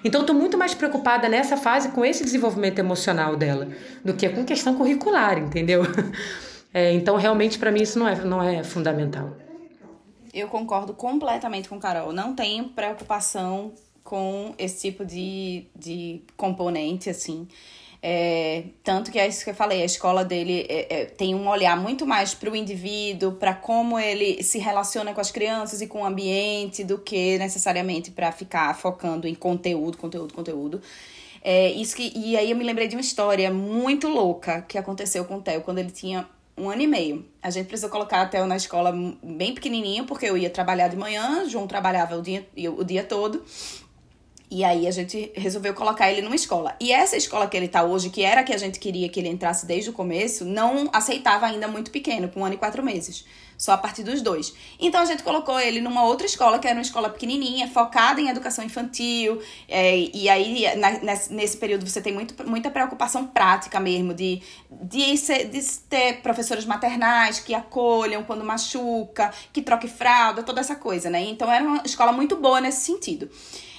Então 0.05 0.23
estou 0.23 0.35
muito 0.35 0.57
mais 0.57 0.75
preocupada 0.75 1.29
nessa 1.29 1.57
fase 1.57 1.91
com 1.91 2.05
esse 2.05 2.25
desenvolvimento 2.25 2.79
emocional 2.79 3.37
dela 3.37 3.69
do 4.05 4.15
que 4.15 4.29
com 4.29 4.45
questão 4.45 4.75
curricular, 4.75 5.39
entendeu? 5.39 5.83
É, 6.77 6.93
então 6.93 7.15
realmente 7.15 7.57
para 7.57 7.71
mim 7.71 7.83
isso 7.83 8.01
não 8.01 8.09
é, 8.09 8.17
não 8.25 8.43
é 8.43 8.65
fundamental. 8.65 9.37
Eu 10.33 10.49
concordo 10.49 10.93
completamente 10.93 11.69
com 11.69 11.79
Carol. 11.79 12.13
Não 12.13 12.35
tenho 12.35 12.71
preocupação 12.71 13.73
com 14.03 14.53
esse 14.59 14.89
tipo 14.89 15.05
de, 15.05 15.67
de 15.75 16.23
componente, 16.37 17.09
assim. 17.09 17.47
É, 18.07 18.65
tanto 18.83 19.11
que 19.11 19.19
é 19.19 19.27
isso 19.27 19.43
que 19.43 19.49
eu 19.49 19.55
falei, 19.55 19.81
a 19.81 19.87
escola 19.87 20.23
dele 20.23 20.67
é, 20.69 20.95
é, 20.95 21.05
tem 21.07 21.35
um 21.35 21.49
olhar 21.49 21.75
muito 21.75 22.07
mais 22.07 22.35
para 22.35 22.51
o 22.51 22.55
indivíduo, 22.55 23.33
para 23.33 23.55
como 23.55 23.99
ele 23.99 24.43
se 24.43 24.59
relaciona 24.59 25.15
com 25.15 25.23
as 25.23 25.31
crianças 25.31 25.81
e 25.81 25.87
com 25.87 26.03
o 26.03 26.05
ambiente, 26.05 26.85
do 26.85 26.99
que 26.99 27.39
necessariamente 27.39 28.11
para 28.11 28.31
ficar 28.31 28.77
focando 28.77 29.27
em 29.27 29.35
conteúdo, 29.35 29.97
conteúdo, 29.97 30.35
conteúdo. 30.35 30.83
É, 31.43 31.71
isso 31.71 31.97
que, 31.97 32.13
e 32.15 32.37
aí 32.37 32.51
eu 32.51 32.57
me 32.59 32.65
lembrei 32.65 32.89
de 32.89 32.95
uma 32.95 33.01
história 33.01 33.51
muito 33.51 34.07
louca 34.07 34.61
que 34.61 34.77
aconteceu 34.77 35.25
com 35.25 35.37
o 35.37 35.41
Theo 35.41 35.63
quando 35.63 35.79
ele 35.79 35.91
tinha 35.91 36.29
um 36.59 36.69
ano 36.69 36.83
e 36.83 36.87
meio. 36.87 37.25
A 37.43 37.49
gente 37.49 37.69
precisou 37.69 37.89
colocar 37.89 38.21
a 38.21 38.27
Theo 38.27 38.47
na 38.47 38.57
escola 38.57 38.93
bem 39.23 39.55
pequenininho, 39.55 40.05
porque 40.05 40.27
eu 40.27 40.37
ia 40.37 40.51
trabalhar 40.51 40.89
de 40.89 40.97
manhã, 40.97 41.49
João 41.49 41.67
trabalhava 41.67 42.19
o 42.19 42.23
dia, 42.23 42.47
o 42.77 42.85
dia 42.85 43.03
todo. 43.03 43.43
E 44.51 44.63
aí 44.63 44.87
a 44.87 44.91
gente 44.91 45.33
resolveu 45.35 45.75
colocar 45.75 46.11
ele 46.11 46.23
numa 46.23 46.35
escola. 46.35 46.77
E 46.79 46.93
essa 46.93 47.17
escola 47.17 47.49
que 47.49 47.57
ele 47.57 47.67
tá 47.67 47.83
hoje, 47.83 48.11
que 48.11 48.23
era 48.23 48.43
a 48.43 48.45
que 48.45 48.53
a 48.53 48.59
gente 48.59 48.79
queria 48.79 49.09
que 49.09 49.19
ele 49.19 49.29
entrasse 49.29 49.67
desde 49.67 49.91
o 49.91 49.93
começo, 49.93 50.45
não 50.45 50.89
aceitava 50.93 51.47
ainda 51.47 51.67
muito 51.67 51.91
pequeno, 51.91 52.29
com 52.29 52.41
um 52.41 52.45
ano 52.45 52.55
e 52.55 52.59
quatro 52.59 52.83
meses. 52.83 53.25
Só 53.57 53.73
a 53.73 53.79
partir 53.79 54.03
dos 54.03 54.21
dois. 54.21 54.53
Então 54.79 55.01
a 55.01 55.05
gente 55.05 55.23
colocou 55.23 55.59
ele 55.59 55.81
numa 55.81 56.05
outra 56.05 56.27
escola, 56.27 56.59
que 56.59 56.67
era 56.67 56.77
uma 56.77 56.83
escola 56.83 57.09
pequenininha, 57.09 57.69
focada 57.69 58.21
em 58.21 58.29
educação 58.29 58.65
infantil. 58.65 59.41
É, 59.69 59.97
e 60.13 60.29
aí, 60.29 60.65
na, 60.77 60.91
nesse 61.31 61.57
período, 61.57 61.89
você 61.89 62.01
tem 62.01 62.13
muito, 62.13 62.35
muita 62.49 62.71
preocupação 62.71 63.27
prática 63.27 63.81
mesmo, 63.81 64.13
de, 64.13 64.43
de, 64.71 65.17
ser, 65.17 65.49
de 65.49 65.63
ter 65.89 66.21
professores 66.21 66.65
maternais 66.65 67.41
que 67.41 67.55
acolham 67.55 68.25
quando 68.25 68.45
machuca, 68.45 69.33
que 69.53 69.63
troque 69.63 69.89
fralda, 69.89 70.43
toda 70.43 70.61
essa 70.61 70.75
coisa, 70.75 71.09
né? 71.09 71.23
Então 71.23 71.51
era 71.51 71.65
uma 71.65 71.83
escola 71.85 72.13
muito 72.13 72.37
boa 72.37 72.61
nesse 72.61 72.83
sentido. 72.83 73.31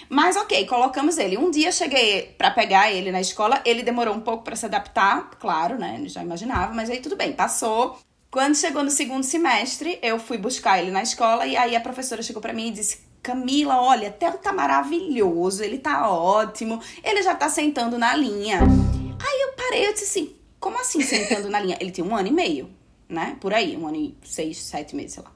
Mas 0.10 0.36
ok, 0.36 0.66
colocamos 0.66 1.18
ele. 1.18 1.38
Um 1.38 1.51
dia 1.51 1.72
cheguei 1.72 2.34
para 2.38 2.51
pegar 2.51 2.91
ele 2.91 3.12
na 3.12 3.22
escola, 3.22 3.62
ele 3.66 3.84
demorou 3.84 4.14
um 4.14 4.22
pouco 4.22 4.43
para 4.43 4.56
se 4.56 4.66
adaptar, 4.66 5.32
claro, 5.39 5.78
né? 5.78 6.01
Já 6.06 6.22
imaginava, 6.22 6.74
mas 6.74 6.89
aí 6.89 6.99
tudo 6.99 7.16
bem, 7.16 7.34
passou. 7.34 7.97
Quando 8.30 8.56
chegou 8.56 8.84
no 8.84 8.91
segundo 8.91 9.24
semestre, 9.24 9.97
eu 10.01 10.20
fui 10.20 10.38
buscar 10.38 10.80
ele 10.80 10.91
na 10.91 11.01
escola 11.01 11.45
e 11.45 11.56
aí 11.56 11.76
a 11.76 11.82
professora 11.82 12.22
chegou 12.22 12.41
para 12.41 12.53
mim 12.53 12.68
e 12.68 12.72
disse: 12.72 12.99
Camila, 13.24 13.82
olha, 13.82 14.12
Theo 14.12 14.38
tá 14.38 14.51
maravilhoso, 14.51 15.64
ele 15.64 15.78
tá 15.78 16.10
ótimo, 16.10 16.82
ele 17.03 17.24
já 17.24 17.34
tá 17.34 17.49
sentando 17.49 17.97
na 17.97 18.16
linha. 18.16 18.60
Aí 18.60 19.41
eu 19.41 19.53
parei, 19.53 19.88
eu 19.88 19.93
disse 19.93 20.06
assim: 20.06 20.36
como 20.60 20.80
assim 20.80 21.01
sentando 21.01 21.49
na 21.49 21.60
linha? 21.60 21.78
Ele 21.80 21.91
tem 21.91 22.03
um 22.03 22.16
ano 22.16 22.28
e 22.28 22.32
meio, 22.32 22.70
né? 23.08 23.38
Por 23.39 23.53
aí, 23.53 23.78
um 23.78 23.88
ano 23.88 23.97
e 23.97 24.18
seis, 24.24 24.58
sete 24.58 24.95
meses, 24.95 25.14
sei 25.14 25.24
lá. 25.24 25.34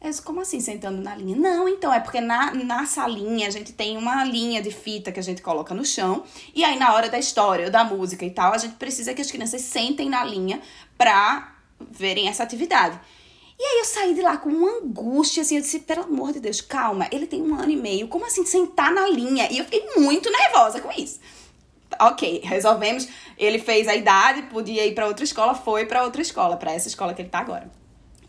Eu 0.00 0.12
como 0.22 0.40
assim, 0.40 0.60
sentando 0.60 1.02
na 1.02 1.16
linha? 1.16 1.36
Não, 1.36 1.68
então, 1.68 1.92
é 1.92 1.98
porque 1.98 2.20
na, 2.20 2.54
na 2.54 2.86
salinha 2.86 3.48
a 3.48 3.50
gente 3.50 3.72
tem 3.72 3.96
uma 3.96 4.22
linha 4.24 4.62
de 4.62 4.70
fita 4.70 5.10
que 5.10 5.18
a 5.18 5.22
gente 5.22 5.42
coloca 5.42 5.74
no 5.74 5.84
chão. 5.84 6.22
E 6.54 6.64
aí, 6.64 6.78
na 6.78 6.94
hora 6.94 7.08
da 7.08 7.18
história, 7.18 7.64
ou 7.64 7.70
da 7.70 7.82
música 7.82 8.24
e 8.24 8.30
tal, 8.30 8.52
a 8.52 8.58
gente 8.58 8.76
precisa 8.76 9.12
que 9.12 9.20
as 9.20 9.30
crianças 9.30 9.60
sentem 9.62 10.08
na 10.08 10.24
linha 10.24 10.62
pra 10.96 11.52
verem 11.90 12.28
essa 12.28 12.44
atividade. 12.44 12.98
E 13.58 13.62
aí 13.62 13.78
eu 13.80 13.84
saí 13.84 14.14
de 14.14 14.22
lá 14.22 14.36
com 14.36 14.50
uma 14.50 14.78
angústia, 14.78 15.42
assim, 15.42 15.56
eu 15.56 15.62
disse, 15.62 15.80
pelo 15.80 16.04
amor 16.04 16.32
de 16.32 16.38
Deus, 16.38 16.60
calma, 16.60 17.08
ele 17.10 17.26
tem 17.26 17.42
um 17.42 17.56
ano 17.56 17.70
e 17.70 17.76
meio, 17.76 18.06
como 18.06 18.24
assim 18.24 18.46
sentar 18.46 18.92
na 18.92 19.08
linha? 19.08 19.48
E 19.50 19.58
eu 19.58 19.64
fiquei 19.64 19.84
muito 19.96 20.30
nervosa 20.30 20.80
com 20.80 20.92
isso. 20.92 21.18
ok, 22.00 22.40
resolvemos. 22.44 23.08
Ele 23.36 23.58
fez 23.58 23.88
a 23.88 23.96
idade, 23.96 24.42
podia 24.42 24.86
ir 24.86 24.94
para 24.94 25.08
outra 25.08 25.24
escola, 25.24 25.56
foi 25.56 25.86
para 25.86 26.04
outra 26.04 26.22
escola, 26.22 26.56
para 26.56 26.72
essa 26.72 26.86
escola 26.86 27.12
que 27.12 27.22
ele 27.22 27.30
tá 27.30 27.40
agora. 27.40 27.68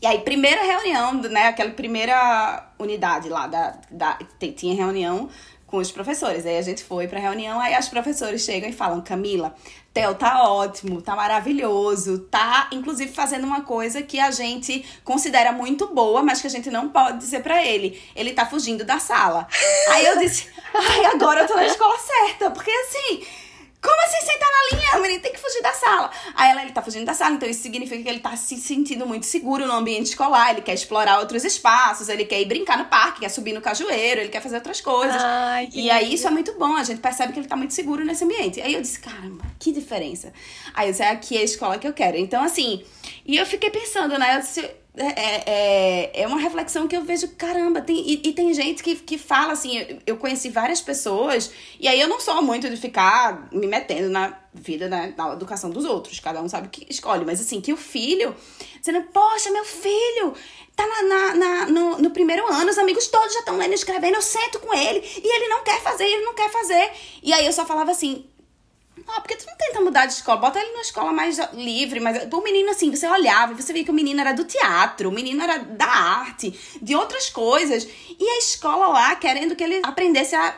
E 0.02 0.08
aí, 0.08 0.20
primeira 0.20 0.62
reunião, 0.64 1.14
né? 1.14 1.48
Aquela 1.48 1.72
primeira 1.72 2.72
unidade 2.80 3.28
lá 3.28 3.48
da, 3.48 3.76
da 3.92 4.18
tinha 4.56 4.74
reunião 4.74 5.30
com 5.70 5.78
os 5.78 5.92
professores. 5.92 6.46
Aí 6.46 6.58
a 6.58 6.62
gente 6.62 6.84
foi 6.84 7.08
pra 7.08 7.20
reunião, 7.20 7.60
aí 7.60 7.74
as 7.74 7.90
professores 7.90 8.42
chegam 8.42 8.70
e 8.70 8.74
falam: 8.74 9.02
Camila, 9.02 9.54
Theo 9.94 10.16
tá 10.16 10.50
ótimo, 10.50 11.02
tá 11.02 11.16
maravilhoso, 11.16 12.20
tá 12.20 12.70
inclusive 12.72 13.12
fazendo 13.12 13.46
uma 13.46 13.62
coisa 13.62 14.02
que 14.02 14.20
a 14.20 14.32
gente 14.32 14.86
considera 15.04 15.52
muito 15.52 15.88
boa, 15.94 16.24
mas 16.24 16.42
que 16.42 16.48
a 16.48 16.50
gente 16.50 16.70
não 16.70 16.90
pode 16.90 17.20
dizer 17.20 17.42
para 17.42 17.64
ele. 17.66 18.02
Ele 18.16 18.32
tá 18.34 18.46
fugindo 18.46 18.84
da 18.84 19.00
sala. 19.00 19.48
aí 19.90 20.06
eu 20.06 20.18
disse: 20.18 20.48
ai, 20.74 21.06
agora 21.06 21.42
eu 21.42 21.48
tô 21.48 21.56
na 21.56 21.66
escola 21.66 21.98
certa, 21.98 22.52
porque 22.52 22.72
assim 22.72 23.22
como 23.82 24.02
assim 24.04 24.20
sentar 24.26 24.50
na 24.50 24.78
linha? 24.78 24.98
O 24.98 25.02
menino 25.02 25.22
tem 25.22 25.32
que 25.32 25.40
fugir 25.40 25.62
da 25.62 25.72
sala. 25.72 26.12
Aí 26.36 26.52
ela, 26.52 26.62
ele 26.64 26.72
tá 26.72 26.82
fugindo 26.82 27.06
da 27.06 27.14
sala, 27.14 27.36
então 27.36 27.50
isso 27.50 27.62
significa 27.62 28.02
que 28.04 28.10
ele 28.10 28.20
tá 28.20 28.36
se 28.36 28.58
sentindo 28.58 29.06
muito 29.06 29.26
seguro 29.26 29.66
no 29.66 29.74
ambiente 29.74 30.08
escolar, 30.08 30.52
ele 30.52 30.62
quer 30.62 30.74
explorar 30.74 31.20
outros 31.20 31.46
espaços, 31.46 32.10
ele 32.10 32.26
quer 32.26 32.42
ir 32.42 32.46
brincar 32.46 32.78
no 32.78 32.86
parque, 32.86 33.22
quer 33.22 33.30
subir 33.30 33.54
no 33.54 33.62
cajueiro, 33.62 34.22
ele 34.22 34.30
quer 34.30 34.42
fazer 34.42 34.58
outras 34.58 34.82
coisas. 34.82 35.22
Ai, 35.22 35.70
e 35.74 35.90
aí 35.90 36.14
isso 36.14 36.28
é 36.28 36.32
muito 36.32 36.54
bom, 36.60 36.76
a 36.76 36.84
gente 36.84 37.00
percebe 37.00 37.32
que 37.32 37.40
ele 37.40 37.48
tá 37.48 37.56
muito 37.56 37.74
seguro 37.74 38.04
nesse 38.04 38.24
ambiente. 38.24 38.62
Aí 38.62 38.74
eu 38.74 38.82
disse, 38.82 39.00
caramba, 39.00 39.46
que 39.58 39.72
diferença. 39.72 40.34
Aí 40.74 40.88
eu 40.88 40.92
disse, 40.92 41.04
é 41.04 41.10
aqui 41.10 41.38
é 41.38 41.42
a 41.42 41.44
escola 41.44 41.78
que 41.78 41.88
eu 41.88 41.94
quero. 41.94 42.18
Então, 42.18 42.44
assim, 42.44 42.84
e 43.26 43.38
eu 43.38 43.46
fiquei 43.46 43.70
pensando, 43.70 44.18
né? 44.18 44.36
Eu 44.36 44.40
disse, 44.40 44.70
é, 45.00 45.06
é, 45.06 45.44
é, 45.46 46.22
é 46.24 46.28
uma 46.28 46.38
reflexão 46.38 46.86
que 46.86 46.96
eu 46.96 47.04
vejo, 47.04 47.30
caramba, 47.38 47.80
tem, 47.82 47.98
e, 47.98 48.22
e, 48.26 48.34
tem 48.34 48.54
gente 48.54 48.84
que, 48.84 48.98
que 48.98 49.18
fala 49.18 49.54
assim, 49.54 50.00
eu, 50.06 50.18
conheci 50.18 50.50
várias 50.50 50.82
pessoas, 50.82 51.52
e 51.80 51.88
aí 51.88 52.00
eu 52.00 52.08
não 52.10 52.20
sou 52.20 52.42
muito 52.42 52.70
de 52.70 52.76
ficar 52.76 53.48
me 53.50 53.66
metendo 53.66 54.10
na 54.10 54.38
vida, 54.54 54.90
né, 54.90 55.14
na 55.18 55.34
educação 55.34 55.70
dos 55.70 55.86
outros, 55.86 56.20
cada 56.20 56.42
um 56.42 56.50
sabe 56.50 56.68
o 56.68 56.70
que 56.70 56.86
escolhe, 56.90 57.24
mas 57.24 57.40
assim, 57.40 57.62
que 57.62 57.72
o 57.72 57.78
filho, 57.78 58.36
dizendo, 58.78 59.02
poxa, 59.14 59.50
meu 59.52 59.64
filho, 59.64 60.34
tá 60.76 60.86
na, 60.86 61.04
na, 61.04 61.36
na 61.36 61.66
no, 61.68 61.98
no, 61.98 62.10
primeiro 62.10 62.46
ano, 62.52 62.70
os 62.70 62.78
amigos 62.78 63.08
todos 63.08 63.34
já 63.34 63.40
estão 63.40 63.58
lendo 63.58 63.72
e 63.72 63.76
escrevendo, 63.76 64.16
eu 64.16 64.22
sento 64.22 64.60
com 64.60 64.74
ele, 64.74 65.00
e 65.00 65.36
ele 65.36 65.48
não 65.48 65.64
quer 65.64 65.82
fazer, 65.82 66.04
ele 66.04 66.26
não 66.26 66.34
quer 66.34 66.52
fazer. 66.52 66.92
E 67.24 67.32
aí 67.32 67.46
eu 67.46 67.54
só 67.54 67.66
falava 67.66 67.92
assim, 67.92 68.26
ah, 69.16 69.22
porque 69.22 69.36
tu 69.36 69.46
não 69.46 69.56
tenta 69.58 69.82
mudar 69.82 70.06
de 70.06 70.14
escola, 70.14 70.40
bota 70.40 70.60
ele 70.60 70.72
numa 70.72 70.82
escola 70.82 71.12
mais 71.12 71.40
livre, 71.54 72.00
mas 72.00 72.28
o 72.32 72.42
menino 72.42 72.70
assim, 72.72 72.94
você 72.94 73.08
olhava 73.08 73.54
e 73.54 73.56
você 73.56 73.74
via 73.74 73.84
que 73.84 73.92
o 73.92 73.94
menino 73.94 74.20
era 74.22 74.34
do 74.34 74.44
teatro, 74.44 75.10
o 75.10 75.12
menino 75.12 75.42
era 75.42 75.58
da 75.58 75.86
arte, 75.86 76.54
de 76.82 76.96
outras 76.96 77.30
coisas, 77.30 77.88
e 78.20 78.30
a 78.30 78.38
escola 78.40 78.88
lá 78.88 79.16
querendo 79.16 79.56
que 79.56 79.64
ele 79.64 79.82
aprendesse 79.84 80.36
a 80.36 80.56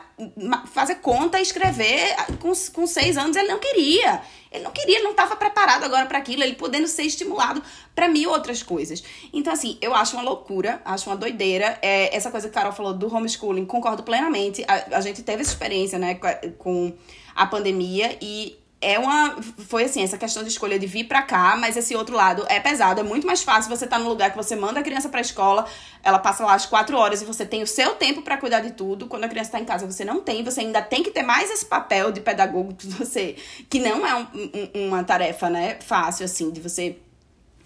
fazer 0.66 0.96
conta 0.96 1.38
e 1.38 1.42
escrever 1.42 2.14
com, 2.40 2.52
com 2.72 2.86
seis 2.86 3.16
anos, 3.16 3.36
ele 3.36 3.48
não 3.48 3.58
queria. 3.58 4.22
Ele 4.52 4.64
não 4.64 4.70
queria, 4.70 4.96
ele 4.96 5.04
não 5.04 5.12
estava 5.12 5.34
preparado 5.34 5.82
agora 5.82 6.04
para 6.04 6.18
aquilo, 6.18 6.42
ele 6.42 6.54
podendo 6.54 6.86
ser 6.86 7.04
estimulado 7.04 7.62
para 7.94 8.06
mil 8.06 8.30
outras 8.30 8.62
coisas. 8.62 9.02
Então, 9.32 9.50
assim, 9.50 9.78
eu 9.80 9.94
acho 9.94 10.14
uma 10.14 10.22
loucura, 10.22 10.82
acho 10.84 11.08
uma 11.08 11.16
doideira. 11.16 11.78
É, 11.80 12.14
essa 12.14 12.30
coisa 12.30 12.50
que 12.50 12.58
a 12.58 12.60
Carol 12.60 12.72
falou 12.72 12.92
do 12.92 13.12
homeschooling, 13.12 13.64
concordo 13.64 14.02
plenamente. 14.02 14.62
A, 14.68 14.98
a 14.98 15.00
gente 15.00 15.22
teve 15.22 15.40
essa 15.40 15.52
experiência, 15.52 15.98
né, 15.98 16.20
com 16.58 16.92
a 17.34 17.46
pandemia 17.46 18.16
e 18.20 18.58
é 18.82 18.98
uma. 18.98 19.36
Foi 19.68 19.84
assim, 19.84 20.02
essa 20.02 20.18
questão 20.18 20.42
de 20.42 20.48
escolha 20.48 20.76
de 20.76 20.86
vir 20.86 21.04
para 21.04 21.22
cá, 21.22 21.56
mas 21.56 21.76
esse 21.76 21.94
outro 21.94 22.16
lado 22.16 22.44
é 22.48 22.58
pesado. 22.58 23.00
É 23.00 23.04
muito 23.04 23.24
mais 23.24 23.42
fácil 23.42 23.74
você 23.74 23.84
estar 23.84 23.96
tá 23.96 24.02
no 24.02 24.08
lugar 24.08 24.30
que 24.30 24.36
você 24.36 24.56
manda 24.56 24.80
a 24.80 24.82
criança 24.82 25.08
pra 25.08 25.20
escola, 25.20 25.64
ela 26.02 26.18
passa 26.18 26.44
lá 26.44 26.54
as 26.54 26.66
quatro 26.66 26.96
horas 26.96 27.22
e 27.22 27.24
você 27.24 27.46
tem 27.46 27.62
o 27.62 27.66
seu 27.66 27.94
tempo 27.94 28.22
para 28.22 28.36
cuidar 28.36 28.60
de 28.60 28.72
tudo. 28.72 29.06
Quando 29.06 29.22
a 29.24 29.28
criança 29.28 29.52
tá 29.52 29.60
em 29.60 29.64
casa, 29.64 29.86
você 29.86 30.04
não 30.04 30.20
tem, 30.20 30.42
você 30.42 30.60
ainda 30.62 30.82
tem 30.82 31.02
que 31.02 31.12
ter 31.12 31.22
mais 31.22 31.48
esse 31.48 31.64
papel 31.64 32.10
de 32.10 32.20
pedagogo 32.20 32.74
que 32.74 32.88
você. 32.88 33.36
que 33.70 33.78
não 33.78 34.04
é 34.04 34.16
um, 34.16 34.26
um, 34.74 34.88
uma 34.88 35.04
tarefa, 35.04 35.48
né, 35.48 35.78
fácil, 35.80 36.24
assim, 36.24 36.50
de 36.50 36.60
você 36.60 36.98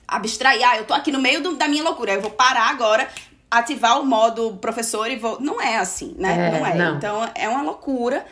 abstrair. 0.06 0.62
Ah, 0.68 0.76
eu 0.76 0.84
tô 0.84 0.92
aqui 0.92 1.10
no 1.10 1.18
meio 1.18 1.42
do, 1.42 1.56
da 1.56 1.66
minha 1.66 1.82
loucura, 1.82 2.12
eu 2.12 2.20
vou 2.20 2.30
parar 2.30 2.68
agora 2.68 3.08
ativar 3.50 4.00
o 4.00 4.04
modo 4.04 4.56
professor 4.56 5.10
e 5.10 5.16
vou. 5.16 5.40
Não 5.40 5.60
é 5.60 5.76
assim, 5.76 6.14
né? 6.18 6.48
É, 6.48 6.58
não 6.58 6.66
é. 6.66 6.74
Não. 6.74 6.96
Então 6.96 7.30
é 7.34 7.48
uma 7.48 7.62
loucura. 7.62 8.24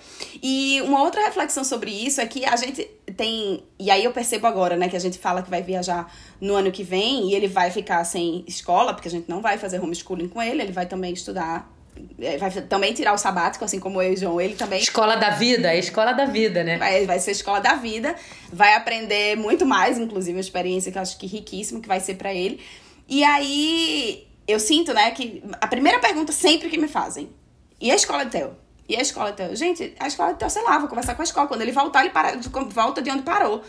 E 0.43 0.81
uma 0.83 1.03
outra 1.03 1.25
reflexão 1.25 1.65
sobre 1.65 1.91
isso 1.91 2.21
é 2.21 2.27
que 2.27 2.45
a 2.45 2.57
gente 2.57 2.85
tem. 3.17 3.63
E 3.79 3.91
aí 3.91 4.05
eu 4.05 4.13
percebo 4.13 4.47
agora, 4.47 4.77
né, 4.77 4.89
que 4.89 4.97
a 4.97 5.01
gente 5.01 5.19
fala 5.19 5.43
que 5.43 5.51
vai 5.51 5.63
viajar 5.63 6.13
no 6.41 6.55
ano 6.55 6.71
que 6.71 6.83
vem 6.83 7.31
e 7.31 7.35
ele 7.35 7.49
vai 7.49 7.71
ficar 7.71 8.05
sem 8.05 8.45
escola, 8.47 8.93
porque 8.93 9.09
a 9.09 9.11
gente 9.11 9.29
não 9.29 9.41
vai 9.41 9.57
fazer 9.57 9.81
homeschooling 9.81 10.29
com 10.29 10.43
ele, 10.43 10.63
ele 10.63 10.73
vai 10.73 10.87
também 10.87 11.13
estudar. 11.13 11.73
É, 12.19 12.37
vai 12.39 12.51
também 12.51 12.93
tirar 12.93 13.13
o 13.13 13.19
sabático, 13.19 13.65
assim 13.65 13.79
como 13.79 14.03
eu 14.03 14.11
e 14.11 14.15
o 14.15 14.19
João. 14.19 14.41
Ele 14.41 14.57
também. 14.57 14.81
Escola 14.81 15.15
da 15.15 15.31
vida, 15.31 15.73
é 15.73 15.79
escola 15.79 16.13
da 16.13 16.25
vida, 16.25 16.65
né? 16.65 16.77
Vai, 16.77 17.07
vai 17.07 17.21
ser 17.21 17.31
escola 17.31 17.61
da 17.61 17.75
vida. 17.75 18.17
Vai 18.53 18.75
aprender 18.75 19.37
muito 19.37 19.65
mais, 19.65 19.97
inclusive, 19.97 20.37
uma 20.37 20.41
experiência 20.41 20.91
que 20.91 20.99
eu 20.99 21.03
acho 21.03 21.17
que 21.17 21.29
riquíssima, 21.29 21.81
que 21.81 21.87
vai 21.87 22.01
ser 22.01 22.17
para 22.17 22.35
ele. 22.35 22.61
E 23.09 23.23
aí 23.23 24.27
eu 24.47 24.61
sinto, 24.61 24.93
né, 24.93 25.11
que 25.11 25.43
a 25.61 25.67
primeira 25.67 25.99
pergunta 25.99 26.33
sempre 26.33 26.69
que 26.69 26.79
me 26.79 26.89
fazem, 26.89 27.31
e 27.81 27.91
a 27.91 27.95
escola 27.95 28.25
de 28.25 28.31
Theo? 28.31 28.57
E 28.89 28.97
a 28.97 29.01
escola 29.01 29.31
de 29.31 29.37
Theo? 29.39 29.57
Gente, 29.57 29.95
a 29.99 30.07
escola 30.07 30.33
de 30.33 30.39
Theo, 30.39 30.51
sei 30.51 30.63
lá, 30.63 30.79
vou 30.79 30.89
conversar 30.89 31.15
com 31.15 31.23
a 31.23 31.25
escola. 31.25 31.47
Quando 31.49 31.63
ele 31.63 31.73
voltar, 31.73 32.03
ele 32.03 32.11
para, 32.11 32.39
volta 32.69 33.03
de 33.03 33.11
onde 33.11 33.23
parou. 33.23 33.63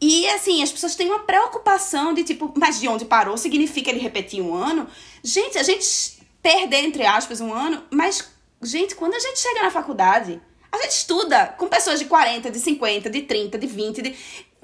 E 0.00 0.28
assim, 0.28 0.62
as 0.62 0.70
pessoas 0.70 0.94
têm 0.94 1.08
uma 1.08 1.20
preocupação 1.20 2.14
de 2.14 2.22
tipo, 2.22 2.52
mas 2.56 2.78
de 2.78 2.88
onde 2.88 3.04
parou 3.04 3.36
significa 3.36 3.90
ele 3.90 3.98
repetir 3.98 4.40
um 4.40 4.54
ano? 4.54 4.86
Gente, 5.24 5.58
a 5.58 5.62
gente 5.62 6.18
perder, 6.40 6.84
entre 6.84 7.04
aspas, 7.04 7.40
um 7.40 7.52
ano, 7.52 7.82
mas, 7.90 8.30
gente, 8.62 8.94
quando 8.94 9.14
a 9.14 9.18
gente 9.18 9.40
chega 9.40 9.62
na 9.62 9.70
faculdade, 9.70 10.40
a 10.70 10.76
gente 10.78 10.92
estuda 10.92 11.46
com 11.58 11.66
pessoas 11.66 11.98
de 11.98 12.04
40, 12.04 12.50
de 12.50 12.60
50, 12.60 13.10
de 13.10 13.22
30, 13.22 13.58
de 13.58 13.66
20, 13.66 14.02
de. 14.02 14.14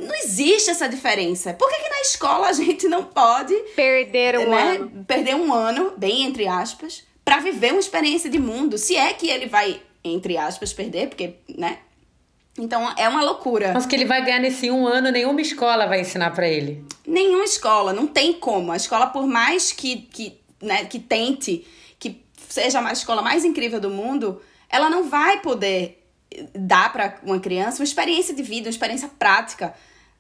Não 0.05 0.15
existe 0.15 0.71
essa 0.71 0.89
diferença. 0.89 1.53
Por 1.55 1.69
que, 1.69 1.83
que 1.83 1.89
na 1.89 2.01
escola 2.01 2.49
a 2.49 2.53
gente 2.53 2.87
não 2.89 3.05
pode 3.05 3.55
perder 3.75 4.39
um 4.39 4.51
né, 4.51 4.77
ano? 4.77 5.05
Perder 5.07 5.35
um 5.35 5.53
ano, 5.53 5.93
bem 5.97 6.25
entre 6.25 6.47
aspas, 6.47 7.05
para 7.25 7.39
viver 7.39 7.73
uma 7.73 7.81
experiência 7.81 8.31
de 8.31 8.39
mundo. 8.39 8.79
Se 8.79 8.97
é 8.97 9.13
que 9.13 9.29
ele 9.29 9.47
vai, 9.47 9.81
entre 10.03 10.37
aspas, 10.37 10.73
perder, 10.73 11.09
porque, 11.09 11.35
né? 11.49 11.79
Então 12.59 12.93
é 12.97 13.09
uma 13.09 13.23
loucura. 13.23 13.73
Mas 13.75 13.87
que 13.87 13.97
ele 13.97 14.05
vai 14.05 14.25
ganhar 14.25 14.39
nesse 14.39 14.71
um 14.71 14.87
ano, 14.87 15.11
nenhuma 15.11 15.41
escola 15.41 15.87
vai 15.87 16.01
ensinar 16.01 16.31
para 16.31 16.47
ele. 16.47 16.85
Nenhuma 17.07 17.45
escola, 17.45 17.93
não 17.93 18.07
tem 18.07 18.33
como. 18.33 18.71
A 18.71 18.77
escola, 18.77 19.09
por 19.09 19.27
mais 19.27 19.73
que, 19.73 19.97
que, 20.03 20.39
né, 20.63 20.85
que 20.85 21.01
tente, 21.01 21.67
que 21.99 22.23
seja 22.49 22.81
a 22.81 22.93
escola 22.93 23.23
mais 23.23 23.45
incrível 23.45 23.81
do 23.81 23.91
mundo, 23.91 24.41
ela 24.69 24.89
não 24.89 25.09
vai 25.09 25.41
poder 25.41 26.01
dar 26.55 26.93
para 26.93 27.17
uma 27.23 27.39
criança 27.39 27.81
uma 27.81 27.85
experiência 27.85 28.35
de 28.35 28.43
vida, 28.43 28.67
uma 28.67 28.71
experiência 28.71 29.09
prática. 29.09 29.75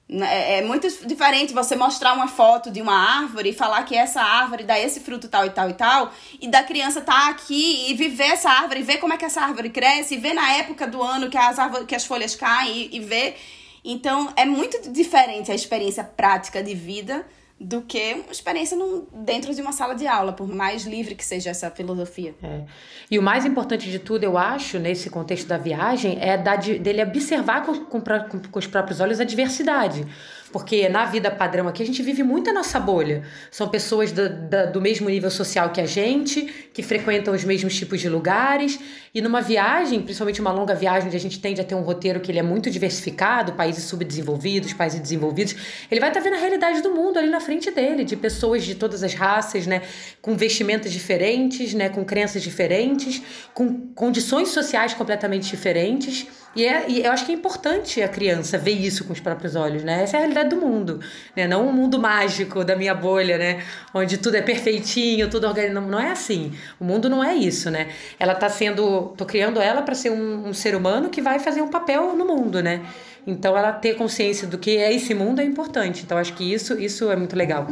É, 0.08 0.58
é 0.58 0.62
muito 0.62 0.86
diferente 1.06 1.54
você 1.54 1.74
mostrar 1.74 2.12
uma 2.12 2.28
foto 2.28 2.70
de 2.70 2.82
uma 2.82 2.94
árvore 2.94 3.50
e 3.50 3.52
falar 3.54 3.82
que 3.84 3.96
essa 3.96 4.20
árvore 4.20 4.62
dá 4.62 4.78
esse 4.78 5.00
fruto 5.00 5.28
tal 5.28 5.46
e 5.46 5.50
tal 5.50 5.70
e 5.70 5.74
tal, 5.74 6.12
e 6.40 6.46
da 6.46 6.62
criança 6.62 7.00
estar 7.00 7.12
tá 7.12 7.28
aqui 7.30 7.90
e 7.90 7.94
viver 7.94 8.24
essa 8.24 8.50
árvore, 8.50 8.82
ver 8.82 8.98
como 8.98 9.14
é 9.14 9.16
que 9.16 9.24
essa 9.24 9.40
árvore 9.40 9.70
cresce, 9.70 10.14
e 10.14 10.18
ver 10.18 10.34
na 10.34 10.52
época 10.56 10.86
do 10.86 11.02
ano 11.02 11.30
que 11.30 11.38
as, 11.38 11.58
árvores, 11.58 11.86
que 11.86 11.94
as 11.94 12.04
folhas 12.04 12.36
caem 12.36 12.90
e, 12.92 12.96
e 12.96 13.00
ver. 13.00 13.36
Então, 13.82 14.32
é 14.36 14.44
muito 14.44 14.90
diferente 14.90 15.50
a 15.50 15.54
experiência 15.54 16.04
prática 16.04 16.62
de 16.62 16.74
vida 16.74 17.26
do 17.64 17.80
que 17.82 18.14
uma 18.14 18.30
experiência 18.30 18.76
num, 18.76 19.06
dentro 19.12 19.54
de 19.54 19.62
uma 19.62 19.72
sala 19.72 19.94
de 19.94 20.06
aula, 20.06 20.32
por 20.32 20.46
mais 20.46 20.84
livre 20.84 21.14
que 21.14 21.24
seja 21.24 21.50
essa 21.50 21.70
filosofia. 21.70 22.34
É. 22.42 22.62
E 23.10 23.18
o 23.18 23.22
mais 23.22 23.46
importante 23.46 23.90
de 23.90 23.98
tudo, 23.98 24.24
eu 24.24 24.36
acho, 24.36 24.78
nesse 24.78 25.08
contexto 25.08 25.46
da 25.46 25.56
viagem, 25.56 26.18
é 26.20 26.36
da, 26.36 26.56
dele 26.56 27.02
observar 27.02 27.64
com, 27.64 27.84
com, 27.86 28.00
com 28.00 28.58
os 28.58 28.66
próprios 28.66 29.00
olhos 29.00 29.18
a 29.18 29.24
diversidade. 29.24 30.06
Porque 30.54 30.88
na 30.88 31.04
vida 31.04 31.32
padrão 31.32 31.66
aqui 31.66 31.82
a 31.82 31.86
gente 31.86 32.00
vive 32.00 32.22
muito 32.22 32.48
a 32.48 32.52
nossa 32.52 32.78
bolha. 32.78 33.24
São 33.50 33.68
pessoas 33.68 34.12
do, 34.12 34.28
da, 34.28 34.66
do 34.66 34.80
mesmo 34.80 35.10
nível 35.10 35.28
social 35.28 35.70
que 35.70 35.80
a 35.80 35.84
gente, 35.84 36.42
que 36.72 36.80
frequentam 36.80 37.34
os 37.34 37.42
mesmos 37.42 37.74
tipos 37.74 38.00
de 38.00 38.08
lugares. 38.08 38.78
E 39.12 39.20
numa 39.20 39.40
viagem, 39.40 40.00
principalmente 40.00 40.40
uma 40.40 40.52
longa 40.52 40.72
viagem, 40.72 41.08
onde 41.08 41.16
a 41.16 41.18
gente 41.18 41.40
tende 41.40 41.60
a 41.60 41.64
ter 41.64 41.74
um 41.74 41.80
roteiro 41.80 42.20
que 42.20 42.30
ele 42.30 42.38
é 42.38 42.42
muito 42.42 42.70
diversificado, 42.70 43.54
países 43.54 43.82
subdesenvolvidos, 43.82 44.72
países 44.72 45.00
desenvolvidos, 45.00 45.56
ele 45.90 46.00
vai 46.00 46.10
estar 46.10 46.20
tá 46.20 46.24
vendo 46.24 46.36
a 46.36 46.40
realidade 46.40 46.82
do 46.82 46.94
mundo 46.94 47.18
ali 47.18 47.30
na 47.30 47.40
frente 47.40 47.72
dele, 47.72 48.04
de 48.04 48.14
pessoas 48.14 48.62
de 48.62 48.76
todas 48.76 49.02
as 49.02 49.12
raças, 49.12 49.66
né? 49.66 49.82
Com 50.22 50.36
vestimentas 50.36 50.92
diferentes, 50.92 51.74
né? 51.74 51.88
Com 51.88 52.04
crenças 52.04 52.44
diferentes, 52.44 53.20
com 53.52 53.88
condições 53.88 54.50
sociais 54.50 54.94
completamente 54.94 55.50
diferentes. 55.50 56.28
E, 56.54 56.64
é, 56.64 56.88
e 56.88 57.04
eu 57.04 57.10
acho 57.10 57.26
que 57.26 57.32
é 57.32 57.34
importante 57.34 58.00
a 58.00 58.08
criança 58.08 58.56
ver 58.56 58.72
isso 58.72 59.04
com 59.04 59.12
os 59.12 59.20
próprios 59.20 59.56
olhos, 59.56 59.82
né? 59.82 60.02
Essa 60.02 60.16
é 60.16 60.18
a 60.18 60.20
realidade 60.20 60.50
do 60.50 60.56
mundo, 60.56 61.00
né? 61.36 61.48
Não 61.48 61.66
um 61.66 61.72
mundo 61.72 61.98
mágico 61.98 62.64
da 62.64 62.76
minha 62.76 62.94
bolha, 62.94 63.36
né? 63.36 63.62
Onde 63.92 64.18
tudo 64.18 64.36
é 64.36 64.42
perfeitinho, 64.42 65.28
tudo 65.28 65.46
organizado. 65.46 65.86
Não 65.86 65.98
é 65.98 66.10
assim. 66.10 66.52
O 66.78 66.84
mundo 66.84 67.08
não 67.08 67.22
é 67.24 67.34
isso, 67.34 67.70
né? 67.70 67.88
Ela 68.18 68.34
tá 68.34 68.48
sendo... 68.48 69.14
Tô 69.16 69.24
criando 69.24 69.60
ela 69.60 69.82
para 69.82 69.94
ser 69.94 70.10
um, 70.10 70.48
um 70.48 70.54
ser 70.54 70.76
humano 70.76 71.08
que 71.10 71.20
vai 71.20 71.38
fazer 71.38 71.62
um 71.62 71.68
papel 71.68 72.14
no 72.14 72.24
mundo, 72.24 72.62
né? 72.62 72.82
Então 73.26 73.56
ela 73.56 73.72
ter 73.72 73.96
consciência 73.96 74.46
do 74.46 74.58
que 74.58 74.76
é 74.76 74.92
esse 74.92 75.14
mundo 75.14 75.40
é 75.40 75.44
importante. 75.44 76.02
Então 76.04 76.18
acho 76.18 76.34
que 76.34 76.52
isso 76.52 76.78
isso 76.78 77.10
é 77.10 77.16
muito 77.16 77.34
legal. 77.34 77.66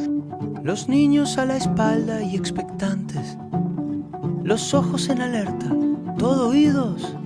Los 0.64 0.87
niños 0.87 1.39
a 1.39 1.45
la 1.45 1.57
espalda 1.57 2.22
y 2.22 2.37
expectantes. 2.37 3.37
Los 4.45 4.72
ojos 4.74 5.09
en 5.09 5.20
alerta, 5.20 5.66
todo 6.18 6.49
oídos. 6.49 7.16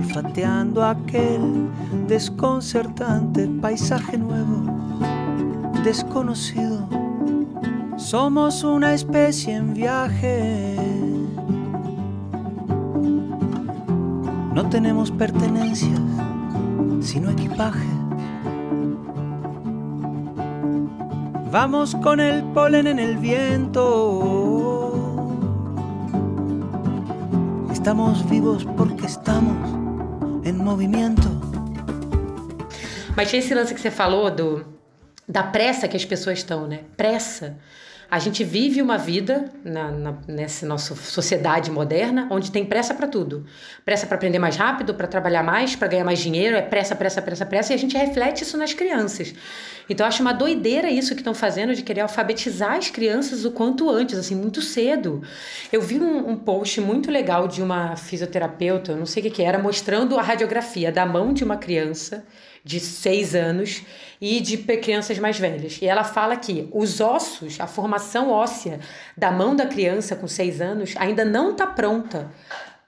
Olfateando 0.00 0.82
aquel 0.82 1.68
desconcertante 2.08 3.46
paisaje 3.60 4.16
nuevo, 4.16 4.62
desconocido. 5.84 6.88
Somos 7.96 8.64
una 8.64 8.94
especie 8.94 9.54
en 9.54 9.74
viaje. 9.74 10.76
No 14.54 14.68
tenemos 14.70 15.10
pertenencias, 15.10 16.00
sino 17.00 17.30
equipaje. 17.30 17.86
Vamos 21.52 21.94
con 21.96 22.20
el 22.20 22.42
polen 22.54 22.86
en 22.86 22.98
el 22.98 23.18
viento. 23.18 24.56
Estamos 27.70 28.28
vivos 28.28 28.66
porque 28.76 29.06
estamos 29.06 29.79
em 30.44 30.52
movimento. 30.52 31.28
Mas 33.16 33.32
esse 33.34 33.54
lance 33.54 33.74
que 33.74 33.80
você 33.80 33.90
falou 33.90 34.30
do, 34.30 34.64
da 35.28 35.42
pressa 35.42 35.88
que 35.88 35.96
as 35.96 36.04
pessoas 36.04 36.38
estão, 36.38 36.66
né? 36.66 36.80
Pressa. 36.96 37.58
A 38.10 38.18
gente 38.18 38.42
vive 38.42 38.82
uma 38.82 38.98
vida 38.98 39.52
na, 39.64 39.92
na, 39.92 40.14
nessa 40.26 40.66
nossa 40.66 40.96
sociedade 40.96 41.70
moderna 41.70 42.26
onde 42.28 42.50
tem 42.50 42.64
pressa 42.64 42.92
para 42.92 43.06
tudo. 43.06 43.46
Pressa 43.84 44.04
para 44.04 44.16
aprender 44.16 44.40
mais 44.40 44.56
rápido, 44.56 44.94
para 44.94 45.06
trabalhar 45.06 45.44
mais, 45.44 45.76
para 45.76 45.86
ganhar 45.86 46.04
mais 46.04 46.18
dinheiro, 46.18 46.56
é 46.56 46.62
pressa, 46.62 46.96
pressa, 46.96 47.22
pressa, 47.22 47.46
pressa, 47.46 47.72
e 47.72 47.76
a 47.76 47.78
gente 47.78 47.96
reflete 47.96 48.42
isso 48.42 48.56
nas 48.56 48.74
crianças. 48.74 49.32
Então 49.88 50.04
eu 50.04 50.08
acho 50.08 50.22
uma 50.22 50.32
doideira 50.32 50.90
isso 50.90 51.14
que 51.14 51.20
estão 51.20 51.34
fazendo 51.34 51.72
de 51.72 51.84
querer 51.84 52.00
alfabetizar 52.00 52.72
as 52.72 52.90
crianças 52.90 53.44
o 53.44 53.52
quanto 53.52 53.88
antes, 53.88 54.18
assim, 54.18 54.34
muito 54.34 54.60
cedo. 54.60 55.22
Eu 55.72 55.80
vi 55.80 56.00
um, 56.00 56.30
um 56.30 56.36
post 56.36 56.80
muito 56.80 57.12
legal 57.12 57.46
de 57.46 57.62
uma 57.62 57.94
fisioterapeuta, 57.94 58.96
não 58.96 59.06
sei 59.06 59.20
o 59.20 59.26
que, 59.26 59.30
que 59.30 59.42
era, 59.42 59.56
mostrando 59.56 60.18
a 60.18 60.22
radiografia 60.22 60.90
da 60.90 61.06
mão 61.06 61.32
de 61.32 61.44
uma 61.44 61.56
criança 61.56 62.24
de 62.64 62.80
seis 62.80 63.34
anos 63.34 63.82
e 64.20 64.40
de 64.40 64.56
crianças 64.58 65.18
mais 65.18 65.38
velhas. 65.38 65.78
E 65.80 65.86
ela 65.86 66.04
fala 66.04 66.36
que 66.36 66.68
os 66.72 67.00
ossos, 67.00 67.60
a 67.60 67.66
formação 67.66 68.30
óssea 68.30 68.80
da 69.16 69.30
mão 69.30 69.56
da 69.56 69.66
criança 69.66 70.14
com 70.14 70.26
seis 70.26 70.60
anos 70.60 70.94
ainda 70.96 71.24
não 71.24 71.52
está 71.52 71.66
pronta 71.66 72.30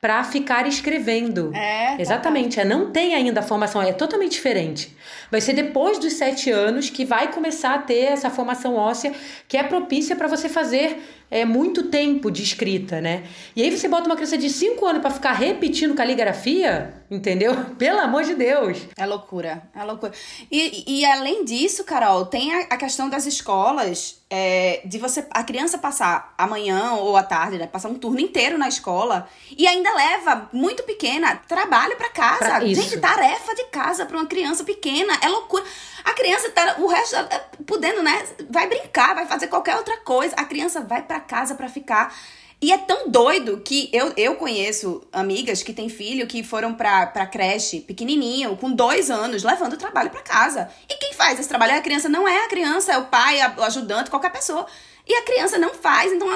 para 0.03 0.25
ficar 0.25 0.67
escrevendo. 0.67 1.53
É, 1.55 1.95
tá 1.95 2.03
Exatamente. 2.03 2.59
É, 2.59 2.65
não 2.65 2.91
tem 2.91 3.15
ainda 3.15 3.39
a 3.39 3.43
formação, 3.43 3.81
é 3.81 3.93
totalmente 3.93 4.33
diferente. 4.33 4.97
Vai 5.31 5.41
ser 5.41 5.53
depois 5.53 5.97
dos 5.97 6.15
sete 6.15 6.51
anos 6.51 6.91
que 6.91 7.05
vai 7.05 7.33
começar 7.33 7.75
a 7.75 7.79
ter 7.79 8.07
essa 8.07 8.29
formação 8.29 8.75
óssea 8.75 9.13
que 9.47 9.57
é 9.57 9.63
propícia 9.63 10.17
para 10.17 10.27
você 10.27 10.49
fazer 10.49 11.01
é, 11.33 11.47
muito 11.47 11.85
tempo 11.85 12.31
de 12.31 12.43
escrita, 12.43 13.01
né? 13.01 13.25
E 13.57 13.63
aí 13.63 13.71
você 13.75 13.89
bota 13.89 14.05
uma 14.05 14.15
criança 14.15 14.37
de 14.37 14.51
cinco 14.51 14.85
anos 14.85 15.01
para 15.01 15.11
ficar 15.11 15.33
repetindo 15.33 15.95
caligrafia, 15.95 16.93
entendeu? 17.11 17.57
Pelo 17.79 18.01
amor 18.01 18.23
de 18.23 18.35
Deus. 18.35 18.77
É 18.99 19.07
loucura, 19.07 19.63
é 19.75 19.83
loucura. 19.83 20.13
E, 20.51 20.85
e 20.87 21.05
além 21.07 21.43
disso, 21.43 21.85
Carol, 21.85 22.27
tem 22.27 22.55
a, 22.55 22.61
a 22.69 22.77
questão 22.77 23.09
das 23.09 23.25
escolas, 23.25 24.23
é, 24.29 24.83
de 24.85 24.99
você, 24.99 25.27
a 25.31 25.43
criança 25.43 25.79
passar 25.79 26.35
amanhã 26.37 26.93
ou 26.93 27.17
à 27.17 27.23
tarde, 27.23 27.57
né, 27.57 27.67
passar 27.67 27.89
um 27.89 27.95
turno 27.95 28.21
inteiro 28.21 28.59
na 28.59 28.69
escola 28.69 29.27
e 29.57 29.67
ainda 29.67 29.95
leva, 29.95 30.51
muito 30.53 30.83
pequena, 30.83 31.37
trabalho 31.49 31.97
para 31.97 32.11
casa. 32.11 32.39
Pra- 32.45 32.65
isso. 32.65 32.83
Gente, 32.83 33.01
tarefa 33.01 33.55
de 33.55 33.65
casa 33.65 34.05
para 34.05 34.19
uma 34.19 34.27
criança 34.27 34.65
pequena, 34.65 35.19
é 35.23 35.29
loucura. 35.29 35.65
A 36.05 36.13
criança 36.15 36.51
tá, 36.51 36.77
o 36.79 36.87
resto, 36.87 37.15
é, 37.17 37.45
podendo, 37.67 38.03
né, 38.03 38.25
vai 38.51 38.67
brincar, 38.67 39.15
vai 39.15 39.27
fazer 39.27 39.47
qualquer 39.49 39.77
outra 39.77 39.97
coisa. 39.99 40.35
A 40.37 40.45
criança 40.45 40.81
vai 40.81 41.03
para 41.03 41.21
casa 41.21 41.55
para 41.55 41.69
ficar 41.69 42.15
e 42.61 42.73
é 42.73 42.79
tão 42.79 43.09
doido 43.11 43.61
que 43.65 43.91
eu, 43.93 44.13
eu 44.17 44.37
conheço 44.37 45.03
amigas 45.13 45.63
que 45.65 45.73
têm 45.73 45.89
filho 45.89 46.27
que 46.29 46.45
foram 46.45 46.75
pra, 46.75 47.07
pra 47.07 47.27
creche 47.27 47.81
pequenininho, 47.81 48.57
com 48.57 48.71
dois 48.71 49.11
anos, 49.11 49.43
levando 49.43 49.73
o 49.73 49.77
trabalho 49.77 50.11
pra 50.11 50.21
casa. 50.23 50.69
E 50.89 50.95
quem 50.97 51.13
faz 51.13 51.41
esse 51.41 51.49
trabalho 51.49 51.73
é 51.73 51.77
a 51.79 51.83
criança, 51.83 52.09
não 52.09 52.27
é 52.29 52.45
a 52.45 52.49
criança, 52.49 52.93
é 52.93 52.99
o 52.99 53.07
pai, 53.07 53.41
a- 53.41 53.55
o 53.59 53.63
ajudante, 53.65 54.11
qualquer 54.11 54.31
pessoa. 54.31 54.65
E 55.05 55.13
a 55.15 55.23
criança 55.23 55.59
não 55.59 55.71
faz, 55.75 56.13
então 56.13 56.29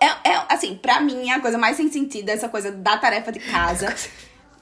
é, 0.00 0.06
é, 0.06 0.30
é 0.34 0.46
assim, 0.48 0.76
pra 0.76 1.00
mim, 1.00 1.28
a 1.32 1.40
coisa 1.40 1.58
mais 1.58 1.76
sem 1.76 1.90
sentido 1.90 2.28
é 2.28 2.32
essa 2.34 2.48
coisa 2.48 2.70
da 2.70 2.96
tarefa 2.96 3.32
de 3.32 3.40
casa. 3.40 3.92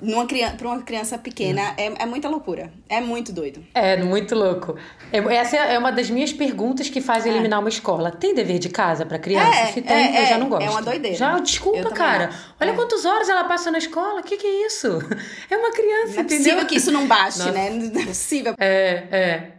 Numa 0.03 0.27
criança, 0.27 0.55
pra 0.57 0.69
uma 0.69 0.83
criança 0.83 1.19
pequena, 1.19 1.75
é, 1.77 2.03
é 2.03 2.07
muita 2.07 2.29
loucura. 2.29 2.73
É 2.89 3.01
muito 3.01 3.33
doido. 3.33 3.65
É, 3.75 3.97
muito 4.03 4.35
louco. 4.35 4.77
É, 5.13 5.19
Essa 5.35 5.57
é 5.57 5.79
uma 5.79 5.93
das 5.93 6.09
minhas 6.09 6.33
perguntas 6.33 6.89
que 6.89 7.01
faz 7.01 7.27
eliminar 7.27 7.61
uma 7.61 7.69
escola. 7.69 8.11
Tem 8.11 8.35
dever 8.35 8.59
de 8.59 8.69
casa 8.69 9.05
para 9.05 9.19
criança? 9.19 9.59
É, 9.59 9.67
Se 9.67 9.83
tem, 9.83 10.17
é, 10.17 10.23
eu 10.23 10.27
já 10.27 10.35
é. 10.35 10.39
não 10.39 10.49
gosto. 10.49 10.67
É 10.67 10.71
uma 10.71 10.83
doideira. 10.83 11.17
Já, 11.17 11.39
desculpa, 11.39 11.91
cara. 11.91 12.31
Olha 12.61 12.71
É. 12.71 12.75
quantas 12.75 13.05
horas 13.05 13.29
ela 13.29 13.45
passa 13.45 13.71
na 13.71 13.79
escola. 13.79 14.21
O 14.21 14.23
que, 14.25 14.37
que 14.37 14.47
é 14.47 14.67
isso? 14.67 14.89
É 15.51 15.57
uma 15.57 15.71
criança, 15.73 16.13
Não 16.15 16.21
é 16.21 16.23
entendeu? 16.23 16.39
possível 16.39 16.67
que 16.67 16.77
isso 16.77 16.91
não 16.93 17.07
baste, 17.07 17.41
Nossa. 17.41 17.53
né? 17.53 17.71
Não 17.71 18.01
é 18.01 18.07
possível. 18.07 18.55
É, 18.59 19.05
é. 19.11 19.51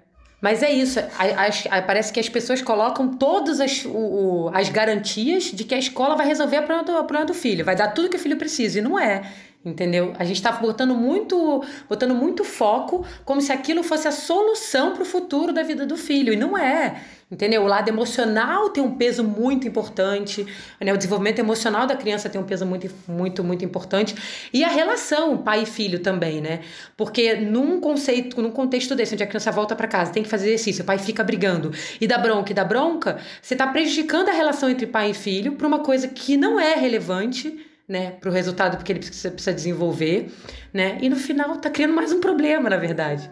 Mas 0.42 0.64
é 0.64 0.72
isso. 0.72 1.00
As- 1.38 1.64
parece 1.86 2.12
que 2.12 2.20
as 2.20 2.28
pessoas 2.28 2.62
colocam 2.64 3.10
todas 3.10 3.60
as, 3.60 3.86
o- 3.86 3.90
o- 3.92 4.52
as 4.56 4.70
garantias 4.70 5.44
de 5.46 5.64
que 5.64 5.76
a 5.76 5.78
escola 5.78 6.16
vai 6.16 6.26
resolver 6.26 6.58
o 6.58 6.64
problema, 6.64 6.84
do, 6.84 6.92
o 6.94 7.04
problema 7.04 7.26
do 7.26 7.34
filho, 7.34 7.64
vai 7.64 7.76
dar 7.76 7.90
tudo 7.90 8.10
que 8.10 8.16
o 8.16 8.20
filho 8.20 8.38
precisa. 8.38 8.80
E 8.80 8.82
não 8.82 8.98
é. 8.98 9.22
Entendeu? 9.64 10.14
A 10.18 10.24
gente 10.24 10.42
tá 10.42 10.52
botando 10.54 10.96
muito, 10.96 11.64
botando 11.88 12.16
muito 12.16 12.44
foco 12.44 13.06
como 13.24 13.40
se 13.42 13.52
aquilo 13.52 13.84
fosse 13.84 14.08
a 14.08 14.12
solução 14.12 14.94
para 14.94 15.04
o 15.04 15.06
futuro 15.06 15.54
da 15.54 15.62
vida 15.62 15.86
do 15.86 15.96
filho. 15.96 16.34
E 16.34 16.36
não 16.36 16.58
é. 16.58 17.00
Entendeu? 17.30 17.62
O 17.62 17.68
lado 17.68 17.88
emocional 17.88 18.72
tem 18.72 18.84
um 18.84 18.96
peso 18.96 19.24
muito 19.24 19.68
importante, 19.68 20.46
né? 20.82 20.92
O 20.92 20.98
desenvolvimento 20.98 21.40
emocional 21.40 21.86
da 21.86 21.96
criança 21.96 22.28
tem 22.28 22.42
um 22.42 22.44
peso 22.44 22.66
muito, 22.66 22.92
muito, 23.08 23.44
muito 23.44 23.64
importante. 23.64 24.16
E 24.52 24.64
a 24.64 24.68
relação 24.68 25.38
pai 25.38 25.62
e 25.62 25.66
filho 25.68 26.00
também, 26.00 26.42
né? 26.42 26.62
Porque 26.98 27.36
num 27.36 27.80
conceito, 27.80 28.42
num 28.42 28.52
contexto 28.52 28.96
desse, 28.96 29.14
onde 29.14 29.24
a 29.24 29.28
criança 29.28 29.52
volta 29.52 29.76
para 29.76 29.88
casa, 29.88 30.12
tem 30.12 30.24
que 30.24 30.30
fazer 30.30 30.48
exercício, 30.48 30.82
o 30.82 30.86
pai 30.86 30.98
fica 30.98 31.24
brigando 31.24 31.72
e 32.02 32.08
dá 32.08 32.18
bronca 32.18 32.52
e 32.52 32.56
dá 32.56 32.66
bronca, 32.66 33.20
você 33.42 33.56
tá 33.56 33.68
prejudicando 33.68 34.28
a 34.28 34.34
relação 34.34 34.70
entre 34.70 34.88
pai 34.88 35.12
e 35.12 35.14
filho 35.14 35.54
para 35.54 35.68
uma 35.68 35.80
coisa 35.80 36.08
que 36.10 36.36
não 36.36 36.60
é 36.60 36.74
relevante, 36.74 37.71
né? 37.92 38.12
Para 38.12 38.30
o 38.30 38.34
resultado 38.34 38.82
que 38.82 38.92
ele 38.92 39.00
precisa, 39.00 39.30
precisa 39.30 39.54
desenvolver, 39.54 40.32
né? 40.74 40.98
E 41.02 41.10
no 41.10 41.18
final 41.18 41.60
tá 41.60 41.70
criando 41.70 41.94
mais 41.94 42.14
um 42.14 42.22
problema, 42.22 42.70
na 42.70 42.78
verdade. 42.78 43.30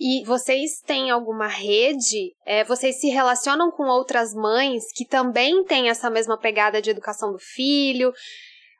E 0.00 0.24
vocês 0.24 0.80
têm 0.84 1.10
alguma 1.10 1.46
rede? 1.46 2.34
É, 2.46 2.64
vocês 2.64 2.98
se 2.98 3.08
relacionam 3.08 3.70
com 3.70 3.84
outras 3.84 4.32
mães 4.32 4.84
que 4.94 5.06
também 5.06 5.62
têm 5.64 5.90
essa 5.90 6.10
mesma 6.10 6.38
pegada 6.38 6.80
de 6.80 6.90
educação 6.90 7.30
do 7.30 7.38
filho? 7.38 8.10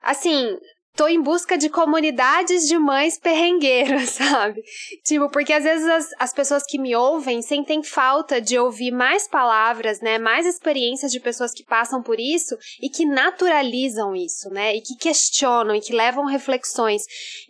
Assim, 0.02 0.56
tô 0.98 1.06
em 1.06 1.22
busca 1.22 1.56
de 1.56 1.68
comunidades 1.68 2.66
de 2.66 2.76
mães 2.76 3.16
perrengueiras, 3.16 4.10
sabe? 4.18 4.60
Tipo, 5.04 5.30
porque 5.30 5.52
às 5.52 5.62
vezes 5.62 5.86
as, 5.86 6.10
as 6.18 6.32
pessoas 6.32 6.64
que 6.66 6.76
me 6.76 6.96
ouvem 6.96 7.40
sentem 7.40 7.84
falta 7.84 8.40
de 8.40 8.58
ouvir 8.58 8.90
mais 8.90 9.28
palavras, 9.28 10.00
né? 10.00 10.18
Mais 10.18 10.44
experiências 10.44 11.12
de 11.12 11.20
pessoas 11.20 11.52
que 11.52 11.64
passam 11.64 12.02
por 12.02 12.18
isso 12.18 12.58
e 12.82 12.90
que 12.90 13.06
naturalizam 13.06 14.16
isso, 14.16 14.50
né? 14.50 14.74
E 14.74 14.80
que 14.80 14.96
questionam 14.96 15.72
e 15.76 15.80
que 15.80 15.94
levam 15.94 16.26
reflexões. 16.26 17.02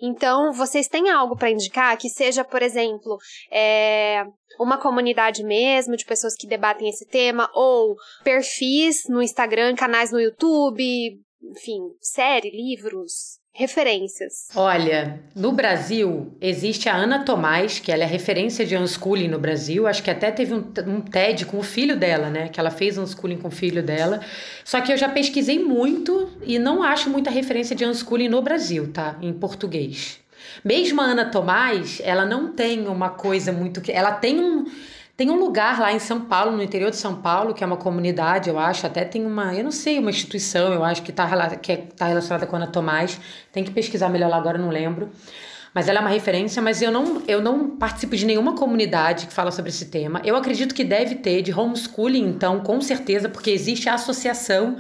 Então, 0.03 0.53
vocês 0.53 0.87
têm 0.87 1.09
algo 1.09 1.35
para 1.35 1.51
indicar 1.51 1.97
que 1.97 2.11
seja, 2.11 2.45
por 2.45 2.61
exemplo, 2.61 3.17
é, 3.51 4.27
uma 4.61 4.77
comunidade 4.77 5.43
mesmo 5.43 5.97
de 5.97 6.05
pessoas 6.05 6.35
que 6.37 6.47
debatem 6.47 6.91
esse 6.91 7.07
tema 7.07 7.49
ou 7.55 7.97
perfis 8.23 9.09
no 9.09 9.23
Instagram, 9.23 9.75
canais 9.75 10.13
no 10.13 10.21
YouTube, 10.21 11.19
enfim, 11.51 11.81
série, 12.01 12.51
livros, 12.51 13.39
referências. 13.53 14.49
Olha, 14.55 15.21
no 15.35 15.51
Brasil 15.51 16.37
existe 16.41 16.89
a 16.89 16.95
Ana 16.95 17.25
Tomás, 17.25 17.81
que 17.81 17.91
ela 17.91 18.05
é 18.05 18.07
referência 18.07 18.65
de 18.65 18.77
unschooling 18.77 19.29
no 19.29 19.39
Brasil. 19.39 19.87
Acho 19.87 20.03
que 20.03 20.11
até 20.11 20.31
teve 20.31 20.55
um, 20.55 20.65
um 20.87 21.01
TED 21.01 21.47
com 21.47 21.59
o 21.59 21.63
filho 21.63 21.97
dela, 21.97 22.31
né? 22.31 22.49
Que 22.49 22.61
ela 22.61 22.71
fez 22.71 22.97
unschooling 22.97 23.39
com 23.39 23.49
o 23.49 23.51
filho 23.51 23.83
dela. 23.83 24.21
Só 24.65 24.81
que 24.81 24.93
eu 24.93 24.97
já 24.97 25.09
pesquisei 25.09 25.59
muito 25.59 26.31
e 26.43 26.59
não 26.59 26.83
acho 26.83 27.11
muita 27.11 27.31
referência 27.31 27.75
de 27.75 27.85
unschooling 27.85 28.29
no 28.29 28.41
Brasil, 28.41 28.93
tá? 28.93 29.19
Em 29.21 29.33
português. 29.33 30.21
Mesmo 30.65 31.01
a 31.01 31.05
Ana 31.05 31.25
Tomás, 31.25 32.01
ela 32.05 32.25
não 32.25 32.53
tem 32.53 32.87
uma 32.87 33.11
coisa 33.11 33.53
muito. 33.53 33.83
Ela 33.91 34.13
tem 34.13 34.39
um. 34.41 34.67
Tem 35.19 35.29
um 35.31 35.35
lugar 35.35 35.81
lá 35.81 35.93
em 35.93 35.99
São 35.99 36.21
Paulo, 36.21 36.57
no 36.57 36.63
interior 36.63 36.91
de 36.91 36.97
São 36.97 37.17
Paulo, 37.17 37.53
que 37.53 37.65
é 37.65 37.67
uma 37.67 37.77
comunidade, 37.77 38.49
eu 38.49 38.57
acho, 38.57 38.87
até 38.87 39.05
tem 39.05 39.27
uma, 39.27 39.53
eu 39.53 39.65
não 39.65 39.73
sei, 39.73 39.99
uma 39.99 40.11
instituição, 40.11 40.73
eu 40.73 40.85
acho 40.85 41.03
que 41.03 41.11
está 41.11 41.57
que 41.57 41.73
é, 41.73 41.77
tá 41.77 42.07
relacionada 42.07 42.47
com 42.47 42.55
a 42.55 42.61
Ana 42.61 42.69
Tomás. 42.69 43.21
Tem 43.51 43.65
que 43.65 43.73
pesquisar 43.73 44.09
melhor 44.11 44.31
lá 44.31 44.37
agora, 44.37 44.57
não 44.57 44.69
lembro. 44.69 45.11
Mas 45.75 45.89
ela 45.89 45.99
é 45.99 46.01
uma 46.03 46.09
referência, 46.09 46.63
mas 46.63 46.81
eu 46.81 46.93
não, 46.93 47.21
eu 47.27 47.43
não 47.43 47.71
participo 47.71 48.15
de 48.15 48.25
nenhuma 48.25 48.55
comunidade 48.55 49.27
que 49.27 49.33
fala 49.33 49.51
sobre 49.51 49.71
esse 49.71 49.87
tema. 49.87 50.23
Eu 50.25 50.37
acredito 50.37 50.73
que 50.73 50.85
deve 50.85 51.17
ter 51.17 51.43
de 51.43 51.53
homeschooling, 51.53 52.29
então, 52.29 52.61
com 52.61 52.81
certeza, 52.81 53.29
porque 53.29 53.51
existe 53.51 53.89
a 53.89 53.95
associação 53.95 54.77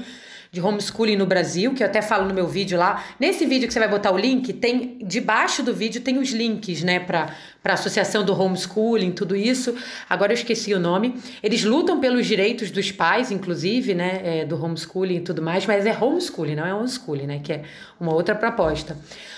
de 0.50 0.60
homeschooling 0.60 1.16
no 1.16 1.26
Brasil, 1.26 1.74
que 1.74 1.82
eu 1.82 1.86
até 1.86 2.00
falo 2.00 2.26
no 2.26 2.34
meu 2.34 2.46
vídeo 2.46 2.78
lá. 2.78 3.04
Nesse 3.18 3.44
vídeo 3.46 3.66
que 3.66 3.72
você 3.72 3.78
vai 3.78 3.88
botar 3.88 4.10
o 4.12 4.16
link, 4.16 4.52
tem 4.52 4.98
debaixo 5.02 5.62
do 5.62 5.74
vídeo 5.74 6.00
tem 6.00 6.18
os 6.18 6.30
links, 6.30 6.82
né, 6.82 7.00
para 7.00 7.34
para 7.62 7.74
Associação 7.74 8.24
do 8.24 8.40
Homeschooling, 8.40 9.10
tudo 9.10 9.36
isso. 9.36 9.76
Agora 10.08 10.32
eu 10.32 10.34
esqueci 10.34 10.72
o 10.72 10.80
nome. 10.80 11.20
Eles 11.42 11.64
lutam 11.64 12.00
pelos 12.00 12.24
direitos 12.24 12.70
dos 12.70 12.90
pais, 12.92 13.30
inclusive, 13.30 13.94
né, 13.94 14.20
é, 14.24 14.44
do 14.44 14.62
homeschooling 14.62 15.16
e 15.16 15.20
tudo 15.20 15.42
mais, 15.42 15.66
mas 15.66 15.84
é 15.84 15.94
homeschooling, 15.94 16.54
não 16.54 16.64
é 16.64 16.74
homeschooling, 16.74 17.26
né, 17.26 17.40
que 17.42 17.52
é 17.52 17.64
uma 18.00 18.14
outra 18.14 18.34
proposta. 18.34 18.96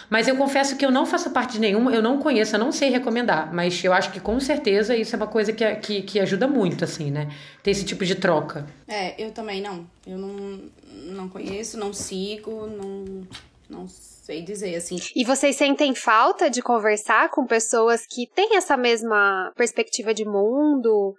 Mas 0.09 0.29
eu 0.29 0.37
confesso 0.37 0.77
que 0.77 0.85
eu 0.85 0.91
não 0.91 1.07
faço 1.07 1.31
parte 1.31 1.55
de 1.55 1.61
nenhuma, 1.61 1.93
eu 1.93 2.03
não 2.03 2.19
conheço, 2.19 2.55
eu 2.55 2.61
não 2.61 2.71
sei 2.71 2.91
recomendar, 2.91 3.53
mas 3.53 3.83
eu 3.83 3.93
acho 3.93 4.13
que 4.13 4.21
com 4.21 4.39
certeza 4.39 4.95
isso 4.95 5.15
é 5.15 5.17
uma 5.17 5.27
coisa 5.27 5.53
que, 5.53 5.65
que, 5.77 6.03
que 6.03 6.21
ajuda 6.21 6.47
muito, 6.47 6.85
assim, 6.85 7.11
né, 7.11 7.29
ter 7.63 7.71
esse 7.71 7.85
tipo 7.85 8.05
de 8.05 8.15
troca. 8.15 8.67
É, 8.87 9.21
eu 9.21 9.31
também 9.31 9.63
não. 9.63 9.87
Eu 10.07 10.19
não, 10.19 10.61
não 11.01 11.29
conheço, 11.29 11.79
não 11.79 11.93
sigo, 11.93 12.67
não, 12.67 13.27
não 13.69 13.89
sei 13.89 14.43
dizer, 14.43 14.75
assim. 14.77 14.97
E 15.15 15.25
vocês 15.25 15.57
sentem 15.57 15.95
falta 15.95 16.51
de 16.51 16.63
conversar 16.63 17.31
com 17.31 17.47
pessoas 17.47 18.07
que 18.07 18.27
têm 18.35 18.57
essa 18.57 18.77
mesma 18.77 19.53
perspectiva 19.57 20.13
de 20.15 20.25
mundo? 20.25 21.15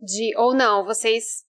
De, 0.00 0.36
ou 0.36 0.54
não, 0.54 0.84
vocês 0.84 1.44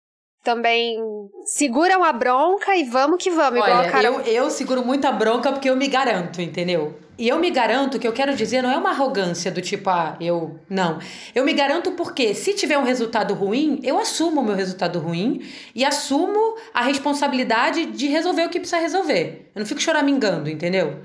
também 0.46 0.98
seguram 1.43 2.04
a 2.04 2.14
bronca 2.14 2.76
e 2.76 2.84
vamos 2.84 3.22
que 3.22 3.32
vamos, 3.32 3.60
Olha, 3.60 3.72
igual 3.72 3.84
a 3.84 3.89
cara. 3.89 4.08
eu, 4.08 4.22
eu 4.22 4.50
seguro 4.52 4.86
muito 4.86 5.06
a 5.06 5.12
bronca 5.12 5.52
porque 5.52 5.70
eu 5.70 5.76
me 5.76 5.88
garanto, 5.88 6.39
entendeu? 6.39 6.96
E 7.18 7.30
eu 7.30 7.39
me 7.39 7.50
garanto, 7.50 7.98
que 7.98 8.08
eu 8.08 8.12
quero 8.12 8.36
dizer, 8.36 8.62
não 8.62 8.70
é 8.70 8.78
uma 8.78 8.89
arrogância 8.89 9.50
do 9.50 9.62
tipo, 9.62 9.89
ah, 9.89 10.18
eu. 10.20 10.60
Não. 10.70 11.00
Eu 11.34 11.46
me 11.46 11.54
garanto 11.54 11.93
porque, 11.93 12.34
se 12.36 12.54
tiver 12.54 12.78
um 12.78 12.84
resultado 12.84 13.34
ruim, 13.34 13.80
eu 13.84 13.98
assumo 13.98 14.41
o 14.41 14.43
meu 14.43 14.54
resultado 14.54 15.00
ruim 15.00 15.41
e 15.74 15.86
assumo 15.86 16.58
a 16.74 16.84
responsabilidade 16.84 17.86
de 17.86 18.08
resolver 18.08 18.46
o 18.46 18.50
que 18.50 18.60
precisa 18.60 18.82
resolver. 18.82 19.50
Eu 19.56 19.62
não 19.62 19.66
fico 19.66 19.82
choramingando, 19.82 20.50
entendeu? 20.50 21.00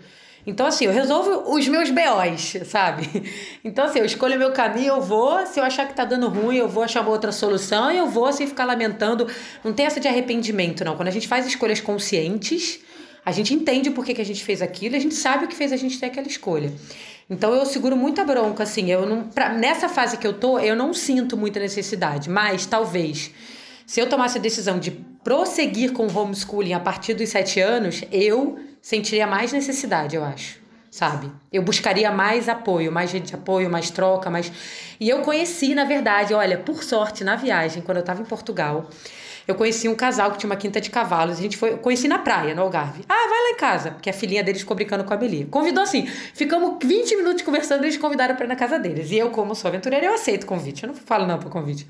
Então, 0.46 0.66
assim, 0.66 0.86
eu 0.86 0.92
resolvo 0.92 1.54
os 1.54 1.68
meus 1.68 1.90
BOs, 1.90 2.56
sabe? 2.66 3.08
Então, 3.62 3.84
assim, 3.84 3.98
eu 3.98 4.06
escolho 4.06 4.38
meu 4.38 4.52
caminho, 4.52 4.94
eu 4.94 5.00
vou. 5.00 5.44
Se 5.46 5.60
eu 5.60 5.64
achar 5.64 5.86
que 5.86 5.94
tá 5.94 6.04
dando 6.04 6.28
ruim, 6.28 6.56
eu 6.56 6.68
vou 6.68 6.82
achar 6.82 7.02
uma 7.02 7.10
outra 7.10 7.30
solução 7.30 7.92
e 7.92 7.98
eu 7.98 8.08
vou, 8.08 8.32
sem 8.32 8.46
ficar 8.46 8.64
lamentando. 8.64 9.26
Não 9.62 9.72
tem 9.72 9.84
essa 9.84 10.00
de 10.00 10.08
arrependimento, 10.08 10.84
não. 10.84 10.96
Quando 10.96 11.08
a 11.08 11.10
gente 11.10 11.28
faz 11.28 11.46
escolhas 11.46 11.80
conscientes, 11.80 12.80
a 13.24 13.32
gente 13.32 13.52
entende 13.52 13.90
por 13.90 14.04
que, 14.04 14.14
que 14.14 14.20
a 14.22 14.24
gente 14.24 14.42
fez 14.42 14.62
aquilo, 14.62 14.96
a 14.96 14.98
gente 14.98 15.14
sabe 15.14 15.44
o 15.44 15.48
que 15.48 15.54
fez 15.54 15.72
a 15.72 15.76
gente 15.76 16.00
ter 16.00 16.06
aquela 16.06 16.26
escolha. 16.26 16.72
Então 17.28 17.54
eu 17.54 17.64
seguro 17.66 17.96
muita 17.96 18.24
bronca, 18.24 18.62
assim. 18.62 18.90
Eu 18.90 19.06
não, 19.06 19.24
pra, 19.24 19.50
nessa 19.50 19.88
fase 19.88 20.16
que 20.16 20.26
eu 20.26 20.32
tô, 20.32 20.58
eu 20.58 20.74
não 20.74 20.94
sinto 20.94 21.36
muita 21.36 21.60
necessidade, 21.60 22.30
mas 22.30 22.66
talvez 22.66 23.30
se 23.86 24.00
eu 24.00 24.08
tomasse 24.08 24.38
a 24.38 24.40
decisão 24.40 24.78
de 24.78 24.92
prosseguir 25.22 25.92
com 25.92 26.06
o 26.06 26.18
homeschooling 26.18 26.72
a 26.72 26.80
partir 26.80 27.12
dos 27.14 27.28
sete 27.28 27.60
anos, 27.60 28.02
eu 28.10 28.58
sentiria 28.80 29.26
mais 29.26 29.52
necessidade, 29.52 30.16
eu 30.16 30.24
acho. 30.24 30.60
Sabe? 30.90 31.30
Eu 31.52 31.62
buscaria 31.62 32.10
mais 32.10 32.48
apoio, 32.48 32.90
mais 32.90 33.10
gente 33.10 33.26
de 33.28 33.34
apoio, 33.34 33.70
mais 33.70 33.90
troca, 33.90 34.28
mais. 34.28 34.50
E 34.98 35.08
eu 35.08 35.22
conheci, 35.22 35.72
na 35.72 35.84
verdade, 35.84 36.34
olha, 36.34 36.58
por 36.58 36.82
sorte, 36.82 37.22
na 37.22 37.36
viagem, 37.36 37.80
quando 37.80 37.98
eu 37.98 38.00
estava 38.00 38.20
em 38.20 38.24
Portugal, 38.24 38.90
eu 39.46 39.54
conheci 39.54 39.88
um 39.88 39.94
casal 39.94 40.30
que 40.32 40.38
tinha 40.38 40.48
uma 40.48 40.56
quinta 40.56 40.80
de 40.80 40.90
cavalos. 40.90 41.38
A 41.38 41.42
gente 41.42 41.56
foi, 41.56 41.76
conheci 41.76 42.08
na 42.08 42.18
praia, 42.18 42.54
no 42.54 42.62
Algarve. 42.62 43.04
Ah, 43.08 43.28
vai 43.28 43.42
lá 43.42 43.50
em 43.50 43.56
casa, 43.56 43.90
porque 43.92 44.10
a 44.10 44.12
filhinha 44.12 44.42
deles 44.42 44.60
ficou 44.60 44.76
brincando 44.76 45.04
com 45.04 45.12
a 45.12 45.16
Beli. 45.16 45.46
Convidou 45.46 45.82
assim, 45.82 46.06
ficamos 46.06 46.78
20 46.82 47.16
minutos 47.16 47.42
conversando, 47.42 47.84
eles 47.84 47.96
convidaram 47.96 48.34
para 48.34 48.44
ir 48.44 48.48
na 48.48 48.56
casa 48.56 48.78
deles. 48.78 49.10
E 49.10 49.18
eu, 49.18 49.30
como 49.30 49.54
sou 49.54 49.68
aventureira, 49.68 50.06
eu 50.06 50.14
aceito 50.14 50.44
o 50.44 50.46
convite. 50.46 50.84
Eu 50.84 50.88
não 50.88 50.94
falo 50.94 51.26
não 51.26 51.38
pro 51.38 51.50
convite. 51.50 51.86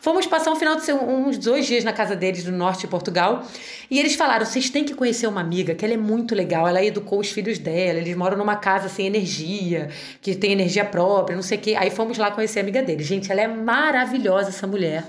Fomos 0.00 0.26
passar 0.26 0.52
um 0.52 0.56
final 0.56 0.76
de 0.76 0.92
uns 0.92 1.38
dois 1.38 1.66
dias 1.66 1.82
na 1.82 1.92
casa 1.92 2.14
deles, 2.14 2.44
no 2.44 2.56
norte 2.56 2.80
de 2.80 2.88
Portugal. 2.88 3.42
E 3.90 3.98
eles 3.98 4.14
falaram: 4.14 4.44
vocês 4.44 4.68
têm 4.68 4.84
que 4.84 4.94
conhecer 4.94 5.26
uma 5.26 5.40
amiga, 5.40 5.74
que 5.74 5.84
ela 5.84 5.94
é 5.94 5.96
muito 5.96 6.34
legal. 6.34 6.68
Ela 6.68 6.84
educou 6.84 7.20
os 7.20 7.30
filhos 7.30 7.58
dela, 7.58 7.98
eles 7.98 8.14
moram 8.14 8.36
numa 8.36 8.56
casa 8.56 8.88
sem 8.88 9.06
energia, 9.06 9.88
que 10.20 10.34
tem 10.34 10.52
energia 10.52 10.84
própria, 10.84 11.34
não 11.34 11.42
sei 11.42 11.56
o 11.56 11.60
quê. 11.60 11.74
Aí 11.78 11.90
fomos 11.90 12.18
lá 12.18 12.30
conhecer 12.30 12.58
a 12.58 12.62
amiga 12.62 12.82
deles. 12.82 13.06
Gente, 13.06 13.32
ela 13.32 13.40
é 13.40 13.48
maravilhosa, 13.48 14.50
essa 14.50 14.66
mulher 14.66 15.04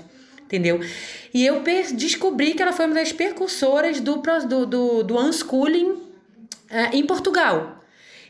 entendeu? 0.46 0.80
E 1.34 1.44
eu 1.44 1.62
descobri 1.94 2.54
que 2.54 2.62
ela 2.62 2.72
foi 2.72 2.86
uma 2.86 2.94
das 2.94 3.12
percursoras 3.12 4.00
do, 4.00 4.16
do, 4.16 4.66
do, 4.66 5.02
do 5.02 5.18
unschooling 5.18 6.02
é, 6.70 6.96
em 6.96 7.04
Portugal. 7.04 7.82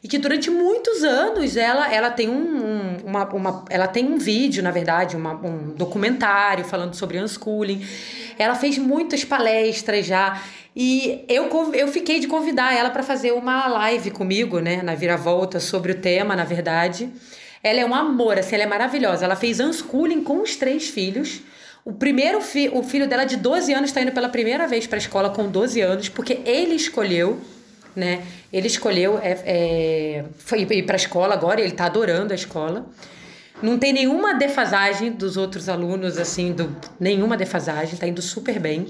E 0.03 0.09
que 0.09 0.19
durante 0.19 0.51
muitos 0.51 1.03
anos 1.03 1.57
ela, 1.57 1.93
ela 1.93 2.11
tem 2.11 2.29
um, 2.29 2.35
um, 2.35 2.97
uma, 3.07 3.25
uma, 3.25 3.65
ela 3.71 3.89
tem 3.89 4.05
um 4.05 4.19
vídeo, 4.19 4.63
na 4.63 4.71
verdade, 4.71 5.17
uma, 5.17 5.33
um 5.33 5.75
documentário 5.75 6.65
falando 6.65 6.95
sobre 6.95 7.19
unschooling. 7.19 7.85
Ela 8.39 8.55
fez 8.55 8.79
muitas 8.79 9.25
palestras 9.25 10.07
já. 10.07 10.41
E 10.75 11.25
eu, 11.29 11.49
eu 11.73 11.89
fiquei 11.89 12.21
de 12.21 12.29
convidar 12.29 12.77
ela 12.77 12.91
para 12.91 13.03
fazer 13.03 13.33
uma 13.33 13.67
live 13.67 14.11
comigo, 14.11 14.61
né, 14.61 14.83
na 14.83 14.95
Viravolta, 14.95 15.59
sobre 15.59 15.93
o 15.93 15.95
tema, 15.97 16.37
na 16.37 16.45
verdade. 16.45 17.11
Ela 17.63 17.81
é 17.81 17.85
um 17.87 17.95
amor, 17.95 18.39
assim, 18.39 18.55
ela 18.55 18.65
é 18.65 18.69
maravilhosa. 18.69 19.25
Ela 19.25 19.37
fez 19.37 19.59
unschooling 19.59 20.23
com 20.23 20.43
os 20.43 20.55
três 20.55 20.89
filhos. 20.89 21.41
O 21.87 21.93
primeiro 21.93 22.41
fi 22.41 22.69
o 22.69 22.83
filho 22.83 23.07
dela 23.07 23.25
de 23.25 23.37
12 23.37 23.73
anos 23.73 23.91
está 23.91 24.03
indo 24.03 24.11
pela 24.11 24.29
primeira 24.29 24.67
vez 24.67 24.89
para 24.89 24.97
a 24.97 24.99
escola 24.99 25.31
com 25.31 25.49
12 25.49 25.81
anos, 25.81 26.09
porque 26.09 26.41
ele 26.45 26.75
escolheu, 26.75 27.41
né? 27.95 28.25
Ele 28.53 28.67
escolheu 28.67 29.21
é, 29.23 29.39
é, 29.47 30.25
foi 30.37 30.63
ir 30.63 30.83
para 30.83 30.97
a 30.97 30.99
escola 30.99 31.33
agora, 31.33 31.61
ele 31.61 31.71
está 31.71 31.87
adorando 31.87 32.33
a 32.33 32.35
escola. 32.35 32.87
Não 33.63 33.79
tem 33.79 33.93
nenhuma 33.93 34.35
defasagem 34.35 35.13
dos 35.13 35.37
outros 35.37 35.69
alunos, 35.69 36.19
assim, 36.19 36.53
do, 36.53 36.75
nenhuma 36.99 37.37
defasagem, 37.37 37.95
está 37.95 38.09
indo 38.09 38.21
super 38.21 38.59
bem. 38.59 38.89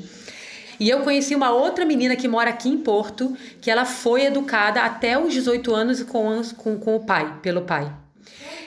E 0.81 0.89
eu 0.89 1.01
conheci 1.01 1.35
uma 1.35 1.51
outra 1.51 1.85
menina 1.85 2.17
que 2.17 2.27
mora 2.27 2.49
aqui 2.49 2.71
em 2.71 2.79
Porto, 2.79 3.37
que 3.61 3.71
ela 3.71 3.85
foi 3.85 4.25
educada 4.25 4.81
até 4.81 5.19
os 5.19 5.35
18 5.35 5.75
anos 5.75 6.03
com, 6.03 6.41
com, 6.57 6.79
com 6.79 6.97
o 6.97 7.01
pai, 7.01 7.41
pelo 7.43 7.61
pai. 7.61 7.93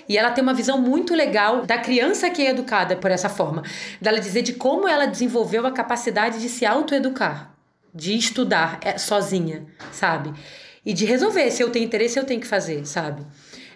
E 0.09 0.17
ela 0.17 0.31
tem 0.31 0.41
uma 0.41 0.55
visão 0.55 0.81
muito 0.81 1.13
legal 1.13 1.67
da 1.67 1.77
criança 1.77 2.31
que 2.31 2.41
é 2.41 2.49
educada 2.49 2.95
por 2.95 3.11
essa 3.11 3.29
forma. 3.29 3.61
Dela 4.01 4.19
dizer 4.19 4.41
de 4.41 4.53
como 4.53 4.87
ela 4.87 5.05
desenvolveu 5.05 5.67
a 5.67 5.71
capacidade 5.71 6.41
de 6.41 6.49
se 6.49 6.65
autoeducar, 6.65 7.53
de 7.93 8.17
estudar 8.17 8.79
é, 8.81 8.97
sozinha, 8.97 9.67
sabe? 9.91 10.33
E 10.83 10.93
de 10.93 11.05
resolver. 11.05 11.51
Se 11.51 11.61
eu 11.61 11.69
tenho 11.69 11.85
interesse, 11.85 12.17
eu 12.17 12.23
tenho 12.25 12.41
que 12.41 12.47
fazer, 12.47 12.87
sabe? 12.87 13.21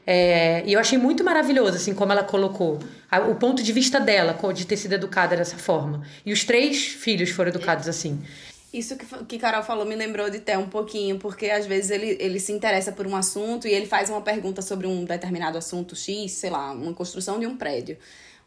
É, 0.06 0.64
e 0.66 0.74
eu 0.74 0.80
achei 0.80 0.98
muito 0.98 1.24
maravilhoso, 1.24 1.78
assim, 1.78 1.94
como 1.94 2.12
ela 2.12 2.24
colocou 2.24 2.80
a, 3.10 3.20
o 3.20 3.36
ponto 3.36 3.62
de 3.62 3.72
vista 3.72 4.00
dela, 4.00 4.38
de 4.54 4.66
ter 4.66 4.76
sido 4.76 4.94
educada 4.94 5.38
dessa 5.38 5.58
forma. 5.58 6.02
E 6.26 6.34
os 6.34 6.44
três 6.44 6.88
filhos 6.88 7.30
foram 7.30 7.50
educados 7.50 7.88
assim. 7.88 8.22
Isso 8.74 8.98
que, 8.98 9.06
que 9.26 9.38
Carol 9.38 9.62
falou 9.62 9.86
me 9.86 9.96
lembrou 9.96 10.32
de 10.32 10.40
Té 10.40 10.58
um 10.58 10.68
pouquinho, 10.68 11.20
porque 11.20 11.52
às 11.52 11.68
vezes 11.68 11.92
ele, 11.92 12.18
ele 12.20 12.40
se 12.40 12.52
interessa 12.52 12.92
por 12.92 13.06
um 13.06 13.16
assunto 13.16 13.68
e 13.68 13.72
ele 13.72 13.86
faz 13.86 14.10
uma 14.10 14.22
pergunta 14.22 14.64
sobre 14.64 14.88
um 14.88 15.06
determinado 15.06 15.60
assunto 15.60 15.96
X, 15.96 16.32
sei 16.32 16.50
lá, 16.50 16.72
uma 16.72 16.92
construção 16.92 17.40
de 17.40 17.46
um 17.46 17.56
prédio. 17.56 17.98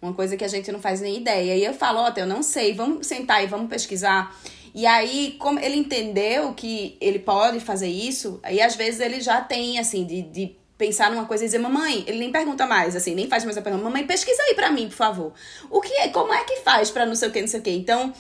Uma 0.03 0.12
coisa 0.12 0.37
que 0.37 0.45
a 0.45 0.49
gente 0.49 0.70
não 0.72 0.81
faz 0.81 1.01
nem 1.01 1.18
ideia. 1.18 1.57
E 1.57 1.64
eu 1.64 1.72
falo, 1.72 2.01
ó, 2.01 2.12
eu 2.16 2.27
não 2.27 2.43
sei, 2.43 2.74
vamos 2.74 3.07
sentar 3.07 3.45
e 3.45 3.47
vamos 3.47 3.70
pesquisar. 3.70 4.37
E 4.74 4.85
aí, 4.85 5.37
como 5.39 5.61
ele 5.61 5.77
entendeu 5.77 6.53
que 6.55 6.99
ele 7.01 7.20
pode 7.20 7.61
fazer 7.61 7.89
isso, 7.89 8.41
aí 8.43 8.61
às 8.61 8.74
vezes 8.74 9.01
ele 9.01 9.20
já 9.20 9.41
tem, 9.41 9.79
assim, 9.79 10.05
de, 10.05 10.22
de 10.22 10.57
pensar 10.77 11.11
numa 11.11 11.24
coisa 11.24 11.45
e 11.45 11.47
dizer, 11.47 11.59
mamãe, 11.59 12.05
ele 12.07 12.18
nem 12.18 12.33
pergunta 12.33 12.66
mais, 12.66 12.95
assim, 12.95 13.14
nem 13.14 13.29
faz 13.29 13.45
mais 13.45 13.57
a 13.57 13.62
pergunta, 13.62 13.85
mamãe, 13.85 14.07
pesquisa 14.07 14.43
aí 14.43 14.55
pra 14.55 14.70
mim, 14.70 14.89
por 14.89 14.97
favor. 14.97 15.33
O 15.70 15.81
que 15.81 15.95
é, 15.95 16.09
como 16.09 16.35
é 16.35 16.45
que 16.45 16.57
faz 16.57 16.91
pra 16.91 17.07
não 17.07 17.14
sei 17.14 17.29
o 17.29 17.33
que, 17.33 17.41
não 17.41 17.49
sei 17.49 17.61
o 17.61 17.62
que. 17.62 17.70
Então, 17.70 18.12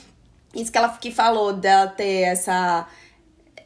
isso 0.56 0.72
que 0.72 0.78
ela 0.78 0.88
que 0.88 1.10
falou 1.10 1.52
dela 1.52 1.86
ter 1.86 2.22
essa 2.22 2.86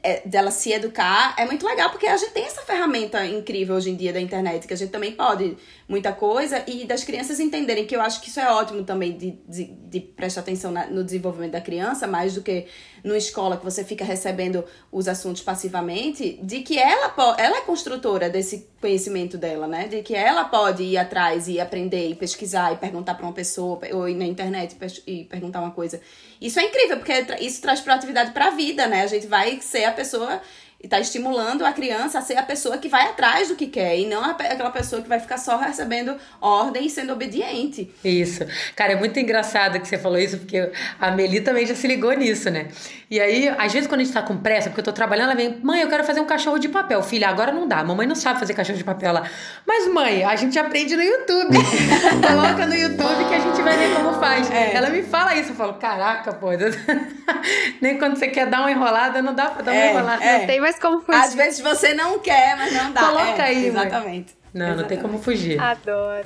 é, 0.02 0.22
dela 0.26 0.50
se 0.50 0.72
educar 0.72 1.34
é 1.38 1.44
muito 1.46 1.66
legal, 1.66 1.90
porque 1.90 2.06
a 2.06 2.16
gente 2.16 2.32
tem 2.32 2.44
essa 2.44 2.62
ferramenta 2.62 3.24
incrível 3.26 3.76
hoje 3.76 3.90
em 3.90 3.96
dia 3.96 4.12
da 4.12 4.20
internet, 4.20 4.66
que 4.66 4.74
a 4.74 4.76
gente 4.76 4.90
também 4.90 5.12
pode 5.12 5.56
muita 5.90 6.12
coisa, 6.12 6.62
e 6.68 6.84
das 6.84 7.02
crianças 7.02 7.40
entenderem 7.40 7.84
que 7.84 7.96
eu 7.96 8.00
acho 8.00 8.20
que 8.20 8.28
isso 8.28 8.38
é 8.38 8.48
ótimo 8.48 8.84
também 8.84 9.18
de, 9.18 9.32
de, 9.48 9.64
de 9.64 9.98
prestar 10.00 10.42
atenção 10.42 10.70
na, 10.70 10.86
no 10.86 11.02
desenvolvimento 11.02 11.50
da 11.50 11.60
criança, 11.60 12.06
mais 12.06 12.32
do 12.32 12.42
que 12.42 12.66
numa 13.02 13.18
escola 13.18 13.56
que 13.56 13.64
você 13.64 13.82
fica 13.82 14.04
recebendo 14.04 14.64
os 14.92 15.08
assuntos 15.08 15.42
passivamente, 15.42 16.38
de 16.44 16.60
que 16.60 16.78
ela, 16.78 17.12
ela 17.36 17.56
é 17.56 17.60
construtora 17.62 18.30
desse 18.30 18.68
conhecimento 18.80 19.36
dela, 19.36 19.66
né? 19.66 19.88
De 19.88 20.00
que 20.02 20.14
ela 20.14 20.44
pode 20.44 20.84
ir 20.84 20.96
atrás 20.96 21.48
e 21.48 21.58
aprender 21.58 22.08
e 22.08 22.14
pesquisar 22.14 22.72
e 22.72 22.76
perguntar 22.76 23.14
para 23.14 23.26
uma 23.26 23.32
pessoa, 23.32 23.80
ou 23.92 24.08
ir 24.08 24.14
na 24.14 24.26
internet 24.26 24.76
e 25.04 25.24
perguntar 25.24 25.60
uma 25.60 25.72
coisa. 25.72 26.00
Isso 26.40 26.60
é 26.60 26.66
incrível, 26.66 26.98
porque 26.98 27.26
isso 27.40 27.60
traz 27.60 27.80
proatividade 27.80 28.30
para 28.30 28.46
a 28.46 28.50
vida, 28.50 28.86
né? 28.86 29.02
A 29.02 29.08
gente 29.08 29.26
vai 29.26 29.60
ser 29.60 29.86
a 29.86 29.92
pessoa 29.92 30.40
e 30.82 30.88
tá 30.88 30.98
estimulando 30.98 31.64
a 31.64 31.72
criança 31.72 32.18
a 32.18 32.22
ser 32.22 32.36
a 32.38 32.42
pessoa 32.42 32.78
que 32.78 32.88
vai 32.88 33.04
atrás 33.04 33.48
do 33.48 33.54
que 33.56 33.66
quer 33.66 33.98
e 33.98 34.06
não 34.06 34.24
aquela 34.24 34.70
pessoa 34.70 35.02
que 35.02 35.08
vai 35.08 35.20
ficar 35.20 35.36
só 35.36 35.58
recebendo 35.58 36.16
ordem 36.40 36.86
e 36.86 36.90
sendo 36.90 37.12
obediente. 37.12 37.90
Isso. 38.02 38.44
Cara, 38.74 38.92
é 38.92 38.96
muito 38.96 39.18
engraçado 39.20 39.78
que 39.78 39.86
você 39.86 39.98
falou 39.98 40.18
isso, 40.18 40.38
porque 40.38 40.70
a 40.98 41.10
Meli 41.10 41.40
também 41.42 41.66
já 41.66 41.74
se 41.74 41.86
ligou 41.86 42.12
nisso, 42.14 42.50
né? 42.50 42.68
E 43.10 43.20
aí, 43.20 43.48
às 43.58 43.72
vezes, 43.72 43.88
quando 43.88 44.00
a 44.02 44.04
gente 44.04 44.14
tá 44.14 44.22
com 44.22 44.36
pressa, 44.36 44.70
porque 44.70 44.80
eu 44.80 44.84
tô 44.84 44.92
trabalhando, 44.92 45.30
ela 45.32 45.34
vem, 45.34 45.58
mãe, 45.62 45.80
eu 45.80 45.88
quero 45.88 46.04
fazer 46.04 46.20
um 46.20 46.24
cachorro 46.24 46.58
de 46.58 46.68
papel. 46.68 47.02
Filha, 47.02 47.28
agora 47.28 47.50
não 47.50 47.66
dá. 47.66 47.82
Mamãe 47.82 48.06
não 48.06 48.14
sabe 48.14 48.38
fazer 48.38 48.54
cachorro 48.54 48.78
de 48.78 48.84
papel 48.84 49.12
lá. 49.12 49.28
Mas, 49.66 49.88
mãe, 49.92 50.22
a 50.24 50.36
gente 50.36 50.56
aprende 50.58 50.94
no 50.96 51.02
YouTube. 51.02 51.56
Coloca 52.26 52.66
no 52.66 52.74
YouTube 52.74 53.24
que 53.28 53.34
a 53.34 53.38
gente 53.40 53.60
vai 53.62 53.76
ver 53.76 53.94
como 53.96 54.12
faz. 54.20 54.48
É. 54.50 54.74
Ela 54.76 54.90
me 54.90 55.02
fala 55.02 55.34
isso, 55.34 55.50
eu 55.50 55.56
falo, 55.56 55.74
caraca, 55.74 56.32
pô. 56.32 56.50
Nem 57.80 57.98
quando 57.98 58.16
você 58.16 58.28
quer 58.28 58.46
dar 58.46 58.60
uma 58.60 58.70
enrolada, 58.70 59.20
não 59.20 59.34
dá 59.34 59.46
pra 59.46 59.62
dar 59.62 59.72
uma 59.72 59.80
É, 59.80 59.90
enrolada. 59.90 60.24
é. 60.24 60.38
Não 60.38 60.46
tem 60.46 60.60
mais 60.60 60.69
como 60.78 61.00
fugir. 61.00 61.20
Às 61.20 61.34
vezes 61.34 61.60
você 61.60 61.94
não 61.94 62.18
quer, 62.18 62.56
mas 62.56 62.72
não 62.72 62.92
dá. 62.92 63.00
Coloca 63.00 63.42
É, 63.42 63.46
aí. 63.46 63.66
Exatamente. 63.66 64.36
Não, 64.52 64.76
não 64.76 64.84
tem 64.84 64.98
como 64.98 65.18
fugir. 65.18 65.60
Adoro. 65.60 66.24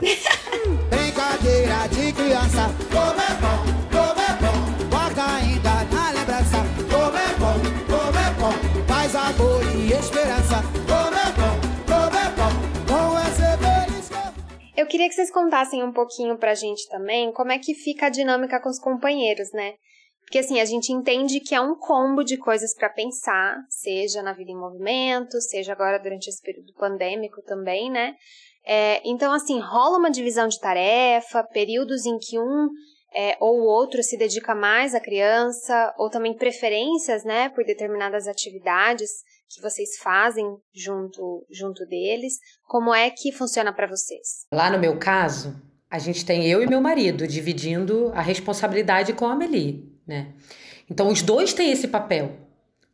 Brincadeira 0.91 1.89
de 1.91 2.13
criança, 2.13 2.71
como 2.91 3.21
é 3.21 3.35
bom, 3.41 3.59
como 3.91 4.21
é 4.21 4.33
bom. 4.41 4.89
Guarda 4.91 5.25
ainda 5.37 5.71
na 5.95 6.11
lembrança, 6.11 6.57
como 6.91 7.17
é 7.17 7.35
bom, 7.39 7.55
como 7.87 8.19
é 8.19 8.31
bom. 8.41 8.53
Faz 8.87 9.15
amor 9.15 9.63
e 9.77 9.93
esperança, 9.93 10.63
como 10.87 11.17
é 11.17 11.33
bom, 11.33 11.61
como 11.87 12.17
é 12.19 12.31
bom. 12.31 12.75
Beliscão. 13.59 14.35
Eu 14.77 14.87
queria 14.87 15.09
que 15.09 15.15
vocês 15.15 15.31
contassem 15.31 15.83
um 15.83 15.93
pouquinho 15.93 16.37
pra 16.39 16.55
gente 16.55 16.89
também 16.89 17.33
como 17.33 17.53
é 17.53 17.59
que 17.59 17.75
fica 17.75 18.07
a 18.07 18.11
dinâmica 18.11 18.61
com 18.61 18.69
os 18.69 18.79
companheiros, 18.79 19.53
né? 19.53 19.73
Porque 20.35 20.47
assim, 20.47 20.61
a 20.61 20.65
gente 20.65 20.93
entende 20.93 21.39
que 21.39 21.55
é 21.55 21.61
um 21.61 21.77
combo 21.77 22.25
de 22.25 22.37
coisas 22.37 22.75
pra 22.75 22.89
pensar, 22.89 23.57
seja 23.69 24.21
na 24.21 24.33
vida 24.33 24.51
em 24.51 24.59
movimento, 24.59 25.41
seja 25.41 25.71
agora 25.71 25.97
durante 25.97 26.27
esse 26.27 26.43
período 26.43 26.75
pandêmico 26.75 27.41
também, 27.43 27.89
né? 27.89 28.17
É, 28.67 29.01
então, 29.09 29.33
assim, 29.33 29.61
rola 29.61 29.97
uma 29.97 30.11
divisão 30.11 30.49
de 30.49 30.59
tarefa, 30.59 31.45
períodos 31.45 32.05
em 32.05 32.19
que 32.19 32.37
um 32.37 32.69
é, 33.15 33.37
ou 33.39 33.61
outro 33.61 34.03
se 34.03 34.17
dedica 34.17 34.57
mais 34.57 34.93
à 34.93 34.99
criança, 34.99 35.95
ou 35.97 36.11
também 36.11 36.35
preferências, 36.35 37.23
né, 37.23 37.49
por 37.51 37.65
determinadas 37.65 38.27
atividades 38.27 39.09
que 39.49 39.63
vocês 39.63 39.99
fazem 40.03 40.47
junto, 40.75 41.47
junto 41.49 41.87
deles. 41.87 42.33
Como 42.65 42.93
é 42.93 43.09
que 43.09 43.31
funciona 43.31 43.73
pra 43.73 43.87
vocês? 43.87 44.47
Lá 44.53 44.69
no 44.69 44.81
meu 44.81 44.99
caso, 44.99 45.55
a 45.89 46.01
gente 46.01 46.27
tem 46.27 46.45
eu 46.51 46.61
e 46.61 46.67
meu 46.67 46.81
marido 46.81 47.25
dividindo 47.25 48.11
a 48.17 48.21
responsabilidade 48.21 49.13
com 49.13 49.27
a 49.27 49.35
Amelie, 49.35 49.94
né? 50.07 50.29
Então, 50.91 51.09
os 51.09 51.23
dois 51.23 51.53
têm 51.53 51.71
esse 51.73 51.89
papel 51.89 52.33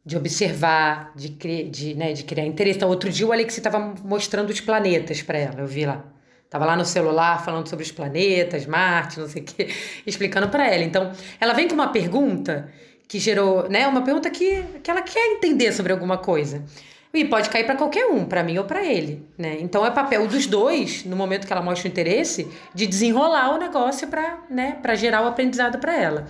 de 0.05 0.16
observar, 0.16 1.12
de, 1.15 1.31
cri- 1.31 1.69
de, 1.69 1.95
né, 1.95 2.12
de 2.12 2.24
criar 2.24 2.45
interesse. 2.47 2.78
Então, 2.78 2.89
outro 2.89 3.11
dia 3.11 3.27
o 3.27 3.32
Alex 3.32 3.57
estava 3.59 3.95
mostrando 4.03 4.51
os 4.51 4.61
planetas 4.61 5.23
para 5.23 5.39
ela, 5.39 5.61
eu 5.61 5.66
vi 5.66 5.85
lá. 5.85 6.05
Tava 6.49 6.65
lá 6.65 6.77
no 6.77 6.85
celular 6.85 7.45
falando 7.45 7.69
sobre 7.69 7.85
os 7.85 7.93
planetas, 7.93 8.66
Marte, 8.66 9.20
não 9.20 9.28
sei 9.28 9.43
o 9.43 9.45
quê, 9.45 9.69
explicando 10.07 10.49
para 10.49 10.66
ela. 10.66 10.82
Então, 10.82 11.12
ela 11.41 11.53
vem 11.53 11.69
com 11.69 11.74
uma 11.74 11.89
pergunta 11.89 12.73
que 13.07 13.19
gerou, 13.19 13.69
né, 13.69 13.87
uma 13.87 14.03
pergunta 14.03 14.31
que, 14.31 14.62
que 14.82 14.91
ela 14.91 15.03
quer 15.03 15.32
entender 15.32 15.73
sobre 15.73 15.93
alguma 15.93 16.19
coisa. 16.19 16.65
E 17.12 17.24
pode 17.24 17.51
cair 17.51 17.65
para 17.66 17.74
qualquer 17.74 18.07
um, 18.07 18.24
para 18.24 18.43
mim 18.45 18.57
ou 18.57 18.65
para 18.65 18.85
ele, 18.87 19.27
né? 19.37 19.57
Então 19.61 19.85
é 19.85 19.91
papel 19.91 20.28
dos 20.28 20.47
dois, 20.47 21.05
no 21.05 21.16
momento 21.16 21.45
que 21.45 21.53
ela 21.53 21.61
mostra 21.61 21.89
o 21.89 21.91
interesse, 21.91 22.47
de 22.73 22.87
desenrolar 22.87 23.53
o 23.53 23.59
negócio 23.59 24.07
para, 24.07 24.39
né, 24.49 24.78
para 24.81 24.95
gerar 24.95 25.23
o 25.24 25.27
aprendizado 25.27 25.78
para 25.81 25.93
ela. 25.97 26.28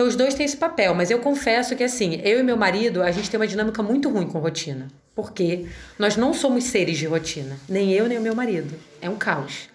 Então 0.00 0.08
os 0.08 0.16
dois 0.16 0.32
têm 0.32 0.46
esse 0.46 0.56
papel, 0.56 0.94
mas 0.94 1.10
eu 1.10 1.18
confesso 1.18 1.76
que 1.76 1.84
assim, 1.84 2.22
eu 2.24 2.40
e 2.40 2.42
meu 2.42 2.56
marido, 2.56 3.02
a 3.02 3.10
gente 3.10 3.28
tem 3.28 3.38
uma 3.38 3.46
dinâmica 3.46 3.82
muito 3.82 4.08
ruim 4.08 4.26
com 4.26 4.38
rotina. 4.38 4.88
Porque 5.14 5.66
nós 5.98 6.16
não 6.16 6.32
somos 6.32 6.64
seres 6.64 6.96
de 6.96 7.04
rotina, 7.04 7.58
nem 7.68 7.92
eu 7.92 8.08
nem 8.08 8.16
o 8.16 8.22
meu 8.22 8.34
marido. 8.34 8.74
É 9.02 9.10
um 9.10 9.16
caos. 9.16 9.68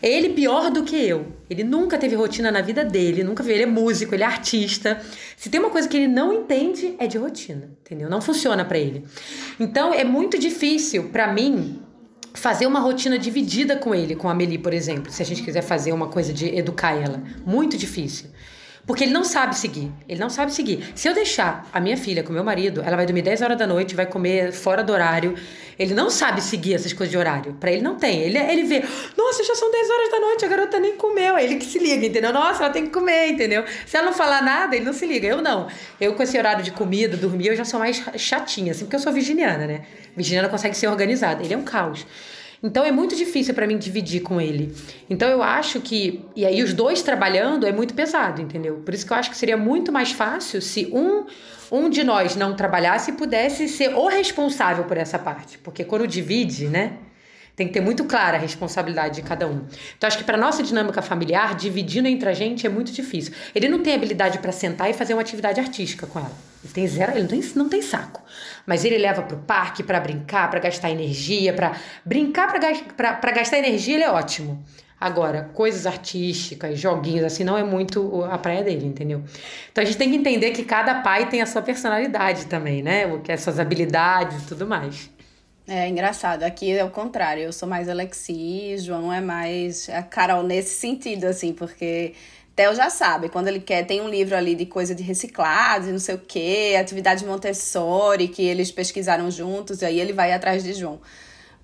Ele 0.00 0.28
pior 0.28 0.70
do 0.70 0.84
que 0.84 0.94
eu. 0.94 1.32
Ele 1.50 1.64
nunca 1.64 1.98
teve 1.98 2.14
rotina 2.14 2.52
na 2.52 2.60
vida 2.60 2.84
dele, 2.84 3.24
nunca 3.24 3.42
viu. 3.42 3.54
Ele 3.54 3.64
é 3.64 3.66
músico, 3.66 4.14
ele 4.14 4.22
é 4.22 4.26
artista. 4.26 5.00
Se 5.36 5.50
tem 5.50 5.58
uma 5.58 5.70
coisa 5.70 5.88
que 5.88 5.96
ele 5.96 6.06
não 6.06 6.32
entende, 6.32 6.94
é 7.00 7.08
de 7.08 7.18
rotina, 7.18 7.68
entendeu? 7.84 8.08
Não 8.08 8.20
funciona 8.20 8.64
pra 8.64 8.78
ele. 8.78 9.04
Então 9.58 9.92
é 9.92 10.04
muito 10.04 10.38
difícil 10.38 11.08
pra 11.08 11.32
mim 11.32 11.82
fazer 12.34 12.68
uma 12.68 12.78
rotina 12.78 13.18
dividida 13.18 13.74
com 13.74 13.92
ele, 13.92 14.14
com 14.14 14.28
a 14.28 14.30
Amelie, 14.30 14.58
por 14.58 14.72
exemplo, 14.72 15.10
se 15.10 15.22
a 15.22 15.26
gente 15.26 15.42
quiser 15.42 15.62
fazer 15.62 15.90
uma 15.90 16.06
coisa 16.06 16.32
de 16.32 16.54
educar 16.54 16.92
ela. 16.92 17.20
Muito 17.44 17.76
difícil. 17.76 18.30
Porque 18.86 19.02
ele 19.02 19.12
não 19.12 19.24
sabe 19.24 19.56
seguir. 19.56 19.90
Ele 20.08 20.20
não 20.20 20.30
sabe 20.30 20.54
seguir. 20.54 20.92
Se 20.94 21.08
eu 21.08 21.14
deixar 21.14 21.68
a 21.72 21.80
minha 21.80 21.96
filha 21.96 22.22
com 22.22 22.32
meu 22.32 22.44
marido, 22.44 22.82
ela 22.86 22.96
vai 22.96 23.04
dormir 23.04 23.22
10 23.22 23.42
horas 23.42 23.58
da 23.58 23.66
noite, 23.66 23.96
vai 23.96 24.06
comer 24.06 24.52
fora 24.52 24.84
do 24.84 24.92
horário. 24.92 25.34
Ele 25.76 25.92
não 25.92 26.08
sabe 26.08 26.40
seguir 26.40 26.74
essas 26.74 26.92
coisas 26.92 27.10
de 27.10 27.18
horário. 27.18 27.54
Pra 27.54 27.72
ele 27.72 27.82
não 27.82 27.96
tem. 27.96 28.22
Ele, 28.22 28.38
ele 28.38 28.62
vê, 28.62 28.84
nossa, 29.16 29.42
já 29.42 29.56
são 29.56 29.72
10 29.72 29.90
horas 29.90 30.10
da 30.10 30.20
noite, 30.20 30.44
a 30.44 30.48
garota 30.48 30.78
nem 30.78 30.96
comeu. 30.96 31.36
É 31.36 31.42
ele 31.42 31.56
que 31.56 31.64
se 31.64 31.80
liga, 31.80 32.06
entendeu? 32.06 32.32
Nossa, 32.32 32.62
ela 32.62 32.72
tem 32.72 32.84
que 32.84 32.92
comer, 32.92 33.30
entendeu? 33.30 33.64
Se 33.84 33.96
ela 33.96 34.06
não 34.06 34.12
falar 34.12 34.40
nada, 34.40 34.76
ele 34.76 34.84
não 34.84 34.92
se 34.92 35.04
liga. 35.04 35.26
Eu 35.26 35.42
não. 35.42 35.66
Eu, 36.00 36.14
com 36.14 36.22
esse 36.22 36.38
horário 36.38 36.62
de 36.62 36.70
comida, 36.70 37.16
dormir, 37.16 37.48
eu 37.48 37.56
já 37.56 37.64
sou 37.64 37.80
mais 37.80 38.00
chatinha, 38.16 38.70
assim, 38.70 38.84
porque 38.84 38.94
eu 38.94 39.00
sou 39.00 39.12
virginiana, 39.12 39.66
né? 39.66 39.80
Virginiana 40.14 40.48
consegue 40.48 40.76
ser 40.76 40.86
organizada. 40.86 41.42
Ele 41.42 41.54
é 41.54 41.56
um 41.56 41.64
caos. 41.64 42.06
Então 42.62 42.84
é 42.84 42.90
muito 42.90 43.14
difícil 43.14 43.54
para 43.54 43.66
mim 43.66 43.78
dividir 43.78 44.22
com 44.22 44.40
ele. 44.40 44.74
Então 45.08 45.28
eu 45.28 45.42
acho 45.42 45.80
que. 45.80 46.24
E 46.34 46.44
aí 46.44 46.62
os 46.62 46.72
dois 46.72 47.02
trabalhando 47.02 47.66
é 47.66 47.72
muito 47.72 47.94
pesado, 47.94 48.40
entendeu? 48.40 48.76
Por 48.84 48.94
isso 48.94 49.06
que 49.06 49.12
eu 49.12 49.16
acho 49.16 49.30
que 49.30 49.36
seria 49.36 49.56
muito 49.56 49.92
mais 49.92 50.12
fácil 50.12 50.60
se 50.62 50.90
um, 50.92 51.26
um 51.70 51.90
de 51.90 52.02
nós 52.02 52.36
não 52.36 52.54
trabalhasse 52.54 53.10
e 53.10 53.14
pudesse 53.14 53.68
ser 53.68 53.94
o 53.94 54.06
responsável 54.06 54.84
por 54.84 54.96
essa 54.96 55.18
parte. 55.18 55.58
Porque 55.58 55.84
quando 55.84 56.06
divide, 56.06 56.66
né? 56.68 56.98
Tem 57.56 57.66
que 57.66 57.72
ter 57.72 57.80
muito 57.80 58.04
clara 58.04 58.36
a 58.36 58.40
responsabilidade 58.40 59.16
de 59.16 59.22
cada 59.22 59.48
um. 59.48 59.64
Então, 59.96 60.06
acho 60.06 60.18
que 60.18 60.24
para 60.24 60.36
nossa 60.36 60.62
dinâmica 60.62 61.00
familiar, 61.00 61.54
dividindo 61.54 62.06
entre 62.06 62.28
a 62.28 62.34
gente 62.34 62.66
é 62.66 62.68
muito 62.68 62.92
difícil. 62.92 63.32
Ele 63.54 63.66
não 63.66 63.82
tem 63.82 63.94
habilidade 63.94 64.38
para 64.40 64.52
sentar 64.52 64.90
e 64.90 64.92
fazer 64.92 65.14
uma 65.14 65.22
atividade 65.22 65.58
artística 65.58 66.06
com 66.06 66.18
ela. 66.18 66.32
Ele 66.62 66.72
tem 66.74 66.86
zero, 66.86 67.12
ele 67.12 67.22
não 67.22 67.28
tem, 67.28 67.40
não 67.54 67.68
tem 67.70 67.80
saco. 67.80 68.22
Mas 68.66 68.84
ele 68.84 68.98
leva 68.98 69.22
pro 69.22 69.38
parque 69.38 69.82
para 69.82 69.98
brincar, 69.98 70.50
para 70.50 70.60
gastar 70.60 70.90
energia, 70.90 71.54
para 71.54 71.76
brincar 72.04 72.52
para 72.94 73.32
gastar 73.32 73.56
energia, 73.56 73.94
ele 73.94 74.04
é 74.04 74.10
ótimo. 74.10 74.62
Agora, 75.00 75.50
coisas 75.52 75.86
artísticas, 75.86 76.78
joguinhos, 76.78 77.24
assim, 77.24 77.44
não 77.44 77.56
é 77.56 77.62
muito 77.62 78.24
a 78.24 78.38
praia 78.38 78.62
dele, 78.62 78.86
entendeu? 78.86 79.22
Então 79.70 79.82
a 79.82 79.84
gente 79.84 79.96
tem 79.98 80.10
que 80.10 80.16
entender 80.16 80.50
que 80.52 80.64
cada 80.64 80.96
pai 80.96 81.28
tem 81.28 81.42
a 81.42 81.46
sua 81.46 81.62
personalidade 81.62 82.46
também, 82.46 82.82
né? 82.82 83.06
O 83.06 83.20
que 83.20 83.30
é 83.30 83.36
suas 83.36 83.60
habilidades 83.60 84.44
e 84.44 84.46
tudo 84.46 84.66
mais. 84.66 85.10
É 85.68 85.88
engraçado, 85.88 86.44
aqui 86.44 86.70
é 86.70 86.84
o 86.84 86.90
contrário, 86.90 87.42
eu 87.42 87.52
sou 87.52 87.68
mais 87.68 87.88
Alexi, 87.88 88.78
João 88.78 89.12
é 89.12 89.20
mais 89.20 89.88
a 89.88 90.00
Carol 90.00 90.44
nesse 90.44 90.76
sentido, 90.76 91.24
assim, 91.24 91.52
porque 91.52 92.14
Theo 92.54 92.72
já 92.72 92.88
sabe, 92.88 93.28
quando 93.28 93.48
ele 93.48 93.58
quer, 93.58 93.84
tem 93.84 94.00
um 94.00 94.08
livro 94.08 94.36
ali 94.36 94.54
de 94.54 94.64
coisa 94.64 94.94
de 94.94 95.02
reciclado, 95.02 95.88
não 95.88 95.98
sei 95.98 96.14
o 96.14 96.18
quê, 96.18 96.76
atividade 96.78 97.26
Montessori, 97.26 98.28
que 98.28 98.42
eles 98.44 98.70
pesquisaram 98.70 99.28
juntos, 99.28 99.82
e 99.82 99.84
aí 99.84 99.98
ele 99.98 100.12
vai 100.12 100.32
atrás 100.32 100.62
de 100.62 100.72
João, 100.72 101.00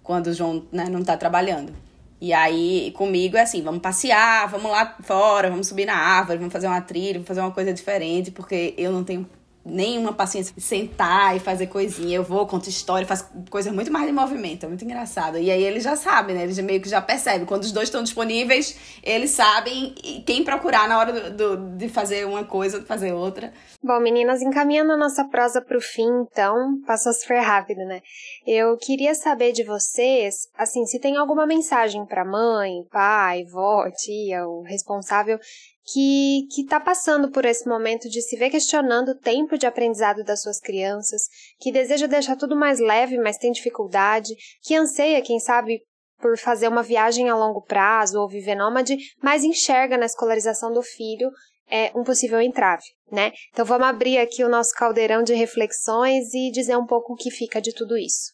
quando 0.03 0.27
o 0.29 0.35
João 0.35 0.67
né, 0.73 0.87
não 0.91 1.05
tá 1.05 1.17
trabalhando. 1.17 1.73
E 2.21 2.33
aí, 2.33 2.93
comigo 2.97 3.37
é 3.37 3.43
assim, 3.43 3.63
vamos 3.63 3.83
passear, 3.83 4.49
vamos 4.49 4.71
lá 4.71 4.97
fora, 5.03 5.49
vamos 5.49 5.69
subir 5.69 5.87
na 5.87 5.97
árvore, 5.97 6.39
vamos 6.39 6.53
fazer 6.53 6.67
uma 6.67 6.81
trilha, 6.81 7.15
vamos 7.15 7.29
fazer 7.29 7.41
uma 7.41 7.53
coisa 7.53 7.73
diferente, 7.73 8.33
porque 8.33 8.75
eu 8.77 8.91
não 8.91 9.05
tenho 9.05 9.29
nenhuma 9.65 10.13
paciência 10.13 10.55
sentar 10.59 11.37
e 11.37 11.41
fazer 11.41 11.69
coisinha. 11.69 12.17
Eu 12.17 12.23
vou, 12.23 12.47
conto 12.47 12.69
história, 12.69 13.07
faço 13.07 13.29
coisa 13.51 13.73
muito 13.73 13.93
mais 13.93 14.07
de 14.07 14.13
movimento. 14.13 14.65
É 14.65 14.69
muito 14.69 14.85
engraçado. 14.85 15.39
E 15.39 15.51
aí 15.51 15.63
ele 15.63 15.81
já 15.81 15.97
sabe, 15.97 16.33
né? 16.33 16.43
Ele 16.43 16.53
já 16.53 16.63
meio 16.63 16.81
que 16.81 16.89
já 16.89 17.01
percebe. 17.01 17.47
Quando 17.47 17.63
os 17.63 17.73
dois 17.73 17.89
estão 17.89 18.03
disponíveis, 18.03 18.77
eles 19.03 19.31
sabem 19.31 19.95
quem 20.27 20.45
procurar 20.45 20.89
na 20.89 20.99
hora 20.99 21.13
do, 21.13 21.57
do, 21.57 21.77
de 21.77 21.89
fazer 21.89 22.27
uma 22.27 22.45
coisa, 22.45 22.81
de 22.81 22.87
fazer 22.87 23.13
outra. 23.13 23.53
Bom, 23.83 23.99
meninas, 24.01 24.43
encaminhando 24.43 24.93
a 24.93 24.97
nossa 24.97 25.25
prosa 25.25 25.61
para 25.61 25.77
o 25.77 25.81
fim, 25.81 26.09
então, 26.31 26.81
passou 26.87 27.13
super 27.13 27.41
rápido, 27.41 27.85
né? 27.85 28.01
Eu 28.47 28.77
queria 28.77 29.15
saber 29.15 29.53
de 29.53 29.65
vocês, 29.65 30.49
assim, 30.57 30.85
se 30.87 30.99
tem 30.99 31.17
alguma 31.17 31.47
mensagem 31.47 32.05
para 32.07 32.25
mãe, 32.25 32.85
pai, 32.91 33.45
vó, 33.45 33.89
tia, 33.91 34.47
o 34.47 34.63
responsável 34.63 35.39
que 35.85 36.47
está 36.59 36.79
passando 36.79 37.31
por 37.31 37.45
esse 37.45 37.69
momento 37.69 38.09
de 38.09 38.23
se 38.23 38.37
ver 38.37 38.51
questionando 38.51 39.11
o 39.11 39.19
tempo 39.19 39.59
de 39.59 39.67
aprendizado 39.67 40.23
das 40.23 40.43
suas 40.43 40.61
crianças, 40.61 41.23
que 41.61 41.73
deseja 41.73 42.07
deixar 42.07 42.37
tudo 42.37 42.57
mais 42.57 42.79
leve, 42.79 43.19
mas 43.19 43.39
tem 43.39 43.51
dificuldade, 43.51 44.35
que 44.63 44.75
anseia, 44.75 45.23
quem 45.23 45.41
sabe, 45.41 45.81
por 46.21 46.39
fazer 46.39 46.69
uma 46.69 46.83
viagem 46.83 47.29
a 47.29 47.37
longo 47.37 47.63
prazo 47.63 48.21
ou 48.21 48.29
viver 48.29 48.55
nômade, 48.55 48.97
mas 49.21 49.43
enxerga 49.43 49.99
na 49.99 50.07
escolarização 50.07 50.73
do 50.73 50.83
filho 50.83 51.29
é, 51.69 51.91
um 51.97 52.05
possível 52.05 52.41
entrave, 52.41 52.85
né? 53.11 53.33
Então 53.51 53.65
vamos 53.65 53.89
abrir 53.89 54.19
aqui 54.19 54.45
o 54.45 54.49
nosso 54.49 54.73
caldeirão 54.75 55.23
de 55.23 55.35
reflexões 55.35 56.33
e 56.33 56.51
dizer 56.53 56.77
um 56.77 56.87
pouco 56.87 57.15
o 57.15 57.17
que 57.17 57.31
fica 57.31 57.61
de 57.61 57.75
tudo 57.75 57.97
isso. 57.97 58.33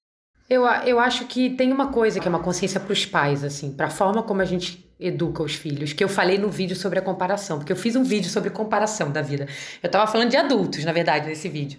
Eu, 0.51 0.65
eu 0.87 0.99
acho 0.99 1.27
que 1.27 1.51
tem 1.57 1.73
uma 1.73 1.93
coisa 1.93 2.21
que 2.21 2.27
é 2.27 2.29
uma 2.29 2.43
consciência 2.43 2.81
para 2.81 2.93
os 2.93 3.07
pais, 3.07 3.45
assim, 3.45 3.75
para 3.75 3.87
a 3.87 3.91
forma 3.91 4.23
como 4.23 4.43
a 4.43 4.47
gente 4.47 4.88
educa 4.99 5.43
os 5.43 5.55
filhos, 5.55 5.93
que 5.93 6.03
eu 6.03 6.09
falei 6.09 6.39
no 6.39 6.49
vídeo 6.49 6.75
sobre 6.75 6.99
a 6.99 7.03
comparação, 7.03 7.59
porque 7.59 7.73
eu 7.73 7.77
fiz 7.77 7.95
um 7.95 8.03
vídeo 8.03 8.29
sobre 8.29 8.51
comparação 8.51 9.11
da 9.13 9.23
vida. 9.23 9.47
Eu 9.83 9.91
tava 9.91 10.11
falando 10.11 10.31
de 10.31 10.37
adultos, 10.37 10.85
na 10.85 10.93
verdade, 10.93 11.29
nesse 11.29 11.49
vídeo. 11.49 11.79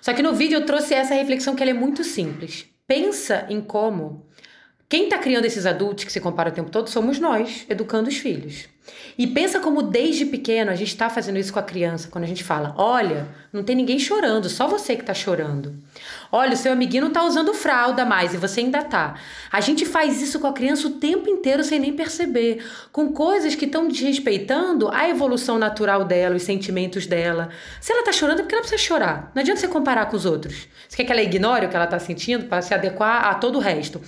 Só 0.00 0.12
que 0.12 0.22
no 0.22 0.34
vídeo 0.34 0.56
eu 0.56 0.64
trouxe 0.64 0.94
essa 0.94 1.14
reflexão 1.14 1.54
que 1.54 1.62
ela 1.62 1.72
é 1.72 1.74
muito 1.74 2.02
simples. 2.04 2.66
Pensa 2.86 3.46
em 3.48 3.60
como 3.60 4.24
quem 4.88 5.04
está 5.04 5.18
criando 5.18 5.44
esses 5.44 5.66
adultos 5.66 6.04
que 6.04 6.12
se 6.12 6.20
compara 6.20 6.50
o 6.50 6.52
tempo 6.52 6.70
todo 6.70 6.88
somos 6.88 7.18
nós, 7.18 7.66
educando 7.68 8.08
os 8.08 8.16
filhos. 8.16 8.68
E 9.18 9.26
pensa 9.26 9.60
como 9.60 9.82
desde 9.82 10.26
pequeno 10.26 10.70
a 10.70 10.74
gente 10.74 10.88
está 10.88 11.08
fazendo 11.08 11.38
isso 11.38 11.52
com 11.52 11.58
a 11.58 11.62
criança, 11.62 12.08
quando 12.10 12.24
a 12.24 12.28
gente 12.28 12.44
fala: 12.44 12.74
olha, 12.76 13.28
não 13.52 13.62
tem 13.62 13.74
ninguém 13.74 13.98
chorando, 13.98 14.48
só 14.48 14.68
você 14.68 14.94
que 14.94 15.00
está 15.00 15.14
chorando. 15.14 15.74
Olha, 16.30 16.52
o 16.52 16.56
seu 16.56 16.72
amiguinho 16.72 17.04
não 17.04 17.10
tá 17.10 17.24
usando 17.24 17.54
fralda 17.54 18.04
mais 18.04 18.34
e 18.34 18.36
você 18.36 18.60
ainda 18.60 18.82
tá. 18.82 19.14
A 19.50 19.60
gente 19.60 19.86
faz 19.86 20.20
isso 20.20 20.38
com 20.38 20.46
a 20.46 20.52
criança 20.52 20.88
o 20.88 20.92
tempo 20.92 21.30
inteiro 21.30 21.64
sem 21.64 21.78
nem 21.78 21.92
perceber, 21.92 22.64
com 22.92 23.12
coisas 23.12 23.54
que 23.54 23.64
estão 23.64 23.88
desrespeitando 23.88 24.90
a 24.92 25.08
evolução 25.08 25.58
natural 25.58 26.04
dela, 26.04 26.36
os 26.36 26.42
sentimentos 26.42 27.06
dela. 27.06 27.48
Se 27.80 27.92
ela 27.92 28.04
tá 28.04 28.12
chorando, 28.12 28.40
é 28.40 28.42
porque 28.42 28.54
ela 28.54 28.62
precisa 28.62 28.82
chorar. 28.82 29.30
Não 29.34 29.40
adianta 29.40 29.60
você 29.60 29.68
comparar 29.68 30.06
com 30.06 30.16
os 30.16 30.26
outros. 30.26 30.68
Você 30.88 30.98
quer 30.98 31.04
que 31.04 31.12
ela 31.12 31.22
ignore 31.22 31.66
o 31.66 31.68
que 31.68 31.76
ela 31.76 31.86
tá 31.86 31.98
sentindo 31.98 32.44
para 32.44 32.60
se 32.60 32.74
adequar 32.74 33.26
a 33.26 33.34
todo 33.34 33.56
o 33.56 33.60
resto. 33.60 34.00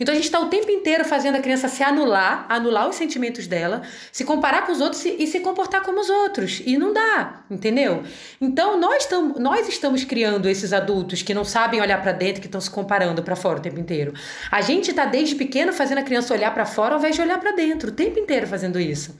Então 0.00 0.12
a 0.12 0.16
gente 0.16 0.30
tá 0.30 0.40
o 0.40 0.46
tempo 0.46 0.70
inteiro 0.70 1.04
fazendo 1.04 1.36
a 1.36 1.40
criança 1.40 1.68
se 1.68 1.82
anular, 1.82 2.46
anular 2.48 2.88
os 2.88 2.96
sentimentos 2.96 3.46
dela, 3.46 3.82
se 4.10 4.24
comparar 4.26 4.66
com 4.66 4.72
os 4.72 4.80
outros 4.80 5.04
e 5.06 5.26
se 5.26 5.40
comportar 5.40 5.82
como 5.82 6.00
os 6.00 6.10
outros. 6.10 6.60
E 6.66 6.76
não 6.76 6.92
dá, 6.92 7.44
entendeu? 7.50 8.02
Então 8.40 8.78
nós, 8.78 9.06
tam, 9.06 9.34
nós 9.38 9.66
estamos 9.68 10.04
criando 10.04 10.48
esses 10.48 10.72
adultos 10.72 11.22
que 11.22 11.32
não 11.32 11.44
sabem 11.44 11.80
olhar 11.80 12.02
para 12.02 12.12
dentro, 12.12 12.42
que 12.42 12.48
estão 12.48 12.60
se 12.60 12.70
comparando 12.70 13.22
para 13.22 13.34
fora 13.34 13.58
o 13.58 13.62
tempo 13.62 13.80
inteiro. 13.80 14.12
A 14.50 14.60
gente 14.60 14.92
tá 14.92 15.06
desde 15.06 15.34
pequeno 15.34 15.72
fazendo 15.72 15.98
a 15.98 16.02
criança 16.02 16.34
olhar 16.34 16.52
para 16.52 16.66
fora 16.66 16.94
ao 16.94 16.98
invés 16.98 17.14
de 17.14 17.22
olhar 17.22 17.40
para 17.40 17.52
dentro, 17.52 17.88
o 17.88 17.92
tempo 17.92 18.18
inteiro 18.18 18.46
fazendo 18.46 18.78
isso. 18.78 19.16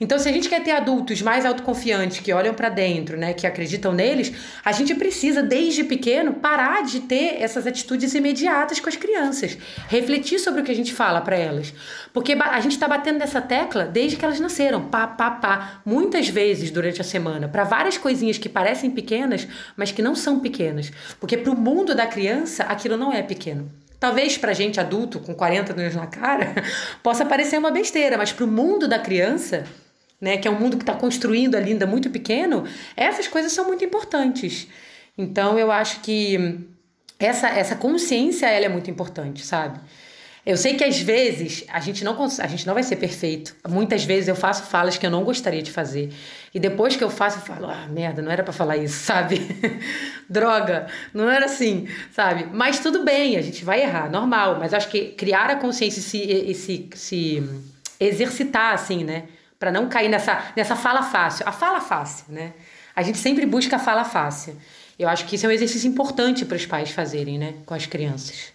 Então, 0.00 0.18
se 0.18 0.28
a 0.28 0.32
gente 0.32 0.48
quer 0.48 0.62
ter 0.62 0.72
adultos 0.72 1.22
mais 1.22 1.44
autoconfiantes, 1.44 2.20
que 2.20 2.32
olham 2.32 2.54
para 2.54 2.68
dentro, 2.68 3.16
né, 3.16 3.32
que 3.32 3.46
acreditam 3.46 3.92
neles, 3.92 4.32
a 4.64 4.72
gente 4.72 4.94
precisa, 4.94 5.42
desde 5.42 5.84
pequeno, 5.84 6.34
parar 6.34 6.82
de 6.82 7.00
ter 7.00 7.40
essas 7.40 7.66
atitudes 7.66 8.14
imediatas 8.14 8.80
com 8.80 8.88
as 8.88 8.96
crianças. 8.96 9.56
Refletir 9.88 10.38
sobre 10.38 10.60
o 10.60 10.64
que 10.64 10.72
a 10.72 10.74
gente 10.74 10.92
fala 10.92 11.20
para 11.20 11.36
elas. 11.36 11.72
Porque 12.12 12.32
a 12.32 12.60
gente 12.60 12.72
está 12.72 12.88
batendo 12.88 13.18
nessa 13.18 13.40
tecla 13.40 13.84
desde 13.84 14.16
que 14.16 14.24
elas 14.24 14.40
nasceram, 14.40 14.88
pá, 14.88 15.06
pá, 15.06 15.30
pá, 15.30 15.80
muitas 15.84 16.28
vezes 16.28 16.70
durante 16.70 17.00
a 17.00 17.04
semana, 17.04 17.48
para 17.48 17.64
várias 17.64 17.98
coisinhas 17.98 18.38
que 18.38 18.48
parecem 18.48 18.90
pequenas, 18.90 19.46
mas 19.76 19.92
que 19.92 20.02
não 20.02 20.14
são 20.14 20.40
pequenas. 20.40 20.90
Porque 21.20 21.36
para 21.36 21.52
o 21.52 21.56
mundo 21.56 21.94
da 21.94 22.06
criança, 22.06 22.64
aquilo 22.64 22.96
não 22.96 23.12
é 23.12 23.22
pequeno. 23.22 23.70
Talvez 23.98 24.36
para 24.36 24.52
gente 24.52 24.78
adulto, 24.78 25.18
com 25.18 25.34
40 25.34 25.72
anos 25.72 25.94
na 25.94 26.06
cara, 26.06 26.54
possa 27.02 27.24
parecer 27.24 27.58
uma 27.58 27.70
besteira, 27.70 28.18
mas 28.18 28.32
para 28.32 28.44
o 28.44 28.48
mundo 28.48 28.86
da 28.86 28.98
criança, 28.98 29.64
né, 30.20 30.36
que 30.36 30.48
é 30.48 30.50
um 30.50 30.58
mundo 30.58 30.76
que 30.76 30.82
está 30.82 30.94
construindo 30.94 31.54
ali 31.54 31.72
ainda 31.72 31.86
muito 31.86 32.10
pequeno, 32.10 32.64
essas 32.96 33.28
coisas 33.28 33.52
são 33.52 33.66
muito 33.66 33.84
importantes. 33.84 34.66
Então 35.16 35.58
eu 35.58 35.70
acho 35.70 36.00
que 36.00 36.60
essa, 37.18 37.48
essa 37.48 37.76
consciência 37.76 38.46
ela 38.46 38.66
é 38.66 38.68
muito 38.68 38.90
importante, 38.90 39.44
sabe? 39.44 39.78
Eu 40.46 40.58
sei 40.58 40.74
que 40.74 40.84
às 40.84 41.00
vezes 41.00 41.64
a 41.68 41.80
gente 41.80 42.04
não 42.04 42.22
a 42.22 42.46
gente 42.46 42.66
não 42.66 42.74
vai 42.74 42.82
ser 42.82 42.96
perfeito. 42.96 43.56
Muitas 43.66 44.04
vezes 44.04 44.28
eu 44.28 44.36
faço 44.36 44.64
falas 44.64 44.98
que 44.98 45.06
eu 45.06 45.10
não 45.10 45.24
gostaria 45.24 45.62
de 45.62 45.72
fazer. 45.72 46.12
E 46.52 46.60
depois 46.60 46.96
que 46.96 47.02
eu 47.02 47.08
faço, 47.08 47.38
eu 47.38 47.42
falo: 47.42 47.66
"Ah, 47.66 47.86
merda, 47.88 48.20
não 48.20 48.30
era 48.30 48.42
para 48.42 48.52
falar 48.52 48.76
isso", 48.76 48.98
sabe? 49.04 49.40
Droga, 50.28 50.86
não 51.14 51.30
era 51.30 51.46
assim, 51.46 51.88
sabe? 52.12 52.46
Mas 52.52 52.78
tudo 52.78 53.02
bem, 53.04 53.38
a 53.38 53.42
gente 53.42 53.64
vai 53.64 53.80
errar, 53.80 54.10
normal, 54.10 54.58
mas 54.58 54.74
acho 54.74 54.88
que 54.88 55.12
criar 55.12 55.48
a 55.48 55.56
consciência 55.56 56.00
e 56.00 56.02
se, 56.02 56.18
e 56.18 56.54
se, 56.54 56.88
se 56.94 57.42
exercitar 57.98 58.74
assim, 58.74 59.02
né? 59.02 59.24
Para 59.58 59.70
não 59.70 59.88
cair 59.88 60.08
nessa 60.08 60.52
nessa 60.56 60.76
fala 60.76 61.02
fácil. 61.02 61.48
A 61.48 61.52
fala 61.52 61.80
fácil, 61.80 62.26
né? 62.28 62.52
A 62.94 63.02
gente 63.02 63.18
sempre 63.18 63.44
busca 63.44 63.76
a 63.76 63.78
fala 63.78 64.04
fácil. 64.04 64.56
Eu 64.98 65.08
acho 65.08 65.26
que 65.26 65.34
isso 65.34 65.46
é 65.46 65.48
um 65.48 65.52
exercício 65.52 65.88
importante 65.88 66.44
para 66.44 66.56
os 66.56 66.66
pais 66.66 66.90
fazerem, 66.90 67.36
né, 67.36 67.54
com 67.66 67.74
as 67.74 67.84
crianças. 67.84 68.53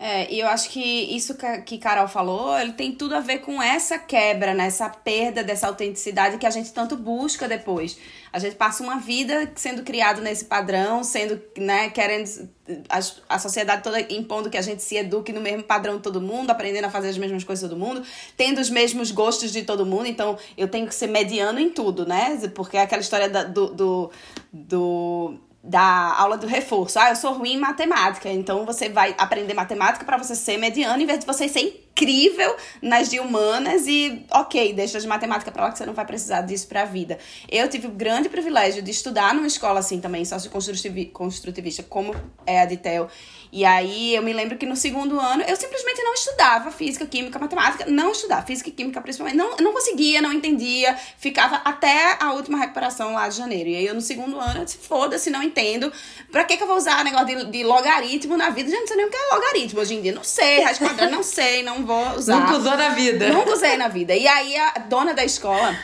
É, 0.00 0.32
e 0.32 0.38
eu 0.38 0.46
acho 0.46 0.70
que 0.70 0.80
isso 0.80 1.36
que 1.66 1.76
Carol 1.76 2.06
falou, 2.06 2.56
ele 2.56 2.72
tem 2.72 2.92
tudo 2.92 3.16
a 3.16 3.20
ver 3.20 3.38
com 3.38 3.60
essa 3.60 3.98
quebra, 3.98 4.54
né? 4.54 4.66
Essa 4.66 4.88
perda 4.88 5.42
dessa 5.42 5.66
autenticidade 5.66 6.38
que 6.38 6.46
a 6.46 6.50
gente 6.50 6.72
tanto 6.72 6.96
busca 6.96 7.48
depois. 7.48 7.98
A 8.32 8.38
gente 8.38 8.54
passa 8.54 8.80
uma 8.80 9.00
vida 9.00 9.50
sendo 9.56 9.82
criado 9.82 10.20
nesse 10.20 10.44
padrão, 10.44 11.02
sendo, 11.02 11.42
né, 11.56 11.90
querendo 11.90 12.48
a, 12.88 12.98
a 13.34 13.38
sociedade 13.40 13.82
toda 13.82 14.00
impondo 14.12 14.48
que 14.48 14.56
a 14.56 14.62
gente 14.62 14.82
se 14.82 14.96
eduque 14.96 15.32
no 15.32 15.40
mesmo 15.40 15.64
padrão 15.64 15.96
de 15.96 16.02
todo 16.02 16.20
mundo, 16.20 16.50
aprendendo 16.50 16.84
a 16.84 16.90
fazer 16.90 17.08
as 17.08 17.18
mesmas 17.18 17.42
coisas 17.42 17.68
todo 17.68 17.76
mundo, 17.76 18.02
tendo 18.36 18.60
os 18.60 18.70
mesmos 18.70 19.10
gostos 19.10 19.50
de 19.50 19.62
todo 19.64 19.84
mundo. 19.84 20.06
Então, 20.06 20.38
eu 20.56 20.68
tenho 20.68 20.86
que 20.86 20.94
ser 20.94 21.08
mediano 21.08 21.58
em 21.58 21.70
tudo, 21.70 22.06
né? 22.06 22.38
Porque 22.54 22.76
é 22.76 22.82
aquela 22.82 23.02
história 23.02 23.28
da, 23.28 23.42
do, 23.42 23.74
do, 23.74 24.10
do 24.52 25.40
da 25.68 26.14
aula 26.18 26.38
do 26.38 26.46
reforço. 26.46 26.98
Ah, 26.98 27.10
eu 27.10 27.16
sou 27.16 27.34
ruim 27.34 27.52
em 27.52 27.58
matemática, 27.58 28.30
então 28.30 28.64
você 28.64 28.88
vai 28.88 29.14
aprender 29.18 29.52
matemática 29.52 30.04
para 30.04 30.16
você 30.16 30.34
ser 30.34 30.56
mediano, 30.56 31.00
em 31.00 31.06
vez 31.06 31.20
de 31.20 31.26
você 31.26 31.46
ser 31.46 31.87
incrível 31.98 32.56
nas 32.80 33.10
de 33.10 33.18
humanas 33.18 33.86
e, 33.86 34.24
ok, 34.30 34.72
deixa 34.72 35.00
de 35.00 35.06
matemática 35.06 35.50
para 35.50 35.64
lá 35.64 35.72
que 35.72 35.78
você 35.78 35.86
não 35.86 35.94
vai 35.94 36.06
precisar 36.06 36.42
disso 36.42 36.68
para 36.68 36.82
a 36.82 36.84
vida. 36.84 37.18
Eu 37.50 37.68
tive 37.68 37.88
o 37.88 37.90
grande 37.90 38.28
privilégio 38.28 38.82
de 38.82 38.90
estudar 38.90 39.34
numa 39.34 39.46
escola 39.46 39.80
assim 39.80 40.00
também, 40.00 40.24
sócio-construtivista, 40.24 41.82
como 41.82 42.14
é 42.46 42.60
a 42.60 42.64
de 42.64 42.76
Theo, 42.76 43.08
e 43.50 43.64
aí 43.64 44.14
eu 44.14 44.22
me 44.22 44.32
lembro 44.32 44.58
que 44.58 44.66
no 44.66 44.76
segundo 44.76 45.18
ano 45.18 45.42
eu 45.42 45.56
simplesmente 45.56 46.02
não 46.02 46.12
estudava 46.12 46.70
física, 46.70 47.06
química, 47.06 47.38
matemática, 47.38 47.86
não 47.86 48.12
estudava, 48.12 48.44
física 48.44 48.68
e 48.68 48.72
química 48.72 49.00
principalmente, 49.00 49.36
não, 49.36 49.56
não 49.56 49.72
conseguia, 49.72 50.20
não 50.20 50.32
entendia, 50.32 50.96
ficava 51.18 51.56
até 51.64 52.16
a 52.20 52.32
última 52.32 52.58
recuperação 52.58 53.14
lá 53.14 53.28
de 53.28 53.36
janeiro. 53.36 53.70
E 53.70 53.76
aí 53.76 53.86
eu 53.86 53.94
no 53.94 54.00
segundo 54.00 54.38
ano 54.38 54.60
eu 54.60 54.64
disse, 54.64 54.78
foda-se, 54.78 55.30
não 55.30 55.42
entendo. 55.42 55.90
Pra 56.30 56.44
que, 56.44 56.56
que 56.56 56.62
eu 56.62 56.66
vou 56.66 56.76
usar 56.76 57.02
negócio 57.04 57.26
de, 57.26 57.44
de 57.46 57.64
logaritmo 57.64 58.36
na 58.36 58.50
vida? 58.50 58.70
Já 58.70 58.78
não 58.78 58.86
sei 58.86 58.96
nem 58.96 59.06
o 59.06 59.10
que 59.10 59.16
é 59.16 59.34
logaritmo 59.34 59.80
hoje 59.80 59.94
em 59.94 60.02
dia. 60.02 60.12
Não 60.12 60.24
sei, 60.24 60.60
raiz 60.60 60.78
quadrada, 60.78 61.10
não 61.10 61.22
sei, 61.22 61.62
não 61.62 61.84
vou 61.88 62.16
usar. 62.16 62.40
Nunca 62.40 62.58
usou 62.58 62.76
na 62.76 62.90
vida. 62.90 63.32
Nunca 63.32 63.52
usei 63.54 63.76
na 63.76 63.88
vida. 63.88 64.14
E 64.14 64.28
aí 64.28 64.56
a 64.56 64.72
dona 64.88 65.14
da 65.14 65.24
escola 65.24 65.76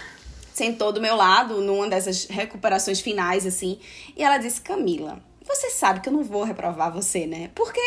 sentou 0.53 0.93
do 0.93 1.01
meu 1.01 1.17
lado 1.17 1.61
numa 1.61 1.89
dessas 1.89 2.27
recuperações 2.27 3.01
finais, 3.01 3.45
assim, 3.45 3.81
e 4.17 4.23
ela 4.23 4.39
disse, 4.39 4.61
Camila 4.61 5.21
você 5.47 5.71
sabe 5.71 6.01
que 6.01 6.09
eu 6.09 6.13
não 6.13 6.23
vou 6.23 6.43
reprovar 6.43 6.91
você, 6.91 7.27
né? 7.27 7.51
Porque 7.55 7.81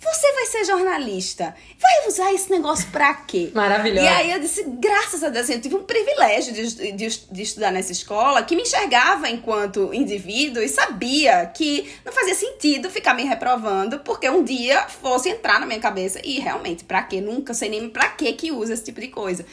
você 0.00 0.32
vai 0.32 0.46
ser 0.46 0.64
jornalista. 0.64 1.54
Vai 1.80 2.08
usar 2.08 2.32
esse 2.32 2.50
negócio 2.50 2.88
pra 2.90 3.14
quê? 3.14 3.50
Maravilhoso. 3.54 4.04
E 4.04 4.08
aí 4.08 4.32
eu 4.32 4.40
disse, 4.40 4.64
graças 4.64 5.22
a 5.22 5.28
Deus, 5.28 5.48
eu 5.48 5.60
tive 5.60 5.76
um 5.76 5.84
privilégio 5.84 6.52
de, 6.52 6.92
de, 6.92 7.20
de, 7.30 7.42
estudar 7.42 7.70
nessa 7.70 7.92
escola 7.92 8.42
que 8.42 8.56
me 8.56 8.62
enxergava 8.62 9.28
enquanto 9.30 9.94
indivíduo 9.94 10.62
e 10.62 10.68
sabia 10.68 11.46
que 11.46 11.88
não 12.04 12.12
fazia 12.12 12.34
sentido 12.34 12.90
ficar 12.90 13.14
me 13.14 13.22
reprovando 13.22 14.00
porque 14.00 14.28
um 14.28 14.42
dia 14.42 14.82
fosse 14.88 15.28
entrar 15.28 15.60
na 15.60 15.66
minha 15.66 15.80
cabeça. 15.80 16.20
E 16.24 16.40
realmente, 16.40 16.84
pra 16.84 17.02
quê? 17.02 17.20
Nunca 17.20 17.54
sei 17.54 17.68
nem 17.68 17.88
pra 17.88 18.08
quê 18.08 18.32
que 18.32 18.50
usa 18.50 18.74
esse 18.74 18.84
tipo 18.84 19.00
de 19.00 19.08
coisa. 19.08 19.46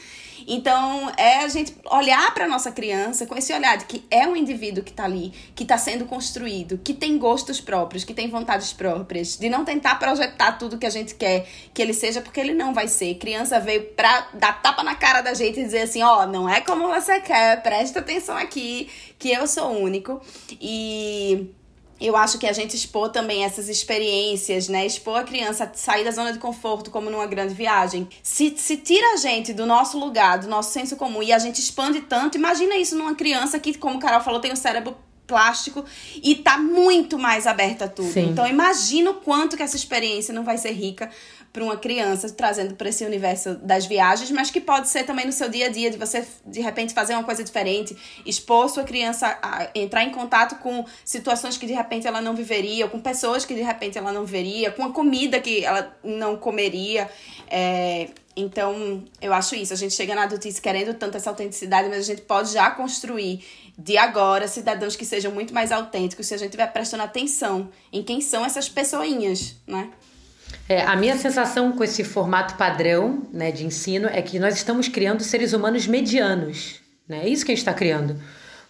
Então, 0.46 1.10
é 1.16 1.38
a 1.38 1.48
gente 1.48 1.74
olhar 1.90 2.32
para 2.34 2.48
nossa 2.48 2.70
criança 2.70 3.26
com 3.26 3.36
esse 3.36 3.52
olhar 3.52 3.76
de 3.76 3.84
que 3.84 4.04
é 4.10 4.26
um 4.26 4.36
indivíduo 4.36 4.82
que 4.82 4.90
está 4.90 5.04
ali, 5.04 5.32
que 5.54 5.62
está 5.62 5.78
sendo 5.78 6.04
construído, 6.04 6.78
que 6.78 6.94
tem 6.94 7.18
gostos 7.18 7.60
próprios, 7.60 8.04
que 8.04 8.14
tem 8.14 8.28
vontades 8.28 8.72
próprias, 8.72 9.36
de 9.36 9.48
não 9.48 9.64
tentar 9.64 9.96
projetar 9.96 10.52
tudo 10.52 10.78
que 10.78 10.86
a 10.86 10.90
gente 10.90 11.14
quer 11.14 11.46
que 11.72 11.80
ele 11.80 11.94
seja, 11.94 12.20
porque 12.20 12.40
ele 12.40 12.54
não 12.54 12.74
vai 12.74 12.88
ser. 12.88 13.14
Criança 13.16 13.60
veio 13.60 13.84
para 13.94 14.28
dar 14.34 14.60
tapa 14.60 14.82
na 14.82 14.94
cara 14.94 15.20
da 15.20 15.34
gente 15.34 15.60
e 15.60 15.64
dizer 15.64 15.82
assim: 15.82 16.02
ó, 16.02 16.22
oh, 16.22 16.26
não 16.26 16.48
é 16.48 16.60
como 16.60 16.88
você 16.88 17.20
quer, 17.20 17.62
presta 17.62 18.00
atenção 18.00 18.36
aqui, 18.36 18.88
que 19.18 19.30
eu 19.30 19.46
sou 19.46 19.70
único. 19.70 20.20
E 20.60 21.50
eu 22.06 22.16
acho 22.16 22.38
que 22.38 22.46
a 22.46 22.52
gente 22.52 22.76
expor 22.76 23.08
também 23.10 23.44
essas 23.44 23.68
experiências, 23.68 24.68
né? 24.68 24.84
Expor 24.84 25.20
a 25.20 25.24
criança 25.24 25.64
a 25.64 25.74
sair 25.74 26.04
da 26.04 26.10
zona 26.10 26.32
de 26.32 26.38
conforto, 26.38 26.90
como 26.90 27.10
numa 27.10 27.26
grande 27.26 27.54
viagem. 27.54 28.08
Se, 28.22 28.54
se 28.56 28.76
tira 28.76 29.14
a 29.14 29.16
gente 29.16 29.52
do 29.52 29.66
nosso 29.66 29.98
lugar, 29.98 30.38
do 30.38 30.48
nosso 30.48 30.72
senso 30.72 30.96
comum, 30.96 31.22
e 31.22 31.32
a 31.32 31.38
gente 31.38 31.58
expande 31.58 32.00
tanto, 32.02 32.36
imagina 32.36 32.76
isso 32.76 32.96
numa 32.96 33.14
criança 33.14 33.58
que, 33.58 33.76
como 33.78 33.96
o 33.96 34.00
Carol 34.00 34.20
falou, 34.20 34.40
tem 34.40 34.52
o 34.52 34.56
cérebro 34.56 34.96
plástico 35.26 35.84
e 36.22 36.34
tá 36.34 36.58
muito 36.58 37.18
mais 37.18 37.46
aberta 37.46 37.86
a 37.86 37.88
tudo. 37.88 38.12
Sim. 38.12 38.30
Então 38.30 38.46
imagina 38.46 39.10
o 39.10 39.14
quanto 39.14 39.56
que 39.56 39.62
essa 39.62 39.76
experiência 39.76 40.34
não 40.34 40.44
vai 40.44 40.58
ser 40.58 40.72
rica 40.72 41.10
para 41.52 41.62
uma 41.62 41.76
criança, 41.76 42.30
trazendo 42.30 42.74
para 42.74 42.88
esse 42.88 43.04
universo 43.04 43.54
das 43.56 43.84
viagens, 43.84 44.30
mas 44.30 44.50
que 44.50 44.60
pode 44.60 44.88
ser 44.88 45.04
também 45.04 45.26
no 45.26 45.32
seu 45.32 45.50
dia 45.50 45.66
a 45.66 45.68
dia, 45.68 45.90
de 45.90 45.98
você 45.98 46.26
de 46.46 46.60
repente 46.60 46.94
fazer 46.94 47.12
uma 47.14 47.24
coisa 47.24 47.44
diferente, 47.44 47.94
expor 48.24 48.70
sua 48.70 48.84
criança 48.84 49.38
a 49.42 49.68
entrar 49.74 50.02
em 50.02 50.10
contato 50.10 50.56
com 50.60 50.84
situações 51.04 51.58
que 51.58 51.66
de 51.66 51.74
repente 51.74 52.06
ela 52.06 52.22
não 52.22 52.34
viveria, 52.34 52.88
com 52.88 52.98
pessoas 52.98 53.44
que 53.44 53.54
de 53.54 53.60
repente 53.60 53.98
ela 53.98 54.12
não 54.12 54.24
veria, 54.24 54.70
com 54.70 54.82
a 54.82 54.92
comida 54.92 55.38
que 55.40 55.62
ela 55.62 55.94
não 56.02 56.36
comeria. 56.36 57.10
É, 57.50 58.08
então, 58.34 59.04
eu 59.20 59.32
acho 59.34 59.54
isso. 59.54 59.74
A 59.74 59.76
gente 59.76 59.92
chega 59.92 60.14
na 60.14 60.22
adultice 60.22 60.60
querendo 60.60 60.94
tanto 60.94 61.18
essa 61.18 61.28
autenticidade, 61.28 61.88
mas 61.88 61.98
a 61.98 62.02
gente 62.02 62.22
pode 62.22 62.50
já 62.52 62.70
construir 62.70 63.44
de 63.76 63.98
agora 63.98 64.48
cidadãos 64.48 64.96
que 64.96 65.04
sejam 65.04 65.32
muito 65.32 65.52
mais 65.52 65.70
autênticos 65.70 66.26
se 66.26 66.34
a 66.34 66.36
gente 66.36 66.48
estiver 66.48 66.72
prestando 66.72 67.02
atenção 67.02 67.70
em 67.92 68.02
quem 68.02 68.20
são 68.20 68.44
essas 68.44 68.68
pessoinhas, 68.68 69.56
né? 69.66 69.90
É, 70.68 70.82
a 70.82 70.96
minha 70.96 71.16
sensação 71.16 71.72
com 71.72 71.84
esse 71.84 72.04
formato 72.04 72.54
padrão 72.54 73.26
né, 73.32 73.50
de 73.50 73.66
ensino 73.66 74.08
é 74.08 74.22
que 74.22 74.38
nós 74.38 74.54
estamos 74.54 74.88
criando 74.88 75.22
seres 75.22 75.52
humanos 75.52 75.86
medianos. 75.86 76.80
Né? 77.08 77.22
É 77.24 77.28
isso 77.28 77.44
que 77.44 77.52
a 77.52 77.54
gente 77.54 77.62
está 77.62 77.74
criando. 77.74 78.20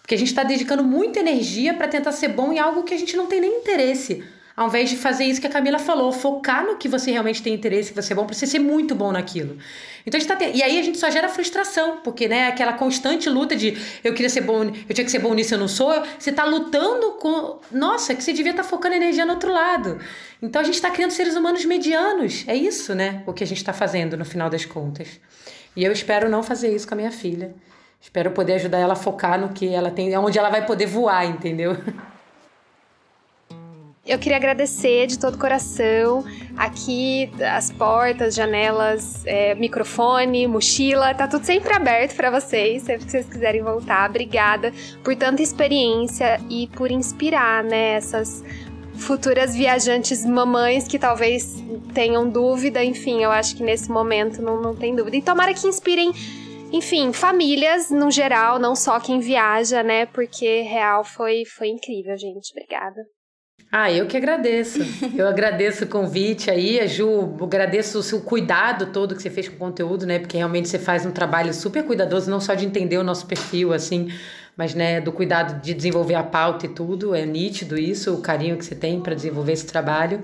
Porque 0.01 0.15
a 0.15 0.17
gente 0.17 0.27
está 0.27 0.43
dedicando 0.43 0.83
muita 0.83 1.19
energia 1.19 1.73
para 1.73 1.87
tentar 1.87 2.11
ser 2.11 2.29
bom 2.29 2.51
em 2.51 2.59
algo 2.59 2.83
que 2.83 2.93
a 2.93 2.97
gente 2.97 3.15
não 3.15 3.27
tem 3.27 3.39
nem 3.39 3.59
interesse. 3.59 4.23
Ao 4.55 4.67
invés 4.67 4.89
de 4.89 4.97
fazer 4.97 5.23
isso 5.23 5.41
que 5.41 5.47
a 5.47 5.49
Camila 5.49 5.79
falou, 5.79 6.11
focar 6.11 6.63
no 6.63 6.77
que 6.77 6.87
você 6.87 7.11
realmente 7.11 7.41
tem 7.41 7.55
interesse, 7.55 7.91
que 7.91 7.99
você 7.99 8.13
é 8.13 8.15
bom, 8.15 8.25
pra 8.25 8.35
você 8.35 8.45
ser 8.45 8.59
muito 8.59 8.93
bom 8.93 9.11
naquilo. 9.11 9.57
Então 10.05 10.19
a 10.19 10.23
tá 10.25 10.35
te... 10.35 10.51
E 10.53 10.61
aí 10.61 10.77
a 10.77 10.83
gente 10.83 10.99
só 10.99 11.09
gera 11.09 11.27
frustração, 11.27 12.01
porque, 12.03 12.27
né, 12.27 12.47
aquela 12.47 12.73
constante 12.73 13.27
luta 13.29 13.55
de 13.55 13.75
eu 14.03 14.13
queria 14.13 14.29
ser 14.29 14.41
bom, 14.41 14.63
eu 14.63 14.93
tinha 14.93 15.03
que 15.03 15.09
ser 15.09 15.19
bom 15.19 15.33
nisso, 15.33 15.55
eu 15.55 15.57
não 15.57 15.67
sou. 15.67 15.91
Você 16.19 16.31
tá 16.31 16.43
lutando 16.43 17.13
com. 17.13 17.59
Nossa, 17.71 18.13
que 18.13 18.23
você 18.23 18.31
devia 18.31 18.51
estar 18.51 18.63
tá 18.63 18.69
focando 18.69 18.93
energia 18.93 19.25
no 19.25 19.33
outro 19.33 19.51
lado. 19.51 19.99
Então 20.39 20.61
a 20.61 20.63
gente 20.63 20.79
tá 20.79 20.91
criando 20.91 21.11
seres 21.11 21.35
humanos 21.35 21.65
medianos. 21.65 22.43
É 22.47 22.55
isso, 22.55 22.93
né? 22.93 23.23
O 23.25 23.33
que 23.33 23.43
a 23.43 23.47
gente 23.47 23.63
tá 23.63 23.73
fazendo 23.73 24.15
no 24.15 24.25
final 24.25 24.51
das 24.51 24.65
contas. 24.65 25.19
E 25.75 25.83
eu 25.83 25.91
espero 25.91 26.29
não 26.29 26.43
fazer 26.43 26.75
isso 26.75 26.87
com 26.87 26.93
a 26.93 26.97
minha 26.97 27.11
filha. 27.11 27.55
Espero 27.99 28.31
poder 28.31 28.53
ajudar 28.55 28.77
ela 28.77 28.93
a 28.93 28.97
focar 28.97 29.39
no 29.39 29.49
que 29.49 29.67
ela 29.69 29.89
tem, 29.89 30.15
onde 30.17 30.37
ela 30.37 30.49
vai 30.49 30.65
poder 30.65 30.85
voar, 30.85 31.25
entendeu? 31.25 31.75
Eu 34.05 34.19
queria 34.19 34.35
agradecer 34.35 35.07
de 35.07 35.17
todo 35.17 35.37
coração. 35.37 36.25
Aqui, 36.57 37.31
as 37.41 37.71
portas, 37.71 38.35
janelas, 38.35 39.25
é, 39.25 39.55
microfone, 39.55 40.45
mochila, 40.45 41.13
tá 41.13 41.25
tudo 41.25 41.45
sempre 41.45 41.73
aberto 41.73 42.13
para 42.13 42.29
vocês, 42.29 42.83
sempre 42.83 43.05
que 43.05 43.11
vocês 43.11 43.25
quiserem 43.27 43.63
voltar. 43.63 44.09
Obrigada 44.09 44.73
por 45.01 45.15
tanta 45.15 45.41
experiência 45.41 46.37
e 46.49 46.67
por 46.67 46.91
inspirar, 46.91 47.63
né, 47.63 47.93
essas 47.93 48.43
futuras 48.93 49.55
viajantes 49.55 50.25
mamães 50.25 50.85
que 50.85 50.99
talvez 50.99 51.63
tenham 51.93 52.29
dúvida. 52.29 52.83
Enfim, 52.83 53.23
eu 53.23 53.31
acho 53.31 53.55
que 53.55 53.63
nesse 53.63 53.89
momento 53.89 54.41
não, 54.41 54.61
não 54.61 54.75
tem 54.75 54.93
dúvida. 54.93 55.15
E 55.15 55.21
tomara 55.21 55.53
que 55.53 55.65
inspirem 55.65 56.11
enfim, 56.73 57.13
famílias 57.13 57.91
no 57.91 58.09
geral, 58.09 58.57
não 58.57 58.75
só 58.75 58.99
quem 58.99 59.19
viaja, 59.19 59.83
né? 59.83 60.07
Porque 60.07 60.61
real 60.63 61.03
foi, 61.03 61.43
foi 61.45 61.67
incrível, 61.67 62.17
gente. 62.17 62.51
Obrigada. 62.51 62.99
Ah, 63.75 63.91
eu 63.91 64.05
que 64.05 64.15
agradeço. 64.15 64.77
Eu 65.17 65.27
agradeço 65.27 65.85
o 65.85 65.87
convite 65.87 66.51
aí, 66.51 66.79
a 66.79 66.85
Ju, 66.85 67.35
agradeço 67.41 67.97
o 67.97 68.03
seu 68.03 68.21
cuidado 68.21 68.93
todo 68.93 69.15
que 69.15 69.21
você 69.23 69.31
fez 69.31 69.49
com 69.49 69.55
o 69.55 69.57
conteúdo, 69.57 70.05
né? 70.05 70.19
Porque 70.19 70.37
realmente 70.37 70.69
você 70.69 70.77
faz 70.77 71.07
um 71.07 71.11
trabalho 71.11 71.51
super 71.55 71.83
cuidadoso, 71.83 72.29
não 72.29 72.39
só 72.39 72.53
de 72.53 72.67
entender 72.67 72.99
o 72.99 73.03
nosso 73.03 73.25
perfil, 73.25 73.73
assim, 73.73 74.13
mas 74.55 74.75
né, 74.75 75.01
do 75.01 75.11
cuidado 75.11 75.59
de 75.59 75.73
desenvolver 75.73 76.13
a 76.13 76.21
pauta 76.21 76.67
e 76.67 76.69
tudo. 76.69 77.15
É 77.15 77.25
nítido 77.25 77.75
isso, 77.75 78.13
o 78.13 78.21
carinho 78.21 78.57
que 78.57 78.63
você 78.63 78.75
tem 78.75 79.01
para 79.01 79.15
desenvolver 79.15 79.53
esse 79.53 79.65
trabalho. 79.65 80.21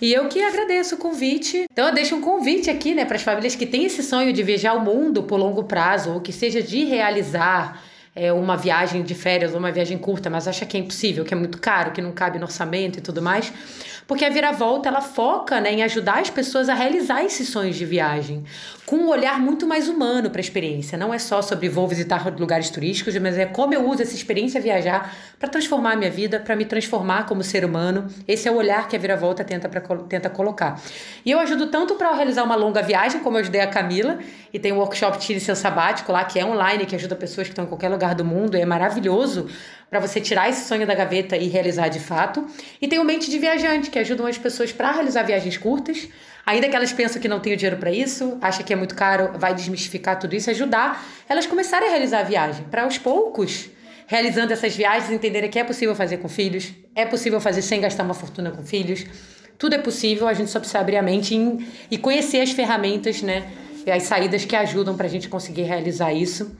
E 0.00 0.10
eu 0.10 0.26
que 0.28 0.42
agradeço 0.42 0.94
o 0.94 0.98
convite. 0.98 1.66
Então 1.70 1.88
eu 1.88 1.94
deixo 1.94 2.16
um 2.16 2.22
convite 2.22 2.70
aqui, 2.70 2.94
né, 2.94 3.04
para 3.04 3.16
as 3.16 3.22
famílias 3.22 3.54
que 3.54 3.66
têm 3.66 3.84
esse 3.84 4.02
sonho 4.02 4.32
de 4.32 4.42
viajar 4.42 4.72
o 4.72 4.80
mundo 4.80 5.22
por 5.24 5.36
longo 5.36 5.64
prazo, 5.64 6.14
ou 6.14 6.20
que 6.22 6.32
seja 6.32 6.62
de 6.62 6.86
realizar 6.86 7.89
é, 8.14 8.32
uma 8.32 8.56
viagem 8.56 9.02
de 9.02 9.14
férias 9.14 9.52
ou 9.52 9.58
uma 9.58 9.70
viagem 9.70 9.96
curta, 9.98 10.28
mas 10.28 10.48
acha 10.48 10.66
que 10.66 10.76
é 10.76 10.80
impossível, 10.80 11.24
que 11.24 11.32
é 11.32 11.36
muito 11.36 11.58
caro, 11.58 11.92
que 11.92 12.02
não 12.02 12.12
cabe 12.12 12.38
no 12.38 12.44
orçamento 12.44 12.98
e 12.98 13.00
tudo 13.00 13.22
mais. 13.22 13.52
Porque 14.10 14.24
a 14.24 14.28
Viravolta, 14.28 14.88
ela 14.88 15.00
foca 15.00 15.60
né, 15.60 15.72
em 15.72 15.84
ajudar 15.84 16.18
as 16.18 16.28
pessoas 16.28 16.68
a 16.68 16.74
realizar 16.74 17.24
esses 17.24 17.48
sonhos 17.48 17.76
de 17.76 17.84
viagem, 17.84 18.42
com 18.84 18.96
um 18.96 19.08
olhar 19.08 19.38
muito 19.38 19.68
mais 19.68 19.88
humano 19.88 20.30
para 20.30 20.40
a 20.40 20.42
experiência. 20.42 20.98
Não 20.98 21.14
é 21.14 21.18
só 21.20 21.40
sobre 21.40 21.68
vou 21.68 21.86
visitar 21.86 22.28
lugares 22.36 22.70
turísticos, 22.70 23.16
mas 23.18 23.38
é 23.38 23.46
como 23.46 23.72
eu 23.72 23.88
uso 23.88 24.02
essa 24.02 24.16
experiência 24.16 24.60
viajar 24.60 25.14
para 25.38 25.48
transformar 25.48 25.92
a 25.92 25.96
minha 25.96 26.10
vida, 26.10 26.40
para 26.40 26.56
me 26.56 26.64
transformar 26.64 27.24
como 27.26 27.44
ser 27.44 27.64
humano. 27.64 28.08
Esse 28.26 28.48
é 28.48 28.50
o 28.50 28.56
olhar 28.56 28.88
que 28.88 28.96
a 28.96 28.98
Viravolta 28.98 29.44
tenta, 29.44 29.68
pra, 29.68 29.80
tenta 29.80 30.28
colocar. 30.28 30.82
E 31.24 31.30
eu 31.30 31.38
ajudo 31.38 31.68
tanto 31.68 31.94
para 31.94 32.12
realizar 32.12 32.42
uma 32.42 32.56
longa 32.56 32.82
viagem, 32.82 33.20
como 33.20 33.36
eu 33.36 33.42
ajudei 33.42 33.60
a 33.60 33.68
Camila, 33.68 34.18
e 34.52 34.58
tem 34.58 34.72
o 34.72 34.78
workshop 34.78 35.20
Tire 35.20 35.38
Seu 35.38 35.54
Sabático 35.54 36.10
lá, 36.10 36.24
que 36.24 36.36
é 36.36 36.44
online, 36.44 36.84
que 36.84 36.96
ajuda 36.96 37.14
pessoas 37.14 37.46
que 37.46 37.52
estão 37.52 37.64
em 37.64 37.68
qualquer 37.68 37.88
lugar 37.88 38.16
do 38.16 38.24
mundo, 38.24 38.56
é 38.56 38.64
maravilhoso 38.64 39.46
para 39.90 39.98
você 40.00 40.20
tirar 40.20 40.48
esse 40.48 40.68
sonho 40.68 40.86
da 40.86 40.94
gaveta 40.94 41.36
e 41.36 41.48
realizar 41.48 41.88
de 41.88 41.98
fato. 41.98 42.46
E 42.80 42.86
tem 42.86 42.98
o 42.98 43.04
Mente 43.04 43.28
de 43.28 43.38
Viajante, 43.38 43.90
que 43.90 43.98
ajudam 43.98 44.26
as 44.26 44.38
pessoas 44.38 44.72
para 44.72 44.92
realizar 44.92 45.24
viagens 45.24 45.56
curtas, 45.58 46.08
ainda 46.46 46.68
que 46.68 46.76
elas 46.76 46.92
pensam 46.92 47.20
que 47.20 47.28
não 47.28 47.40
tem 47.40 47.52
o 47.52 47.56
dinheiro 47.56 47.76
para 47.76 47.90
isso, 47.90 48.38
acha 48.40 48.62
que 48.62 48.72
é 48.72 48.76
muito 48.76 48.94
caro, 48.94 49.32
vai 49.36 49.52
desmistificar 49.52 50.18
tudo 50.18 50.36
isso, 50.36 50.48
ajudar 50.48 51.04
elas 51.28 51.46
começarem 51.46 51.88
a 51.88 51.90
realizar 51.90 52.20
a 52.20 52.22
viagem, 52.22 52.64
para 52.70 52.84
aos 52.84 52.96
poucos 52.96 53.68
realizando 54.10 54.52
essas 54.52 54.74
viagens, 54.74 55.08
entenderem 55.12 55.48
que 55.48 55.56
é 55.56 55.62
possível 55.62 55.94
fazer 55.94 56.16
com 56.16 56.28
filhos, 56.28 56.72
é 56.96 57.06
possível 57.06 57.40
fazer 57.40 57.62
sem 57.62 57.80
gastar 57.80 58.02
uma 58.02 58.12
fortuna 58.12 58.50
com 58.50 58.64
filhos. 58.64 59.06
Tudo 59.56 59.76
é 59.76 59.78
possível, 59.78 60.26
a 60.26 60.34
gente 60.34 60.50
só 60.50 60.58
precisa 60.58 60.80
abrir 60.80 60.96
a 60.96 61.02
mente 61.02 61.36
e 61.88 61.96
conhecer 61.96 62.40
as 62.40 62.50
ferramentas, 62.50 63.22
né? 63.22 63.48
E 63.86 63.90
as 63.90 64.02
saídas 64.02 64.44
que 64.44 64.56
ajudam 64.56 64.96
para 64.96 65.06
a 65.06 65.08
gente 65.08 65.28
conseguir 65.28 65.62
realizar 65.62 66.12
isso. 66.12 66.50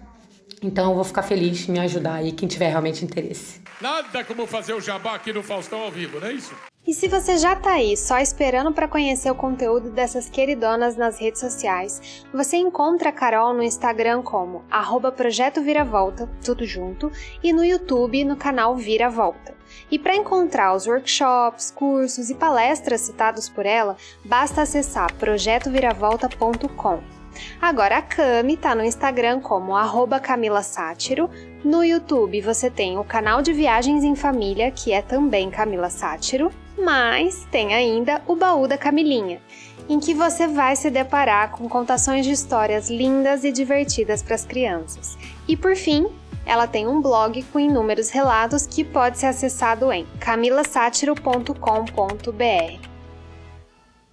Então 0.62 0.90
eu 0.90 0.94
vou 0.94 1.04
ficar 1.04 1.22
feliz 1.22 1.68
em 1.68 1.72
me 1.72 1.80
ajudar 1.80 2.14
aí 2.14 2.32
quem 2.32 2.48
tiver 2.48 2.68
realmente 2.68 3.04
interesse. 3.04 3.60
Nada 3.80 4.24
como 4.24 4.46
fazer 4.46 4.74
o 4.74 4.80
jabá 4.80 5.14
aqui 5.14 5.32
no 5.32 5.42
Faustão 5.42 5.82
ao 5.82 5.90
vivo, 5.90 6.20
não 6.20 6.26
é 6.26 6.32
isso? 6.32 6.54
E 6.86 6.94
se 6.94 7.08
você 7.08 7.36
já 7.36 7.54
tá 7.54 7.74
aí 7.74 7.96
só 7.96 8.18
esperando 8.18 8.72
para 8.72 8.88
conhecer 8.88 9.30
o 9.30 9.34
conteúdo 9.34 9.90
dessas 9.90 10.30
queridonas 10.30 10.96
nas 10.96 11.20
redes 11.20 11.40
sociais, 11.40 12.24
você 12.32 12.56
encontra 12.56 13.10
a 13.10 13.12
Carol 13.12 13.52
no 13.52 13.62
Instagram 13.62 14.22
como 14.22 14.64
arroba 14.70 15.12
Projeto 15.12 15.62
Viravolta, 15.62 16.28
tudo 16.42 16.64
junto, 16.64 17.12
e 17.42 17.52
no 17.52 17.64
YouTube 17.64 18.24
no 18.24 18.34
canal 18.34 18.76
Viravolta. 18.76 19.54
E 19.90 19.98
para 19.98 20.16
encontrar 20.16 20.74
os 20.74 20.86
workshops, 20.86 21.70
cursos 21.70 22.30
e 22.30 22.34
palestras 22.34 23.02
citados 23.02 23.48
por 23.48 23.66
ela, 23.66 23.96
basta 24.24 24.62
acessar 24.62 25.12
projetoviravolta.com. 25.14 27.19
Agora 27.60 27.98
a 27.98 28.02
Cami 28.02 28.56
tá 28.56 28.74
no 28.74 28.84
Instagram 28.84 29.40
como 29.40 29.72
Camila 30.20 30.62
Sátiro. 30.62 31.28
No 31.64 31.84
YouTube 31.84 32.40
você 32.40 32.70
tem 32.70 32.98
o 32.98 33.04
canal 33.04 33.42
de 33.42 33.52
Viagens 33.52 34.04
em 34.04 34.14
Família, 34.14 34.70
que 34.70 34.92
é 34.92 35.02
também 35.02 35.50
Camila 35.50 35.90
Sátiro. 35.90 36.52
Mas 36.78 37.46
tem 37.50 37.74
ainda 37.74 38.22
o 38.26 38.34
Baú 38.34 38.66
da 38.66 38.78
Camilinha, 38.78 39.40
em 39.88 40.00
que 40.00 40.14
você 40.14 40.46
vai 40.46 40.76
se 40.76 40.90
deparar 40.90 41.50
com 41.50 41.68
contações 41.68 42.24
de 42.24 42.32
histórias 42.32 42.88
lindas 42.88 43.44
e 43.44 43.52
divertidas 43.52 44.22
para 44.22 44.34
as 44.34 44.44
crianças. 44.44 45.18
E 45.46 45.56
por 45.56 45.76
fim, 45.76 46.06
ela 46.46 46.66
tem 46.66 46.88
um 46.88 47.00
blog 47.00 47.42
com 47.52 47.60
inúmeros 47.60 48.10
relatos 48.10 48.66
que 48.66 48.82
pode 48.82 49.18
ser 49.18 49.26
acessado 49.26 49.92
em 49.92 50.06
camilasátiro.com.br. 50.18 52.89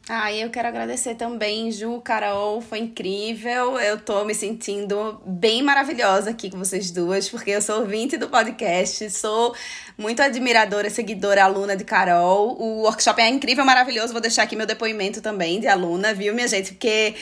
Ah, 0.09 0.31
eu 0.31 0.49
quero 0.49 0.69
agradecer 0.69 1.15
também, 1.15 1.69
Ju, 1.69 1.99
Carol, 1.99 2.61
foi 2.61 2.79
incrível. 2.79 3.77
Eu 3.77 3.99
tô 3.99 4.23
me 4.23 4.34
sentindo 4.34 5.21
bem 5.25 5.61
maravilhosa 5.61 6.29
aqui 6.29 6.49
com 6.49 6.57
vocês 6.57 6.91
duas, 6.91 7.27
porque 7.27 7.51
eu 7.51 7.61
sou 7.61 7.81
ouvinte 7.81 8.15
do 8.15 8.29
podcast, 8.29 9.09
sou 9.09 9.53
muito 9.97 10.21
admiradora, 10.21 10.89
seguidora, 10.89 11.43
aluna 11.43 11.75
de 11.75 11.84
Carol. 11.84 12.55
O 12.57 12.84
workshop 12.84 13.21
é 13.21 13.27
incrível, 13.27 13.65
maravilhoso. 13.65 14.13
Vou 14.13 14.21
deixar 14.21 14.43
aqui 14.43 14.55
meu 14.55 14.65
depoimento 14.65 15.21
também 15.21 15.59
de 15.59 15.67
aluna, 15.67 16.13
viu, 16.13 16.34
minha 16.34 16.47
gente? 16.47 16.71
Porque 16.71 17.13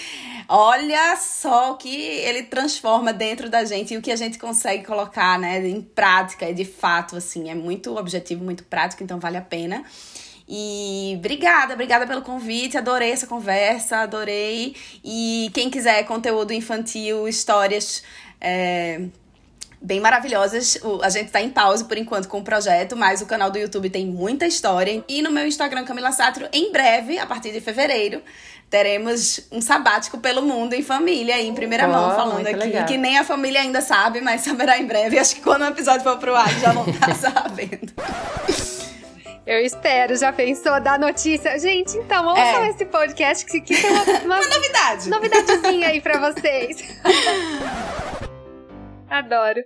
olha 0.47 1.15
só 1.15 1.71
o 1.71 1.77
que 1.77 1.89
ele 1.89 2.43
transforma 2.43 3.11
dentro 3.11 3.49
da 3.49 3.65
gente 3.65 3.95
e 3.95 3.97
o 3.97 4.01
que 4.01 4.11
a 4.11 4.15
gente 4.15 4.37
consegue 4.37 4.85
colocar, 4.85 5.39
né, 5.39 5.67
em 5.67 5.81
prática 5.81 6.47
e 6.47 6.53
de 6.53 6.65
fato, 6.65 7.15
assim, 7.15 7.49
é 7.49 7.55
muito 7.55 7.97
objetivo, 7.97 8.43
muito 8.43 8.63
prático, 8.63 9.03
então 9.03 9.19
vale 9.19 9.37
a 9.37 9.41
pena. 9.41 9.83
E 10.47 11.15
obrigada, 11.17 11.73
obrigada 11.73 12.05
pelo 12.05 12.21
convite. 12.21 12.77
Adorei 12.77 13.11
essa 13.11 13.27
conversa, 13.27 13.97
adorei. 13.97 14.75
E 15.03 15.49
quem 15.53 15.69
quiser 15.69 16.03
conteúdo 16.03 16.53
infantil, 16.53 17.27
histórias. 17.27 18.03
É, 18.39 19.01
bem 19.81 19.99
maravilhosas. 19.99 20.79
A 21.01 21.09
gente 21.09 21.31
tá 21.31 21.41
em 21.41 21.49
pausa 21.49 21.85
por 21.85 21.97
enquanto 21.97 22.27
com 22.27 22.39
o 22.39 22.43
projeto, 22.43 22.95
mas 22.95 23.21
o 23.21 23.25
canal 23.25 23.51
do 23.51 23.57
YouTube 23.57 23.89
tem 23.89 24.05
muita 24.05 24.45
história. 24.45 25.03
E 25.07 25.21
no 25.21 25.31
meu 25.31 25.47
Instagram, 25.47 25.85
Camila 25.85 26.11
Sátiro, 26.11 26.47
em 26.51 26.71
breve, 26.71 27.17
a 27.19 27.25
partir 27.25 27.51
de 27.51 27.61
fevereiro, 27.61 28.21
teremos 28.69 29.41
um 29.51 29.61
sabático 29.61 30.17
pelo 30.17 30.41
mundo 30.41 30.73
em 30.73 30.81
família, 30.81 31.39
em 31.39 31.53
primeira 31.53 31.87
oh, 31.87 31.91
mão, 31.91 32.15
falando 32.15 32.47
aqui. 32.47 32.57
Legal. 32.57 32.85
Que 32.85 32.97
nem 32.97 33.17
a 33.17 33.23
família 33.23 33.61
ainda 33.61 33.81
sabe, 33.81 34.21
mas 34.21 34.41
saberá 34.41 34.77
em 34.77 34.85
breve. 34.85 35.19
Acho 35.19 35.35
que 35.35 35.41
quando 35.41 35.61
o 35.61 35.67
episódio 35.67 36.03
for 36.03 36.17
pro 36.17 36.35
ar, 36.35 36.51
já 36.59 36.71
vão 36.71 36.87
estar 36.89 37.13
sabendo. 37.15 37.93
Eu 39.45 39.59
espero, 39.59 40.15
já 40.15 40.33
pensou 40.33 40.81
dar 40.81 40.97
notícia? 40.97 41.59
Gente, 41.59 41.95
então, 41.97 42.25
ouçam 42.25 42.63
é. 42.63 42.69
esse 42.69 42.83
podcast 42.83 43.45
que, 43.45 43.61
que 43.61 43.79
tem 43.79 43.91
uma, 43.91 44.01
uma, 44.03 44.39
uma 44.39 44.47
novidade. 44.47 45.07
Novidadezinha 45.07 45.89
aí 45.89 46.01
pra 46.01 46.17
vocês. 46.17 46.99
Adoro. 49.07 49.61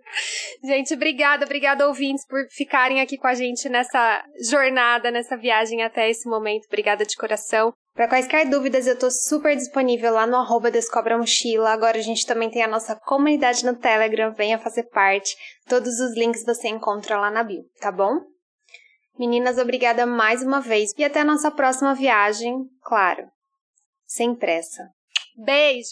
Gente, 0.65 0.93
obrigada, 0.93 1.45
obrigada 1.45 1.87
ouvintes 1.87 2.27
por 2.27 2.45
ficarem 2.49 2.99
aqui 2.99 3.17
com 3.17 3.27
a 3.27 3.33
gente 3.33 3.69
nessa 3.69 4.21
jornada, 4.49 5.09
nessa 5.11 5.37
viagem 5.37 5.81
até 5.81 6.09
esse 6.09 6.27
momento. 6.27 6.65
Obrigada 6.67 7.05
de 7.05 7.15
coração. 7.15 7.71
Para 7.95 8.09
quaisquer 8.09 8.49
dúvidas, 8.49 8.85
eu 8.85 8.99
tô 8.99 9.09
super 9.09 9.55
disponível 9.55 10.13
lá 10.13 10.27
no 10.27 10.35
arroba 10.35 10.69
Descobra 10.69 11.17
Mochila. 11.17 11.71
Agora 11.71 11.97
a 11.97 12.01
gente 12.01 12.25
também 12.25 12.49
tem 12.49 12.63
a 12.63 12.67
nossa 12.67 12.97
comunidade 12.97 13.65
no 13.65 13.77
Telegram, 13.77 14.33
venha 14.33 14.59
fazer 14.59 14.83
parte. 14.89 15.37
Todos 15.69 16.01
os 16.01 16.17
links 16.17 16.43
você 16.45 16.67
encontra 16.67 17.17
lá 17.17 17.31
na 17.31 17.43
bio, 17.43 17.63
tá 17.79 17.93
bom? 17.93 18.19
Meninas, 19.19 19.57
obrigada 19.57 20.05
mais 20.05 20.41
uma 20.41 20.61
vez 20.61 20.93
e 20.97 21.03
até 21.03 21.19
a 21.19 21.25
nossa 21.25 21.51
próxima 21.51 21.93
viagem, 21.93 22.69
claro, 22.81 23.25
sem 24.07 24.33
pressa. 24.33 24.81
Beijo! 25.35 25.89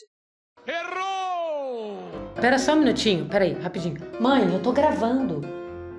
Errou! 0.65 1.97
Pera 2.39 2.57
só 2.57 2.71
um 2.71 2.77
minutinho, 2.77 3.27
peraí, 3.27 3.51
rapidinho. 3.51 3.97
Mãe, 4.21 4.49
eu 4.53 4.61
tô 4.63 4.71
gravando. 4.71 5.41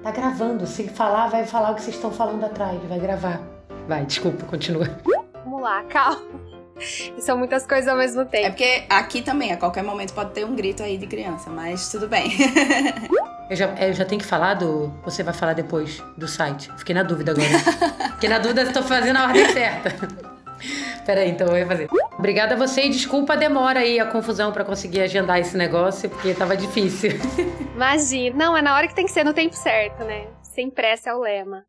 Tá 0.03 0.11
gravando. 0.11 0.67
Se 0.67 0.89
falar, 0.89 1.29
vai 1.29 1.45
falar 1.45 1.73
o 1.73 1.75
que 1.75 1.83
vocês 1.83 1.97
estão 1.97 2.11
falando 2.11 2.45
atrás, 2.45 2.83
vai 2.85 2.99
gravar. 2.99 3.43
Vai, 3.87 4.07
desculpa, 4.07 4.47
continua. 4.47 4.87
Vamos 5.45 5.61
lá, 5.61 5.85
calma. 5.85 6.23
São 7.21 7.37
muitas 7.37 7.67
coisas 7.67 7.89
ao 7.89 7.99
mesmo 7.99 8.25
tempo. 8.25 8.47
É 8.47 8.51
porque 8.51 8.85
aqui 8.89 9.21
também, 9.21 9.53
a 9.53 9.59
qualquer 9.59 9.85
momento, 9.85 10.15
pode 10.15 10.33
ter 10.33 10.47
um 10.47 10.57
grito 10.57 10.83
aí 10.83 10.97
de 10.97 11.07
criança, 11.07 11.51
mas 11.51 11.91
tudo 11.91 12.09
bem. 12.09 12.31
Eu 13.51 13.57
já, 13.57 13.67
eu 13.81 13.93
já 13.95 14.05
tenho 14.05 14.21
que 14.21 14.27
falar 14.27 14.55
do. 14.55 14.89
Você 15.05 15.23
vai 15.23 15.33
falar 15.33 15.55
depois 15.55 16.03
do 16.17 16.29
site. 16.29 16.71
Fiquei 16.77 16.95
na 16.95 17.03
dúvida 17.03 17.33
agora. 17.33 17.49
Fiquei 18.15 18.29
na 18.29 18.39
dúvida 18.39 18.67
se 18.67 18.73
tô 18.73 18.83
fazendo 18.83 19.17
a 19.17 19.25
ordem 19.25 19.51
certa. 19.53 19.95
Peraí, 21.07 21.31
então 21.31 21.47
eu 21.47 21.67
vou 21.67 21.77
fazer. 21.77 21.89
Obrigada 22.19 22.55
a 22.55 22.59
você 22.59 22.83
e 22.83 22.91
desculpa 22.91 23.33
a 23.33 23.37
demora 23.37 23.81
aí, 23.81 23.99
a 23.99 24.05
confusão 24.05 24.53
para 24.53 24.65
conseguir 24.65 25.01
agendar 25.01 25.39
esse 25.39 25.57
negócio, 25.57 26.11
porque 26.11 26.35
tava 26.35 26.55
difícil. 26.55 27.13
Imagina. 27.75 28.37
Não, 28.37 28.57
é 28.57 28.61
na 28.61 28.75
hora 28.75 28.87
que 28.87 28.95
tem 28.95 29.07
que 29.07 29.13
ser 29.13 29.25
no 29.25 29.33
tempo 29.33 29.57
certo, 29.57 30.05
né? 30.05 30.27
Sem 30.43 30.69
pressa 30.69 31.11
é 31.11 31.15
o 31.15 31.21
lema. 31.21 31.65